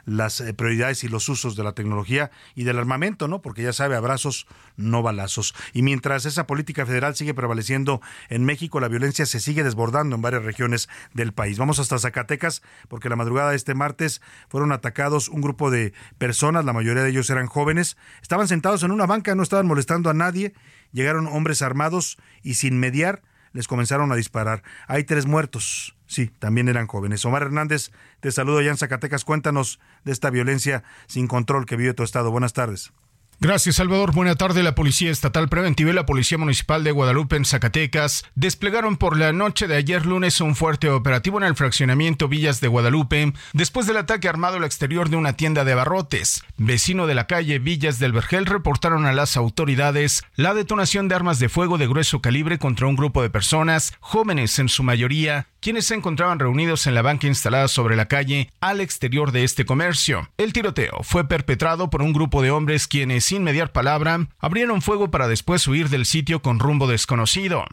las 0.06 0.42
eh, 0.42 0.54
prioridades 0.54 1.04
y 1.04 1.08
los 1.08 1.30
usos 1.30 1.56
de 1.56 1.64
la 1.64 1.74
tecnología 1.74 2.32
y 2.56 2.64
del 2.64 2.80
armamento, 2.80 3.28
¿no? 3.28 3.42
Porque 3.42 3.64
ya 3.64 3.74
sabe, 3.74 3.96
abrazos, 3.96 4.48
no 4.78 5.02
balazos. 5.02 5.56
Y 5.74 5.82
mientras 5.82 6.26
esa 6.26 6.48
política 6.48 6.86
federal 6.86 7.16
sigue 7.16 7.34
prevaleciendo 7.34 8.02
en 8.30 8.46
México, 8.46 8.80
la 8.80 8.88
violencia 8.88 9.26
se 9.26 9.40
sigue 9.40 9.64
desbordando 9.64 10.16
en 10.16 10.22
varias 10.22 10.44
regiones 10.44 10.90
del 11.14 11.34
país. 11.34 11.58
Vamos 11.58 11.80
hasta 11.80 12.00
Zacatecas, 12.00 12.62
porque 12.88 13.10
la 13.10 13.16
madrugada 13.16 13.52
de 13.52 13.56
este 13.56 13.74
martes 13.74 14.22
fueron 14.50 14.72
atacados 14.72 15.30
un 15.30 15.42
grupo 15.42 15.72
de 15.72 15.94
personas, 16.18 16.66
la 16.66 16.74
mayoría 16.74 17.04
de 17.04 17.10
ellos 17.10 17.30
eran 17.30 17.48
jóvenes, 17.48 17.98
estaban 18.22 18.48
sentados 18.48 18.84
en 18.84 18.92
una 18.92 19.06
banca, 19.06 19.36
no 19.36 19.44
estaban 19.44 19.68
molestando 19.68 20.10
a 20.10 20.14
nadie, 20.14 20.54
llegaron 20.92 21.28
hombres 21.28 21.62
armados 21.62 22.18
y 22.42 22.56
sin 22.56 22.80
mediar 22.80 23.22
les 23.54 23.68
comenzaron 23.68 24.12
a 24.12 24.16
disparar. 24.16 24.64
Hay 24.88 25.04
tres 25.04 25.26
muertos. 25.26 25.93
Sí, 26.14 26.30
también 26.38 26.70
eran 26.70 26.86
jóvenes. 26.86 27.26
Omar 27.26 27.42
Hernández, 27.42 27.90
te 28.20 28.32
saludo 28.32 28.60
allá 28.60 28.70
en 28.70 28.78
Zacatecas. 28.78 29.26
Cuéntanos 29.26 29.80
de 30.04 30.12
esta 30.12 30.30
violencia 30.30 30.84
sin 31.08 31.26
control 31.26 31.66
que 31.66 31.76
vive 31.76 31.96
tu 31.96 32.04
estado. 32.04 32.30
Buenas 32.30 32.54
tardes. 32.54 32.94
Gracias, 33.40 33.76
Salvador. 33.76 34.14
Buena 34.14 34.36
tarde. 34.36 34.64
La 34.64 34.76
Policía 34.76 35.12
Estatal 35.12 35.50
Preventiva 35.50 35.90
y 35.90 35.94
la 35.94 36.06
Policía 36.06 36.38
Municipal 36.38 36.84
de 36.84 36.92
Guadalupe 36.92 37.36
en 37.36 37.46
Zacatecas 37.46 38.24
desplegaron 38.36 38.98
por 38.98 39.18
la 39.18 39.34
noche 39.34 39.68
de 39.68 39.76
ayer 39.76 40.06
lunes 40.06 40.40
un 40.40 40.56
fuerte 40.56 40.90
operativo 40.90 41.38
en 41.38 41.44
el 41.44 41.56
fraccionamiento 41.56 42.28
Villas 42.28 42.62
de 42.62 42.70
Guadalupe 42.70 43.34
después 43.54 43.86
del 43.86 43.98
ataque 43.98 44.30
armado 44.30 44.58
al 44.58 44.64
exterior 44.64 45.10
de 45.10 45.18
una 45.18 45.34
tienda 45.34 45.66
de 45.66 45.76
barrotes. 45.76 46.44
Vecino 46.58 47.08
de 47.08 47.16
la 47.16 47.28
calle 47.28 47.60
Villas 47.60 48.00
del 48.00 48.14
Vergel 48.14 48.46
reportaron 48.46 49.06
a 49.06 49.14
las 49.14 49.36
autoridades 49.36 50.24
la 50.36 50.54
detonación 50.54 51.08
de 51.08 51.16
armas 51.16 51.40
de 51.40 51.50
fuego 51.50 51.78
de 51.78 51.88
grueso 51.88 52.22
calibre 52.22 52.60
contra 52.60 52.88
un 52.88 52.96
grupo 52.96 53.22
de 53.22 53.30
personas, 53.30 53.94
jóvenes 54.00 54.58
en 54.60 54.70
su 54.70 54.84
mayoría, 54.84 55.48
quienes 55.60 55.86
se 55.86 55.96
encontraban 55.96 56.40
reunidos 56.40 56.88
en 56.88 56.96
la 56.96 57.02
banca 57.02 57.28
instalada 57.28 57.70
sobre 57.70 57.96
la 57.96 58.08
calle 58.08 58.50
al 58.60 58.82
exterior 58.82 59.32
de 59.32 59.46
este 59.46 59.66
comercio. 59.66 60.30
El 60.38 60.52
tiroteo 60.52 61.04
fue 61.04 61.28
perpetrado 61.28 61.90
por 61.90 62.02
un 62.02 62.12
grupo 62.12 62.42
de 62.42 62.52
hombres 62.52 62.88
quienes, 62.88 63.23
sin 63.24 63.44
mediar 63.44 63.72
palabra, 63.72 64.28
abrieron 64.40 64.82
fuego 64.82 65.10
para 65.10 65.28
después 65.28 65.68
huir 65.68 65.90
del 65.90 66.06
sitio 66.06 66.42
con 66.42 66.60
rumbo 66.60 66.88
desconocido. 66.88 67.66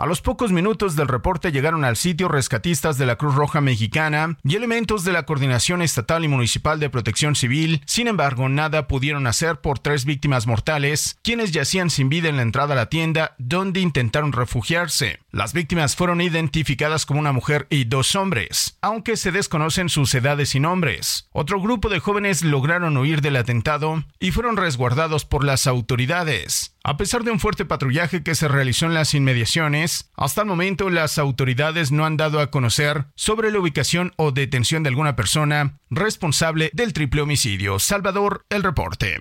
A 0.00 0.06
los 0.06 0.20
pocos 0.20 0.52
minutos 0.52 0.94
del 0.94 1.08
reporte 1.08 1.50
llegaron 1.50 1.84
al 1.84 1.96
sitio 1.96 2.28
rescatistas 2.28 2.98
de 2.98 3.06
la 3.06 3.16
Cruz 3.16 3.34
Roja 3.34 3.60
Mexicana 3.60 4.38
y 4.44 4.54
elementos 4.54 5.02
de 5.02 5.10
la 5.10 5.24
Coordinación 5.24 5.82
Estatal 5.82 6.24
y 6.24 6.28
Municipal 6.28 6.78
de 6.78 6.88
Protección 6.88 7.34
Civil. 7.34 7.82
Sin 7.84 8.06
embargo, 8.06 8.48
nada 8.48 8.86
pudieron 8.86 9.26
hacer 9.26 9.60
por 9.60 9.80
tres 9.80 10.04
víctimas 10.04 10.46
mortales, 10.46 11.18
quienes 11.24 11.50
yacían 11.50 11.90
sin 11.90 12.10
vida 12.10 12.28
en 12.28 12.36
la 12.36 12.42
entrada 12.42 12.74
a 12.74 12.76
la 12.76 12.88
tienda, 12.88 13.34
donde 13.38 13.80
intentaron 13.80 14.30
refugiarse. 14.30 15.18
Las 15.32 15.52
víctimas 15.52 15.96
fueron 15.96 16.20
identificadas 16.20 17.04
como 17.04 17.18
una 17.18 17.32
mujer 17.32 17.66
y 17.68 17.82
dos 17.82 18.14
hombres, 18.14 18.78
aunque 18.80 19.16
se 19.16 19.32
desconocen 19.32 19.88
sus 19.88 20.14
edades 20.14 20.54
y 20.54 20.60
nombres. 20.60 21.26
Otro 21.32 21.60
grupo 21.60 21.88
de 21.88 21.98
jóvenes 21.98 22.44
lograron 22.44 22.96
huir 22.96 23.20
del 23.20 23.34
atentado 23.34 24.04
y 24.20 24.30
fueron 24.30 24.56
resguardados 24.56 25.24
por 25.24 25.42
las 25.42 25.66
autoridades. 25.66 26.77
A 26.88 26.96
pesar 26.96 27.22
de 27.22 27.30
un 27.30 27.38
fuerte 27.38 27.66
patrullaje 27.66 28.22
que 28.22 28.34
se 28.34 28.48
realizó 28.48 28.86
en 28.86 28.94
las 28.94 29.12
inmediaciones, 29.12 30.10
hasta 30.16 30.40
el 30.40 30.46
momento 30.46 30.88
las 30.88 31.18
autoridades 31.18 31.92
no 31.92 32.06
han 32.06 32.16
dado 32.16 32.40
a 32.40 32.50
conocer 32.50 33.08
sobre 33.14 33.52
la 33.52 33.58
ubicación 33.58 34.14
o 34.16 34.32
detención 34.32 34.84
de 34.84 34.88
alguna 34.88 35.14
persona 35.14 35.80
responsable 35.90 36.70
del 36.72 36.94
triple 36.94 37.20
homicidio. 37.20 37.78
Salvador, 37.78 38.46
el 38.48 38.62
reporte 38.62 39.18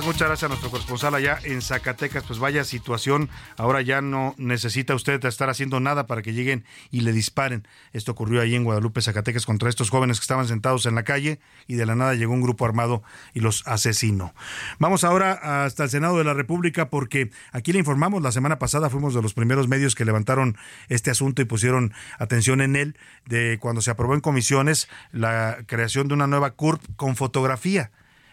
muchas 0.00 0.26
gracias 0.28 0.44
a 0.44 0.48
nuestro 0.48 0.70
corresponsal 0.70 1.14
allá 1.14 1.38
en 1.44 1.60
Zacatecas. 1.60 2.24
Pues 2.24 2.38
vaya 2.38 2.64
situación, 2.64 3.28
ahora 3.58 3.82
ya 3.82 4.00
no 4.00 4.34
necesita 4.38 4.94
usted 4.94 5.22
estar 5.26 5.50
haciendo 5.50 5.80
nada 5.80 6.06
para 6.06 6.22
que 6.22 6.32
lleguen 6.32 6.64
y 6.90 7.02
le 7.02 7.12
disparen. 7.12 7.68
Esto 7.92 8.12
ocurrió 8.12 8.40
ahí 8.40 8.54
en 8.54 8.64
Guadalupe, 8.64 9.02
Zacatecas, 9.02 9.44
contra 9.44 9.68
estos 9.68 9.90
jóvenes 9.90 10.18
que 10.18 10.24
estaban 10.24 10.48
sentados 10.48 10.86
en 10.86 10.94
la 10.94 11.02
calle 11.02 11.40
y 11.66 11.74
de 11.74 11.84
la 11.84 11.94
nada 11.94 12.14
llegó 12.14 12.32
un 12.32 12.40
grupo 12.40 12.64
armado 12.64 13.02
y 13.34 13.40
los 13.40 13.66
asesinó. 13.66 14.32
Vamos 14.78 15.04
ahora 15.04 15.64
hasta 15.66 15.84
el 15.84 15.90
Senado 15.90 16.16
de 16.16 16.24
la 16.24 16.32
República 16.32 16.88
porque 16.88 17.30
aquí 17.52 17.74
le 17.74 17.80
informamos, 17.80 18.22
la 18.22 18.32
semana 18.32 18.58
pasada 18.58 18.88
fuimos 18.88 19.12
de 19.12 19.20
los 19.20 19.34
primeros 19.34 19.68
medios 19.68 19.94
que 19.94 20.06
levantaron 20.06 20.56
este 20.88 21.10
asunto 21.10 21.42
y 21.42 21.44
pusieron 21.44 21.92
atención 22.18 22.62
en 22.62 22.76
él, 22.76 22.96
de 23.26 23.58
cuando 23.60 23.82
se 23.82 23.90
aprobó 23.90 24.14
en 24.14 24.20
comisiones 24.20 24.88
la 25.12 25.58
creación 25.66 26.08
de 26.08 26.14
una 26.14 26.26
nueva 26.26 26.52
CURP 26.52 26.82
con 26.96 27.14
fotografía 27.14 27.90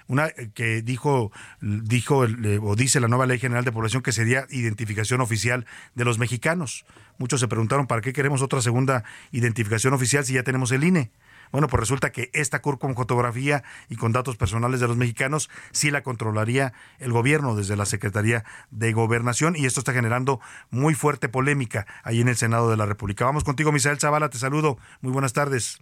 una 0.10 0.28
eh, 0.28 0.50
que 0.54 0.82
dijo, 0.82 1.32
dijo 1.62 2.18
o 2.18 2.76
dice 2.76 3.00
la 3.00 3.08
nueva 3.08 3.26
Ley 3.26 3.40
General 3.40 3.64
de 3.64 3.72
Población 3.72 4.02
que 4.04 4.12
sería 4.12 4.46
identificación 4.50 5.22
oficial 5.22 5.66
de 5.96 6.04
los 6.04 6.20
mexicanos. 6.20 6.84
Muchos 7.18 7.40
se 7.40 7.48
preguntaron 7.48 7.88
para 7.88 8.02
qué 8.02 8.12
queremos 8.12 8.42
otra 8.42 8.62
segunda 8.62 9.06
identificación 9.32 9.94
oficial 9.94 10.26
si 10.26 10.34
ya 10.34 10.44
tenemos 10.44 10.72
el 10.74 10.84
INE. 10.84 11.12
Bueno, 11.52 11.68
pues 11.68 11.80
resulta 11.80 12.12
que 12.12 12.30
esta 12.34 12.62
CUR 12.62 12.78
con 12.78 12.96
fotografía 12.96 13.64
y 13.90 13.96
con 13.96 14.12
datos 14.12 14.38
personales 14.38 14.80
de 14.80 14.88
los 14.88 14.98
mexicanos 14.98 15.50
sí 15.72 15.90
la 15.90 16.04
controlaría 16.04 16.74
el 17.00 17.12
gobierno 17.12 17.56
desde 17.56 17.76
la 17.76 17.86
Secretaría 17.86 18.44
de 18.70 18.94
Gobernación 18.94 19.56
y 19.56 19.66
esto 19.66 19.80
está 19.80 19.94
generando 19.94 20.40
muy 20.70 20.94
fuerte 20.94 21.28
polémica 21.30 21.88
ahí 22.04 22.22
en 22.22 22.28
el 22.28 22.36
Senado 22.36 22.70
de 22.70 22.78
la 22.78 22.86
República. 22.86 23.26
Vamos 23.26 23.44
contigo, 23.44 23.72
Misael 23.72 24.00
Zavala, 24.00 24.30
te 24.30 24.38
saludo. 24.38 24.78
Muy 25.02 25.12
buenas 25.12 25.34
tardes. 25.34 25.80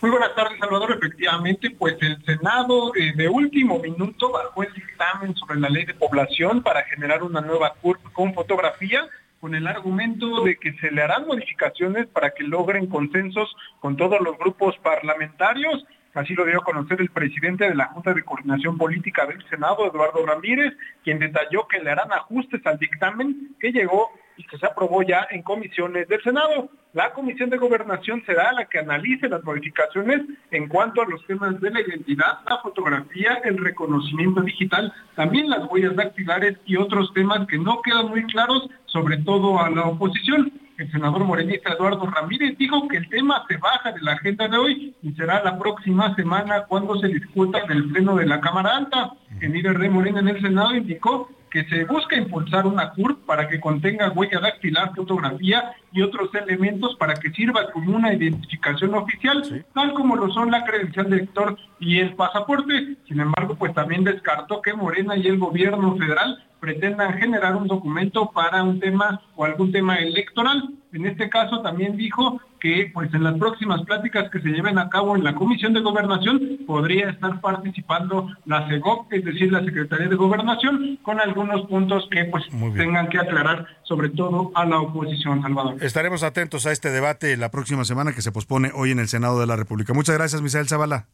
Muy 0.00 0.10
buenas 0.10 0.34
tardes, 0.34 0.58
Salvador. 0.58 0.92
Efectivamente, 0.92 1.70
pues 1.72 1.94
el 2.00 2.24
Senado 2.24 2.90
eh, 2.96 3.12
de 3.14 3.28
último 3.28 3.78
minuto 3.78 4.32
bajó 4.32 4.62
el 4.62 4.72
dictamen 4.72 5.34
sobre 5.34 5.60
la 5.60 5.68
ley 5.68 5.84
de 5.84 5.92
población 5.92 6.62
para 6.62 6.84
generar 6.84 7.22
una 7.22 7.42
nueva 7.42 7.74
CURP 7.82 8.10
con 8.14 8.32
fotografía 8.32 9.06
con 9.42 9.54
el 9.54 9.66
argumento 9.66 10.42
de 10.42 10.56
que 10.56 10.72
se 10.78 10.90
le 10.90 11.02
harán 11.02 11.26
modificaciones 11.26 12.06
para 12.06 12.30
que 12.30 12.44
logren 12.44 12.86
consensos 12.86 13.54
con 13.80 13.98
todos 13.98 14.22
los 14.22 14.38
grupos 14.38 14.74
parlamentarios. 14.78 15.84
Así 16.14 16.34
lo 16.34 16.46
dio 16.46 16.60
a 16.60 16.64
conocer 16.64 16.98
el 17.02 17.10
presidente 17.10 17.68
de 17.68 17.74
la 17.74 17.86
Junta 17.88 18.14
de 18.14 18.22
Coordinación 18.22 18.78
Política 18.78 19.26
del 19.26 19.46
Senado, 19.50 19.86
Eduardo 19.86 20.24
Ramírez, 20.24 20.72
quien 21.04 21.18
detalló 21.18 21.68
que 21.68 21.78
le 21.78 21.90
harán 21.90 22.10
ajustes 22.10 22.64
al 22.66 22.78
dictamen 22.78 23.54
que 23.60 23.70
llegó 23.70 24.10
y 24.40 24.44
que 24.44 24.56
se 24.56 24.66
aprobó 24.66 25.02
ya 25.02 25.26
en 25.30 25.42
comisiones 25.42 26.08
del 26.08 26.22
Senado. 26.22 26.70
La 26.94 27.12
Comisión 27.12 27.50
de 27.50 27.58
Gobernación 27.58 28.22
será 28.24 28.52
la 28.52 28.64
que 28.64 28.78
analice 28.78 29.28
las 29.28 29.44
modificaciones 29.44 30.22
en 30.50 30.66
cuanto 30.66 31.02
a 31.02 31.06
los 31.06 31.24
temas 31.26 31.60
de 31.60 31.70
la 31.70 31.80
identidad, 31.82 32.38
la 32.48 32.58
fotografía, 32.58 33.34
el 33.44 33.58
reconocimiento 33.58 34.40
digital, 34.40 34.92
también 35.14 35.50
las 35.50 35.70
huellas 35.70 35.94
dactilares 35.94 36.56
y 36.64 36.76
otros 36.76 37.12
temas 37.12 37.46
que 37.46 37.58
no 37.58 37.82
quedan 37.82 38.08
muy 38.08 38.24
claros, 38.24 38.68
sobre 38.86 39.18
todo 39.18 39.60
a 39.60 39.68
la 39.68 39.82
oposición. 39.82 40.50
El 40.80 40.90
senador 40.90 41.22
morenista 41.24 41.74
Eduardo 41.74 42.06
Ramírez 42.06 42.56
dijo 42.56 42.88
que 42.88 42.96
el 42.96 43.08
tema 43.10 43.44
se 43.46 43.58
baja 43.58 43.92
de 43.92 44.00
la 44.00 44.12
agenda 44.12 44.48
de 44.48 44.56
hoy 44.56 44.94
y 45.02 45.12
será 45.12 45.44
la 45.44 45.58
próxima 45.58 46.14
semana 46.14 46.64
cuando 46.66 46.98
se 46.98 47.08
discuta 47.08 47.58
en 47.58 47.70
el 47.70 47.90
pleno 47.90 48.16
de 48.16 48.24
la 48.24 48.40
Cámara 48.40 48.78
Alta. 48.78 49.12
El 49.42 49.52
líder 49.52 49.78
de 49.78 49.90
Morena 49.90 50.20
en 50.20 50.28
el 50.28 50.40
Senado 50.40 50.74
indicó 50.74 51.28
que 51.50 51.64
se 51.64 51.84
busca 51.84 52.16
impulsar 52.16 52.66
una 52.66 52.92
CURP 52.92 53.26
para 53.26 53.46
que 53.46 53.60
contenga 53.60 54.08
huella 54.12 54.40
dactilar, 54.40 54.94
fotografía 54.94 55.72
y 55.92 56.00
otros 56.00 56.34
elementos 56.34 56.96
para 56.96 57.12
que 57.12 57.30
sirva 57.30 57.70
como 57.72 57.94
una 57.94 58.14
identificación 58.14 58.94
oficial, 58.94 59.66
tal 59.74 59.92
como 59.92 60.16
lo 60.16 60.32
son 60.32 60.50
la 60.50 60.64
credencial 60.64 61.10
de 61.10 61.16
lector 61.16 61.58
y 61.78 61.98
el 61.98 62.14
pasaporte. 62.14 62.96
Sin 63.06 63.20
embargo, 63.20 63.54
pues 63.54 63.74
también 63.74 64.02
descartó 64.02 64.62
que 64.62 64.72
Morena 64.72 65.14
y 65.14 65.26
el 65.26 65.38
gobierno 65.38 65.94
federal 65.96 66.42
pretendan 66.60 67.18
generar 67.18 67.56
un 67.56 67.66
documento 67.66 68.30
para 68.30 68.62
un 68.62 68.78
tema 68.78 69.20
o 69.34 69.44
algún 69.44 69.72
tema 69.72 69.96
electoral. 69.96 70.74
En 70.92 71.06
este 71.06 71.28
caso 71.30 71.62
también 71.62 71.96
dijo 71.96 72.40
que 72.60 72.90
pues 72.92 73.12
en 73.14 73.24
las 73.24 73.38
próximas 73.38 73.82
pláticas 73.82 74.30
que 74.30 74.40
se 74.40 74.50
lleven 74.50 74.78
a 74.78 74.90
cabo 74.90 75.16
en 75.16 75.24
la 75.24 75.34
Comisión 75.34 75.72
de 75.72 75.80
Gobernación 75.80 76.58
podría 76.66 77.10
estar 77.10 77.40
participando 77.40 78.28
la 78.44 78.68
CEGOP, 78.68 79.12
es 79.12 79.24
decir, 79.24 79.50
la 79.50 79.64
Secretaría 79.64 80.08
de 80.08 80.16
Gobernación, 80.16 80.98
con 81.02 81.18
algunos 81.20 81.66
puntos 81.66 82.06
que 82.10 82.24
pues 82.26 82.44
tengan 82.76 83.08
que 83.08 83.18
aclarar 83.18 83.66
sobre 83.84 84.10
todo 84.10 84.52
a 84.54 84.66
la 84.66 84.80
oposición, 84.80 85.42
Salvador. 85.42 85.76
Estaremos 85.80 86.22
atentos 86.22 86.66
a 86.66 86.72
este 86.72 86.90
debate 86.90 87.36
la 87.36 87.50
próxima 87.50 87.84
semana 87.84 88.12
que 88.12 88.22
se 88.22 88.30
pospone 88.30 88.70
hoy 88.74 88.90
en 88.90 88.98
el 88.98 89.08
Senado 89.08 89.40
de 89.40 89.46
la 89.46 89.56
República. 89.56 89.94
Muchas 89.94 90.16
gracias, 90.16 90.42
Misael 90.42 90.68
Zavala. 90.68 91.06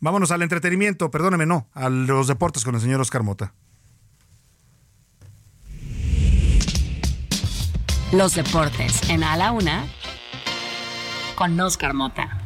Vámonos 0.00 0.30
al 0.30 0.42
entretenimiento, 0.42 1.10
perdóneme, 1.10 1.44
no, 1.44 1.66
a 1.74 1.88
los 1.88 2.28
deportes 2.28 2.64
con 2.64 2.76
el 2.76 2.80
señor 2.80 3.00
Oscar 3.00 3.24
Mota. 3.24 3.52
Los 8.12 8.34
deportes 8.34 9.02
en 9.10 9.22
A 9.22 9.36
la 9.36 9.52
Una 9.52 9.86
con 11.34 11.60
Oscar 11.60 11.92
Mota. 11.92 12.40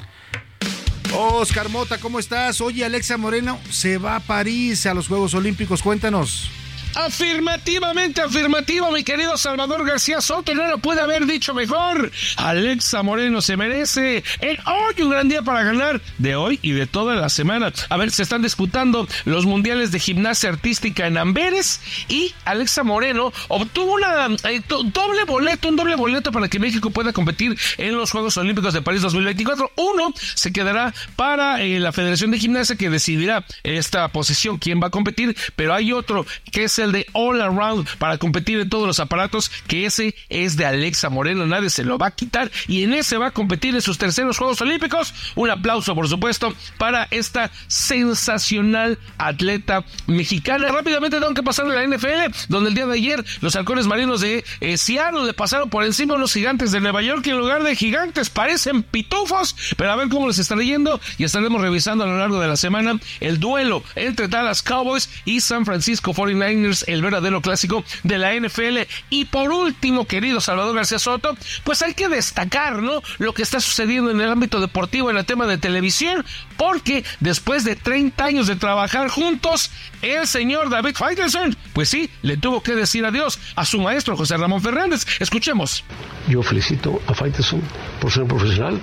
Oscar 1.15 1.69
Mota, 1.69 1.99
¿cómo 1.99 2.19
estás? 2.19 2.61
Oye, 2.61 2.85
Alexa 2.85 3.17
Moreno 3.17 3.61
se 3.71 3.97
va 3.99 4.17
a 4.17 4.21
París 4.21 4.87
a 4.87 4.95
los 4.95 5.07
Juegos 5.07 5.35
Olímpicos. 5.35 5.81
Cuéntanos. 5.81 6.51
Afirmativamente, 6.95 8.21
afirmativo, 8.21 8.91
mi 8.91 9.03
querido 9.03 9.37
Salvador 9.39 9.87
García 9.87 10.21
Soto, 10.21 10.55
no 10.55 10.67
lo 10.67 10.79
puede 10.79 11.01
haber 11.01 11.27
dicho 11.27 11.55
mejor. 11.55 12.11
Alexa 12.37 13.03
Moreno 13.03 13.41
se 13.41 13.57
merece 13.57 14.23
el 14.41 14.59
hoy 14.67 15.03
un 15.03 15.11
gran 15.11 15.29
día 15.29 15.43
para 15.43 15.63
ganar 15.63 16.03
de 16.19 16.37
hoy 16.37 16.59
y 16.61 16.73
de 16.73 16.87
toda 16.87 17.15
la 17.15 17.31
semana. 17.31 17.73
A 17.89 17.97
ver, 17.97 18.11
se 18.11 18.23
están 18.23 18.43
disputando 18.43 19.09
los 19.25 19.47
mundiales 19.47 19.91
de 19.91 20.01
gimnasia 20.01 20.51
artística 20.51 21.07
en 21.07 21.17
Amberes 21.17 21.81
y 22.09 22.35
Alexa 22.45 22.83
Moreno 22.83 23.33
obtuvo 23.49 23.95
una 23.95 24.27
eh, 24.45 24.61
doble 24.69 25.25
boleto, 25.25 25.69
un 25.69 25.77
doble 25.77 25.97
boleto 25.97 26.31
para 26.31 26.49
que 26.49 26.59
México 26.59 26.91
pueda 26.91 27.13
competir 27.13 27.57
en 27.79 27.97
los 27.97 28.11
Juegos 28.11 28.37
Olímpicos 28.37 28.75
de 28.75 28.83
París 28.83 29.01
2024. 29.03 29.73
Uno 29.77 30.13
se 30.17 30.53
quedará 30.53 30.93
para 31.17 31.63
eh, 31.63 31.81
la 31.81 31.93
Federación 31.93 32.31
de 32.31 32.39
Gimnasia 32.39 32.77
que 32.77 32.91
decidirá 32.91 33.45
esta 33.63 34.09
posición 34.09 34.59
quién 34.59 34.81
va 34.83 34.89
a 34.89 34.91
competir, 34.91 35.37
pero 35.57 35.75
hay 35.75 35.93
otro 35.93 36.27
que 36.51 36.65
es 36.65 36.82
el 36.85 36.93
de 36.93 37.07
All 37.13 37.41
Around 37.41 37.89
para 37.99 38.19
competir 38.19 38.61
en 38.61 38.69
todos 38.69 38.87
los 38.87 39.01
aparatos, 39.01 39.51
que 39.67 39.87
ese 39.87 40.15
es 40.29 40.57
de 40.57 40.67
Alexa 40.67 41.11
Moreno, 41.11 41.47
nadie 41.47 41.71
se 41.71 41.85
lo 41.85 41.99
va 41.99 42.09
a 42.09 42.11
quitar 42.11 42.51
y 42.69 42.83
en 42.85 42.95
ese 42.95 43.19
va 43.19 43.29
a 43.29 43.31
competir 43.31 43.75
en 43.75 43.83
sus 43.83 43.99
terceros 43.99 44.39
Juegos 44.39 44.61
Olímpicos. 44.61 45.15
Un 45.35 45.51
aplauso, 45.51 45.95
por 45.95 46.09
supuesto, 46.09 46.55
para 46.79 47.09
esta 47.11 47.51
sensacional 47.67 48.99
atleta 49.19 49.85
mexicana. 50.07 50.69
Rápidamente 50.69 51.19
tengo 51.19 51.35
que 51.35 51.43
pasar 51.43 51.67
de 51.67 51.75
la 51.75 51.97
NFL, 51.97 52.33
donde 52.49 52.71
el 52.71 52.75
día 52.75 52.87
de 52.87 52.95
ayer 52.95 53.25
los 53.41 53.57
halcones 53.57 53.87
marinos 53.87 54.21
de 54.21 54.45
eh, 54.61 54.77
Seattle 54.77 55.25
le 55.25 55.35
pasaron 55.35 55.71
por 55.71 55.85
encima 55.85 56.15
a 56.15 56.19
los 56.19 56.33
gigantes 56.33 56.73
de 56.73 56.81
Nueva 56.81 57.03
York 57.03 57.27
y 57.27 57.31
en 57.31 57.39
lugar 57.39 57.63
de 57.63 57.75
gigantes 57.77 58.31
parecen 58.31 58.83
pitufos, 58.83 59.57
pero 59.77 59.93
a 59.93 59.97
ver 59.97 60.09
cómo 60.09 60.29
les 60.29 60.39
está 60.39 60.53
yendo 60.57 61.01
y 61.19 61.25
estaremos 61.25 61.61
revisando 61.61 62.05
a 62.05 62.07
lo 62.07 62.19
largo 62.19 62.41
de 62.41 62.49
la 62.49 62.57
semana 62.57 62.99
el 63.21 63.41
duelo 63.41 63.83
entre 63.95 64.29
Dallas 64.29 64.63
Cowboys 64.63 65.09
y 65.25 65.41
San 65.41 65.65
Francisco 65.65 66.13
49ers 66.13 66.72
el 66.87 67.03
verdadero 67.03 67.41
clásico 67.41 67.85
de 68.03 68.19
la 68.19 68.35
NFL. 68.35 68.79
Y 69.11 69.27
por 69.27 69.51
último, 69.51 70.07
querido 70.07 70.41
Salvador 70.41 70.75
García 70.75 70.99
Soto, 70.99 71.37
pues 71.65 71.83
hay 71.83 71.95
que 71.95 72.09
destacar, 72.09 72.83
¿no? 72.83 73.03
Lo 73.19 73.35
que 73.35 73.43
está 73.43 73.61
sucediendo 73.61 74.11
en 74.11 74.21
el 74.21 74.31
ámbito 74.31 74.61
deportivo, 74.61 75.11
en 75.11 75.17
el 75.17 75.25
tema 75.25 75.47
de 75.47 75.59
televisión, 75.59 76.25
porque 76.57 77.05
después 77.21 77.65
de 77.65 77.77
30 77.77 78.25
años 78.25 78.47
de 78.47 78.57
trabajar 78.57 79.09
juntos, 79.09 79.71
el 80.03 80.27
señor 80.27 80.71
David 80.71 80.95
Faitelson, 80.97 81.57
pues 81.73 81.89
sí, 81.89 82.11
le 82.23 82.37
tuvo 82.37 82.63
que 82.63 82.75
decir 82.75 83.05
adiós 83.05 83.39
a 83.57 83.65
su 83.65 83.81
maestro 83.81 84.17
José 84.17 84.37
Ramón 84.37 84.63
Fernández. 84.63 85.07
Escuchemos. 85.21 85.85
Yo 86.29 86.43
felicito 86.43 87.01
a 87.07 87.15
Faitelson 87.15 87.63
por 88.01 88.11
ser 88.11 88.23
un 88.23 88.29
profesional. 88.29 88.81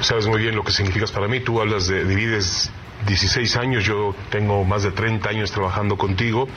Sabes 0.00 0.26
muy 0.26 0.40
bien 0.40 0.54
lo 0.54 0.64
que 0.64 0.72
significas 0.72 1.12
para 1.12 1.28
mí. 1.28 1.40
Tú 1.40 1.60
hablas 1.60 1.86
de 1.86 2.04
divides 2.04 2.70
16 3.06 3.56
años, 3.56 3.84
yo 3.84 4.14
tengo 4.30 4.64
más 4.64 4.82
de 4.82 4.92
30 4.92 5.28
años 5.28 5.50
trabajando 5.50 5.96
contigo 5.96 6.48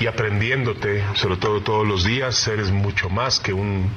y 0.00 0.06
aprendiéndote, 0.06 1.04
sobre 1.14 1.36
todo 1.36 1.60
todos 1.60 1.86
los 1.86 2.04
días, 2.04 2.48
eres 2.48 2.70
mucho 2.70 3.10
más 3.10 3.38
que 3.38 3.52
un, 3.52 3.90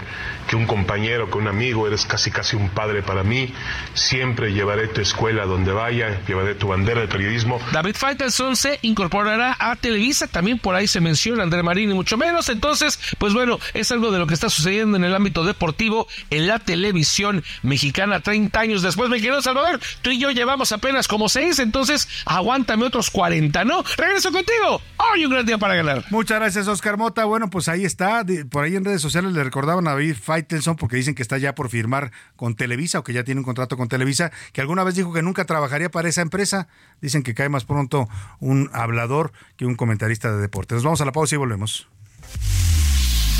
que 0.49 0.57
un 0.57 0.67
compañero, 0.67 1.31
que 1.31 1.37
un 1.37 1.47
amigo, 1.47 1.87
eres 1.87 2.05
casi 2.05 2.29
casi 2.29 2.57
un 2.57 2.67
padre 2.69 3.01
para 3.01 3.23
mí. 3.23 3.53
Siempre 3.93 4.51
llevaré 4.51 4.89
tu 4.89 4.99
escuela 4.99 5.45
donde 5.45 5.71
vaya, 5.71 6.19
llevaré 6.27 6.55
tu 6.55 6.67
bandera 6.67 6.99
de 6.99 7.07
periodismo. 7.07 7.57
David 7.71 7.95
Faitelson 7.95 8.57
se 8.57 8.79
incorporará 8.81 9.55
a 9.57 9.77
Televisa, 9.77 10.27
también 10.27 10.59
por 10.59 10.75
ahí 10.75 10.87
se 10.87 10.99
menciona 10.99 11.43
André 11.43 11.63
Marín 11.63 11.89
y 11.89 11.93
mucho 11.93 12.17
menos. 12.17 12.49
Entonces, 12.49 12.99
pues 13.17 13.33
bueno, 13.33 13.57
es 13.73 13.89
algo 13.93 14.11
de 14.11 14.19
lo 14.19 14.27
que 14.27 14.33
está 14.33 14.49
sucediendo 14.49 14.97
en 14.97 15.05
el 15.05 15.15
ámbito 15.15 15.45
deportivo 15.45 16.09
en 16.29 16.47
la 16.47 16.59
televisión 16.59 17.45
mexicana 17.61 18.19
30 18.19 18.59
años 18.59 18.81
después. 18.81 19.09
Me 19.09 19.21
querido 19.21 19.41
Salvador, 19.41 19.79
tú 20.01 20.09
y 20.09 20.19
yo 20.19 20.31
llevamos 20.31 20.73
apenas 20.73 21.07
como 21.07 21.29
6, 21.29 21.59
entonces 21.59 22.09
aguántame 22.25 22.83
otros 22.83 23.09
40, 23.09 23.63
¿no? 23.63 23.85
Regreso 23.95 24.33
contigo. 24.33 24.81
Hoy 24.97 25.23
un 25.23 25.31
gran 25.31 25.45
día 25.45 25.57
para 25.57 25.75
ganar. 25.75 25.92
Muchas 26.09 26.39
gracias, 26.39 26.67
Oscar 26.67 26.97
Mota. 26.97 27.25
Bueno, 27.25 27.49
pues 27.49 27.67
ahí 27.67 27.85
está. 27.85 28.25
Por 28.49 28.63
ahí 28.63 28.75
en 28.75 28.85
redes 28.85 29.01
sociales 29.01 29.33
le 29.33 29.43
recordaban 29.43 29.87
a 29.87 29.91
David 29.91 30.15
Faitelson 30.21 30.75
porque 30.75 30.95
dicen 30.95 31.15
que 31.15 31.21
está 31.21 31.37
ya 31.37 31.55
por 31.55 31.69
firmar 31.69 32.11
con 32.35 32.55
Televisa 32.55 32.99
o 32.99 33.03
que 33.03 33.13
ya 33.13 33.23
tiene 33.23 33.39
un 33.39 33.45
contrato 33.45 33.77
con 33.77 33.87
Televisa, 33.87 34.31
que 34.51 34.61
alguna 34.61 34.83
vez 34.83 34.95
dijo 34.95 35.13
que 35.13 35.21
nunca 35.21 35.45
trabajaría 35.45 35.89
para 35.89 36.09
esa 36.09 36.21
empresa. 36.21 36.67
Dicen 37.01 37.23
que 37.23 37.33
cae 37.33 37.49
más 37.49 37.65
pronto 37.65 38.07
un 38.39 38.69
hablador 38.73 39.31
que 39.57 39.65
un 39.65 39.75
comentarista 39.75 40.31
de 40.31 40.41
deportes. 40.41 40.75
Nos 40.75 40.83
vamos 40.83 41.01
a 41.01 41.05
la 41.05 41.11
pausa 41.11 41.35
y 41.35 41.37
volvemos. 41.37 41.87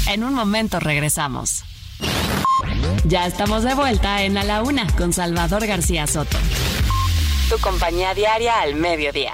En 0.08 0.24
un 0.24 0.34
momento 0.34 0.80
regresamos. 0.80 1.64
Ya 3.06 3.26
estamos 3.26 3.64
de 3.64 3.74
vuelta 3.74 4.24
en 4.24 4.38
A 4.38 4.44
la 4.44 4.62
Una 4.64 4.88
con 4.96 5.14
Salvador 5.14 5.66
García 5.66 6.08
Soto. 6.08 6.38
Tu 7.50 7.58
compañía 7.60 8.14
diaria 8.14 8.62
al 8.62 8.76
mediodía. 8.76 9.34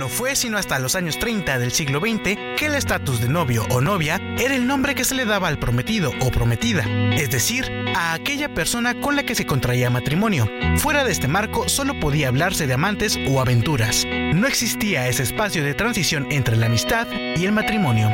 No 0.00 0.08
fue 0.08 0.34
sino 0.34 0.56
hasta 0.56 0.78
los 0.78 0.94
años 0.94 1.18
30 1.18 1.58
del 1.58 1.72
siglo 1.72 2.00
XX 2.00 2.34
que 2.56 2.64
el 2.64 2.74
estatus 2.74 3.20
de 3.20 3.28
novio 3.28 3.66
o 3.68 3.82
novia 3.82 4.18
era 4.38 4.54
el 4.54 4.66
nombre 4.66 4.94
que 4.94 5.04
se 5.04 5.14
le 5.14 5.26
daba 5.26 5.48
al 5.48 5.58
prometido 5.58 6.10
o 6.22 6.30
prometida, 6.30 6.86
es 7.12 7.28
decir, 7.28 7.70
a 7.94 8.14
aquella 8.14 8.54
persona 8.54 8.98
con 8.98 9.14
la 9.14 9.24
que 9.24 9.34
se 9.34 9.44
contraía 9.44 9.90
matrimonio. 9.90 10.48
Fuera 10.78 11.04
de 11.04 11.12
este 11.12 11.28
marco 11.28 11.68
solo 11.68 12.00
podía 12.00 12.28
hablarse 12.28 12.66
de 12.66 12.72
amantes 12.72 13.18
o 13.28 13.42
aventuras. 13.42 14.06
No 14.06 14.46
existía 14.46 15.06
ese 15.06 15.22
espacio 15.22 15.62
de 15.62 15.74
transición 15.74 16.28
entre 16.30 16.56
la 16.56 16.64
amistad 16.64 17.06
y 17.12 17.44
el 17.44 17.52
matrimonio. 17.52 18.08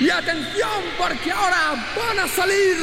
Y 0.00 0.10
atención 0.10 0.82
porque 0.98 1.32
ahora 1.32 1.82
van 1.96 2.18
a 2.18 2.28
salir 2.28 2.76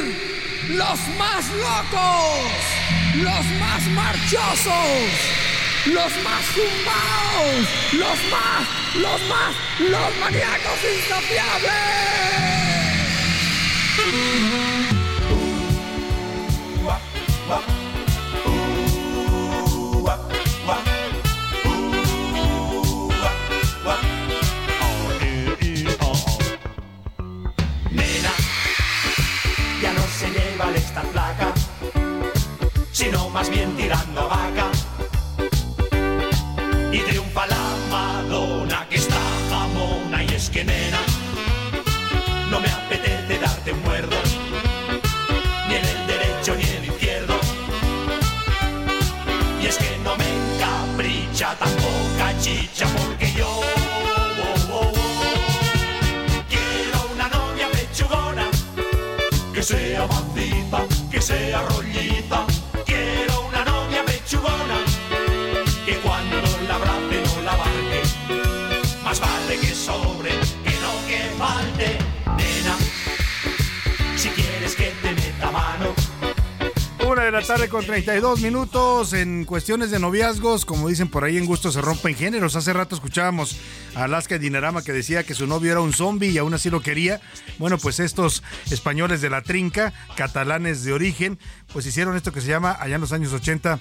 los 0.70 0.98
más 1.18 1.48
locos 1.54 3.01
los 3.14 3.44
más 3.60 3.82
marchosos, 3.88 5.08
los 5.86 6.12
más 6.24 6.44
zumbados, 6.54 7.68
los 7.92 8.18
más, 8.30 8.66
los 8.94 9.20
más, 9.28 9.54
los 9.80 10.16
maníacos 10.18 10.78
insaciables. 10.96 12.62
Más 33.42 33.50
bien 33.50 33.74
tirando 33.76 34.20
a 34.20 34.26
vaca. 34.28 34.66
Y 36.92 36.98
triunfa 37.00 37.44
la 37.48 37.64
Madonna 37.90 38.86
que 38.88 38.94
está 38.94 39.20
jamona 39.50 40.22
y 40.22 40.28
es 40.28 40.48
que 40.48 40.62
nena, 40.62 41.00
no 42.50 42.60
me 42.60 42.68
apetece 42.68 43.40
darte 43.40 43.72
un 43.72 43.82
muerdo, 43.82 44.16
ni 45.68 45.74
en 45.74 45.84
el 45.84 46.06
derecho 46.06 46.54
ni 46.54 46.62
en 46.62 46.76
el 46.76 46.84
izquierdo. 46.92 47.34
Y 49.60 49.66
es 49.66 49.76
que 49.76 49.90
no 50.04 50.12
me 50.20 50.28
encapricha 50.38 51.56
tampoco 51.56 52.24
chicha 52.40 52.86
porque 52.96 53.32
yo 53.32 53.60
quiero 56.48 56.98
una 57.12 57.28
sea 59.62 60.06
maciza, 60.06 60.78
que 61.10 61.20
sea 61.20 61.62
rollita. 61.62 61.91
De 77.22 77.30
la 77.30 77.40
tarde 77.40 77.68
con 77.68 77.86
32 77.86 78.40
minutos 78.40 79.12
en 79.12 79.44
cuestiones 79.44 79.92
de 79.92 80.00
noviazgos, 80.00 80.64
como 80.64 80.88
dicen 80.88 81.06
por 81.06 81.22
ahí 81.22 81.38
en 81.38 81.46
gusto 81.46 81.70
se 81.70 81.80
rompen 81.80 82.16
géneros. 82.16 82.56
Hace 82.56 82.72
rato 82.72 82.96
escuchábamos 82.96 83.56
a 83.94 84.04
Alaska 84.04 84.38
Dinarama 84.38 84.82
que 84.82 84.92
decía 84.92 85.22
que 85.22 85.34
su 85.34 85.46
novio 85.46 85.70
era 85.70 85.80
un 85.80 85.92
zombie 85.92 86.30
y 86.30 86.38
aún 86.38 86.52
así 86.52 86.68
lo 86.68 86.80
quería. 86.80 87.20
Bueno, 87.58 87.78
pues 87.78 88.00
estos 88.00 88.42
españoles 88.72 89.20
de 89.20 89.30
la 89.30 89.42
trinca, 89.42 89.92
catalanes 90.16 90.82
de 90.82 90.94
origen, 90.94 91.38
pues 91.72 91.86
hicieron 91.86 92.16
esto 92.16 92.32
que 92.32 92.40
se 92.40 92.48
llama 92.48 92.76
allá 92.80 92.96
en 92.96 93.00
los 93.00 93.12
años 93.12 93.32
80 93.32 93.78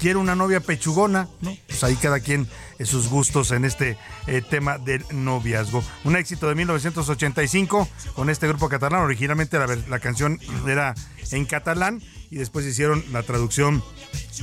quiero 0.00 0.20
una 0.20 0.34
novia 0.34 0.60
pechugona, 0.60 1.28
¿no? 1.40 1.56
Pues 1.66 1.82
ahí 1.82 1.96
cada 1.96 2.20
quien 2.20 2.46
eh, 2.78 2.84
sus 2.84 3.08
gustos 3.08 3.50
en 3.50 3.64
este 3.64 3.96
eh, 4.26 4.42
tema 4.42 4.78
del 4.78 5.04
noviazgo. 5.10 5.82
Un 6.04 6.16
éxito 6.16 6.48
de 6.48 6.54
1985 6.54 7.88
con 8.14 8.30
este 8.30 8.46
grupo 8.46 8.68
catalán. 8.68 9.02
Originalmente 9.02 9.58
la, 9.58 9.66
la 9.88 9.98
canción 9.98 10.38
era 10.66 10.94
en 11.32 11.46
catalán 11.46 12.00
y 12.30 12.36
después 12.36 12.66
hicieron 12.66 13.04
la 13.12 13.22
traducción 13.22 13.82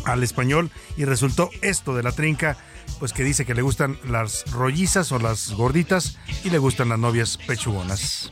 al 0.05 0.23
español 0.23 0.71
y 0.97 1.05
resultó 1.05 1.49
esto 1.61 1.95
de 1.95 2.03
la 2.03 2.11
trinca, 2.11 2.57
pues 2.99 3.13
que 3.13 3.23
dice 3.23 3.45
que 3.45 3.53
le 3.53 3.61
gustan 3.61 3.97
las 4.05 4.45
rollizas 4.51 5.11
o 5.11 5.19
las 5.19 5.51
gorditas 5.51 6.17
y 6.43 6.49
le 6.49 6.57
gustan 6.57 6.89
las 6.89 6.99
novias 6.99 7.37
pechugonas. 7.37 8.31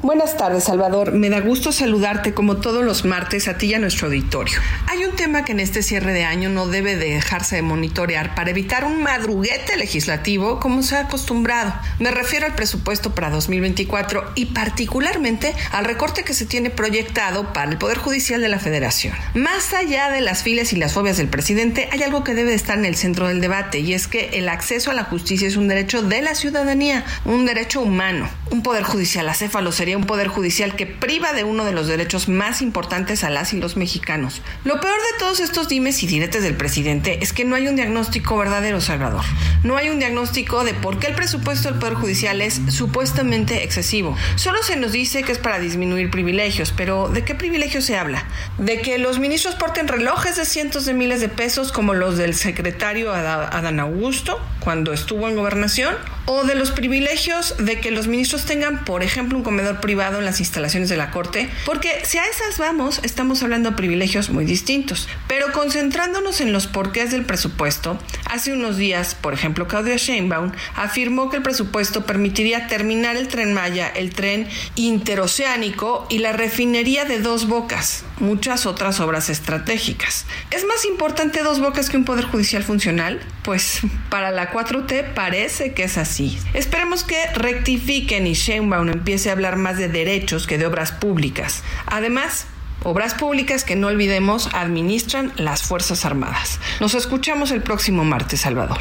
Buenas 0.00 0.36
tardes, 0.36 0.62
Salvador. 0.62 1.10
Me 1.10 1.28
da 1.28 1.40
gusto 1.40 1.72
saludarte 1.72 2.32
como 2.32 2.58
todos 2.58 2.84
los 2.84 3.04
martes 3.04 3.48
a 3.48 3.58
ti 3.58 3.66
y 3.66 3.74
a 3.74 3.80
nuestro 3.80 4.06
auditorio. 4.06 4.60
Hay 4.86 5.04
un 5.04 5.16
tema 5.16 5.44
que 5.44 5.50
en 5.50 5.58
este 5.58 5.82
cierre 5.82 6.12
de 6.12 6.22
año 6.22 6.48
no 6.50 6.68
debe 6.68 6.94
de 6.94 7.14
dejarse 7.14 7.56
de 7.56 7.62
monitorear 7.62 8.36
para 8.36 8.50
evitar 8.50 8.84
un 8.84 9.02
madruguete 9.02 9.76
legislativo 9.76 10.60
como 10.60 10.84
se 10.84 10.94
ha 10.94 11.00
acostumbrado. 11.00 11.74
Me 11.98 12.12
refiero 12.12 12.46
al 12.46 12.54
presupuesto 12.54 13.12
para 13.12 13.28
2024 13.30 14.34
y 14.36 14.46
particularmente 14.46 15.52
al 15.72 15.84
recorte 15.84 16.22
que 16.22 16.32
se 16.32 16.46
tiene 16.46 16.70
proyectado 16.70 17.52
para 17.52 17.68
el 17.68 17.76
Poder 17.76 17.98
Judicial 17.98 18.40
de 18.40 18.48
la 18.48 18.60
Federación. 18.60 19.14
Más 19.34 19.74
allá 19.74 20.10
de 20.10 20.20
las 20.20 20.44
filas 20.44 20.72
y 20.72 20.76
las 20.76 20.92
fobias 20.92 21.16
del 21.16 21.28
presidente, 21.28 21.88
hay 21.90 22.04
algo 22.04 22.22
que 22.22 22.34
debe 22.34 22.50
de 22.50 22.56
estar 22.56 22.78
en 22.78 22.84
el 22.84 22.94
centro 22.94 23.26
del 23.26 23.40
debate 23.40 23.80
y 23.80 23.94
es 23.94 24.06
que 24.06 24.30
el 24.34 24.48
acceso 24.48 24.92
a 24.92 24.94
la 24.94 25.02
justicia 25.02 25.48
es 25.48 25.56
un 25.56 25.66
derecho 25.66 26.02
de 26.02 26.22
la 26.22 26.36
ciudadanía, 26.36 27.04
un 27.24 27.46
derecho 27.46 27.80
humano. 27.80 28.30
Un 28.52 28.62
Poder 28.62 28.84
Judicial 28.84 29.28
acéfalo 29.28 29.72
sería 29.72 29.87
un 29.96 30.04
poder 30.04 30.28
judicial 30.28 30.76
que 30.76 30.86
priva 30.86 31.32
de 31.32 31.44
uno 31.44 31.64
de 31.64 31.72
los 31.72 31.86
derechos 31.86 32.28
más 32.28 32.62
importantes 32.62 33.24
a 33.24 33.30
las 33.30 33.52
y 33.52 33.60
los 33.60 33.76
mexicanos. 33.76 34.42
Lo 34.64 34.80
peor 34.80 34.96
de 34.96 35.18
todos 35.18 35.40
estos 35.40 35.68
dimes 35.68 36.02
y 36.02 36.06
diretes 36.06 36.42
del 36.42 36.56
presidente 36.56 37.18
es 37.22 37.32
que 37.32 37.44
no 37.44 37.54
hay 37.54 37.68
un 37.68 37.76
diagnóstico 37.76 38.36
verdadero, 38.36 38.80
Salvador. 38.80 39.24
No 39.64 39.76
hay 39.76 39.88
un 39.88 39.98
diagnóstico 39.98 40.64
de 40.64 40.74
por 40.74 40.98
qué 40.98 41.08
el 41.08 41.14
presupuesto 41.14 41.70
del 41.70 41.78
poder 41.78 41.94
judicial 41.94 42.40
es 42.40 42.60
supuestamente 42.68 43.64
excesivo. 43.64 44.16
Solo 44.36 44.62
se 44.62 44.76
nos 44.76 44.92
dice 44.92 45.22
que 45.22 45.32
es 45.32 45.38
para 45.38 45.58
disminuir 45.58 46.10
privilegios, 46.10 46.72
pero 46.76 47.08
¿de 47.08 47.24
qué 47.24 47.34
privilegios 47.34 47.84
se 47.84 47.96
habla? 47.96 48.24
¿De 48.58 48.80
que 48.80 48.98
los 48.98 49.18
ministros 49.18 49.54
porten 49.54 49.88
relojes 49.88 50.36
de 50.36 50.44
cientos 50.44 50.84
de 50.84 50.94
miles 50.94 51.20
de 51.20 51.28
pesos 51.28 51.72
como 51.72 51.94
los 51.94 52.16
del 52.16 52.34
secretario 52.34 53.12
Adán 53.12 53.80
Augusto 53.80 54.40
cuando 54.60 54.92
estuvo 54.92 55.28
en 55.28 55.36
gobernación? 55.36 55.94
¿O 56.26 56.44
de 56.44 56.54
los 56.54 56.70
privilegios 56.70 57.56
de 57.58 57.80
que 57.80 57.90
los 57.90 58.06
ministros 58.06 58.44
tengan, 58.44 58.84
por 58.84 59.02
ejemplo, 59.02 59.38
un 59.38 59.44
comedor 59.44 59.77
privado 59.80 60.18
en 60.18 60.24
las 60.24 60.40
instalaciones 60.40 60.88
de 60.88 60.96
la 60.96 61.10
Corte, 61.10 61.48
porque 61.64 62.02
si 62.04 62.18
a 62.18 62.26
esas 62.26 62.58
vamos, 62.58 63.00
estamos 63.02 63.42
hablando 63.42 63.70
de 63.70 63.76
privilegios 63.76 64.30
muy 64.30 64.44
distintos. 64.44 65.08
Pero 65.26 65.52
concentrándonos 65.52 66.40
en 66.40 66.52
los 66.52 66.66
porqués 66.66 67.10
del 67.10 67.24
presupuesto, 67.24 67.98
hace 68.26 68.52
unos 68.52 68.76
días, 68.76 69.14
por 69.14 69.34
ejemplo, 69.34 69.68
Claudia 69.68 69.96
Sheinbaum 69.96 70.52
afirmó 70.74 71.30
que 71.30 71.36
el 71.36 71.42
presupuesto 71.42 72.06
permitiría 72.06 72.66
terminar 72.66 73.16
el 73.16 73.28
tren 73.28 73.52
Maya, 73.52 73.88
el 73.88 74.10
tren 74.14 74.48
interoceánico 74.74 76.06
y 76.08 76.18
la 76.18 76.32
refinería 76.32 77.04
de 77.04 77.20
dos 77.20 77.48
bocas, 77.48 78.04
muchas 78.18 78.66
otras 78.66 79.00
obras 79.00 79.28
estratégicas. 79.28 80.26
¿Es 80.50 80.64
más 80.64 80.84
importante 80.84 81.42
dos 81.42 81.60
bocas 81.60 81.90
que 81.90 81.96
un 81.96 82.04
poder 82.04 82.24
judicial 82.24 82.62
funcional? 82.64 83.20
Pues 83.42 83.80
para 84.10 84.30
la 84.30 84.52
4T 84.52 85.14
parece 85.14 85.72
que 85.72 85.84
es 85.84 85.98
así. 85.98 86.38
Esperemos 86.54 87.04
que 87.04 87.26
rectifiquen 87.34 88.26
y 88.26 88.34
Sheinbaum 88.34 88.88
empiece 88.88 89.28
a 89.28 89.32
hablar 89.32 89.56
más 89.56 89.67
de 89.76 89.88
derechos 89.88 90.46
que 90.46 90.58
de 90.58 90.66
obras 90.66 90.92
públicas. 90.92 91.62
Además, 91.86 92.46
Obras 92.84 93.14
públicas 93.14 93.64
que 93.64 93.74
no 93.74 93.88
olvidemos 93.88 94.54
administran 94.54 95.32
las 95.36 95.62
Fuerzas 95.62 96.04
Armadas. 96.04 96.60
Nos 96.78 96.94
escuchamos 96.94 97.50
el 97.50 97.60
próximo 97.60 98.04
martes, 98.04 98.42
Salvador. 98.42 98.78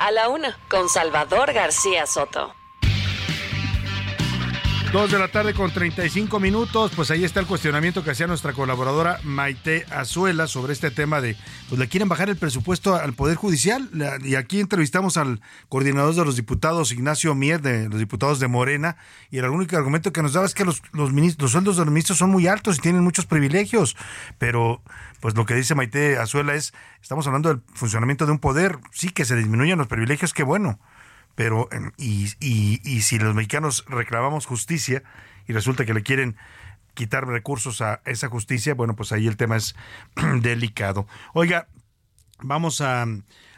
A 0.00 0.10
la 0.12 0.30
una, 0.30 0.58
con 0.70 0.88
Salvador 0.88 1.52
García 1.52 2.06
Soto. 2.06 2.54
Dos 4.92 5.12
de 5.12 5.20
la 5.20 5.28
tarde 5.28 5.54
con 5.54 5.70
35 5.70 6.40
minutos, 6.40 6.90
pues 6.96 7.12
ahí 7.12 7.22
está 7.22 7.38
el 7.38 7.46
cuestionamiento 7.46 8.02
que 8.02 8.10
hacía 8.10 8.26
nuestra 8.26 8.52
colaboradora 8.52 9.20
Maite 9.22 9.86
Azuela 9.88 10.48
sobre 10.48 10.72
este 10.72 10.90
tema 10.90 11.20
de, 11.20 11.36
pues 11.68 11.78
le 11.78 11.86
quieren 11.86 12.08
bajar 12.08 12.28
el 12.28 12.36
presupuesto 12.36 12.96
al 12.96 13.12
Poder 13.12 13.36
Judicial. 13.36 13.88
Y 14.24 14.34
aquí 14.34 14.58
entrevistamos 14.58 15.16
al 15.16 15.40
coordinador 15.68 16.16
de 16.16 16.24
los 16.24 16.34
diputados, 16.34 16.90
Ignacio 16.90 17.36
Mier, 17.36 17.62
de 17.62 17.88
los 17.88 18.00
diputados 18.00 18.40
de 18.40 18.48
Morena, 18.48 18.96
y 19.30 19.38
el 19.38 19.44
único 19.44 19.76
argumento 19.76 20.12
que 20.12 20.22
nos 20.22 20.32
daba 20.32 20.46
es 20.46 20.54
que 20.54 20.64
los, 20.64 20.82
los, 20.92 21.12
los 21.12 21.52
sueldos 21.52 21.76
de 21.76 21.84
los 21.84 21.92
ministros 21.92 22.18
son 22.18 22.30
muy 22.30 22.48
altos 22.48 22.78
y 22.78 22.80
tienen 22.80 23.04
muchos 23.04 23.26
privilegios. 23.26 23.96
Pero, 24.38 24.82
pues 25.20 25.36
lo 25.36 25.46
que 25.46 25.54
dice 25.54 25.76
Maite 25.76 26.18
Azuela 26.18 26.56
es, 26.56 26.74
estamos 27.00 27.28
hablando 27.28 27.48
del 27.48 27.62
funcionamiento 27.74 28.26
de 28.26 28.32
un 28.32 28.40
poder, 28.40 28.78
sí 28.90 29.10
que 29.10 29.24
se 29.24 29.36
disminuyan 29.36 29.78
los 29.78 29.86
privilegios, 29.86 30.34
qué 30.34 30.42
bueno 30.42 30.80
pero 31.34 31.68
y, 31.96 32.28
y, 32.40 32.80
y, 32.84 33.02
si 33.02 33.18
los 33.18 33.34
mexicanos 33.34 33.84
reclamamos 33.88 34.46
justicia 34.46 35.02
y 35.46 35.52
resulta 35.52 35.84
que 35.84 35.94
le 35.94 36.02
quieren 36.02 36.36
quitar 36.94 37.26
recursos 37.26 37.80
a 37.80 38.02
esa 38.04 38.28
justicia, 38.28 38.74
bueno, 38.74 38.94
pues 38.94 39.12
ahí 39.12 39.26
el 39.26 39.36
tema 39.36 39.56
es 39.56 39.74
delicado. 40.40 41.06
Oiga, 41.32 41.68
vamos 42.42 42.80
a, 42.80 43.06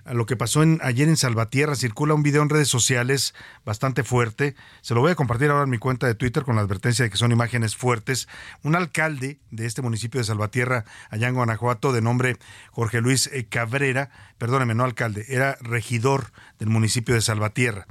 a 0.04 0.14
lo 0.14 0.26
que 0.26 0.36
pasó 0.36 0.62
en, 0.62 0.80
ayer 0.82 1.08
en 1.08 1.16
Salvatierra. 1.16 1.74
Circula 1.76 2.14
un 2.14 2.22
video 2.22 2.42
en 2.42 2.48
redes 2.48 2.68
sociales 2.68 3.34
bastante 3.64 4.02
fuerte. 4.02 4.54
Se 4.80 4.94
lo 4.94 5.00
voy 5.00 5.12
a 5.12 5.14
compartir 5.14 5.50
ahora 5.50 5.64
en 5.64 5.70
mi 5.70 5.78
cuenta 5.78 6.06
de 6.06 6.14
Twitter 6.14 6.44
con 6.44 6.56
la 6.56 6.62
advertencia 6.62 7.04
de 7.04 7.10
que 7.10 7.16
son 7.16 7.32
imágenes 7.32 7.76
fuertes. 7.76 8.28
Un 8.62 8.74
alcalde 8.74 9.38
de 9.50 9.66
este 9.66 9.82
municipio 9.82 10.20
de 10.20 10.24
Salvatierra, 10.24 10.84
allá 11.10 11.28
en 11.28 11.34
Guanajuato, 11.34 11.92
de 11.92 12.02
nombre 12.02 12.36
Jorge 12.70 13.00
Luis 13.00 13.28
eh, 13.32 13.46
Cabrera, 13.48 14.10
perdóneme, 14.38 14.74
no 14.74 14.84
alcalde, 14.84 15.24
era 15.28 15.56
regidor 15.60 16.32
del 16.58 16.68
municipio 16.68 17.14
de 17.14 17.20
Salvatierra. 17.20 17.86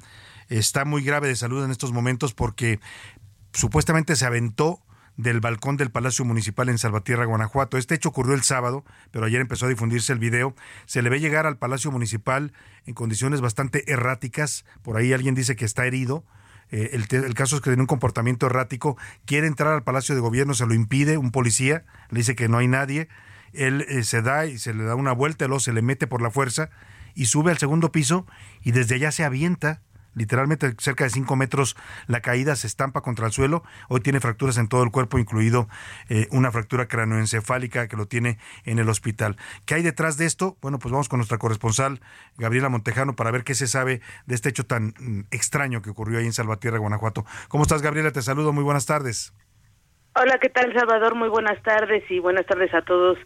Está 0.50 0.84
muy 0.84 1.04
grave 1.04 1.30
de 1.30 1.36
salud 1.36 1.64
en 1.64 1.72
estos 1.72 1.94
momentos 1.94 2.34
porque 2.34 2.80
supuestamente 3.54 4.16
se 4.16 4.26
aventó 4.26 4.82
del 5.18 5.40
balcón 5.40 5.78
del 5.78 5.92
Palacio 5.92 6.26
Municipal 6.26 6.70
en 6.70 6.78
Salvatierra, 6.78 7.26
Guanajuato. 7.26 7.78
Este 7.78 7.96
hecho 7.96 8.10
ocurrió 8.10 8.34
el 8.34 8.44
sábado, 8.44 8.86
pero 9.12 9.26
ayer 9.26 9.42
empezó 9.42 9.66
a 9.66 9.70
difundirse 9.70 10.14
el 10.14 10.20
video. 10.20 10.56
Se 10.86 11.02
le 11.02 11.10
ve 11.10 11.20
llegar 11.20 11.46
al 11.46 11.58
Palacio 11.58 11.92
Municipal 11.92 12.54
en 12.86 12.94
condiciones 12.94 13.42
bastante 13.42 13.92
erráticas. 13.92 14.66
Por 14.82 14.98
ahí 14.98 15.14
alguien 15.14 15.36
dice 15.36 15.56
que 15.56 15.66
está 15.66 15.86
herido. 15.86 16.24
Eh, 16.72 16.92
el, 16.94 17.34
caso 17.34 17.58
es 17.58 17.62
que 17.62 17.70
tiene 17.70 17.84
un 17.84 17.88
comportamiento 17.88 18.46
errático. 18.46 18.98
Quiere 19.26 19.48
entrar 19.48 19.74
al 19.74 19.84
Palacio 19.84 20.16
de 20.16 20.22
Gobierno, 20.22 20.54
se 20.54 20.66
lo 20.66 20.74
impide 20.74 21.18
un 21.18 21.32
policía, 21.32 21.86
le 22.10 22.20
dice 22.20 22.36
que 22.36 22.48
no 22.48 22.58
hay 22.58 22.68
nadie. 22.68 23.10
Él 23.54 23.86
eh, 23.90 24.04
se 24.04 24.22
da 24.22 24.46
y 24.46 24.58
se 24.58 24.74
le 24.74 24.84
da 24.86 24.96
una 24.96 25.12
vuelta, 25.12 25.48
luego 25.48 25.60
se 25.60 25.74
le 25.74 25.82
mete 25.82 26.08
por 26.08 26.22
la 26.22 26.32
fuerza 26.32 26.70
y 27.14 27.26
sube 27.26 27.52
al 27.52 27.58
segundo 27.58 27.92
piso 27.92 28.26
y 28.64 28.72
desde 28.72 28.96
allá 28.96 29.12
se 29.12 29.26
avienta 29.26 29.82
literalmente 30.14 30.74
cerca 30.78 31.04
de 31.04 31.10
5 31.10 31.36
metros 31.36 31.76
la 32.08 32.22
caída, 32.22 32.56
se 32.56 32.68
estampa 32.68 33.02
contra 33.02 33.26
el 33.28 33.32
suelo, 33.32 33.64
hoy 33.90 34.02
tiene 34.02 34.20
fracturas 34.20 34.58
en 34.58 34.68
todo 34.68 34.84
el 34.84 34.92
cuerpo, 34.92 35.20
incluido 35.20 35.68
eh, 36.10 36.28
una 36.32 36.52
fractura 36.52 36.88
cráneoencefálica 36.88 37.88
que 37.88 37.98
lo 37.98 38.08
tiene 38.08 38.38
en 38.66 38.80
el 38.80 38.90
hospital. 38.90 39.38
¿Qué 39.66 39.76
hay 39.76 39.84
detrás 39.84 40.18
de 40.18 40.26
esto? 40.26 40.58
Bueno, 40.62 40.80
pues 40.80 40.92
vamos 40.92 41.10
con 41.10 41.20
nuestra 41.20 41.38
corresponsal 41.38 42.00
Gabriela 42.38 42.70
Montejano 42.70 43.16
para 43.16 43.32
ver 43.32 43.44
qué 43.44 43.56
se 43.56 43.68
sabe 43.68 44.02
de 44.26 44.36
este 44.36 44.50
hecho 44.50 44.66
tan 44.66 44.94
mm, 45.00 45.28
extraño 45.32 45.82
que 45.82 45.90
ocurrió 45.90 46.20
ahí 46.20 46.26
en 46.26 46.34
Salvatierra, 46.34 46.78
Guanajuato. 46.78 47.26
¿Cómo 47.48 47.64
estás, 47.64 47.82
Gabriela? 47.82 48.12
Te 48.12 48.22
saludo, 48.22 48.54
muy 48.54 48.64
buenas 48.64 48.86
tardes. 48.86 49.34
Hola, 50.14 50.40
¿qué 50.40 50.50
tal, 50.50 50.74
Salvador? 50.74 51.16
Muy 51.16 51.30
buenas 51.30 51.64
tardes 51.64 52.04
y 52.12 52.20
buenas 52.20 52.46
tardes 52.46 52.74
a 52.74 52.82
todos 52.82 53.18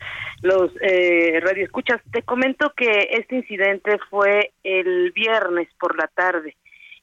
los 0.44 0.70
eh, 0.82 1.40
radioescuchas. 1.42 2.00
Te 2.12 2.22
comento 2.22 2.74
que 2.78 3.10
este 3.12 3.38
incidente 3.38 3.98
fue 4.12 4.52
el 4.64 5.12
viernes 5.12 5.68
por 5.80 5.98
la 5.98 6.08
tarde 6.14 6.56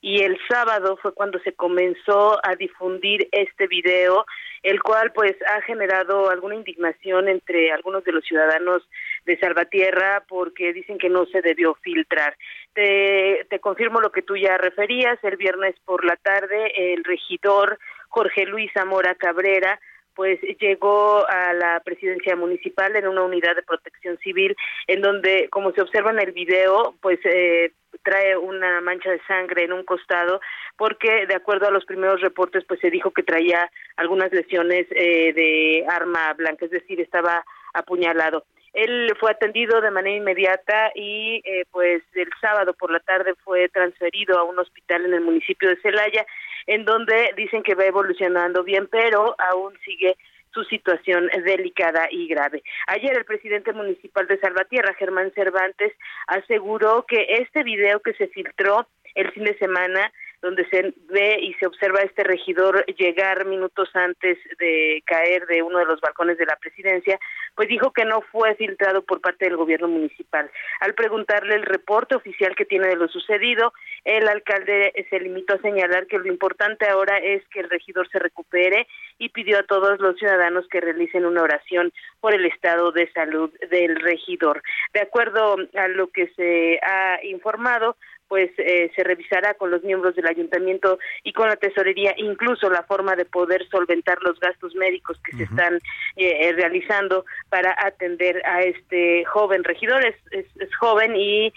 y 0.03 0.21
el 0.25 0.37
sábado 0.49 0.99
fue 1.01 1.15
cuando 1.15 1.39
se 1.39 1.53
comenzó 1.53 2.45
a 2.45 2.57
difundir 2.57 3.29
este 3.31 3.69
video, 3.69 4.27
el 4.65 4.83
cual 4.83 5.13
pues 5.13 5.35
ha 5.47 5.63
generado 5.63 6.29
alguna 6.29 6.57
indignación 6.57 7.29
entre 7.29 7.71
algunos 7.71 8.03
de 8.03 8.11
los 8.11 8.25
ciudadanos 8.25 8.83
de 9.25 9.39
Salvatierra 9.39 10.25
porque 10.29 10.73
dicen 10.73 10.99
que 10.99 11.09
no 11.09 11.25
se 11.27 11.41
debió 11.41 11.75
filtrar. 11.77 12.37
Te, 12.75 13.47
te 13.49 13.61
confirmo 13.61 14.01
lo 14.01 14.11
que 14.11 14.23
tú 14.23 14.37
ya 14.37 14.59
referías, 14.59 15.23
el 15.23 15.37
viernes 15.37 15.77
por 15.85 16.05
la 16.05 16.17
tarde 16.17 16.93
el 16.93 17.05
regidor 17.05 17.79
Jorge 18.09 18.45
Luis 18.45 18.73
Zamora 18.75 19.15
Cabrera, 19.15 19.81
pues 20.15 20.41
llegó 20.61 21.27
a 21.29 21.53
la 21.55 21.81
presidencia 21.81 22.37
municipal 22.37 22.95
en 22.97 23.09
una 23.09 23.23
unidad 23.23 23.57
de 23.57 23.63
protección 23.63 24.19
civil 24.19 24.57
en 24.87 25.01
donde 25.01 25.49
como 25.51 25.73
se 25.73 25.83
observa 25.83 26.11
en 26.11 26.21
el 26.21 26.33
video 26.33 26.95
pues 27.01 27.19
eh, 27.25 27.73
trae 28.03 28.37
una 28.37 28.81
mancha 28.81 29.11
de 29.11 29.21
sangre 29.27 29.65
en 29.65 29.73
un 29.73 29.85
costado 29.85 30.41
porque 30.77 31.27
de 31.27 31.35
acuerdo 31.35 31.69
a 31.69 31.71
los 31.71 31.85
primeros 31.85 32.21
reportes 32.21 32.65
pues 32.67 32.81
se 32.81 32.91
dijo 32.91 33.11
que 33.11 33.23
traía 33.23 33.71
algunas 33.97 34.33
lesiones 34.33 34.87
eh, 34.91 35.33
de 35.33 35.85
arma 35.89 36.33
blanca 36.35 36.65
es 36.65 36.71
decir 36.71 37.01
estaba 37.01 37.45
apuñalado. 37.75 38.45
Él 38.73 39.13
fue 39.21 39.31
atendido 39.31 39.83
de 39.83 39.91
manera 39.91 40.17
inmediata 40.17 40.93
y 40.95 41.43
eh, 41.45 41.65
pues 41.71 42.03
el 42.15 42.29
sábado 42.41 42.73
por 42.73 42.91
la 42.91 43.01
tarde 43.01 43.35
fue 43.45 43.69
transferido 43.69 44.39
a 44.39 44.45
un 44.45 44.59
hospital 44.59 45.05
en 45.05 45.15
el 45.15 45.21
municipio 45.21 45.69
de 45.69 45.81
Celaya, 45.83 46.25
en 46.67 46.85
donde 46.85 47.33
dicen 47.37 47.63
que 47.63 47.75
va 47.75 47.85
evolucionando 47.85 48.65
bien, 48.65 48.89
pero 48.89 49.35
aún 49.39 49.73
sigue 49.85 50.17
su 50.53 50.65
situación 50.65 51.29
delicada 51.45 52.09
y 52.11 52.29
grave. 52.29 52.63
Ayer 52.87 53.17
el 53.17 53.25
presidente 53.25 53.73
municipal 53.73 54.27
de 54.27 54.39
Salvatierra, 54.39 54.95
Germán 54.95 55.33
Cervantes, 55.35 55.93
aseguró 56.27 57.05
que 57.07 57.27
este 57.41 57.63
video 57.63 58.01
que 58.01 58.13
se 58.15 58.29
filtró 58.29 58.87
el 59.15 59.31
fin 59.33 59.45
de 59.45 59.57
semana 59.59 60.13
donde 60.43 60.69
se 60.69 60.93
ve 61.09 61.39
y 61.41 61.55
se 61.55 61.67
observa 61.67 62.01
a 62.01 62.05
este 62.05 62.25
regidor 62.25 62.85
llegar 62.97 63.47
minutos 63.47 63.89
antes 63.95 64.39
de 64.59 65.03
caer 65.07 65.47
de 65.47 65.63
uno 65.63 65.79
de 65.79 65.87
los 65.87 66.01
balcones 66.01 66.37
de 66.37 66.47
la 66.47 66.57
presidencia, 66.57 67.19
pues 67.55 67.69
dijo 67.69 67.93
que 67.93 68.05
no 68.05 68.21
fue 68.23 68.55
filtrado 68.57 69.03
por 69.03 69.21
parte 69.21 69.45
del 69.45 69.57
gobierno 69.57 69.89
municipal. 69.89 70.51
Al 70.81 70.95
preguntarle 70.95 71.55
el 71.55 71.63
reporte 71.63 72.17
oficial 72.17 72.57
que 72.57 72.65
tiene 72.65 72.89
de 72.89 72.97
lo 72.97 73.09
sucedido, 73.09 73.73
el 74.05 74.29
alcalde 74.29 74.93
se 75.09 75.21
limitó 75.21 75.55
a 75.55 75.59
señalar 75.59 76.09
que 76.09 76.19
lo 76.19 76.27
importante 76.27 76.89
ahora 76.89 77.19
es 77.19 77.47
que 77.49 77.61
el 77.61 77.71
regidor 77.71 78.09
se 78.11 78.19
recupere 78.19 78.89
y 79.19 79.29
pidió 79.29 79.59
a 79.59 79.63
todos 79.63 80.01
los 80.01 80.19
ciudadanos 80.19 80.67
que 80.69 80.81
realicen 80.81 81.25
una 81.25 81.43
oración 81.43 81.93
por 82.21 82.35
el 82.35 82.45
estado 82.47 82.91
de 82.91 83.11
salud 83.13 83.53
del 83.71 83.97
regidor. 84.01 84.63
De 84.93 85.01
acuerdo 85.01 85.57
a 85.75 85.89
lo 85.89 86.09
que 86.09 86.29
se 86.35 86.81
ha 86.83 87.25
informado, 87.25 87.97
pues 88.33 88.51
eh, 88.57 88.91
se 88.97 89.05
revisará 89.05 89.53
con 89.53 89.71
los 89.71 89.85
miembros 89.85 90.17
del 90.17 90.27
ayuntamiento 90.27 90.99
y 91.23 91.35
con 91.35 91.51
la 91.51 91.57
tesorería 91.57 92.15
incluso 92.17 92.71
la 92.71 92.83
forma 92.83 93.15
de 93.15 93.27
poder 93.27 93.69
solventar 93.69 94.23
los 94.23 94.41
gastos 94.41 94.75
médicos 94.75 95.21
que 95.23 95.37
se 95.37 95.43
están 95.43 95.75
eh, 96.17 96.49
eh, 96.49 96.53
realizando 96.55 97.27
para 97.51 97.77
atender 97.79 98.41
a 98.47 98.63
este 98.63 99.27
joven 99.27 99.63
regidor. 99.65 100.03
Es, 100.07 100.17
es, 100.31 100.75
joven 100.77 101.15
y 101.15 101.53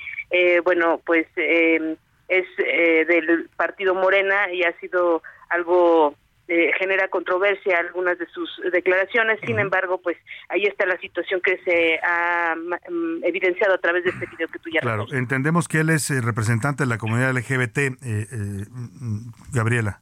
bueno 0.66 1.00
pues 1.06 1.26
es 1.38 2.48
del 2.58 3.48
partido 3.56 3.96
Morena 3.96 4.52
y 4.52 4.64
ha 4.64 4.78
sido 4.82 5.24
algo 5.48 6.14
eh, 6.48 6.72
genera 6.78 7.08
controversia 7.08 7.80
algunas 7.80 8.20
de 8.20 8.28
sus 8.28 8.48
declaraciones. 8.72 9.40
Sin 9.46 9.58
embargo, 9.58 10.00
pues 10.00 10.16
ahí 10.50 10.66
está 10.66 10.86
la 10.86 10.98
situación 11.00 11.42
que 11.42 11.58
se 11.64 12.00
ha 12.04 12.56
mm, 12.56 13.24
evidenciado 13.24 13.74
a 13.74 13.78
través 13.80 14.04
de 14.04 14.12
este 14.12 14.28
video 14.28 14.48
que 14.50 14.60
tú 14.60 14.70
ya 14.70 14.80
Claro, 14.82 15.08
entendemos 15.12 15.68
que 15.68 15.80
él 15.80 15.90
es 15.90 16.12
eh, 16.12 16.22
representante 16.22 16.84
de 16.84 16.90
la 16.90 17.00
comunidad 17.00 17.36
LGBT, 17.36 17.78
eh, 17.78 18.28
mm, 18.70 19.32
Gabriela. 19.54 20.02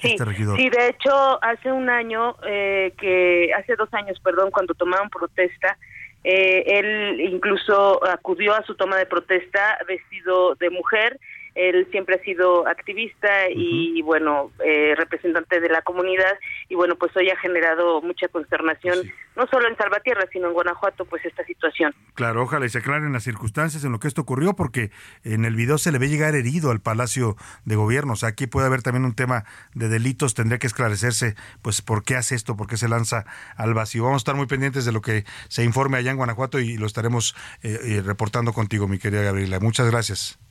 Sí, 0.00 0.16
este 0.18 0.34
sí, 0.34 0.70
de 0.70 0.88
hecho, 0.88 1.42
hace 1.44 1.70
un 1.70 1.88
año, 1.88 2.36
que 2.40 3.52
hace 3.56 3.76
dos 3.76 3.92
años, 3.94 4.18
perdón, 4.18 4.50
cuando 4.50 4.74
tomaron 4.74 5.08
protesta, 5.10 5.78
él 6.24 7.20
incluso 7.20 8.04
acudió 8.08 8.52
a 8.52 8.64
su 8.64 8.74
toma 8.74 8.96
de 8.96 9.06
protesta 9.06 9.78
vestido 9.86 10.56
de 10.56 10.70
mujer 10.70 11.20
él 11.54 11.86
siempre 11.90 12.16
ha 12.16 12.24
sido 12.24 12.66
activista 12.66 13.50
y, 13.50 14.00
bueno, 14.02 14.50
eh, 14.64 14.94
representante 14.96 15.60
de 15.60 15.68
la 15.68 15.82
comunidad 15.82 16.38
y 16.68 16.74
bueno, 16.74 16.96
pues 16.96 17.14
hoy 17.16 17.28
ha 17.30 17.36
generado 17.36 18.00
mucha 18.00 18.28
consternación, 18.28 18.98
no 19.36 19.46
solo 19.46 19.68
en 19.68 19.76
Salvatierra, 19.76 20.24
sino 20.32 20.48
en 20.48 20.54
Guanajuato, 20.54 21.04
pues 21.04 21.24
esta 21.24 21.44
situación. 21.44 21.94
Claro, 22.14 22.42
ojalá 22.42 22.66
y 22.66 22.68
se 22.68 22.78
aclaren 22.78 23.12
las 23.12 23.24
circunstancias 23.24 23.84
en 23.84 23.92
lo 23.92 24.00
que 24.00 24.08
esto 24.08 24.22
ocurrió, 24.22 24.54
porque 24.54 24.90
en 25.24 25.44
el 25.44 25.54
video 25.54 25.78
se 25.78 25.92
le 25.92 25.98
ve 25.98 26.08
llegar 26.08 26.34
herido 26.34 26.70
al 26.70 26.80
Palacio 26.80 27.36
de 27.64 27.76
Gobierno. 27.76 28.14
O 28.14 28.16
sea, 28.16 28.30
aquí 28.30 28.46
puede 28.46 28.66
haber 28.66 28.82
también 28.82 29.04
un 29.04 29.14
tema 29.14 29.44
de 29.74 29.88
delitos, 29.88 30.34
tendría 30.34 30.58
que 30.58 30.66
esclarecerse, 30.66 31.34
pues, 31.60 31.82
por 31.82 32.02
qué 32.02 32.16
hace 32.16 32.34
esto, 32.34 32.56
por 32.56 32.66
qué 32.66 32.76
se 32.76 32.88
lanza 32.88 33.24
al 33.56 33.74
vacío. 33.74 34.04
Vamos 34.04 34.20
a 34.20 34.24
estar 34.24 34.34
muy 34.34 34.46
pendientes 34.46 34.84
de 34.84 34.92
lo 34.92 35.00
que 35.00 35.24
se 35.48 35.64
informe 35.64 35.98
allá 35.98 36.10
en 36.10 36.16
Guanajuato 36.16 36.58
y 36.58 36.76
lo 36.76 36.86
estaremos 36.86 37.36
eh, 37.62 37.78
eh, 37.82 38.02
reportando 38.04 38.52
contigo, 38.52 38.88
mi 38.88 38.98
querida 38.98 39.22
Gabriela. 39.22 39.60
Muchas 39.60 39.90
gracias. 39.90 40.41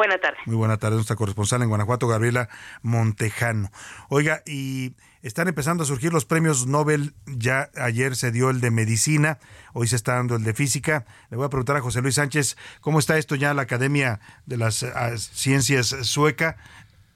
Buenas 0.00 0.22
tardes. 0.22 0.40
Muy 0.46 0.56
buena 0.56 0.78
tarde, 0.78 0.94
nuestra 0.94 1.14
corresponsal 1.14 1.60
en 1.60 1.68
Guanajuato, 1.68 2.08
Gabriela 2.08 2.48
Montejano. 2.80 3.70
Oiga, 4.08 4.42
y 4.46 4.94
están 5.20 5.46
empezando 5.46 5.82
a 5.82 5.86
surgir 5.86 6.10
los 6.10 6.24
premios 6.24 6.66
Nobel. 6.66 7.12
Ya 7.26 7.68
ayer 7.76 8.16
se 8.16 8.32
dio 8.32 8.48
el 8.48 8.62
de 8.62 8.70
medicina, 8.70 9.38
hoy 9.74 9.88
se 9.88 9.96
está 9.96 10.14
dando 10.14 10.36
el 10.36 10.42
de 10.42 10.54
física. 10.54 11.04
Le 11.28 11.36
voy 11.36 11.44
a 11.44 11.50
preguntar 11.50 11.76
a 11.76 11.82
José 11.82 12.00
Luis 12.00 12.14
Sánchez 12.14 12.56
cómo 12.80 12.98
está 12.98 13.18
esto 13.18 13.34
ya 13.34 13.52
la 13.52 13.60
Academia 13.60 14.20
de 14.46 14.56
las 14.56 14.84
ah, 14.84 15.18
Ciencias 15.18 15.88
Sueca. 15.88 16.56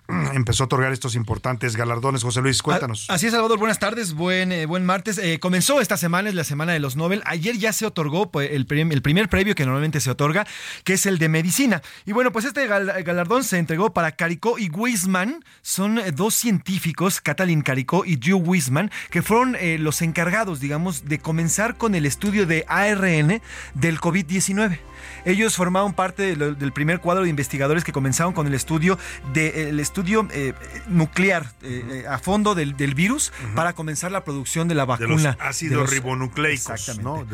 empezó 0.34 0.64
a 0.64 0.66
otorgar 0.66 0.92
estos 0.92 1.14
importantes 1.14 1.76
galardones. 1.76 2.22
José 2.22 2.42
Luis, 2.42 2.62
cuéntanos. 2.62 3.06
Así 3.08 3.26
es, 3.26 3.32
Salvador. 3.32 3.58
Buenas 3.58 3.78
tardes, 3.78 4.14
buen, 4.14 4.52
eh, 4.52 4.66
buen 4.66 4.84
martes. 4.84 5.18
Eh, 5.18 5.38
comenzó 5.40 5.80
esta 5.80 5.96
semana, 5.96 6.28
es 6.28 6.34
la 6.34 6.44
semana 6.44 6.72
de 6.72 6.80
los 6.80 6.96
Nobel. 6.96 7.22
Ayer 7.24 7.56
ya 7.56 7.72
se 7.72 7.86
otorgó 7.86 8.30
pues, 8.30 8.50
el, 8.50 8.66
el, 8.70 9.02
primer 9.02 9.28
premio 9.28 9.54
que 9.54 9.64
normalmente 9.64 10.00
se 10.00 10.10
otorga, 10.10 10.46
que 10.84 10.94
es 10.94 11.06
el 11.06 11.18
de 11.18 11.28
medicina. 11.28 11.82
Y 12.04 12.12
bueno, 12.12 12.32
pues 12.32 12.44
este 12.44 12.66
galardón 12.66 13.44
se 13.44 13.58
entregó 13.58 13.92
para 13.92 14.12
Caricó 14.12 14.58
y 14.58 14.68
Wiseman. 14.68 15.44
Son 15.62 15.98
eh, 15.98 16.12
dos 16.12 16.34
científicos, 16.34 17.20
Katalin 17.20 17.62
Caricó 17.62 18.04
y 18.04 18.16
Drew 18.16 18.38
Wiseman, 18.38 18.90
que 19.10 19.22
fueron 19.22 19.56
los 19.78 20.02
encargados, 20.02 20.60
digamos, 20.60 21.06
de 21.06 21.18
comenzar 21.18 21.76
con 21.76 21.94
el 21.94 22.06
estudio 22.06 22.46
de 22.46 22.64
ARN 22.68 23.40
del 23.74 24.00
COVID-19. 24.00 24.78
Ellos 25.24 25.56
formaron 25.56 25.94
parte 25.94 26.36
del 26.36 26.72
primer 26.72 27.00
cuadro 27.00 27.24
de 27.24 27.30
investigadores 27.30 27.84
que 27.84 27.92
comenzaron 27.92 28.32
con 28.32 28.46
el 28.46 28.54
estudio 28.54 28.98
de, 29.32 29.80
estudio 29.80 30.28
eh, 30.32 30.54
nuclear 30.88 31.46
eh, 31.62 31.84
eh, 31.90 32.04
a 32.08 32.18
fondo 32.18 32.54
del, 32.54 32.74
virus 32.94 33.32
para 33.54 33.72
comenzar 33.72 34.12
la 34.12 34.24
producción 34.24 34.68
de 34.68 34.74
la 34.74 34.84
vacuna. 34.84 35.16
De 35.16 35.24
los 35.24 35.36
ácidos 35.40 35.90
ribonucleicos, 35.90 36.98
¿no? 37.00 37.26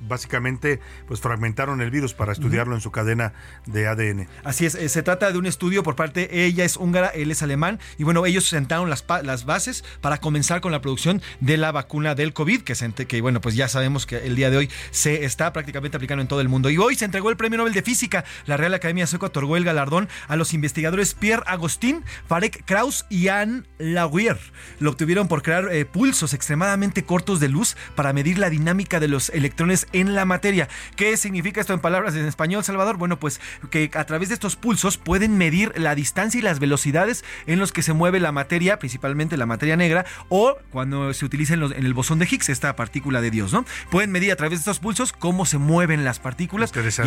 básicamente, 0.00 0.80
pues 1.06 1.20
fragmentaron 1.20 1.80
el 1.80 1.90
virus 1.90 2.14
para 2.14 2.32
estudiarlo 2.32 2.74
en 2.74 2.80
su 2.80 2.90
cadena 2.90 3.32
de 3.66 3.86
ADN. 3.86 4.28
Así 4.44 4.66
es, 4.66 4.72
se 4.72 5.02
trata 5.02 5.32
de 5.32 5.38
un 5.38 5.46
estudio 5.46 5.82
por 5.82 5.96
parte, 5.96 6.44
ella 6.44 6.64
es 6.64 6.76
húngara, 6.76 7.08
él 7.08 7.30
es 7.30 7.42
alemán, 7.42 7.78
y 7.96 8.04
bueno, 8.04 8.26
ellos 8.26 8.48
sentaron 8.48 8.90
las, 8.90 9.04
las 9.22 9.44
bases 9.44 9.84
para 10.00 10.18
comenzar 10.18 10.60
con 10.60 10.72
la 10.72 10.80
producción 10.80 11.22
de 11.40 11.56
la 11.56 11.72
vacuna 11.72 12.14
del 12.14 12.32
COVID, 12.32 12.62
que, 12.62 12.74
que 13.06 13.20
bueno, 13.20 13.40
pues 13.40 13.54
ya 13.54 13.68
sabemos 13.68 14.06
que 14.06 14.26
el 14.26 14.36
día 14.36 14.50
de 14.50 14.56
hoy 14.56 14.70
se 14.90 15.24
está 15.24 15.52
prácticamente 15.52 15.96
aplicando 15.96 16.22
en 16.22 16.28
todo 16.28 16.40
el 16.40 16.47
mundo. 16.48 16.70
Y 16.70 16.78
hoy 16.78 16.94
se 16.94 17.04
entregó 17.04 17.30
el 17.30 17.36
Premio 17.36 17.58
Nobel 17.58 17.72
de 17.72 17.82
Física. 17.82 18.24
La 18.46 18.56
Real 18.56 18.74
Academia 18.74 19.06
Sueca 19.06 19.26
otorgó 19.26 19.56
el 19.56 19.64
galardón 19.64 20.08
a 20.26 20.36
los 20.36 20.54
investigadores 20.54 21.14
Pierre 21.14 21.42
Agustín, 21.46 22.04
Farek 22.26 22.64
Kraus 22.64 23.06
y 23.08 23.28
Anne 23.28 23.62
Laguerre. 23.78 24.40
Lo 24.80 24.90
obtuvieron 24.90 25.28
por 25.28 25.42
crear 25.42 25.68
eh, 25.72 25.84
pulsos 25.84 26.34
extremadamente 26.34 27.04
cortos 27.04 27.40
de 27.40 27.48
luz 27.48 27.76
para 27.94 28.12
medir 28.12 28.38
la 28.38 28.50
dinámica 28.50 29.00
de 29.00 29.08
los 29.08 29.30
electrones 29.30 29.86
en 29.92 30.14
la 30.14 30.24
materia. 30.24 30.68
¿Qué 30.96 31.16
significa 31.16 31.60
esto 31.60 31.72
en 31.72 31.80
palabras 31.80 32.14
en 32.14 32.26
español, 32.26 32.64
Salvador? 32.64 32.96
Bueno, 32.96 33.18
pues 33.18 33.40
que 33.70 33.90
a 33.94 34.04
través 34.04 34.28
de 34.28 34.34
estos 34.34 34.56
pulsos 34.56 34.96
pueden 34.98 35.38
medir 35.38 35.72
la 35.76 35.94
distancia 35.94 36.38
y 36.38 36.42
las 36.42 36.58
velocidades 36.58 37.24
en 37.46 37.58
los 37.58 37.72
que 37.72 37.82
se 37.82 37.92
mueve 37.92 38.20
la 38.20 38.32
materia, 38.32 38.78
principalmente 38.78 39.36
la 39.36 39.46
materia 39.46 39.76
negra, 39.76 40.06
o 40.28 40.56
cuando 40.70 41.12
se 41.14 41.24
utiliza 41.24 41.54
en, 41.54 41.62
el 41.62 41.94
bosón 41.94 42.18
de 42.18 42.26
Higgs, 42.30 42.48
esta 42.48 42.74
partícula 42.76 43.20
de 43.20 43.30
Dios, 43.30 43.52
¿no? 43.52 43.64
Pueden 43.90 44.10
medir 44.10 44.32
a 44.32 44.36
través 44.36 44.58
de 44.58 44.62
estos 44.62 44.78
pulsos 44.78 45.12
cómo 45.12 45.46
se 45.46 45.58
mueven 45.58 46.04
las 46.04 46.18
partículas. 46.18 46.37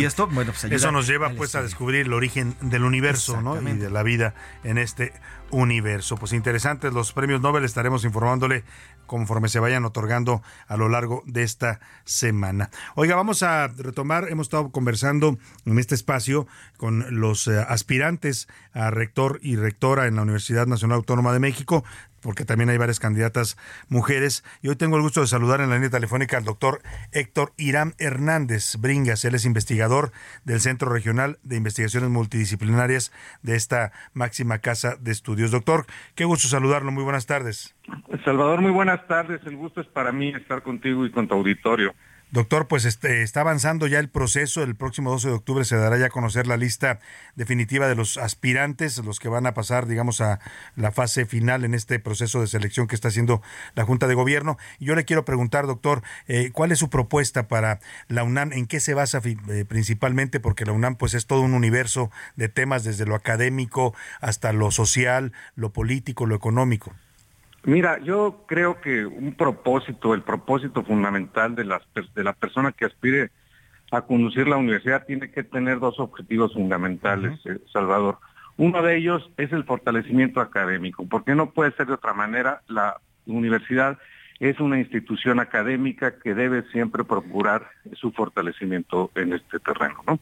Y 0.00 0.04
esto, 0.04 0.26
bueno, 0.26 0.52
pues 0.52 0.64
Eso 0.72 0.92
nos 0.92 1.06
lleva 1.06 1.30
pues 1.30 1.54
a 1.54 1.62
descubrir 1.62 2.02
el 2.02 2.12
origen 2.12 2.54
del 2.60 2.84
universo, 2.84 3.40
¿no? 3.40 3.60
Y 3.60 3.74
de 3.74 3.90
la 3.90 4.02
vida 4.02 4.34
en 4.64 4.78
este 4.78 5.12
universo. 5.50 6.16
Pues 6.16 6.32
interesantes 6.32 6.92
los 6.92 7.12
premios 7.12 7.40
Nobel, 7.40 7.64
estaremos 7.64 8.04
informándole 8.04 8.64
conforme 9.12 9.50
se 9.50 9.60
vayan 9.60 9.84
otorgando 9.84 10.42
a 10.68 10.78
lo 10.78 10.88
largo 10.88 11.22
de 11.26 11.42
esta 11.42 11.80
semana. 12.06 12.70
Oiga, 12.94 13.14
vamos 13.14 13.42
a 13.42 13.68
retomar, 13.68 14.28
hemos 14.30 14.46
estado 14.46 14.70
conversando 14.70 15.36
en 15.66 15.78
este 15.78 15.94
espacio 15.94 16.46
con 16.78 17.20
los 17.20 17.46
eh, 17.46 17.62
aspirantes 17.68 18.48
a 18.72 18.90
rector 18.90 19.38
y 19.42 19.56
rectora 19.56 20.06
en 20.06 20.16
la 20.16 20.22
Universidad 20.22 20.66
Nacional 20.66 20.96
Autónoma 20.96 21.34
de 21.34 21.40
México 21.40 21.84
porque 22.22 22.44
también 22.44 22.70
hay 22.70 22.78
varias 22.78 23.00
candidatas 23.00 23.56
mujeres. 23.88 24.44
Y 24.62 24.68
hoy 24.68 24.76
tengo 24.76 24.96
el 24.96 25.02
gusto 25.02 25.20
de 25.20 25.26
saludar 25.26 25.60
en 25.60 25.68
la 25.68 25.74
línea 25.74 25.90
telefónica 25.90 26.38
al 26.38 26.44
doctor 26.44 26.80
Héctor 27.10 27.52
Irán 27.56 27.94
Hernández 27.98 28.76
Bringas. 28.76 29.24
Él 29.24 29.34
es 29.34 29.44
investigador 29.44 30.12
del 30.44 30.60
Centro 30.60 30.88
Regional 30.88 31.40
de 31.42 31.56
Investigaciones 31.56 32.10
Multidisciplinarias 32.10 33.10
de 33.42 33.56
esta 33.56 33.92
máxima 34.14 34.60
casa 34.60 34.96
de 35.00 35.10
estudios. 35.10 35.50
Doctor, 35.50 35.84
qué 36.14 36.24
gusto 36.24 36.46
saludarlo. 36.46 36.92
Muy 36.92 37.02
buenas 37.02 37.26
tardes. 37.26 37.74
Salvador, 38.24 38.60
muy 38.60 38.70
buenas 38.70 39.06
tardes. 39.06 39.40
El 39.46 39.56
gusto 39.56 39.80
es 39.80 39.86
para 39.86 40.12
mí 40.12 40.28
estar 40.28 40.62
contigo 40.62 41.04
y 41.06 41.10
con 41.10 41.28
tu 41.28 41.34
auditorio. 41.34 41.94
Doctor, 42.32 42.66
pues 42.66 42.86
este, 42.86 43.22
está 43.22 43.42
avanzando 43.42 43.86
ya 43.86 43.98
el 43.98 44.08
proceso. 44.08 44.62
El 44.62 44.74
próximo 44.74 45.10
12 45.10 45.28
de 45.28 45.34
octubre 45.34 45.64
se 45.66 45.76
dará 45.76 45.98
ya 45.98 46.06
a 46.06 46.08
conocer 46.08 46.46
la 46.46 46.56
lista 46.56 46.98
definitiva 47.34 47.88
de 47.88 47.94
los 47.94 48.16
aspirantes, 48.16 48.96
los 49.04 49.20
que 49.20 49.28
van 49.28 49.44
a 49.46 49.52
pasar, 49.52 49.86
digamos, 49.86 50.22
a 50.22 50.40
la 50.74 50.92
fase 50.92 51.26
final 51.26 51.62
en 51.62 51.74
este 51.74 51.98
proceso 51.98 52.40
de 52.40 52.46
selección 52.46 52.86
que 52.86 52.94
está 52.94 53.08
haciendo 53.08 53.42
la 53.74 53.84
Junta 53.84 54.06
de 54.06 54.14
Gobierno. 54.14 54.56
Y 54.78 54.86
yo 54.86 54.94
le 54.94 55.04
quiero 55.04 55.26
preguntar, 55.26 55.66
doctor, 55.66 56.02
eh, 56.26 56.52
¿cuál 56.54 56.72
es 56.72 56.78
su 56.78 56.88
propuesta 56.88 57.48
para 57.48 57.80
la 58.08 58.24
UNAM? 58.24 58.54
¿En 58.54 58.64
qué 58.64 58.80
se 58.80 58.94
basa 58.94 59.20
eh, 59.22 59.66
principalmente? 59.66 60.40
Porque 60.40 60.64
la 60.64 60.72
UNAM, 60.72 60.96
pues, 60.96 61.12
es 61.12 61.26
todo 61.26 61.42
un 61.42 61.52
universo 61.52 62.10
de 62.36 62.48
temas 62.48 62.82
desde 62.82 63.04
lo 63.04 63.14
académico 63.14 63.94
hasta 64.22 64.54
lo 64.54 64.70
social, 64.70 65.34
lo 65.54 65.74
político, 65.74 66.24
lo 66.24 66.34
económico. 66.34 66.94
Mira, 67.64 67.98
yo 68.00 68.44
creo 68.48 68.80
que 68.80 69.06
un 69.06 69.34
propósito, 69.34 70.14
el 70.14 70.22
propósito 70.22 70.82
fundamental 70.82 71.54
de, 71.54 71.64
las, 71.64 71.82
de 72.14 72.24
la 72.24 72.32
persona 72.32 72.72
que 72.72 72.86
aspire 72.86 73.30
a 73.92 74.02
conducir 74.02 74.48
la 74.48 74.56
universidad 74.56 75.06
tiene 75.06 75.30
que 75.30 75.44
tener 75.44 75.78
dos 75.78 76.00
objetivos 76.00 76.54
fundamentales, 76.54 77.38
eh, 77.44 77.58
Salvador. 77.72 78.18
Uno 78.56 78.82
de 78.82 78.96
ellos 78.96 79.30
es 79.36 79.52
el 79.52 79.64
fortalecimiento 79.64 80.40
académico, 80.40 81.06
porque 81.08 81.34
no 81.34 81.50
puede 81.50 81.72
ser 81.72 81.86
de 81.86 81.94
otra 81.94 82.14
manera. 82.14 82.62
La 82.68 83.00
universidad 83.26 83.98
es 84.40 84.58
una 84.58 84.78
institución 84.78 85.38
académica 85.38 86.18
que 86.18 86.34
debe 86.34 86.64
siempre 86.72 87.04
procurar 87.04 87.68
su 87.92 88.10
fortalecimiento 88.10 89.10
en 89.14 89.34
este 89.34 89.60
terreno. 89.60 90.02
¿no? 90.06 90.18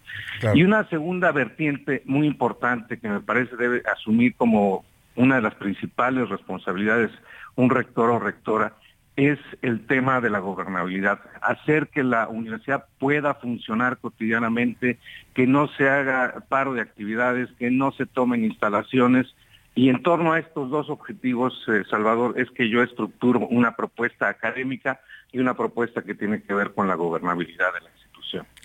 Y 0.54 0.62
una 0.62 0.86
segunda 0.90 1.32
vertiente 1.32 2.02
muy 2.04 2.26
importante 2.26 2.98
que 2.98 3.08
me 3.08 3.20
parece 3.20 3.56
debe 3.56 3.82
asumir 3.90 4.34
como 4.34 4.84
una 5.16 5.36
de 5.36 5.42
las 5.42 5.54
principales 5.54 6.28
responsabilidades 6.28 7.10
un 7.56 7.70
rector 7.70 8.10
o 8.10 8.18
rectora 8.18 8.74
es 9.16 9.38
el 9.60 9.86
tema 9.86 10.20
de 10.20 10.30
la 10.30 10.38
gobernabilidad, 10.38 11.20
hacer 11.42 11.88
que 11.88 12.02
la 12.02 12.28
universidad 12.28 12.86
pueda 12.98 13.34
funcionar 13.34 13.98
cotidianamente, 13.98 14.98
que 15.34 15.46
no 15.46 15.68
se 15.68 15.90
haga 15.90 16.44
paro 16.48 16.72
de 16.72 16.80
actividades, 16.80 17.50
que 17.58 17.70
no 17.70 17.92
se 17.92 18.06
tomen 18.06 18.44
instalaciones. 18.44 19.34
Y 19.74 19.90
en 19.90 20.02
torno 20.02 20.32
a 20.32 20.38
estos 20.38 20.70
dos 20.70 20.88
objetivos, 20.88 21.52
eh, 21.68 21.82
Salvador, 21.90 22.34
es 22.38 22.50
que 22.50 22.70
yo 22.70 22.82
estructuro 22.82 23.40
una 23.40 23.76
propuesta 23.76 24.28
académica 24.28 25.00
y 25.32 25.38
una 25.38 25.54
propuesta 25.54 26.02
que 26.02 26.14
tiene 26.14 26.42
que 26.42 26.54
ver 26.54 26.72
con 26.72 26.88
la 26.88 26.94
gobernabilidad 26.94 27.74
de 27.74 27.80
la 27.80 27.99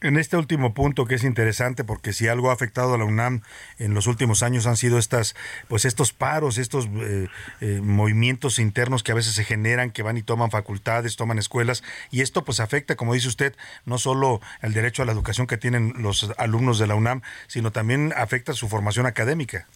en 0.02 0.18
este 0.18 0.38
último 0.38 0.74
punto 0.74 1.06
que 1.06 1.16
es 1.16 1.24
interesante 1.24 1.84
porque 1.84 2.14
si 2.14 2.28
algo 2.28 2.50
ha 2.50 2.54
afectado 2.54 2.94
a 2.94 2.98
la 2.98 3.06
UNAM 3.06 3.42
en 3.80 3.94
los 3.94 4.08
últimos 4.08 4.44
años 4.44 4.68
han 4.68 4.76
sido 4.76 4.98
estas 4.98 5.36
pues 5.68 5.86
estos 5.86 6.14
paros, 6.14 6.58
estos 6.58 6.88
eh, 6.88 7.28
eh, 7.62 7.80
movimientos 7.82 8.60
internos 8.60 9.04
que 9.04 9.12
a 9.12 9.16
veces 9.16 9.34
se 9.34 9.44
generan, 9.44 9.92
que 9.92 10.04
van 10.04 10.18
y 10.18 10.24
toman 10.24 10.52
facultades, 10.52 11.16
toman 11.16 11.40
escuelas 11.40 11.84
y 12.12 12.22
esto 12.22 12.44
pues 12.44 12.60
afecta, 12.60 12.96
como 12.96 13.14
dice 13.14 13.28
usted, 13.28 13.56
no 13.86 13.98
solo 13.98 14.42
el 14.62 14.74
derecho 14.74 15.02
a 15.02 15.06
la 15.06 15.12
educación 15.12 15.48
que 15.48 15.58
tienen 15.58 15.94
los 15.98 16.32
alumnos 16.38 16.80
de 16.80 16.88
la 16.88 16.96
UNAM, 16.96 17.22
sino 17.48 17.72
también 17.72 18.14
afecta 18.16 18.54
su 18.54 18.68
formación 18.68 19.06
académica. 19.06 19.68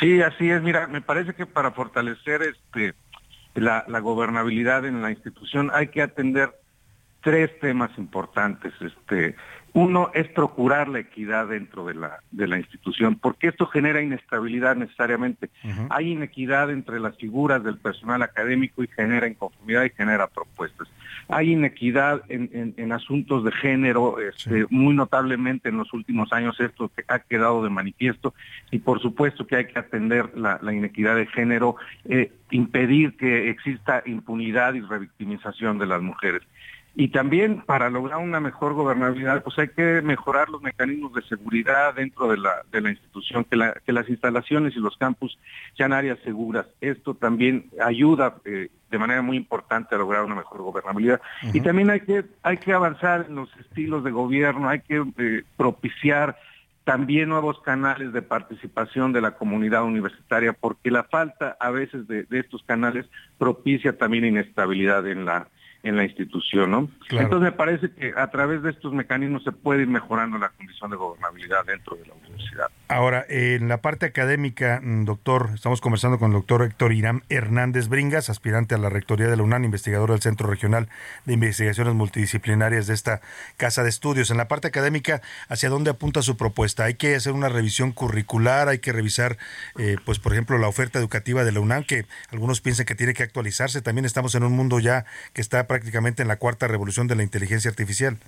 Sí, 0.00 0.20
así 0.22 0.50
es. 0.50 0.62
Mira, 0.62 0.86
me 0.88 1.00
parece 1.00 1.34
que 1.34 1.46
para 1.46 1.70
fortalecer 1.70 2.42
este 2.42 2.94
la, 3.54 3.84
la 3.88 4.00
gobernabilidad 4.00 4.84
en 4.84 5.02
la 5.02 5.10
institución 5.10 5.70
hay 5.72 5.88
que 5.88 6.02
atender 6.02 6.52
tres 7.28 7.60
temas 7.60 7.90
importantes. 7.98 8.72
Este, 8.80 9.36
uno 9.74 10.10
es 10.14 10.26
procurar 10.28 10.88
la 10.88 11.00
equidad 11.00 11.48
dentro 11.48 11.84
de 11.84 11.92
la, 11.92 12.20
de 12.30 12.48
la 12.48 12.56
institución, 12.56 13.16
porque 13.16 13.48
esto 13.48 13.66
genera 13.66 14.00
inestabilidad 14.00 14.76
necesariamente. 14.76 15.50
Hay 15.90 16.12
inequidad 16.12 16.70
entre 16.70 16.98
las 16.98 17.18
figuras 17.18 17.62
del 17.62 17.76
personal 17.76 18.22
académico 18.22 18.82
y 18.82 18.88
genera 18.88 19.28
inconformidad 19.28 19.84
y 19.84 19.90
genera 19.90 20.26
propuestas. 20.26 20.88
Hay 21.28 21.52
inequidad 21.52 22.22
en, 22.30 22.92
asuntos 22.92 23.44
de 23.44 23.52
género, 23.52 24.18
este, 24.18 24.64
muy 24.70 24.94
notablemente 24.94 25.68
en 25.68 25.76
los 25.76 25.92
últimos 25.92 26.32
años 26.32 26.58
esto 26.58 26.90
ha 27.08 27.18
quedado 27.18 27.62
de 27.62 27.68
manifiesto 27.68 28.32
y 28.70 28.78
por 28.78 29.02
supuesto 29.02 29.46
que 29.46 29.56
hay 29.56 29.66
que 29.66 29.78
atender 29.78 30.30
la, 30.34 30.58
inequidad 30.72 31.14
de 31.14 31.26
género, 31.26 31.76
eh, 32.06 32.32
impedir 32.50 33.18
que 33.18 33.50
exista 33.50 34.02
impunidad 34.06 34.72
y 34.72 34.80
revictimización 34.80 35.78
de 35.78 35.86
las 35.86 36.00
mujeres. 36.00 36.42
Y 36.94 37.08
también 37.08 37.62
para 37.64 37.90
lograr 37.90 38.18
una 38.18 38.40
mejor 38.40 38.74
gobernabilidad, 38.74 39.44
pues 39.44 39.56
hay 39.58 39.68
que 39.68 40.02
mejorar 40.02 40.48
los 40.48 40.62
mecanismos 40.62 41.12
de 41.14 41.22
seguridad 41.22 41.94
dentro 41.94 42.28
de 42.28 42.38
la, 42.38 42.62
de 42.72 42.80
la 42.80 42.90
institución, 42.90 43.44
que, 43.44 43.56
las 43.92 44.08
instalaciones 44.08 44.74
y 44.74 44.80
los 44.80 44.96
campus 44.96 45.38
sean 45.76 45.92
áreas 45.92 46.18
seguras. 46.24 46.66
Esto 46.80 47.14
también 47.14 47.70
ayuda 47.80 48.38
eh, 48.44 48.68
de 48.90 48.98
manera 48.98 49.22
muy 49.22 49.36
importante 49.36 49.94
a 49.94 49.98
lograr 49.98 50.24
una 50.24 50.34
mejor 50.34 50.62
gobernabilidad. 50.62 51.20
Y 51.52 51.60
también 51.60 51.90
hay 51.90 52.00
que, 52.00 52.24
hay 52.42 52.56
que 52.56 52.72
avanzar 52.72 53.26
en 53.28 53.36
los 53.36 53.56
estilos 53.58 54.02
de 54.02 54.10
gobierno, 54.10 54.68
hay 54.68 54.80
que 54.80 55.04
eh, 55.18 55.44
propiciar 55.56 56.36
también 56.82 57.28
nuevos 57.28 57.60
canales 57.60 58.12
de 58.12 58.22
participación 58.22 59.12
de 59.12 59.20
la 59.20 59.32
comunidad 59.32 59.84
universitaria, 59.84 60.54
porque 60.54 60.90
la 60.90 61.04
falta 61.04 61.56
a 61.60 61.70
veces 61.70 62.08
de 62.08 62.26
estos 62.30 62.62
canales 62.62 63.04
propicia 63.36 63.96
también 63.98 64.24
inestabilidad 64.24 65.06
en 65.06 65.26
la 65.26 65.48
en 65.82 65.96
la 65.96 66.04
institución, 66.04 66.70
¿no? 66.70 66.88
Entonces 67.10 67.40
me 67.40 67.52
parece 67.52 67.90
que 67.90 68.12
a 68.16 68.28
través 68.30 68.62
de 68.62 68.70
estos 68.70 68.92
mecanismos 68.92 69.44
se 69.44 69.52
puede 69.52 69.82
ir 69.82 69.88
mejorando 69.88 70.36
la 70.36 70.48
condición 70.48 70.90
de 70.90 70.96
gobernabilidad 70.96 71.64
dentro 71.64 71.96
de 71.96 72.06
la 72.06 72.14
universidad. 72.14 72.66
Ahora, 72.88 73.24
en 73.28 73.68
la 73.68 73.80
parte 73.80 74.06
académica, 74.06 74.80
mm, 74.82 75.04
doctor, 75.04 75.50
estamos 75.54 75.80
conversando 75.80 76.18
con 76.18 76.30
el 76.30 76.38
doctor 76.38 76.62
Héctor 76.62 76.92
Irán 76.92 77.22
Hernández 77.28 77.88
Bringas, 77.88 78.28
aspirante 78.28 78.74
a 78.74 78.78
la 78.78 78.88
rectoría 78.88 79.28
de 79.28 79.36
la 79.36 79.42
UNAM, 79.42 79.64
investigador 79.64 80.10
del 80.10 80.20
Centro 80.20 80.48
Regional 80.48 80.88
de 81.26 81.34
Investigaciones 81.34 81.94
Multidisciplinarias 81.94 82.88
de 82.88 82.94
esta 82.94 83.20
Casa 83.56 83.84
de 83.84 83.88
Estudios. 83.88 84.30
En 84.30 84.36
la 84.36 84.48
parte 84.48 84.68
académica, 84.68 85.22
¿hacia 85.48 85.68
dónde 85.68 85.90
apunta 85.90 86.22
su 86.22 86.36
propuesta? 86.36 86.84
¿Hay 86.84 86.94
que 86.94 87.14
hacer 87.14 87.34
una 87.34 87.48
revisión 87.48 87.92
curricular? 87.92 88.68
¿Hay 88.68 88.80
que 88.80 88.92
revisar, 88.92 89.36
eh, 89.78 89.96
pues, 90.04 90.18
por 90.18 90.32
ejemplo, 90.32 90.58
la 90.58 90.66
oferta 90.66 90.98
educativa 90.98 91.44
de 91.44 91.52
la 91.52 91.60
UNAM, 91.60 91.84
que 91.84 92.06
algunos 92.32 92.60
piensan 92.60 92.84
que 92.84 92.96
tiene 92.96 93.14
que 93.14 93.22
actualizarse? 93.22 93.80
También 93.80 94.06
estamos 94.06 94.34
en 94.34 94.42
un 94.42 94.52
mundo 94.52 94.80
ya 94.80 95.04
que 95.34 95.40
está 95.40 95.67
prácticamente 95.68 96.22
en 96.22 96.28
la 96.28 96.36
cuarta 96.36 96.66
revolución 96.66 97.06
de 97.06 97.14
la 97.14 97.22
inteligencia 97.22 97.70
artificial. 97.70 98.18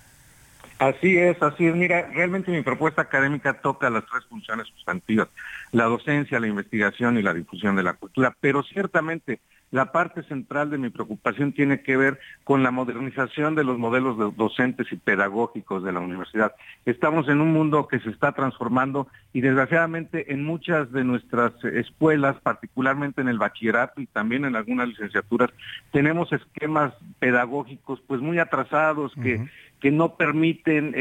Así 0.79 1.19
es, 1.19 1.37
así 1.43 1.67
es. 1.67 1.75
Mira, 1.75 2.09
realmente 2.15 2.51
mi 2.51 2.63
propuesta 2.63 3.03
académica 3.03 3.61
toca 3.61 3.91
las 3.91 4.05
tres 4.07 4.25
funciones 4.27 4.67
sustantivas, 4.69 5.29
la 5.73 5.85
docencia, 5.85 6.41
la 6.41 6.47
investigación 6.47 7.19
y 7.19 7.23
la 7.23 7.35
difusión 7.35 7.77
de 7.77 7.83
la 7.83 7.95
cultura, 7.95 8.35
pero 8.41 8.63
ciertamente 8.63 9.41
la 9.71 9.93
parte 9.93 10.23
central 10.25 10.71
de 10.71 10.79
mi 10.79 10.91
preocupación 10.91 11.53
tiene 11.53 11.83
que 11.83 11.97
ver 11.97 12.19
con 12.45 12.63
la 12.63 12.71
modernización 12.71 13.55
de 13.55 13.65
los 13.65 13.79
modelos 13.79 14.37
docentes 14.37 14.91
y 14.91 14.97
pedagógicos 14.97 15.85
de 15.85 15.93
la 15.93 16.01
universidad. 16.01 16.55
Estamos 16.87 17.29
en 17.29 17.41
un 17.41 17.53
mundo 17.53 17.87
que 17.87 18.01
se 18.01 18.11
está 18.11 18.33
transformando 18.33 19.07
y 19.33 19.41
desgraciadamente 19.41 20.33
en 20.33 20.45
muchas 20.45 20.91
de 20.91 21.05
nuestras 21.05 21.53
escuelas, 21.65 22.37
particularmente 22.43 23.21
en 23.21 23.29
el 23.29 23.39
bachillerato 23.39 24.01
y 24.01 24.07
también 24.07 24.45
en 24.45 24.57
algunas 24.57 24.89
licenciaturas, 24.89 25.51
tenemos 25.93 26.33
esquemas 26.33 26.93
pedagógicos 27.19 28.03
pues 28.07 28.21
muy 28.21 28.39
atrasados 28.39 29.13
que 29.15 29.49
que 29.81 29.91
no 29.91 30.17
permiten 30.17 30.95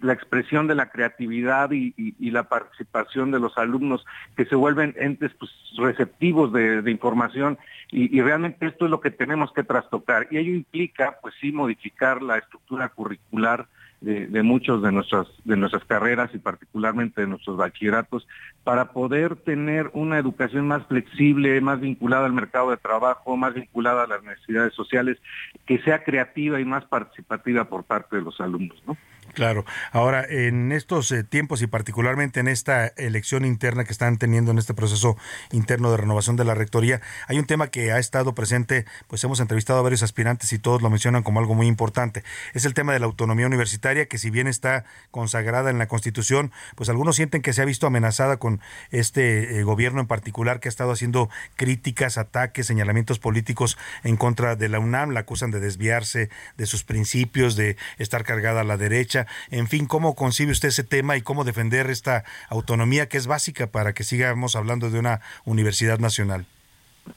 la 0.00 0.12
expresión 0.12 0.66
de 0.66 0.74
la 0.74 0.90
creatividad 0.90 1.70
y, 1.70 2.14
la 2.30 2.48
participación 2.48 3.30
de 3.30 3.40
los 3.40 3.56
alumnos, 3.58 4.04
que 4.36 4.46
se 4.46 4.56
vuelven 4.56 4.94
entes 4.98 5.32
pues, 5.38 5.50
receptivos 5.76 6.52
de, 6.52 6.90
información 6.90 7.58
y, 7.90 8.20
realmente 8.20 8.66
esto 8.66 8.86
es 8.86 8.90
lo 8.90 9.00
que 9.00 9.10
tenemos 9.10 9.52
que 9.52 9.62
trastocar. 9.62 10.26
Y 10.30 10.38
ello 10.38 10.52
implica, 10.52 11.18
pues 11.20 11.34
sí, 11.40 11.52
modificar 11.52 12.22
la 12.22 12.38
estructura 12.38 12.88
curricular 12.88 13.68
de, 14.00 14.42
muchos 14.42 14.82
de 14.82 14.92
nuestras, 14.92 15.26
de 15.44 15.56
nuestras 15.56 15.84
carreras 15.84 16.30
y 16.34 16.38
particularmente 16.38 17.22
de 17.22 17.26
nuestros 17.26 17.56
bachilleratos 17.56 18.28
para 18.62 18.92
poder 18.92 19.36
tener 19.36 19.90
una 19.94 20.18
educación 20.18 20.68
más 20.68 20.86
flexible, 20.86 21.60
más 21.60 21.80
vinculada 21.80 22.26
al 22.26 22.32
mercado 22.32 22.70
de 22.70 22.76
trabajo, 22.76 23.36
más 23.36 23.54
vinculada 23.54 24.04
a 24.04 24.06
las 24.06 24.22
necesidades 24.22 24.74
sociales, 24.74 25.18
que 25.64 25.78
sea 25.78 26.04
creativa 26.04 26.60
y 26.60 26.64
más 26.64 26.84
participativa 26.84 27.64
por 27.64 27.84
parte 27.84 28.16
de 28.16 28.22
los 28.22 28.40
alumnos. 28.40 28.80
¿no? 28.86 28.96
Claro. 29.36 29.66
Ahora, 29.92 30.24
en 30.26 30.72
estos 30.72 31.12
eh, 31.12 31.22
tiempos 31.22 31.60
y 31.60 31.66
particularmente 31.66 32.40
en 32.40 32.48
esta 32.48 32.86
elección 32.96 33.44
interna 33.44 33.84
que 33.84 33.92
están 33.92 34.16
teniendo 34.16 34.50
en 34.50 34.56
este 34.56 34.72
proceso 34.72 35.18
interno 35.52 35.90
de 35.90 35.98
renovación 35.98 36.36
de 36.36 36.44
la 36.44 36.54
rectoría, 36.54 37.02
hay 37.28 37.38
un 37.38 37.44
tema 37.44 37.68
que 37.68 37.92
ha 37.92 37.98
estado 37.98 38.34
presente, 38.34 38.86
pues 39.08 39.22
hemos 39.24 39.38
entrevistado 39.40 39.78
a 39.78 39.82
varios 39.82 40.02
aspirantes 40.02 40.54
y 40.54 40.58
todos 40.58 40.80
lo 40.80 40.88
mencionan 40.88 41.22
como 41.22 41.38
algo 41.38 41.54
muy 41.54 41.66
importante. 41.66 42.24
Es 42.54 42.64
el 42.64 42.72
tema 42.72 42.94
de 42.94 42.98
la 42.98 43.04
autonomía 43.04 43.46
universitaria, 43.46 44.06
que 44.06 44.16
si 44.16 44.30
bien 44.30 44.46
está 44.46 44.86
consagrada 45.10 45.68
en 45.68 45.76
la 45.76 45.86
Constitución, 45.86 46.50
pues 46.74 46.88
algunos 46.88 47.16
sienten 47.16 47.42
que 47.42 47.52
se 47.52 47.60
ha 47.60 47.66
visto 47.66 47.86
amenazada 47.86 48.38
con 48.38 48.62
este 48.90 49.58
eh, 49.58 49.64
gobierno 49.64 50.00
en 50.00 50.06
particular 50.06 50.60
que 50.60 50.68
ha 50.68 50.70
estado 50.70 50.92
haciendo 50.92 51.28
críticas, 51.56 52.16
ataques, 52.16 52.68
señalamientos 52.68 53.18
políticos 53.18 53.76
en 54.02 54.16
contra 54.16 54.56
de 54.56 54.70
la 54.70 54.78
UNAM, 54.78 55.10
la 55.10 55.20
acusan 55.20 55.50
de 55.50 55.60
desviarse 55.60 56.30
de 56.56 56.64
sus 56.64 56.84
principios, 56.84 57.54
de 57.54 57.76
estar 57.98 58.24
cargada 58.24 58.62
a 58.62 58.64
la 58.64 58.78
derecha 58.78 59.25
en 59.50 59.66
fin, 59.68 59.86
¿cómo 59.86 60.14
concibe 60.14 60.52
usted 60.52 60.68
ese 60.68 60.84
tema 60.84 61.16
y 61.16 61.22
cómo 61.22 61.44
defender 61.44 61.90
esta 61.90 62.24
autonomía 62.48 63.08
que 63.08 63.16
es 63.16 63.26
básica 63.26 63.66
para 63.68 63.92
que 63.92 64.04
sigamos 64.04 64.56
hablando 64.56 64.90
de 64.90 64.98
una 64.98 65.20
universidad 65.44 65.98
nacional? 65.98 66.46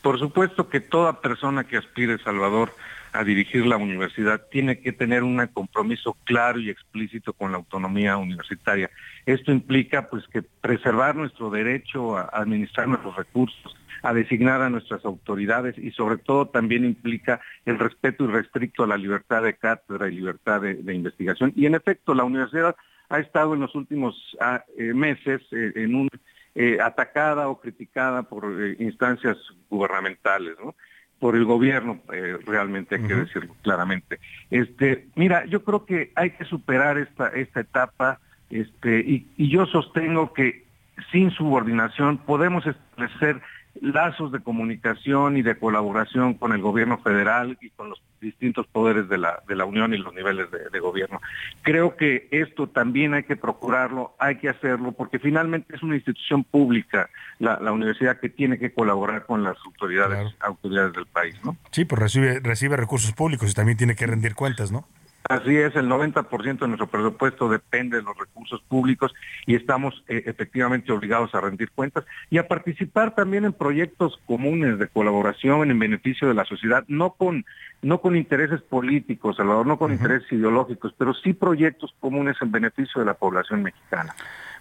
Por 0.02 0.20
supuesto 0.20 0.70
que 0.70 0.80
toda 0.80 1.22
persona 1.22 1.64
que 1.64 1.78
aspire, 1.78 2.18
Salvador, 2.20 2.74
a 3.12 3.24
dirigir 3.24 3.66
la 3.66 3.78
universidad 3.78 4.42
tiene 4.52 4.80
que 4.80 4.92
tener 4.92 5.24
un 5.24 5.46
compromiso 5.48 6.16
claro 6.26 6.60
y 6.60 6.70
explícito 6.70 7.34
con 7.34 7.52
la 7.52 7.58
autonomía 7.58 8.18
universitaria. 8.18 8.90
Esto 9.26 9.52
implica 9.52 10.10
pues 10.10 10.28
que 10.28 10.42
preservar 10.42 11.16
nuestro 11.16 11.50
derecho 11.50 12.18
a 12.18 12.24
administrar 12.34 12.88
nuestros 12.88 13.16
recursos, 13.16 13.76
a 14.02 14.14
designar 14.14 14.62
a 14.62 14.70
nuestras 14.70 15.04
autoridades 15.06 15.78
y 15.78 15.92
sobre 15.92 16.18
todo 16.18 16.48
también 16.48 16.86
implica 16.86 17.42
el 17.66 17.80
respeto 17.80 18.26
irrestricto 18.26 18.84
a 18.84 18.88
la 18.88 18.98
libertad 18.98 19.44
de 19.44 19.56
cátedra 19.56 20.08
y 20.08 20.16
libertad 20.16 20.62
de, 20.62 20.94
investigación. 20.94 21.54
Y 21.56 21.66
en 21.66 21.76
efecto, 21.76 22.14
la 22.14 22.24
universidad 22.24 22.76
ha 23.10 23.20
estado 23.20 23.54
en 23.54 23.62
los 23.62 23.76
últimos 23.76 24.38
ah, 24.40 24.64
eh, 24.78 24.94
meses 24.94 25.42
eh, 25.52 25.74
en 25.76 25.96
un 25.96 26.10
eh, 26.56 26.78
atacada 26.82 27.48
o 27.48 27.60
criticada 27.60 28.24
por 28.24 28.46
instancias 28.80 29.38
gubernamentales, 29.70 30.56
¿no? 30.64 30.76
por 31.20 31.36
el 31.36 31.44
gobierno, 31.44 32.00
realmente 32.46 32.96
hay 32.96 33.04
que 33.06 33.14
decirlo 33.14 33.54
claramente. 33.62 34.20
Este, 34.50 35.10
mira, 35.16 35.44
yo 35.48 35.66
creo 35.66 35.86
que 35.86 36.14
hay 36.16 36.30
que 36.30 36.46
superar 36.46 36.98
esta, 36.98 37.28
esta 37.28 37.60
etapa, 37.60 38.22
este, 38.50 39.00
y, 39.02 39.28
y 39.36 39.50
yo 39.50 39.66
sostengo 39.66 40.34
que 40.34 40.64
sin 41.12 41.32
subordinación 41.32 42.18
podemos 42.20 42.66
establecer 42.66 43.42
lazos 43.82 44.32
de 44.32 44.40
comunicación 44.40 45.38
y 45.38 45.42
de 45.42 45.58
colaboración 45.58 46.34
con 46.34 46.54
el 46.54 46.62
gobierno 46.62 46.98
federal 47.00 47.58
y 47.62 47.70
con 47.70 47.90
los 47.90 48.02
distintos 48.20 48.68
poderes 48.68 49.08
de 49.08 49.18
la, 49.18 49.42
de 49.48 49.56
la 49.56 49.66
Unión 49.66 49.94
y 49.94 49.98
los 49.98 50.14
niveles 50.14 50.48
de, 50.52 50.80
gobierno. 50.80 51.22
Creo 51.62 51.96
que 51.96 52.28
esto 52.32 52.68
también 52.68 53.14
hay 53.14 53.24
que 53.24 53.36
procurarlo, 53.36 54.16
hay 54.20 54.38
que 54.38 54.50
hacerlo, 54.50 54.92
porque 54.92 55.20
finalmente 55.20 55.76
es 55.76 55.84
una 55.84 55.96
institución 55.96 56.44
pública, 56.44 57.10
la, 57.40 57.60
la 57.62 57.72
universidad 57.72 58.20
que 58.20 58.30
tiene 58.30 58.58
que 58.58 58.74
colaborar 58.74 59.26
con 59.26 59.44
las 59.44 59.58
autoridades, 59.66 60.36
autoridades 60.40 60.94
del 60.94 61.06
país, 61.06 61.36
¿no? 61.44 61.56
Sí, 61.72 61.86
pues 61.86 62.00
recibe, 62.00 62.40
recibe 62.42 62.76
recursos 62.78 63.14
públicos 63.14 63.52
y 63.52 63.54
también 63.54 63.78
tiene 63.78 63.96
que 63.96 64.08
rendir 64.08 64.36
cuentas, 64.36 64.72
¿no? 64.72 64.86
Así 65.30 65.56
es, 65.56 65.76
el 65.76 65.88
90% 65.88 66.58
de 66.58 66.68
nuestro 66.68 66.88
presupuesto 66.88 67.50
depende 67.50 67.98
de 67.98 68.04
los 68.04 68.18
recursos 68.18 68.64
públicos 68.68 69.14
y 69.46 69.54
estamos 69.54 70.04
eh, 70.08 70.24
efectivamente 70.26 70.92
obligados 70.92 71.36
a 71.36 71.42
rendir 71.42 71.70
cuentas 71.70 72.04
y 72.32 72.40
a 72.40 72.48
participar 72.48 73.14
también 73.14 73.46
en 73.46 73.54
proyectos 73.54 74.20
comunes 74.26 74.80
de 74.80 74.88
colaboración 74.88 75.70
en 75.70 75.78
beneficio 75.78 76.28
de 76.28 76.34
la 76.34 76.46
sociedad, 76.46 76.84
no 76.88 77.12
con, 77.12 77.46
no 77.84 78.02
con 78.02 78.16
intereses 78.16 78.64
políticos, 78.64 79.36
Salvador, 79.38 79.68
no 79.68 79.78
con 79.78 79.92
intereses 79.92 80.32
ideológicos, 80.32 80.96
pero 80.98 81.14
sí 81.14 81.34
proyectos 81.34 81.94
comunes 82.00 82.36
en 82.42 82.52
beneficio 82.52 83.00
de 83.00 83.06
la 83.06 83.14
población 83.14 83.62
mexicana. 83.62 84.16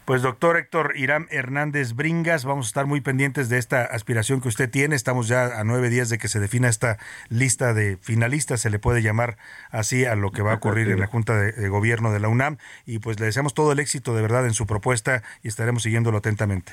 Pues 0.08 0.22
doctor 0.22 0.56
Héctor 0.56 0.94
Irán 0.96 1.26
Hernández 1.30 1.92
Bringas, 1.92 2.46
vamos 2.46 2.64
a 2.64 2.68
estar 2.68 2.86
muy 2.86 3.02
pendientes 3.02 3.50
de 3.50 3.58
esta 3.58 3.84
aspiración 3.84 4.40
que 4.40 4.48
usted 4.48 4.70
tiene. 4.70 4.96
Estamos 4.96 5.28
ya 5.28 5.60
a 5.60 5.64
nueve 5.64 5.90
días 5.90 6.08
de 6.08 6.16
que 6.16 6.28
se 6.28 6.40
defina 6.40 6.70
esta 6.70 6.96
lista 7.28 7.74
de 7.74 7.98
finalistas, 8.00 8.62
se 8.62 8.70
le 8.70 8.78
puede 8.78 9.02
llamar 9.02 9.36
así 9.70 10.06
a 10.06 10.14
lo 10.14 10.32
que 10.32 10.40
va 10.40 10.52
a 10.52 10.54
ocurrir 10.64 10.88
en 10.88 10.98
la 10.98 11.08
Junta 11.08 11.36
de, 11.36 11.68
Gobierno 11.68 12.10
de 12.10 12.20
la 12.20 12.28
UNAM. 12.28 12.56
Y 12.86 13.00
pues 13.00 13.20
le 13.20 13.26
deseamos 13.26 13.52
todo 13.52 13.70
el 13.70 13.80
éxito 13.80 14.16
de 14.16 14.22
verdad 14.22 14.46
en 14.46 14.54
su 14.54 14.66
propuesta 14.66 15.22
y 15.42 15.48
estaremos 15.48 15.82
siguiéndolo 15.82 16.16
atentamente. 16.16 16.72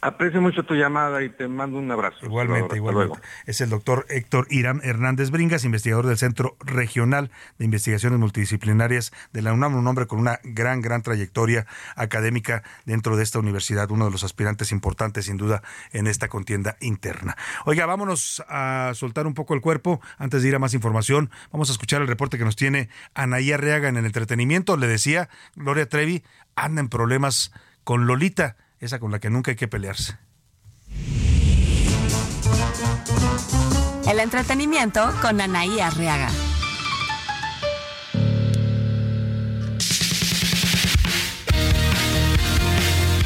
Aprecio 0.00 0.40
mucho 0.40 0.62
tu 0.62 0.74
llamada 0.74 1.24
y 1.24 1.28
te 1.28 1.48
mando 1.48 1.76
un 1.76 1.90
abrazo. 1.90 2.24
Igualmente, 2.24 2.76
igualmente. 2.76 3.18
Es 3.46 3.60
el 3.60 3.68
doctor 3.68 4.06
Héctor 4.08 4.46
Irán 4.48 4.80
Hernández 4.84 5.30
Bringas, 5.30 5.64
investigador 5.64 6.06
del 6.06 6.16
Centro 6.16 6.56
Regional 6.60 7.32
de 7.58 7.64
Investigaciones 7.64 8.18
Multidisciplinarias 8.20 9.12
de 9.32 9.42
la 9.42 9.52
UNAM, 9.52 9.74
un 9.74 9.86
hombre 9.88 10.06
con 10.06 10.20
una 10.20 10.38
gran, 10.44 10.82
gran 10.82 11.02
trayectoria 11.02 11.66
académica 11.96 12.62
dentro 12.84 13.16
de 13.16 13.24
esta 13.24 13.40
universidad, 13.40 13.90
uno 13.90 14.04
de 14.04 14.12
los 14.12 14.22
aspirantes 14.22 14.70
importantes, 14.70 15.24
sin 15.24 15.36
duda, 15.36 15.62
en 15.92 16.06
esta 16.06 16.28
contienda 16.28 16.76
interna. 16.80 17.36
Oiga, 17.64 17.84
vámonos 17.86 18.44
a 18.48 18.92
soltar 18.94 19.26
un 19.26 19.34
poco 19.34 19.54
el 19.54 19.60
cuerpo 19.60 20.00
antes 20.16 20.42
de 20.42 20.48
ir 20.48 20.54
a 20.54 20.60
más 20.60 20.74
información. 20.74 21.30
Vamos 21.50 21.70
a 21.70 21.72
escuchar 21.72 22.02
el 22.02 22.08
reporte 22.08 22.38
que 22.38 22.44
nos 22.44 22.54
tiene 22.54 22.88
Anaí 23.14 23.50
Arreaga 23.50 23.88
en 23.88 23.96
el 23.96 24.06
entretenimiento. 24.06 24.76
Le 24.76 24.86
decía, 24.86 25.28
Gloria 25.56 25.88
Trevi 25.88 26.22
anda 26.54 26.80
en 26.80 26.88
problemas 26.88 27.52
con 27.82 28.06
Lolita 28.06 28.56
esa 28.80 28.98
con 28.98 29.10
la 29.10 29.18
que 29.18 29.30
nunca 29.30 29.50
hay 29.50 29.56
que 29.56 29.68
pelearse. 29.68 30.16
El 34.08 34.20
entretenimiento 34.20 35.12
con 35.20 35.40
Anaí 35.40 35.80
Arriaga. 35.80 36.30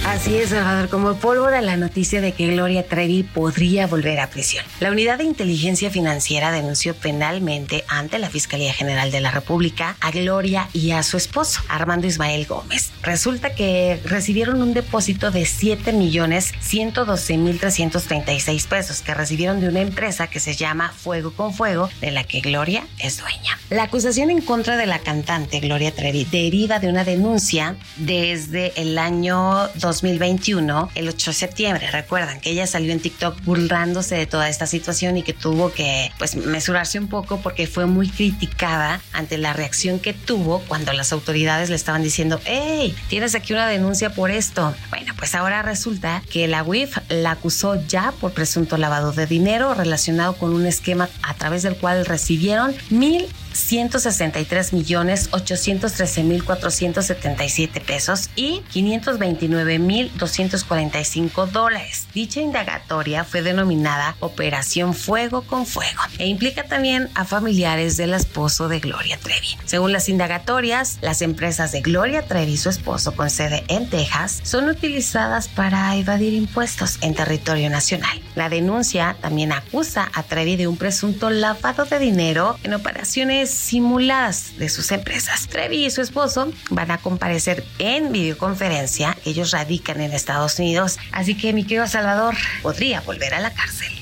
Así 0.05 0.37
es, 0.37 0.49
Salvador, 0.49 0.89
como 0.89 1.15
pólvora 1.15 1.61
la 1.61 1.77
noticia 1.77 2.21
de 2.21 2.33
que 2.33 2.49
Gloria 2.49 2.85
Trevi 2.85 3.23
podría 3.23 3.87
volver 3.87 4.19
a 4.19 4.29
prisión. 4.29 4.65
La 4.81 4.91
Unidad 4.91 5.19
de 5.19 5.25
Inteligencia 5.25 5.91
Financiera 5.91 6.51
denunció 6.51 6.95
penalmente 6.95 7.85
ante 7.87 8.19
la 8.19 8.29
Fiscalía 8.29 8.75
General 8.75 9.13
de 9.13 9.21
la 9.21 9.31
República 9.31 9.97
a 10.01 10.11
Gloria 10.11 10.69
y 10.73 10.91
a 10.91 11.05
su 11.05 11.17
esposo, 11.17 11.61
Armando 11.69 12.09
Ismael 12.09 12.47
Gómez. 12.47 12.91
Resulta 13.03 13.55
que 13.55 14.01
recibieron 14.05 14.61
un 14.61 14.75
depósito 14.75 15.31
de 15.31 15.47
7 15.47 15.93
millones 15.93 16.53
112 16.61 17.37
mil 17.39 17.61
336 17.61 18.67
pesos 18.67 19.03
que 19.03 19.15
recibieron 19.15 19.61
de 19.61 19.69
una 19.69 19.81
empresa 19.81 20.27
que 20.27 20.41
se 20.41 20.57
llama 20.57 20.93
Fuego 20.93 21.33
con 21.33 21.55
Fuego, 21.55 21.89
de 22.01 22.11
la 22.11 22.25
que 22.25 22.41
Gloria 22.41 22.85
es 22.99 23.19
dueña. 23.19 23.57
La 23.71 23.85
acusación 23.85 24.31
en 24.31 24.41
contra 24.41 24.77
de 24.77 24.87
la 24.87 24.99
cantante 24.99 25.61
Gloria 25.61 25.95
Trevi 25.95 26.25
deriva 26.25 26.81
de 26.81 26.89
una 26.89 27.05
denuncia 27.05 27.77
desde 27.97 28.73
el 28.77 28.99
año 28.99 29.69
2000 29.77 29.92
2021, 29.93 30.91
el 30.95 31.09
8 31.09 31.31
de 31.31 31.35
septiembre. 31.35 31.91
Recuerdan 31.91 32.41
que 32.41 32.51
ella 32.51 32.67
salió 32.67 32.93
en 32.93 33.01
TikTok 33.01 33.43
burlándose 33.45 34.15
de 34.15 34.27
toda 34.27 34.49
esta 34.49 34.67
situación 34.67 35.19
y 35.19 35.23
que 35.23 35.35
tuvo 35.35 35.71
que 35.71 36.11
pues 36.19 36.35
mesurarse 36.35 36.99
un 36.99 37.09
poco 37.09 37.41
porque 37.41 37.67
fue 37.67 37.85
muy 37.85 38.09
criticada 38.09 39.03
ante 39.13 39.37
la 39.37 39.53
reacción 39.53 40.01
que 40.01 40.15
tuvo 40.15 40.61
cuando 40.61 40.95
las 40.95 41.13
autoridades 41.13 41.69
le 41.69 41.77
estaban 41.77 42.03
diciendo, 42.03 42.41
hey, 42.47 42.95
tienes 43.09 43.35
aquí 43.35 43.53
una 43.53 43.67
denuncia 43.67 44.15
por 44.15 44.31
esto. 44.31 44.75
Bueno, 44.89 45.13
pues 45.19 45.35
ahora 45.35 45.61
resulta 45.63 46.23
que 46.31 46.49
la 46.49 46.63
UIF 46.63 46.97
la 47.11 47.33
acusó 47.33 47.75
ya 47.87 48.13
por 48.13 48.33
presunto 48.33 48.79
lavado 48.79 49.13
de 49.13 49.27
dinero 49.27 49.75
relacionado 49.75 50.35
con 50.37 50.55
un 50.55 50.67
esquema 50.67 51.11
a 51.23 51.35
través 51.35 51.63
del 51.63 51.77
cual 51.77 52.07
recibieron 52.07 52.75
mil 52.89 53.27
163 53.53 54.73
millones 54.73 55.29
813 55.33 56.23
mil 56.25 56.45
477 56.45 57.81
pesos 57.81 58.31
y 58.37 58.63
529 58.73 59.79
mil 59.79 60.11
245 60.17 61.47
dólares. 61.47 62.07
Dicha 62.15 62.41
indagatoria 62.41 63.25
fue 63.25 63.43
denominada 63.43 64.17
Operación 64.21 64.95
Fuego 64.95 65.43
con 65.43 65.67
Fuego 65.67 66.03
e 66.19 66.27
implica 66.27 66.65
también 66.65 67.09
a 67.15 67.25
familiares 67.25 67.97
del 67.97 68.15
esposo 68.15 68.69
de 68.69 68.81
Gloria 68.81 69.19
Trevi. 69.19 69.57
Según 69.65 69.93
las 69.93 70.09
indagatorias, 70.09 70.99
las 71.01 71.23
empresas 71.23 71.73
de 71.73 71.81
Gloria 71.81 72.23
Trevi 72.23 72.53
y 72.53 72.57
su 72.57 72.69
esposo 72.69 73.15
con 73.15 73.31
sede 73.31 73.65
en 73.69 73.89
Texas 73.89 74.41
son 74.43 74.69
utilizadas 74.69 75.49
para 75.49 75.95
evadir 75.97 76.35
impuestos 76.35 76.99
en 77.01 77.15
territorio 77.15 77.71
nacional. 77.71 78.21
La 78.35 78.49
denuncia 78.49 79.17
también 79.21 79.53
acusa 79.53 80.11
a 80.13 80.23
Trevi 80.23 80.57
de 80.57 80.67
un 80.67 80.77
presunto 80.77 81.31
lavado 81.31 81.85
de 81.85 81.99
dinero 81.99 82.59
en 82.63 82.75
operaciones 82.75 83.42
simuladas 83.51 84.57
de 84.59 84.69
sus 84.69 84.93
empresas. 84.93 85.49
Trevi 85.49 85.87
y 85.87 85.91
su 85.91 86.03
esposo 86.03 86.53
van 86.71 86.91
a 86.91 86.99
comparecer 86.99 87.65
en 87.79 88.13
videoconferencia. 88.13 89.17
Ellos 89.25 89.51
radican 89.51 90.01
en 90.01 90.13
Estados 90.13 90.59
Unidos, 90.59 90.99
así 91.13 91.37
que 91.37 91.53
mi 91.53 91.65
querido 91.65 91.87
Salvador 91.87 92.35
podría 92.63 93.01
volver 93.01 93.35
a 93.35 93.41
la 93.41 93.53
cárcel. 93.53 93.93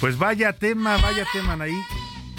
Pues 0.00 0.16
vaya 0.16 0.52
tema, 0.52 0.96
vaya 0.98 1.24
tema, 1.32 1.62
ahí. 1.62 1.78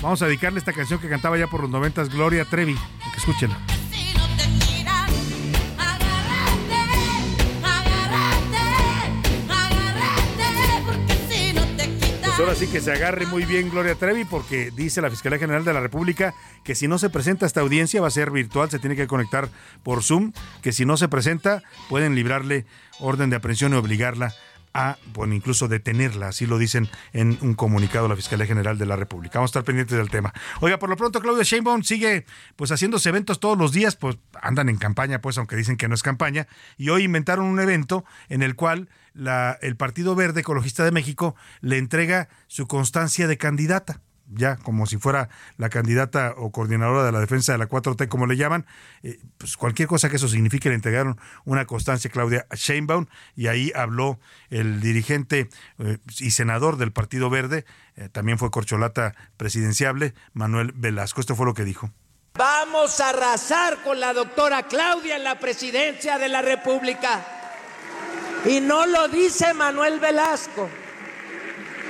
Vamos 0.02 0.22
a 0.22 0.28
dedicarle 0.28 0.60
esta 0.60 0.74
canción 0.74 1.00
que 1.00 1.10
cantaba 1.10 1.38
ya 1.38 1.48
por 1.48 1.62
los 1.62 1.70
noventas, 1.70 2.10
Gloria 2.10 2.46
Trevi. 2.46 2.76
Que 2.76 3.18
escúchenla. 3.18 3.58
Pues 12.40 12.48
ahora 12.48 12.58
sí 12.58 12.72
que 12.72 12.80
se 12.80 12.94
agarre 12.94 13.26
muy 13.26 13.44
bien 13.44 13.70
Gloria 13.70 13.96
Trevi 13.96 14.24
porque 14.24 14.72
dice 14.72 15.02
la 15.02 15.10
Fiscalía 15.10 15.40
General 15.40 15.66
de 15.66 15.74
la 15.74 15.82
República 15.82 16.34
que 16.64 16.74
si 16.74 16.88
no 16.88 16.98
se 16.98 17.10
presenta 17.10 17.46
esta 17.46 17.60
audiencia 17.60 18.00
va 18.00 18.08
a 18.08 18.12
ser 18.12 18.32
virtual, 18.32 18.72
se 18.72 18.80
tiene 18.80 18.96
que 18.96 19.08
conectar 19.08 19.50
por 19.84 20.04
Zoom, 20.04 20.32
que 20.62 20.72
si 20.72 20.86
no 20.86 20.96
se 20.96 21.10
presenta 21.10 21.64
pueden 21.90 22.16
librarle 22.16 22.66
orden 23.02 23.30
de 23.30 23.36
aprehensión 23.36 23.74
y 23.74 23.76
obligarla 23.76 24.34
bueno, 25.14 25.34
incluso 25.34 25.68
detenerla, 25.68 26.30
así 26.30 26.46
lo 26.46 26.58
dicen 26.58 26.90
en 27.14 27.38
un 27.42 27.54
comunicado 27.54 28.08
la 28.08 28.16
Fiscalía 28.16 28.46
General 28.46 28.78
de 28.78 28.86
la 28.86 28.96
República. 28.96 29.40
Vamos 29.40 29.50
a 29.50 29.52
estar 29.52 29.64
pendientes 29.64 29.98
del 29.98 30.10
tema. 30.10 30.34
Oiga, 30.62 30.80
por 30.80 30.90
lo 30.90 30.96
pronto 30.96 31.22
Claudia 31.22 31.44
Sheinbaum 31.44 31.84
sigue 31.84 32.26
pues 32.56 32.72
haciéndose 32.72 33.10
eventos 33.10 33.40
todos 33.40 33.58
los 33.58 33.72
días, 33.72 33.96
pues 33.96 34.18
andan 34.42 34.70
en 34.70 34.78
campaña, 34.78 35.22
pues 35.22 35.38
aunque 35.38 35.56
dicen 35.56 35.78
que 35.78 35.88
no 35.88 35.96
es 35.96 36.04
campaña, 36.04 36.48
y 36.78 36.90
hoy 36.90 37.04
inventaron 37.04 37.46
un 37.46 37.60
evento 37.60 38.06
en 38.30 38.42
el 38.42 38.56
cual 38.56 38.90
la, 39.14 39.58
el 39.62 39.76
Partido 39.76 40.16
Verde 40.16 40.42
Ecologista 40.42 40.84
de 40.84 40.92
México 40.92 41.36
le 41.62 41.78
entrega 41.78 42.30
su 42.48 42.68
constancia 42.68 43.28
de 43.28 43.38
candidata 43.38 44.02
ya 44.30 44.58
como 44.58 44.86
si 44.86 44.98
fuera 44.98 45.30
la 45.58 45.70
candidata 45.70 46.34
o 46.38 46.52
coordinadora 46.52 47.04
de 47.04 47.12
la 47.12 47.20
defensa 47.20 47.52
de 47.52 47.58
la 47.58 47.68
4T, 47.68 48.08
como 48.08 48.28
le 48.28 48.38
llaman, 48.38 48.66
eh, 49.04 49.20
pues 49.38 49.58
cualquier 49.58 49.88
cosa 49.88 50.10
que 50.10 50.18
eso 50.18 50.28
signifique, 50.28 50.70
le 50.70 50.76
entregaron 50.76 51.20
una 51.46 51.66
constancia 51.66 52.10
a 52.10 52.12
Claudia 52.12 52.46
Sheinbaum 52.54 53.08
y 53.36 53.48
ahí 53.48 53.72
habló 53.76 54.20
el 54.50 54.82
dirigente 54.82 55.50
eh, 55.80 55.98
y 56.20 56.32
senador 56.32 56.78
del 56.78 56.92
Partido 56.92 57.30
Verde, 57.30 57.66
eh, 57.96 58.10
también 58.10 58.38
fue 58.38 58.52
corcholata 58.52 59.16
presidenciable, 59.38 60.14
Manuel 60.34 60.72
Velasco. 60.76 61.22
Esto 61.22 61.36
fue 61.36 61.46
lo 61.46 61.54
que 61.54 61.66
dijo. 61.66 61.92
Vamos 62.36 63.00
a 63.00 63.10
arrasar 63.10 63.84
con 63.84 64.00
la 64.00 64.14
doctora 64.14 64.64
Claudia 64.64 65.16
en 65.18 65.24
la 65.24 65.40
presidencia 65.40 66.18
de 66.18 66.30
la 66.30 66.42
República. 66.42 67.26
Y 68.46 68.62
no 68.62 68.86
lo 68.86 69.10
dice 69.10 69.54
Manuel 69.54 70.00
Velasco 70.00 70.70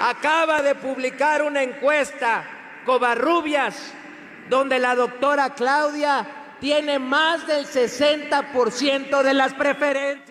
acaba 0.01 0.61
de 0.61 0.75
publicar 0.75 1.41
una 1.43 1.63
encuesta, 1.63 2.43
Covarrubias, 2.85 3.93
donde 4.49 4.79
la 4.79 4.95
doctora 4.95 5.53
Claudia 5.53 6.25
tiene 6.59 6.99
más 6.99 7.45
del 7.47 7.65
60% 7.65 9.21
de 9.21 9.33
las 9.33 9.53
preferencias. 9.53 10.28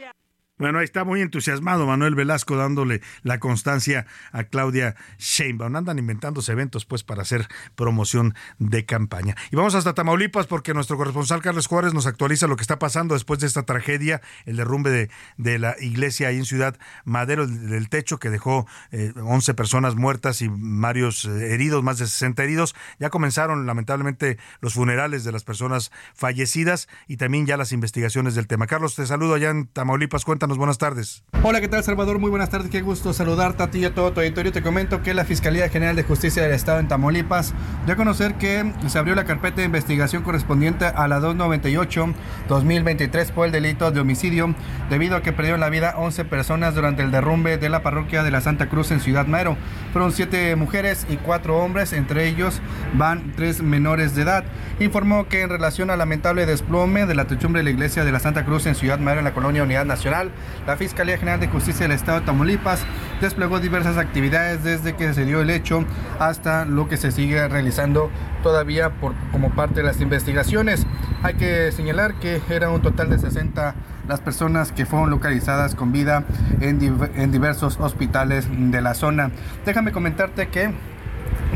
Bueno, 0.58 0.78
ahí 0.80 0.84
está 0.84 1.04
muy 1.04 1.20
entusiasmado 1.20 1.86
Manuel 1.86 2.16
Velasco 2.16 2.56
dándole 2.56 3.00
la 3.22 3.38
constancia 3.38 4.06
a 4.32 4.44
Claudia 4.44 4.96
Sheinbaum. 5.18 5.76
Andan 5.76 5.98
inventándose 5.98 6.50
eventos 6.50 6.84
pues 6.84 7.04
para 7.04 7.22
hacer 7.22 7.46
promoción 7.76 8.34
de 8.58 8.84
campaña. 8.84 9.36
Y 9.52 9.56
vamos 9.56 9.76
hasta 9.76 9.94
Tamaulipas 9.94 10.46
porque 10.46 10.74
nuestro 10.74 10.96
corresponsal 10.96 11.42
Carlos 11.42 11.68
Juárez 11.68 11.94
nos 11.94 12.06
actualiza 12.06 12.48
lo 12.48 12.56
que 12.56 12.62
está 12.62 12.78
pasando 12.78 13.14
después 13.14 13.38
de 13.38 13.46
esta 13.46 13.62
tragedia, 13.62 14.20
el 14.46 14.56
derrumbe 14.56 14.90
de, 14.90 15.10
de 15.36 15.58
la 15.60 15.76
iglesia 15.80 16.28
ahí 16.28 16.38
en 16.38 16.44
Ciudad 16.44 16.76
Madero 17.04 17.46
del 17.46 17.88
Techo 17.88 18.18
que 18.18 18.30
dejó 18.30 18.66
11 18.90 19.50
eh, 19.50 19.54
personas 19.54 19.94
muertas 19.94 20.42
y 20.42 20.48
varios 20.50 21.24
eh, 21.24 21.54
heridos, 21.54 21.84
más 21.84 21.98
de 21.98 22.06
60 22.06 22.42
heridos. 22.42 22.74
Ya 22.98 23.10
comenzaron 23.10 23.66
lamentablemente 23.66 24.38
los 24.60 24.74
funerales 24.74 25.22
de 25.22 25.32
las 25.32 25.44
personas 25.44 25.92
fallecidas 26.14 26.88
y 27.06 27.16
también 27.16 27.46
ya 27.46 27.56
las 27.56 27.72
investigaciones 27.72 28.34
del 28.34 28.46
tema. 28.46 28.66
Carlos, 28.66 28.96
te 28.96 29.06
saludo 29.06 29.34
allá 29.34 29.50
en 29.50 29.66
Tamaulipas. 29.66 30.24
Buenas 30.56 30.78
tardes. 30.78 31.22
Hola, 31.42 31.60
¿qué 31.60 31.68
tal 31.68 31.84
Salvador? 31.84 32.18
Muy 32.18 32.30
buenas 32.30 32.50
tardes, 32.50 32.70
qué 32.70 32.80
gusto 32.80 33.12
saludarte 33.12 33.62
a 33.62 33.70
ti 33.70 33.80
y 33.80 33.84
a 33.84 33.94
todo 33.94 34.12
tu 34.12 34.20
auditorio. 34.20 34.50
Te 34.50 34.62
comento 34.62 35.02
que 35.02 35.14
la 35.14 35.24
Fiscalía 35.24 35.68
General 35.68 35.94
de 35.94 36.02
Justicia 36.02 36.42
del 36.42 36.52
Estado 36.52 36.80
en 36.80 36.88
Tamaulipas 36.88 37.54
dio 37.84 37.94
a 37.94 37.96
conocer 37.96 38.34
que 38.34 38.72
se 38.88 38.98
abrió 38.98 39.14
la 39.14 39.24
carpeta 39.24 39.58
de 39.58 39.66
investigación 39.66 40.22
correspondiente 40.22 40.86
a 40.86 41.06
la 41.06 41.20
298-2023 41.20 43.30
por 43.32 43.46
el 43.46 43.52
delito 43.52 43.90
de 43.90 44.00
homicidio, 44.00 44.54
debido 44.90 45.16
a 45.16 45.22
que 45.22 45.32
perdieron 45.32 45.60
la 45.60 45.70
vida 45.70 45.94
11 45.96 46.24
personas 46.24 46.74
durante 46.74 47.02
el 47.02 47.10
derrumbe 47.10 47.58
de 47.58 47.68
la 47.68 47.82
parroquia 47.82 48.22
de 48.22 48.30
la 48.30 48.40
Santa 48.40 48.68
Cruz 48.68 48.90
en 48.90 49.00
Ciudad 49.00 49.26
Madero. 49.26 49.56
Fueron 49.92 50.12
7 50.12 50.56
mujeres 50.56 51.06
y 51.08 51.16
4 51.18 51.56
hombres, 51.56 51.92
entre 51.92 52.26
ellos 52.26 52.60
van 52.94 53.32
3 53.36 53.62
menores 53.62 54.16
de 54.16 54.22
edad. 54.22 54.44
Informó 54.80 55.28
que 55.28 55.42
en 55.42 55.50
relación 55.50 55.90
al 55.90 55.98
lamentable 55.98 56.46
desplome 56.46 57.06
de 57.06 57.14
la 57.14 57.26
techumbre 57.26 57.60
de 57.60 57.64
la 57.64 57.70
iglesia 57.70 58.04
de 58.04 58.12
la 58.12 58.20
Santa 58.20 58.44
Cruz 58.44 58.66
en 58.66 58.74
Ciudad 58.74 58.98
Madero 58.98 59.20
en 59.20 59.24
la 59.24 59.34
colonia 59.34 59.62
Unidad 59.62 59.84
Nacional, 59.84 60.30
la 60.66 60.76
Fiscalía 60.76 61.18
General 61.18 61.40
de 61.40 61.48
Justicia 61.48 61.86
del 61.86 61.96
Estado 61.96 62.20
de 62.20 62.26
Tamaulipas 62.26 62.84
desplegó 63.20 63.60
diversas 63.60 63.96
actividades 63.96 64.64
desde 64.64 64.94
que 64.94 65.12
se 65.14 65.24
dio 65.24 65.40
el 65.40 65.50
hecho 65.50 65.84
hasta 66.18 66.64
lo 66.64 66.88
que 66.88 66.96
se 66.96 67.10
sigue 67.10 67.48
realizando 67.48 68.10
todavía 68.42 68.90
por, 68.90 69.14
como 69.32 69.50
parte 69.50 69.76
de 69.76 69.82
las 69.84 70.00
investigaciones. 70.00 70.86
Hay 71.22 71.34
que 71.34 71.72
señalar 71.72 72.14
que 72.14 72.40
era 72.48 72.70
un 72.70 72.82
total 72.82 73.10
de 73.10 73.18
60 73.18 73.74
las 74.08 74.20
personas 74.20 74.72
que 74.72 74.86
fueron 74.86 75.10
localizadas 75.10 75.74
con 75.74 75.92
vida 75.92 76.24
en, 76.60 76.80
en 77.14 77.30
diversos 77.30 77.78
hospitales 77.78 78.48
de 78.50 78.80
la 78.80 78.94
zona. 78.94 79.30
Déjame 79.66 79.92
comentarte 79.92 80.48
que 80.48 80.72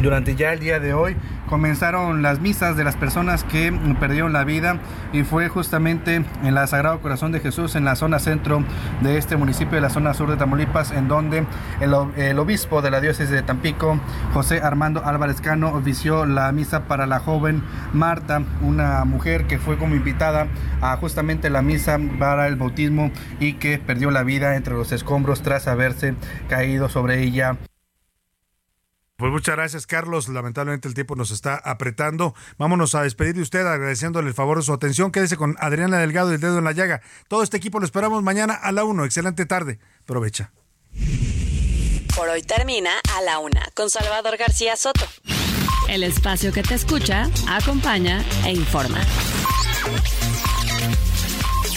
durante 0.02 0.34
ya 0.34 0.52
el 0.52 0.58
día 0.58 0.80
de 0.80 0.94
hoy 0.94 1.16
comenzaron 1.52 2.22
las 2.22 2.40
misas 2.40 2.78
de 2.78 2.84
las 2.84 2.96
personas 2.96 3.44
que 3.44 3.70
perdieron 4.00 4.32
la 4.32 4.42
vida 4.42 4.78
y 5.12 5.22
fue 5.22 5.48
justamente 5.48 6.24
en 6.42 6.54
la 6.54 6.66
Sagrado 6.66 7.00
Corazón 7.00 7.30
de 7.30 7.40
Jesús 7.40 7.76
en 7.76 7.84
la 7.84 7.94
zona 7.94 8.18
centro 8.18 8.64
de 9.02 9.18
este 9.18 9.36
municipio 9.36 9.74
de 9.74 9.82
la 9.82 9.90
zona 9.90 10.14
sur 10.14 10.30
de 10.30 10.36
Tamaulipas 10.36 10.92
en 10.92 11.08
donde 11.08 11.44
el, 11.80 12.38
obispo 12.38 12.80
de 12.80 12.90
la 12.90 13.02
diócesis 13.02 13.30
de 13.30 13.42
Tampico 13.42 14.00
José 14.32 14.62
Armando 14.62 15.04
Álvarez 15.04 15.42
Cano 15.42 15.74
ofició 15.74 16.24
la 16.24 16.50
misa 16.52 16.84
para 16.84 17.06
la 17.06 17.18
joven 17.18 17.62
Marta 17.92 18.42
una 18.62 19.04
mujer 19.04 19.46
que 19.46 19.58
fue 19.58 19.76
como 19.76 19.94
invitada 19.94 20.46
a 20.80 20.96
justamente 20.96 21.50
la 21.50 21.60
misa 21.60 21.98
para 22.18 22.48
el 22.48 22.56
bautismo 22.56 23.10
y 23.40 23.54
que 23.54 23.78
perdió 23.78 24.10
la 24.10 24.22
vida 24.22 24.56
entre 24.56 24.72
los 24.72 24.90
escombros 24.90 25.42
tras 25.42 25.68
haberse 25.68 26.14
caído 26.48 26.88
sobre 26.88 27.22
ella 27.22 27.58
pues 29.22 29.30
muchas 29.30 29.54
gracias, 29.54 29.86
Carlos. 29.86 30.28
Lamentablemente 30.28 30.88
el 30.88 30.94
tiempo 30.94 31.14
nos 31.14 31.30
está 31.30 31.54
apretando. 31.54 32.34
Vámonos 32.58 32.96
a 32.96 33.02
despedir 33.02 33.36
de 33.36 33.42
usted 33.42 33.64
agradeciéndole 33.64 34.26
el 34.26 34.34
favor 34.34 34.56
de 34.56 34.64
su 34.64 34.72
atención. 34.72 35.12
Quédese 35.12 35.36
con 35.36 35.54
Adriana 35.60 35.98
Delgado 35.98 36.32
y 36.32 36.34
el 36.34 36.40
dedo 36.40 36.58
en 36.58 36.64
la 36.64 36.72
llaga. 36.72 37.02
Todo 37.28 37.44
este 37.44 37.56
equipo 37.56 37.78
lo 37.78 37.84
esperamos 37.84 38.24
mañana 38.24 38.54
a 38.54 38.72
la 38.72 38.82
1. 38.82 39.04
Excelente 39.04 39.46
tarde. 39.46 39.78
Aprovecha. 40.02 40.50
Por 42.16 42.30
hoy 42.30 42.42
termina 42.42 42.90
a 43.16 43.22
la 43.22 43.38
una 43.38 43.62
con 43.76 43.90
Salvador 43.90 44.36
García 44.38 44.74
Soto. 44.74 45.06
El 45.88 46.02
espacio 46.02 46.52
que 46.52 46.64
te 46.64 46.74
escucha, 46.74 47.30
acompaña 47.48 48.24
e 48.44 48.50
informa. 48.50 48.98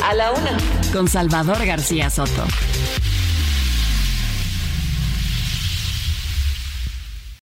A 0.04 0.16
la 0.16 0.32
una 0.32 0.58
con 0.92 1.08
Salvador 1.08 1.64
García 1.64 2.10
Soto. 2.10 2.48